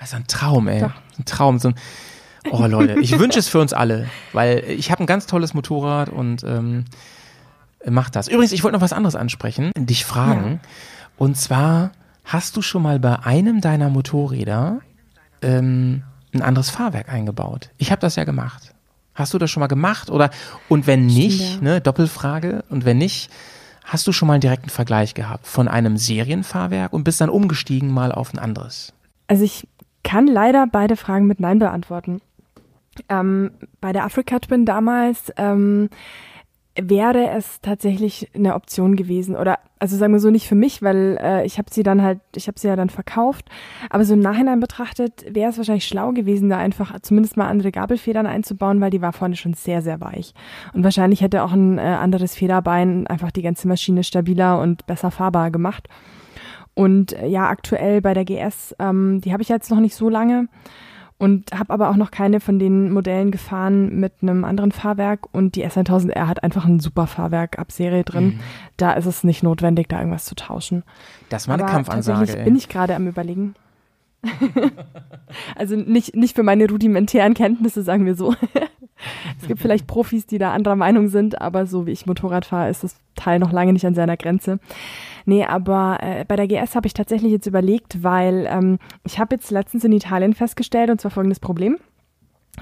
Das 0.00 0.08
ist 0.08 0.14
ein 0.16 0.26
Traum, 0.26 0.66
ey. 0.66 0.80
Doch. 0.80 0.94
Ein 1.16 1.24
Traum. 1.24 1.60
So 1.60 1.68
ein, 1.68 1.76
oh, 2.50 2.66
Leute, 2.66 2.98
ich 2.98 3.16
wünsche 3.20 3.38
es 3.38 3.46
für 3.46 3.60
uns 3.60 3.72
alle, 3.72 4.08
weil 4.32 4.64
ich 4.66 4.90
habe 4.90 5.04
ein 5.04 5.06
ganz 5.06 5.28
tolles 5.28 5.54
Motorrad 5.54 6.08
und 6.08 6.42
ähm, 6.42 6.86
mach 7.88 8.10
das. 8.10 8.26
Übrigens, 8.26 8.50
ich 8.50 8.64
wollte 8.64 8.76
noch 8.76 8.82
was 8.82 8.92
anderes 8.92 9.14
ansprechen, 9.14 9.70
dich 9.76 10.04
fragen. 10.04 10.58
Ja. 10.64 10.68
Und 11.16 11.36
zwar, 11.36 11.92
hast 12.24 12.56
du 12.56 12.62
schon 12.62 12.82
mal 12.82 12.98
bei 12.98 13.20
einem 13.20 13.60
deiner 13.60 13.88
Motorräder 13.88 14.80
ähm, 15.42 16.02
ein 16.32 16.42
anderes 16.42 16.70
Fahrwerk 16.70 17.08
eingebaut. 17.08 17.70
Ich 17.78 17.90
habe 17.90 18.00
das 18.00 18.16
ja 18.16 18.24
gemacht. 18.24 18.74
Hast 19.14 19.34
du 19.34 19.38
das 19.38 19.50
schon 19.50 19.60
mal 19.60 19.66
gemacht? 19.66 20.10
Oder 20.10 20.30
und 20.68 20.86
wenn 20.86 21.06
nicht, 21.06 21.56
ja. 21.56 21.60
ne, 21.60 21.80
Doppelfrage, 21.80 22.64
und 22.70 22.84
wenn 22.84 22.98
nicht, 22.98 23.30
hast 23.84 24.06
du 24.06 24.12
schon 24.12 24.28
mal 24.28 24.34
einen 24.34 24.40
direkten 24.40 24.70
Vergleich 24.70 25.14
gehabt 25.14 25.46
von 25.46 25.68
einem 25.68 25.96
Serienfahrwerk 25.96 26.92
und 26.92 27.04
bist 27.04 27.20
dann 27.20 27.30
umgestiegen 27.30 27.90
mal 27.90 28.12
auf 28.12 28.32
ein 28.32 28.38
anderes? 28.38 28.92
Also 29.26 29.44
ich 29.44 29.66
kann 30.04 30.26
leider 30.26 30.66
beide 30.70 30.96
Fragen 30.96 31.26
mit 31.26 31.40
Nein 31.40 31.58
beantworten. 31.58 32.20
Ähm, 33.08 33.52
bei 33.80 33.92
der 33.92 34.04
Africa 34.04 34.38
Twin 34.38 34.64
damals 34.64 35.32
ähm, 35.36 35.90
wäre 36.82 37.30
es 37.30 37.60
tatsächlich 37.60 38.30
eine 38.34 38.54
Option 38.54 38.96
gewesen 38.96 39.36
oder 39.36 39.58
also 39.78 39.96
sagen 39.96 40.12
wir 40.12 40.20
so 40.20 40.30
nicht 40.30 40.46
für 40.46 40.54
mich, 40.54 40.82
weil 40.82 41.18
äh, 41.22 41.46
ich 41.46 41.56
habe 41.56 41.68
sie 41.70 41.82
dann 41.82 42.02
halt, 42.02 42.20
ich 42.36 42.48
habe 42.48 42.60
sie 42.60 42.68
ja 42.68 42.76
dann 42.76 42.90
verkauft, 42.90 43.48
aber 43.88 44.04
so 44.04 44.12
im 44.12 44.20
Nachhinein 44.20 44.60
betrachtet 44.60 45.24
wäre 45.28 45.50
es 45.50 45.56
wahrscheinlich 45.56 45.86
schlau 45.86 46.12
gewesen, 46.12 46.50
da 46.50 46.58
einfach 46.58 47.00
zumindest 47.00 47.36
mal 47.38 47.48
andere 47.48 47.72
Gabelfedern 47.72 48.26
einzubauen, 48.26 48.80
weil 48.80 48.90
die 48.90 49.00
war 49.00 49.12
vorne 49.12 49.36
schon 49.36 49.54
sehr 49.54 49.80
sehr 49.80 50.00
weich. 50.00 50.34
Und 50.74 50.84
wahrscheinlich 50.84 51.22
hätte 51.22 51.42
auch 51.42 51.52
ein 51.52 51.78
äh, 51.78 51.82
anderes 51.82 52.34
Federbein 52.34 53.06
einfach 53.06 53.30
die 53.30 53.42
ganze 53.42 53.68
Maschine 53.68 54.04
stabiler 54.04 54.60
und 54.60 54.86
besser 54.86 55.10
fahrbar 55.10 55.50
gemacht. 55.50 55.88
Und 56.74 57.12
äh, 57.14 57.26
ja, 57.26 57.48
aktuell 57.48 58.00
bei 58.00 58.14
der 58.14 58.24
GS, 58.24 58.74
ähm, 58.78 59.20
die 59.22 59.32
habe 59.32 59.42
ich 59.42 59.48
jetzt 59.48 59.70
noch 59.70 59.80
nicht 59.80 59.94
so 59.94 60.08
lange 60.08 60.48
und 61.20 61.52
habe 61.52 61.70
aber 61.74 61.90
auch 61.90 61.96
noch 61.96 62.10
keine 62.10 62.40
von 62.40 62.58
den 62.58 62.90
Modellen 62.90 63.30
gefahren 63.30 64.00
mit 64.00 64.14
einem 64.22 64.42
anderen 64.46 64.72
Fahrwerk 64.72 65.28
und 65.32 65.54
die 65.54 65.66
S1000R 65.66 66.26
hat 66.26 66.42
einfach 66.42 66.64
ein 66.64 66.80
super 66.80 67.06
Fahrwerk 67.06 67.58
ab 67.58 67.72
Serie 67.72 68.04
drin. 68.04 68.24
Mhm. 68.24 68.40
Da 68.78 68.92
ist 68.92 69.04
es 69.04 69.22
nicht 69.22 69.42
notwendig, 69.42 69.88
da 69.90 69.98
irgendwas 69.98 70.24
zu 70.24 70.34
tauschen. 70.34 70.82
Das 71.28 71.46
war 71.46 71.54
eine 71.54 71.64
aber 71.64 71.72
Kampfansage. 71.72 72.20
Tatsächlich 72.20 72.44
bin 72.46 72.56
ich 72.56 72.70
gerade 72.70 72.96
am 72.96 73.06
überlegen. 73.06 73.54
also 75.56 75.76
nicht, 75.76 76.16
nicht 76.16 76.36
für 76.36 76.42
meine 76.42 76.66
rudimentären 76.66 77.34
Kenntnisse, 77.34 77.82
sagen 77.82 78.06
wir 78.06 78.14
so. 78.14 78.34
es 79.38 79.46
gibt 79.46 79.60
vielleicht 79.60 79.86
Profis, 79.86 80.26
die 80.26 80.38
da 80.38 80.54
anderer 80.54 80.76
Meinung 80.76 81.08
sind, 81.08 81.38
aber 81.38 81.66
so 81.66 81.86
wie 81.86 81.92
ich 81.92 82.06
Motorrad 82.06 82.46
fahre, 82.46 82.70
ist 82.70 82.82
das 82.82 82.96
Teil 83.14 83.40
noch 83.40 83.52
lange 83.52 83.74
nicht 83.74 83.84
an 83.84 83.94
seiner 83.94 84.16
Grenze. 84.16 84.58
Nee, 85.24 85.44
aber 85.44 85.98
äh, 86.00 86.24
bei 86.24 86.36
der 86.36 86.46
GS 86.46 86.74
habe 86.74 86.86
ich 86.86 86.94
tatsächlich 86.94 87.32
jetzt 87.32 87.46
überlegt, 87.46 88.02
weil 88.02 88.46
ähm, 88.50 88.78
ich 89.04 89.18
habe 89.18 89.34
jetzt 89.34 89.50
letztens 89.50 89.84
in 89.84 89.92
Italien 89.92 90.34
festgestellt, 90.34 90.90
und 90.90 91.00
zwar 91.00 91.10
folgendes 91.10 91.40
Problem 91.40 91.76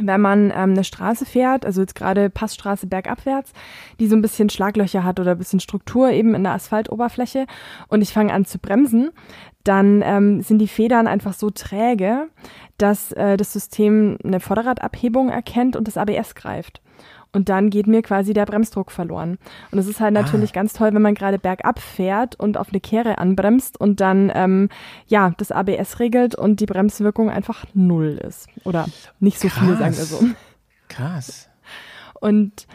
wenn 0.01 0.21
man 0.21 0.51
ähm, 0.51 0.71
eine 0.71 0.85
Straße 0.85 1.27
fährt, 1.27 1.65
also 1.67 1.81
jetzt 1.81 1.95
gerade 1.95 2.31
Passstraße 2.31 2.87
bergabwärts, 2.87 3.53
die 3.99 4.07
so 4.07 4.17
ein 4.17 4.23
bisschen 4.23 4.51
Schlaglöcher 4.51 5.05
hat 5.05 5.21
oder 5.21 5.33
ein 5.33 5.39
bisschen 5.39 5.61
Struktur 5.61 6.11
eben 6.11 6.35
in 6.35 6.45
der 6.45 6.53
Asphaltoberfläche 6.53 7.47
und 7.89 8.03
ich 8.03 8.13
fange 8.13 8.33
an 8.33 8.45
zu 8.45 8.59
bremsen, 8.59 9.11
dann 9.65 10.03
ähm, 10.05 10.41
sind 10.41 10.59
die 10.59 10.69
Federn 10.69 11.07
einfach 11.07 11.35
so 11.35 11.51
träge, 11.51 12.29
dass 12.79 13.13
äh, 13.13 13.37
das 13.37 13.53
System 13.53 14.19
eine 14.23 14.41
Vorderradabhebung 14.41 15.31
erkennt 15.31 15.77
und 15.77 15.89
das 15.89 15.97
ABS 15.97 16.35
greift. 16.35 16.81
Und 17.33 17.49
dann 17.49 17.70
geht 17.70 17.87
mir 17.87 18.03
quasi 18.03 18.33
der 18.33 18.47
Bremsdruck 18.47 18.91
verloren. 18.91 19.39
Und 19.70 19.79
es 19.79 19.87
ist 19.87 20.01
halt 20.01 20.14
natürlich 20.14 20.51
ah. 20.51 20.55
ganz 20.55 20.72
toll, 20.72 20.95
wenn 20.95 21.03
man 21.03 21.14
gerade 21.14 21.39
bergab 21.39 21.79
fährt 21.79 22.41
und 22.41 22.57
auf 22.57 22.70
eine 22.70 22.81
Kehre 22.81 23.18
anbremst 23.18 23.79
und 23.79 24.01
dann 24.01 24.33
ähm, 24.35 24.68
ja 25.07 25.33
das 25.37 25.53
ABS 25.53 26.01
regelt 26.01 26.35
und 26.35 26.61
die 26.61 26.66
Bremswirkung 26.66 27.31
einfach 27.31 27.64
null 27.74 28.18
ist. 28.26 28.49
Oder 28.64 28.87
nicht 29.20 29.41
so 29.41 29.49
Krass. 29.49 29.59
viel, 29.59 29.76
sagen 29.76 29.97
wir 29.97 30.05
so. 30.05 30.20
Krass. 30.89 31.49
Und 32.20 32.66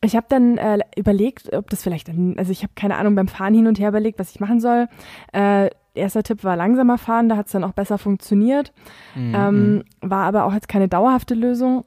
ich 0.00 0.14
habe 0.14 0.26
dann 0.28 0.58
äh, 0.58 0.78
überlegt, 0.96 1.52
ob 1.52 1.68
das 1.70 1.82
vielleicht, 1.82 2.08
also 2.08 2.52
ich 2.52 2.62
habe 2.62 2.72
keine 2.76 2.96
Ahnung 2.96 3.16
beim 3.16 3.28
Fahren 3.28 3.54
hin 3.54 3.66
und 3.66 3.80
her 3.80 3.88
überlegt, 3.88 4.18
was 4.18 4.30
ich 4.30 4.40
machen 4.40 4.60
soll. 4.60 4.86
Äh, 5.32 5.70
erster 5.94 6.22
Tipp 6.22 6.44
war 6.44 6.56
langsamer 6.56 6.98
fahren, 6.98 7.28
da 7.28 7.36
hat 7.36 7.46
es 7.46 7.52
dann 7.52 7.64
auch 7.64 7.72
besser 7.72 7.98
funktioniert. 7.98 8.72
Mhm. 9.16 9.34
Ähm, 9.34 9.84
war 10.00 10.24
aber 10.24 10.44
auch 10.44 10.54
jetzt 10.54 10.68
keine 10.68 10.88
dauerhafte 10.88 11.34
Lösung. 11.34 11.84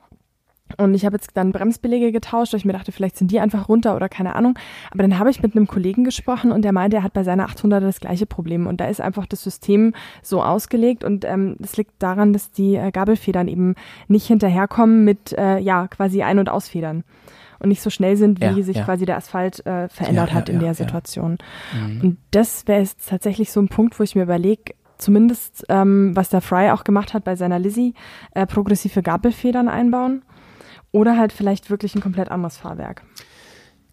Und 0.78 0.93
ich 0.93 1.05
habe 1.05 1.15
jetzt 1.15 1.32
dann 1.36 1.51
Bremsbelege 1.51 2.11
getauscht, 2.11 2.53
weil 2.53 2.59
ich 2.59 2.65
mir 2.65 2.74
dachte, 2.74 2.91
vielleicht 2.91 3.17
sind 3.17 3.32
die 3.32 3.39
einfach 3.39 3.69
runter 3.69 3.95
oder 3.95 4.09
keine 4.09 4.36
Ahnung. 4.36 4.57
Aber 4.91 5.03
dann 5.03 5.17
habe 5.17 5.30
ich 5.30 5.41
mit 5.41 5.55
einem 5.55 5.67
Kollegen 5.67 6.03
gesprochen 6.03 6.51
und 6.51 6.63
der 6.63 6.72
meinte, 6.72 6.97
er 6.97 7.03
hat 7.03 7.13
bei 7.13 7.24
seiner 7.24 7.47
800er 7.47 7.80
das 7.80 7.99
gleiche 7.99 8.26
Problem. 8.26 8.67
Und 8.67 8.82
da 8.82 8.86
ist 8.86 9.01
einfach 9.01 9.26
das 9.26 9.43
System 9.43 9.93
so 10.22 10.43
ausgelegt 10.43 11.03
und 11.03 11.26
ähm, 11.26 11.55
das 11.59 11.78
liegt 11.78 11.91
daran, 11.99 12.34
dass 12.34 12.51
die 12.51 12.76
äh, 12.76 12.91
Gabelfedern 12.91 13.47
eben 13.47 13.76
nicht 14.07 14.28
hinterherkommen 14.28 15.03
mit, 15.03 15.34
äh, 15.38 15.59
ja, 15.59 15.88
quasi 15.88 16.24
Ein- 16.24 16.39
und 16.39 16.49
Ausfedern. 16.49 17.03
Und 17.59 17.69
nicht 17.69 17.84
so 17.84 17.91
schnell 17.91 18.17
sind, 18.17 18.41
wie 18.41 18.45
ja, 18.45 18.63
sich 18.63 18.78
ja. 18.78 18.84
quasi 18.84 19.05
der 19.05 19.17
Asphalt 19.17 19.63
äh, 19.67 19.88
verändert 19.88 20.30
ja, 20.30 20.36
hat 20.36 20.49
in 20.49 20.59
der 20.59 20.74
Situation. 20.74 21.38
Mhm. 21.74 22.01
Und 22.01 22.17
das 22.32 22.67
wäre 22.67 22.80
jetzt 22.80 23.07
tatsächlich 23.07 23.51
so 23.51 23.59
ein 23.59 23.67
Punkt, 23.67 23.99
wo 23.99 24.03
ich 24.03 24.15
mir 24.15 24.24
überlege, 24.24 24.74
zumindest 24.97 25.65
ähm, 25.69 26.15
was 26.15 26.30
der 26.30 26.41
Fry 26.41 26.72
auch 26.72 26.84
gemacht 26.84 27.13
hat 27.13 27.24
bei 27.24 27.36
seiner 27.36 27.59
Lizzie, 27.59 27.93
äh, 28.34 28.47
progressive 28.47 29.03
Gabelfedern 29.03 29.67
einbauen 29.67 30.24
oder 30.92 31.18
halt 31.18 31.34
vielleicht 31.34 31.70
wirklich 31.70 31.96
ein 31.96 32.02
komplett 32.02 32.30
anderes 32.30 32.58
Fahrwerk. 32.58 33.04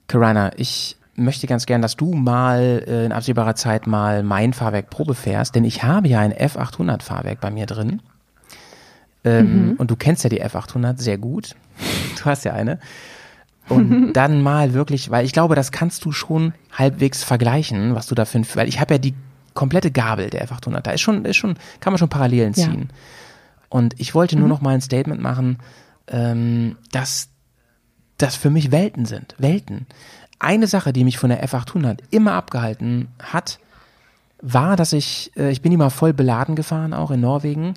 Karina, 0.07 0.53
ich 0.57 0.97
möchte 1.15 1.47
ganz 1.47 1.67
gern, 1.67 1.83
dass 1.83 1.97
du 1.97 2.13
mal 2.15 2.83
äh, 2.87 3.05
in 3.05 3.13
absehbarer 3.13 3.55
Zeit 3.55 3.87
mal 3.87 4.23
mein 4.23 4.53
Fahrwerk 4.53 4.91
Probe 4.91 5.15
fährst, 5.15 5.55
denn 5.55 5.65
ich 5.65 5.83
habe 5.83 6.09
ja 6.09 6.21
ein 6.21 6.33
F800 6.33 7.03
Fahrwerk 7.03 7.41
bei 7.41 7.51
mir 7.51 7.67
drin. 7.67 8.01
Ähm, 9.25 9.71
mhm. 9.71 9.73
Und 9.73 9.91
du 9.91 9.97
kennst 9.97 10.25
ja 10.25 10.31
die 10.31 10.43
F800 10.43 10.99
sehr 10.99 11.19
gut. 11.19 11.55
Du 12.19 12.25
hast 12.25 12.45
ja 12.45 12.53
eine. 12.53 12.81
Und 13.69 14.13
dann 14.15 14.43
mal 14.43 14.75
wirklich, 14.75 15.11
weil 15.11 15.25
ich 15.25 15.33
glaube, 15.33 15.55
das 15.55 15.71
kannst 15.71 16.05
du 16.05 16.11
schon 16.11 16.53
halbwegs 16.73 17.23
vergleichen, 17.23 17.95
was 17.95 18.09
du 18.09 18.17
da 18.17 18.25
findest, 18.25 18.57
weil 18.57 18.67
ich 18.67 18.81
habe 18.81 18.95
ja 18.95 18.99
die 18.99 19.15
komplette 19.55 19.93
Gabel 19.93 20.31
der 20.31 20.49
F800. 20.49 20.81
Da 20.81 20.91
ist 20.91 21.01
schon, 21.01 21.25
ist 21.25 21.37
schon, 21.37 21.55
kann 21.79 21.93
man 21.93 21.99
schon 21.99 22.09
Parallelen 22.09 22.55
ziehen. 22.55 22.89
Ja. 22.91 22.97
Und 23.69 23.95
ich 23.99 24.17
wollte 24.17 24.37
nur 24.37 24.47
mhm. 24.47 24.51
noch 24.51 24.61
mal 24.61 24.75
ein 24.75 24.81
Statement 24.81 25.21
machen, 25.21 25.59
ähm, 26.11 26.77
dass 26.93 27.29
das 28.17 28.37
für 28.37 28.51
mich 28.51 28.71
Welten 28.71 29.05
sind. 29.05 29.35
Welten. 29.39 29.87
Eine 30.39 30.67
Sache, 30.67 30.93
die 30.93 31.05
mich 31.05 31.19
von 31.19 31.31
der 31.31 31.47
F800 31.47 32.01
immer 32.11 32.33
abgehalten 32.33 33.09
hat, 33.21 33.59
war, 34.41 34.77
dass 34.77 34.93
ich, 34.93 35.33
äh, 35.37 35.51
ich 35.51 35.63
bin 35.63 35.73
immer 35.73 35.91
voll 35.91 36.13
beladen 36.13 36.57
gefahren, 36.57 36.95
auch 36.95 37.11
in 37.11 37.21
Norwegen, 37.21 37.75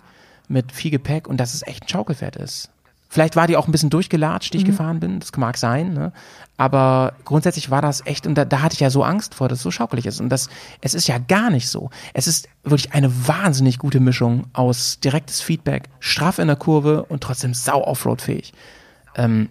mit 0.47 0.71
viel 0.71 0.91
Gepäck 0.91 1.27
und 1.27 1.37
dass 1.37 1.53
es 1.53 1.65
echt 1.65 1.83
ein 1.83 1.89
Schaukelpferd 1.89 2.35
ist. 2.35 2.69
Vielleicht 3.13 3.35
war 3.35 3.45
die 3.45 3.57
auch 3.57 3.67
ein 3.67 3.73
bisschen 3.73 3.89
durchgelatscht, 3.89 4.53
die 4.53 4.59
ich 4.59 4.63
mhm. 4.63 4.69
gefahren 4.69 4.99
bin, 5.01 5.19
das 5.19 5.35
mag 5.35 5.57
sein, 5.57 5.91
ne? 5.91 6.13
aber 6.55 7.11
grundsätzlich 7.25 7.69
war 7.69 7.81
das 7.81 8.05
echt, 8.05 8.25
und 8.25 8.35
da, 8.35 8.45
da 8.45 8.61
hatte 8.61 8.75
ich 8.75 8.79
ja 8.79 8.89
so 8.89 9.03
Angst 9.03 9.35
vor, 9.35 9.49
dass 9.49 9.57
es 9.57 9.63
so 9.63 9.69
schaukelig 9.69 10.05
ist. 10.05 10.21
Und 10.21 10.29
das, 10.29 10.47
es 10.79 10.93
ist 10.93 11.09
ja 11.09 11.17
gar 11.17 11.49
nicht 11.49 11.67
so. 11.67 11.89
Es 12.13 12.25
ist 12.25 12.47
wirklich 12.63 12.93
eine 12.93 13.27
wahnsinnig 13.27 13.79
gute 13.79 13.99
Mischung 13.99 14.45
aus 14.53 15.01
direktes 15.01 15.41
Feedback, 15.41 15.89
straff 15.99 16.39
in 16.39 16.47
der 16.47 16.55
Kurve 16.55 17.03
und 17.03 17.21
trotzdem 17.21 17.53
sau 17.53 17.83
Offroad-fähig. 17.83 18.53
Ähm, 19.17 19.49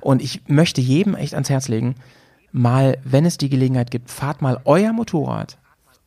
und 0.00 0.20
ich 0.20 0.42
möchte 0.48 0.80
jedem 0.80 1.14
echt 1.14 1.34
ans 1.34 1.50
Herz 1.50 1.68
legen, 1.68 1.94
mal, 2.50 2.98
wenn 3.04 3.24
es 3.24 3.38
die 3.38 3.50
Gelegenheit 3.50 3.92
gibt, 3.92 4.10
fahrt 4.10 4.42
mal 4.42 4.60
euer 4.64 4.92
Motorrad 4.92 5.58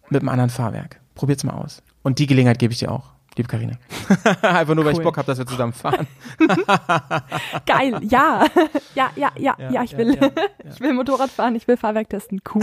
mit 0.09 0.21
einem 0.21 0.27
anderen 0.27 0.49
Fahrwerk. 0.49 0.99
Probiert's 1.15 1.45
mal 1.45 1.53
aus. 1.53 1.81
Und 2.03 2.19
die 2.19 2.27
Gelegenheit 2.27 2.59
gebe 2.59 2.73
ich 2.73 2.79
dir 2.79 2.91
auch. 2.91 3.10
Liebe 3.37 3.47
Karina. 3.47 3.77
Einfach 4.41 4.75
nur, 4.75 4.83
weil 4.83 4.91
ich 4.93 5.01
Bock 5.01 5.15
habe, 5.17 5.25
dass 5.25 5.37
wir 5.37 5.45
zusammen 5.45 5.71
fahren. 5.71 6.05
Geil, 7.65 7.97
ja. 8.01 8.45
Ja, 8.93 9.09
ja, 9.15 9.31
ja, 9.37 9.55
ja, 9.57 9.71
ja 9.71 9.83
ich 9.83 9.95
will. 9.95 10.15
Ja, 10.15 10.23
ja, 10.23 10.29
ich 10.69 10.81
will 10.81 10.93
Motorrad 10.93 11.29
fahren, 11.29 11.55
ich 11.55 11.65
will 11.65 11.77
Fahrwerk 11.77 12.09
testen. 12.09 12.41
Cool. 12.53 12.61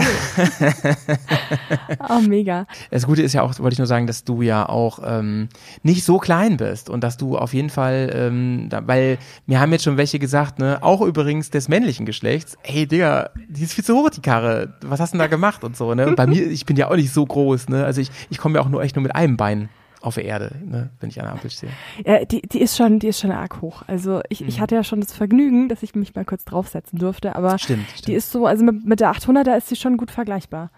oh, 2.07 2.19
mega. 2.21 2.67
Das 2.91 3.07
Gute 3.07 3.23
ist 3.23 3.33
ja 3.33 3.41
auch, 3.41 3.57
wollte 3.57 3.73
ich 3.73 3.79
nur 3.79 3.87
sagen, 3.87 4.05
dass 4.05 4.25
du 4.25 4.43
ja 4.43 4.69
auch 4.69 4.99
ähm, 5.03 5.49
nicht 5.81 6.05
so 6.05 6.19
klein 6.19 6.57
bist 6.57 6.87
und 6.87 7.03
dass 7.03 7.17
du 7.17 7.35
auf 7.35 7.55
jeden 7.55 7.71
Fall, 7.71 8.11
ähm, 8.13 8.67
da, 8.69 8.85
weil 8.85 9.17
mir 9.47 9.59
haben 9.59 9.71
jetzt 9.71 9.85
schon 9.85 9.97
welche 9.97 10.19
gesagt, 10.19 10.59
ne, 10.59 10.77
auch 10.81 11.01
übrigens 11.01 11.49
des 11.49 11.67
männlichen 11.67 12.05
Geschlechts, 12.05 12.57
hey 12.61 12.85
Digga, 12.85 13.31
die 13.47 13.63
ist 13.63 13.73
viel 13.73 13.83
zu 13.83 13.95
hoch, 13.95 14.11
die 14.11 14.21
Karre. 14.21 14.75
Was 14.81 14.99
hast 14.99 15.13
du 15.13 15.17
denn 15.17 15.23
da 15.23 15.27
gemacht 15.27 15.63
und 15.63 15.75
so, 15.75 15.95
ne? 15.95 16.05
Und 16.05 16.15
bei 16.15 16.27
mir, 16.27 16.45
ich 16.45 16.67
bin 16.67 16.77
ja 16.77 16.91
auch 16.91 16.95
nicht 16.95 17.11
so 17.11 17.25
groß, 17.25 17.69
ne? 17.69 17.85
Also 17.85 18.01
ich, 18.01 18.11
ich 18.29 18.37
komme 18.37 18.59
ja 18.59 18.61
auch 18.61 18.69
nur 18.69 18.83
echt 18.83 18.95
nur 18.95 19.03
mit 19.03 19.15
einem 19.15 19.35
Bein 19.35 19.69
auf 20.01 20.15
der 20.15 20.25
Erde, 20.25 20.55
ne, 20.63 20.89
wenn 20.99 21.09
ich 21.09 21.19
an 21.19 21.25
der 21.25 21.33
Ampel 21.33 21.49
stehe. 21.49 21.71
Ja, 22.05 22.23
die, 22.23 22.41
die 22.41 22.61
ist 22.61 22.77
schon, 22.77 22.99
die 22.99 23.07
ist 23.07 23.19
schon 23.19 23.31
arg 23.31 23.61
hoch. 23.61 23.83
Also 23.87 24.21
ich, 24.29 24.41
mhm. 24.41 24.47
ich 24.47 24.61
hatte 24.61 24.75
ja 24.75 24.83
schon 24.83 25.01
das 25.01 25.13
Vergnügen, 25.13 25.67
dass 25.67 25.83
ich 25.83 25.95
mich 25.95 26.15
mal 26.15 26.25
kurz 26.25 26.45
draufsetzen 26.45 26.99
durfte, 26.99 27.35
aber 27.35 27.57
stimmt, 27.57 27.89
stimmt. 27.89 28.07
die 28.07 28.13
ist 28.13 28.31
so, 28.31 28.45
also 28.45 28.63
mit, 28.63 28.85
mit 28.85 28.99
der 28.99 29.11
800er 29.11 29.57
ist 29.57 29.67
sie 29.67 29.75
schon 29.75 29.97
gut 29.97 30.11
vergleichbar. 30.11 30.71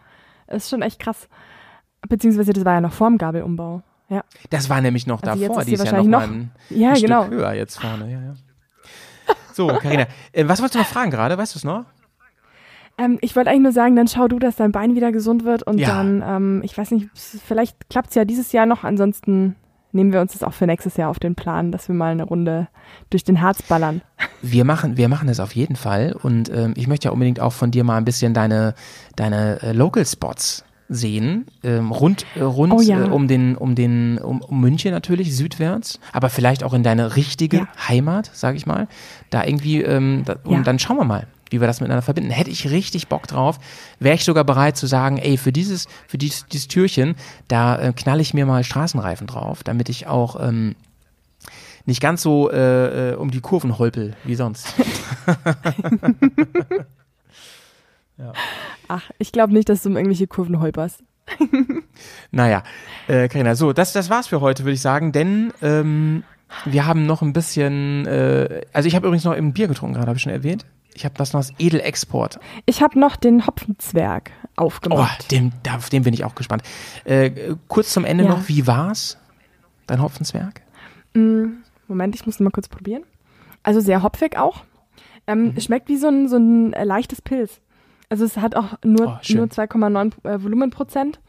Das 0.47 0.63
ist 0.63 0.69
schon 0.69 0.81
echt 0.81 0.99
krass. 0.99 1.29
Beziehungsweise 2.07 2.53
das 2.53 2.65
war 2.65 2.73
ja 2.73 2.81
noch 2.81 2.93
vorm 2.93 3.17
Gabelumbau. 3.17 3.83
Ja. 4.09 4.23
Das 4.49 4.69
war 4.69 4.81
nämlich 4.81 5.07
noch 5.07 5.21
also 5.23 5.47
davor, 5.47 5.63
die 5.63 5.73
ist 5.73 5.85
ja 5.85 5.93
noch, 5.93 6.03
noch 6.03 6.21
ein, 6.21 6.51
ja, 6.69 6.89
ein 6.89 7.01
genau. 7.01 7.25
Stück 7.25 7.35
höher 7.35 7.53
jetzt 7.53 7.79
vorne. 7.79 8.11
Ja, 8.11 8.21
ja. 8.21 8.33
So, 9.53 9.67
Karina, 9.67 10.07
äh, 10.31 10.47
was 10.47 10.59
wolltest 10.59 10.75
du 10.75 10.79
noch 10.79 10.87
fragen 10.87 11.11
gerade? 11.11 11.37
Weißt 11.37 11.55
du 11.55 11.59
es 11.59 11.63
noch? 11.63 11.85
Ähm, 13.01 13.17
ich 13.21 13.35
wollte 13.35 13.49
eigentlich 13.49 13.63
nur 13.63 13.71
sagen, 13.71 13.95
dann 13.95 14.07
schau 14.07 14.27
du, 14.27 14.37
dass 14.37 14.55
dein 14.55 14.71
Bein 14.71 14.95
wieder 14.95 15.11
gesund 15.11 15.43
wird 15.43 15.63
und 15.63 15.79
ja. 15.79 15.87
dann, 15.87 16.23
ähm, 16.25 16.61
ich 16.63 16.77
weiß 16.77 16.91
nicht, 16.91 17.09
vielleicht 17.15 17.89
klappt 17.89 18.09
es 18.09 18.15
ja 18.15 18.25
dieses 18.25 18.51
Jahr 18.51 18.65
noch, 18.65 18.83
ansonsten 18.83 19.55
nehmen 19.91 20.13
wir 20.13 20.21
uns 20.21 20.33
das 20.33 20.43
auch 20.43 20.53
für 20.53 20.67
nächstes 20.67 20.97
Jahr 20.97 21.09
auf 21.09 21.19
den 21.19 21.35
Plan, 21.35 21.71
dass 21.71 21.87
wir 21.87 21.95
mal 21.95 22.11
eine 22.11 22.23
Runde 22.23 22.67
durch 23.09 23.23
den 23.23 23.41
Harz 23.41 23.63
ballern. 23.63 24.01
Wir 24.41 24.65
machen, 24.65 24.97
wir 24.97 25.09
machen 25.09 25.27
das 25.27 25.39
auf 25.39 25.55
jeden 25.55 25.75
Fall 25.75 26.15
und 26.21 26.49
ähm, 26.49 26.73
ich 26.77 26.87
möchte 26.87 27.07
ja 27.07 27.11
unbedingt 27.11 27.39
auch 27.39 27.53
von 27.53 27.71
dir 27.71 27.83
mal 27.83 27.97
ein 27.97 28.05
bisschen 28.05 28.33
deine, 28.33 28.75
deine 29.15 29.61
äh, 29.63 29.71
Local 29.73 30.05
Spots 30.05 30.63
sehen, 30.87 31.47
ähm, 31.63 31.91
rund, 31.91 32.25
äh, 32.35 32.41
rund 32.41 32.73
oh, 32.73 32.81
ja. 32.81 33.05
äh, 33.05 33.09
um 33.09 33.27
den, 33.27 33.55
um 33.55 33.75
den, 33.75 34.19
um, 34.19 34.41
um 34.41 34.61
München 34.61 34.91
natürlich, 34.91 35.35
südwärts, 35.35 35.99
aber 36.11 36.29
vielleicht 36.29 36.63
auch 36.63 36.73
in 36.73 36.83
deine 36.83 37.15
richtige 37.15 37.57
ja. 37.57 37.67
Heimat, 37.87 38.29
sag 38.33 38.55
ich 38.55 38.67
mal. 38.67 38.87
Da 39.29 39.43
irgendwie, 39.45 39.81
ähm, 39.81 40.23
da, 40.25 40.35
und 40.43 40.51
ja. 40.51 40.61
dann 40.61 40.79
schauen 40.79 40.97
wir 40.97 41.05
mal, 41.05 41.27
wie 41.51 41.61
wir 41.61 41.67
das 41.67 41.79
miteinander 41.79 42.01
verbinden. 42.01 42.31
Hätte 42.31 42.49
ich 42.49 42.71
richtig 42.71 43.07
Bock 43.07 43.27
drauf, 43.27 43.59
wäre 43.99 44.15
ich 44.15 44.25
sogar 44.25 44.43
bereit 44.43 44.75
zu 44.77 44.87
sagen, 44.87 45.19
ey, 45.19 45.37
für 45.37 45.51
dieses, 45.51 45.87
für 46.07 46.17
dieses, 46.17 46.47
dieses 46.47 46.67
Türchen, 46.67 47.15
da 47.47 47.77
äh, 47.79 47.93
knall 47.93 48.19
ich 48.19 48.33
mir 48.33 48.47
mal 48.47 48.63
Straßenreifen 48.63 49.27
drauf, 49.27 49.63
damit 49.63 49.89
ich 49.89 50.07
auch 50.07 50.41
ähm, 50.41 50.75
nicht 51.85 52.01
ganz 52.01 52.23
so 52.23 52.49
äh, 52.49 53.11
äh, 53.11 53.15
um 53.15 53.29
die 53.29 53.41
Kurven 53.41 53.77
holpel 53.77 54.15
wie 54.23 54.35
sonst. 54.35 54.73
Ja. 58.21 58.33
Ach, 58.87 59.09
ich 59.17 59.31
glaube 59.31 59.53
nicht, 59.53 59.69
dass 59.69 59.83
du 59.83 59.89
um 59.89 59.95
irgendwelche 59.95 60.27
Kurven 60.27 60.59
holperst. 60.59 61.03
naja, 62.31 62.63
äh, 63.07 63.27
Carina, 63.27 63.55
so, 63.55 63.73
das, 63.73 63.93
das 63.93 64.09
war's 64.09 64.27
für 64.27 64.41
heute, 64.41 64.63
würde 64.63 64.73
ich 64.73 64.81
sagen, 64.81 65.11
denn 65.11 65.53
ähm, 65.61 66.23
wir 66.65 66.85
haben 66.85 67.05
noch 67.05 67.21
ein 67.21 67.33
bisschen, 67.33 68.05
äh, 68.05 68.61
also 68.73 68.87
ich 68.87 68.95
habe 68.95 69.07
übrigens 69.07 69.23
noch 69.23 69.33
ein 69.33 69.53
Bier 69.53 69.67
getrunken, 69.67 69.95
gerade 69.95 70.07
habe 70.07 70.17
ich 70.17 70.23
schon 70.23 70.33
erwähnt. 70.33 70.65
Ich 71.01 71.05
habe 71.05 71.15
das 71.17 71.33
noch 71.33 71.39
als 71.39 71.51
Edelexport. 71.57 72.39
Ich 72.67 72.83
habe 72.83 72.99
noch 72.99 73.15
den 73.15 73.47
Hopfenzwerg 73.47 74.29
aufgemacht. 74.55 75.23
Oh, 75.23 75.27
dem, 75.31 75.51
auf 75.75 75.89
den 75.89 76.03
bin 76.03 76.13
ich 76.13 76.23
auch 76.25 76.35
gespannt. 76.35 76.61
Äh, 77.05 77.55
kurz 77.67 77.91
zum 77.91 78.05
Ende 78.05 78.23
ja. 78.23 78.29
noch, 78.29 78.47
wie 78.47 78.67
war's? 78.67 79.17
Dein 79.87 79.99
Hopfenzwerg? 79.99 80.61
Mm, 81.15 81.63
Moment, 81.87 82.13
ich 82.13 82.27
muss 82.27 82.39
mal 82.39 82.51
kurz 82.51 82.67
probieren. 82.67 83.01
Also 83.63 83.79
sehr 83.79 84.03
hopfig 84.03 84.37
auch. 84.37 84.63
Ähm, 85.25 85.45
mhm. 85.55 85.59
Schmeckt 85.59 85.89
wie 85.89 85.97
so 85.97 86.07
ein, 86.07 86.29
so 86.29 86.37
ein 86.37 86.73
äh, 86.73 86.83
leichtes 86.83 87.23
Pilz. 87.23 87.61
Also 88.09 88.23
es 88.23 88.37
hat 88.37 88.55
auch 88.55 88.77
nur, 88.85 89.19
oh, 89.19 89.33
nur 89.33 89.47
2,9 89.47 90.23
äh, 90.23 90.43
Volumenprozent. 90.43 91.19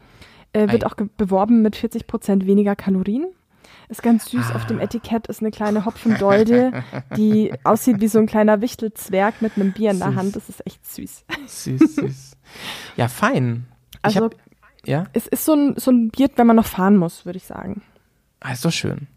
Äh, 0.53 0.71
wird 0.71 0.85
auch 0.85 0.93
beworben 1.17 1.63
mit 1.63 1.75
40 1.75 2.05
Prozent 2.05 2.45
weniger 2.45 2.75
Kalorien. 2.75 3.25
Ist 3.89 4.03
ganz 4.03 4.29
süß. 4.29 4.51
Ah. 4.51 4.55
Auf 4.55 4.65
dem 4.65 4.79
ah. 4.79 4.83
Etikett 4.83 5.27
ist 5.27 5.41
eine 5.41 5.51
kleine 5.51 5.85
Hopfendolde, 5.85 6.83
die 7.15 7.53
aussieht 7.63 8.01
wie 8.01 8.07
so 8.07 8.19
ein 8.19 8.27
kleiner 8.27 8.61
Wichtelzwerg 8.61 9.41
mit 9.41 9.55
einem 9.55 9.71
Bier 9.71 9.91
in 9.91 9.99
der 9.99 10.15
Hand. 10.15 10.35
Das 10.35 10.49
ist 10.49 10.65
echt 10.65 10.85
süß. 10.85 11.25
Süß, 11.47 11.95
süß. 11.95 12.37
Ja, 12.97 13.07
fein. 13.07 13.65
Also, 14.01 14.25
hab, 14.25 14.35
ja? 14.85 15.05
es 15.13 15.27
ist 15.27 15.45
so 15.45 15.53
ein, 15.53 15.75
so 15.77 15.91
ein 15.91 16.09
Bier, 16.09 16.29
wenn 16.35 16.47
man 16.47 16.55
noch 16.55 16.65
fahren 16.65 16.97
muss, 16.97 17.25
würde 17.25 17.37
ich 17.37 17.45
sagen. 17.45 17.81
Ah, 18.39 18.51
ist 18.51 18.65
doch 18.65 18.71
schön. 18.71 19.07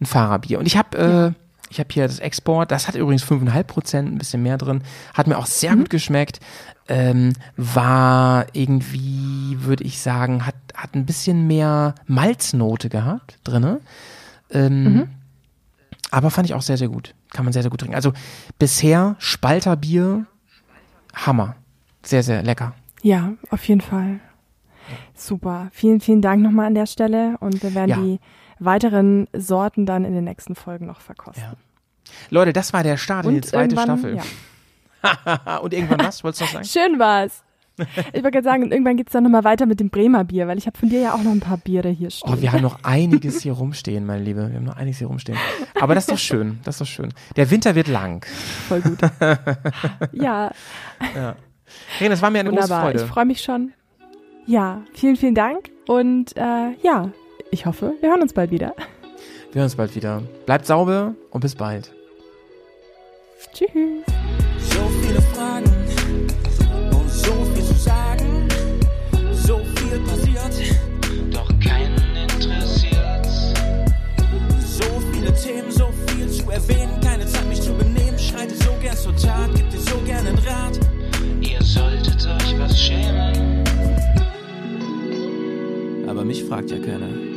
Ein 0.00 0.06
Fahrerbier. 0.06 0.58
Und 0.58 0.66
ich 0.66 0.76
habe 0.76 0.96
äh, 0.96 1.10
ja. 1.10 1.34
Ich 1.70 1.78
habe 1.80 1.88
hier 1.92 2.06
das 2.06 2.18
Export, 2.18 2.70
das 2.70 2.88
hat 2.88 2.94
übrigens 2.94 3.24
5,5 3.24 3.62
Prozent, 3.64 4.12
ein 4.12 4.18
bisschen 4.18 4.42
mehr 4.42 4.58
drin. 4.58 4.82
Hat 5.14 5.26
mir 5.26 5.38
auch 5.38 5.46
sehr 5.46 5.74
mhm. 5.74 5.80
gut 5.80 5.90
geschmeckt. 5.90 6.40
Ähm, 6.88 7.34
war 7.56 8.46
irgendwie, 8.54 9.58
würde 9.60 9.84
ich 9.84 10.00
sagen, 10.00 10.46
hat, 10.46 10.54
hat 10.74 10.94
ein 10.94 11.04
bisschen 11.04 11.46
mehr 11.46 11.94
Malznote 12.06 12.88
gehabt 12.88 13.38
drinne. 13.44 13.80
Ähm, 14.50 14.84
mhm. 14.84 15.08
Aber 16.10 16.30
fand 16.30 16.46
ich 16.46 16.54
auch 16.54 16.62
sehr, 16.62 16.78
sehr 16.78 16.88
gut. 16.88 17.14
Kann 17.30 17.44
man 17.44 17.52
sehr, 17.52 17.62
sehr 17.62 17.70
gut 17.70 17.80
trinken. 17.80 17.94
Also 17.94 18.12
bisher 18.58 19.16
Spalterbier, 19.18 20.24
Hammer. 21.14 21.56
Sehr, 22.02 22.22
sehr 22.22 22.42
lecker. 22.42 22.74
Ja, 23.02 23.32
auf 23.50 23.68
jeden 23.68 23.82
Fall. 23.82 24.20
Super. 25.14 25.68
Vielen, 25.72 26.00
vielen 26.00 26.22
Dank 26.22 26.42
nochmal 26.42 26.66
an 26.66 26.74
der 26.74 26.86
Stelle 26.86 27.36
und 27.40 27.62
wir 27.62 27.74
werden 27.74 27.90
ja. 27.90 27.96
die 27.96 28.20
weiteren 28.58 29.28
Sorten 29.32 29.86
dann 29.86 30.04
in 30.04 30.12
den 30.12 30.24
nächsten 30.24 30.54
Folgen 30.54 30.86
noch 30.86 31.00
verkosten. 31.00 31.44
Ja. 31.44 31.52
Leute, 32.30 32.52
das 32.52 32.72
war 32.72 32.82
der 32.82 32.96
Start 32.96 33.26
und 33.26 33.34
in 33.34 33.40
die 33.40 33.48
zweite 33.48 33.78
Staffel. 33.78 34.16
Ja. 34.16 35.58
und 35.58 35.72
irgendwann 35.72 36.00
was, 36.00 36.24
wolltest 36.24 36.40
du 36.40 36.44
noch 36.44 36.52
sagen? 36.52 36.64
Schön 36.64 36.98
war's. 36.98 37.44
Ich 38.12 38.24
wollte 38.24 38.32
gerade 38.32 38.42
sagen, 38.42 38.72
irgendwann 38.72 38.96
geht 38.96 39.06
es 39.06 39.12
dann 39.12 39.22
nochmal 39.22 39.44
weiter 39.44 39.64
mit 39.64 39.78
dem 39.78 39.88
Bremer 39.88 40.24
Bier, 40.24 40.48
weil 40.48 40.58
ich 40.58 40.66
habe 40.66 40.76
von 40.76 40.88
dir 40.88 41.00
ja 41.00 41.14
auch 41.14 41.22
noch 41.22 41.30
ein 41.30 41.38
paar 41.38 41.58
Biere 41.58 41.88
hier 41.88 42.10
stehen. 42.10 42.34
Oh, 42.34 42.40
wir 42.40 42.50
haben 42.50 42.62
noch 42.62 42.80
einiges 42.82 43.40
hier 43.42 43.52
rumstehen, 43.52 44.04
meine 44.04 44.24
Liebe. 44.24 44.48
Wir 44.48 44.56
haben 44.56 44.64
noch 44.64 44.76
einiges 44.76 44.98
hier 44.98 45.06
rumstehen. 45.06 45.38
Aber 45.80 45.94
das 45.94 46.04
ist 46.04 46.10
doch 46.10 46.18
schön, 46.18 46.58
das 46.64 46.74
ist 46.74 46.80
doch 46.80 46.86
schön. 46.86 47.14
Der 47.36 47.48
Winter 47.52 47.76
wird 47.76 47.86
lang. 47.86 48.26
Voll 48.66 48.80
gut. 48.80 48.98
ja. 50.10 50.50
ja. 51.14 51.36
Hey, 51.98 52.08
das 52.08 52.20
war 52.20 52.30
mir 52.30 52.40
eine 52.40 52.50
Wunderbar. 52.50 52.80
große 52.80 52.90
Freude. 52.90 53.04
Ich 53.04 53.10
freue 53.10 53.26
mich 53.26 53.42
schon. 53.42 53.72
Ja, 54.46 54.82
vielen, 54.94 55.14
vielen 55.16 55.36
Dank. 55.36 55.70
Und 55.86 56.36
äh, 56.36 56.72
ja, 56.82 57.10
ich 57.50 57.66
hoffe, 57.66 57.94
wir 58.00 58.10
hören 58.10 58.22
uns 58.22 58.32
bald 58.32 58.50
wieder. 58.50 58.74
Wir 59.52 59.60
hören 59.60 59.64
uns 59.64 59.76
bald 59.76 59.94
wieder. 59.94 60.22
Bleibt 60.46 60.66
sauber 60.66 61.14
und 61.30 61.40
bis 61.40 61.54
bald. 61.54 61.92
Tschüss. 63.52 63.68
So 64.58 64.80
viele 65.02 65.22
Fragen 65.22 65.70
und 66.92 67.10
so 67.10 67.32
viel 67.54 67.64
zu 67.64 67.74
sagen. 67.74 68.48
So 69.32 69.58
viel 69.76 69.98
passiert, 70.00 70.76
doch 71.32 71.48
keinen 71.60 72.16
interessiert. 72.16 73.26
So 74.60 74.84
viele 75.12 75.34
Themen, 75.34 75.70
so 75.70 75.88
viel 76.06 76.28
zu 76.28 76.50
erwähnen. 76.50 77.00
Keine 77.02 77.26
Zeit, 77.26 77.48
mich 77.48 77.62
zu 77.62 77.72
benehmen. 77.72 78.18
Schreite 78.18 78.54
so 78.54 78.70
gern 78.82 78.96
zur 78.96 79.16
Tat, 79.16 79.54
gibt 79.54 79.72
dir 79.72 79.80
so 79.80 79.96
gern 80.04 80.26
einen 80.26 80.38
Rat. 80.38 80.78
Ihr 81.40 81.62
solltet 81.62 82.26
euch 82.26 82.58
was 82.58 82.78
schämen. 82.78 83.64
Aber 86.06 86.24
mich 86.24 86.44
fragt 86.44 86.70
ja 86.70 86.78
keiner. 86.78 87.27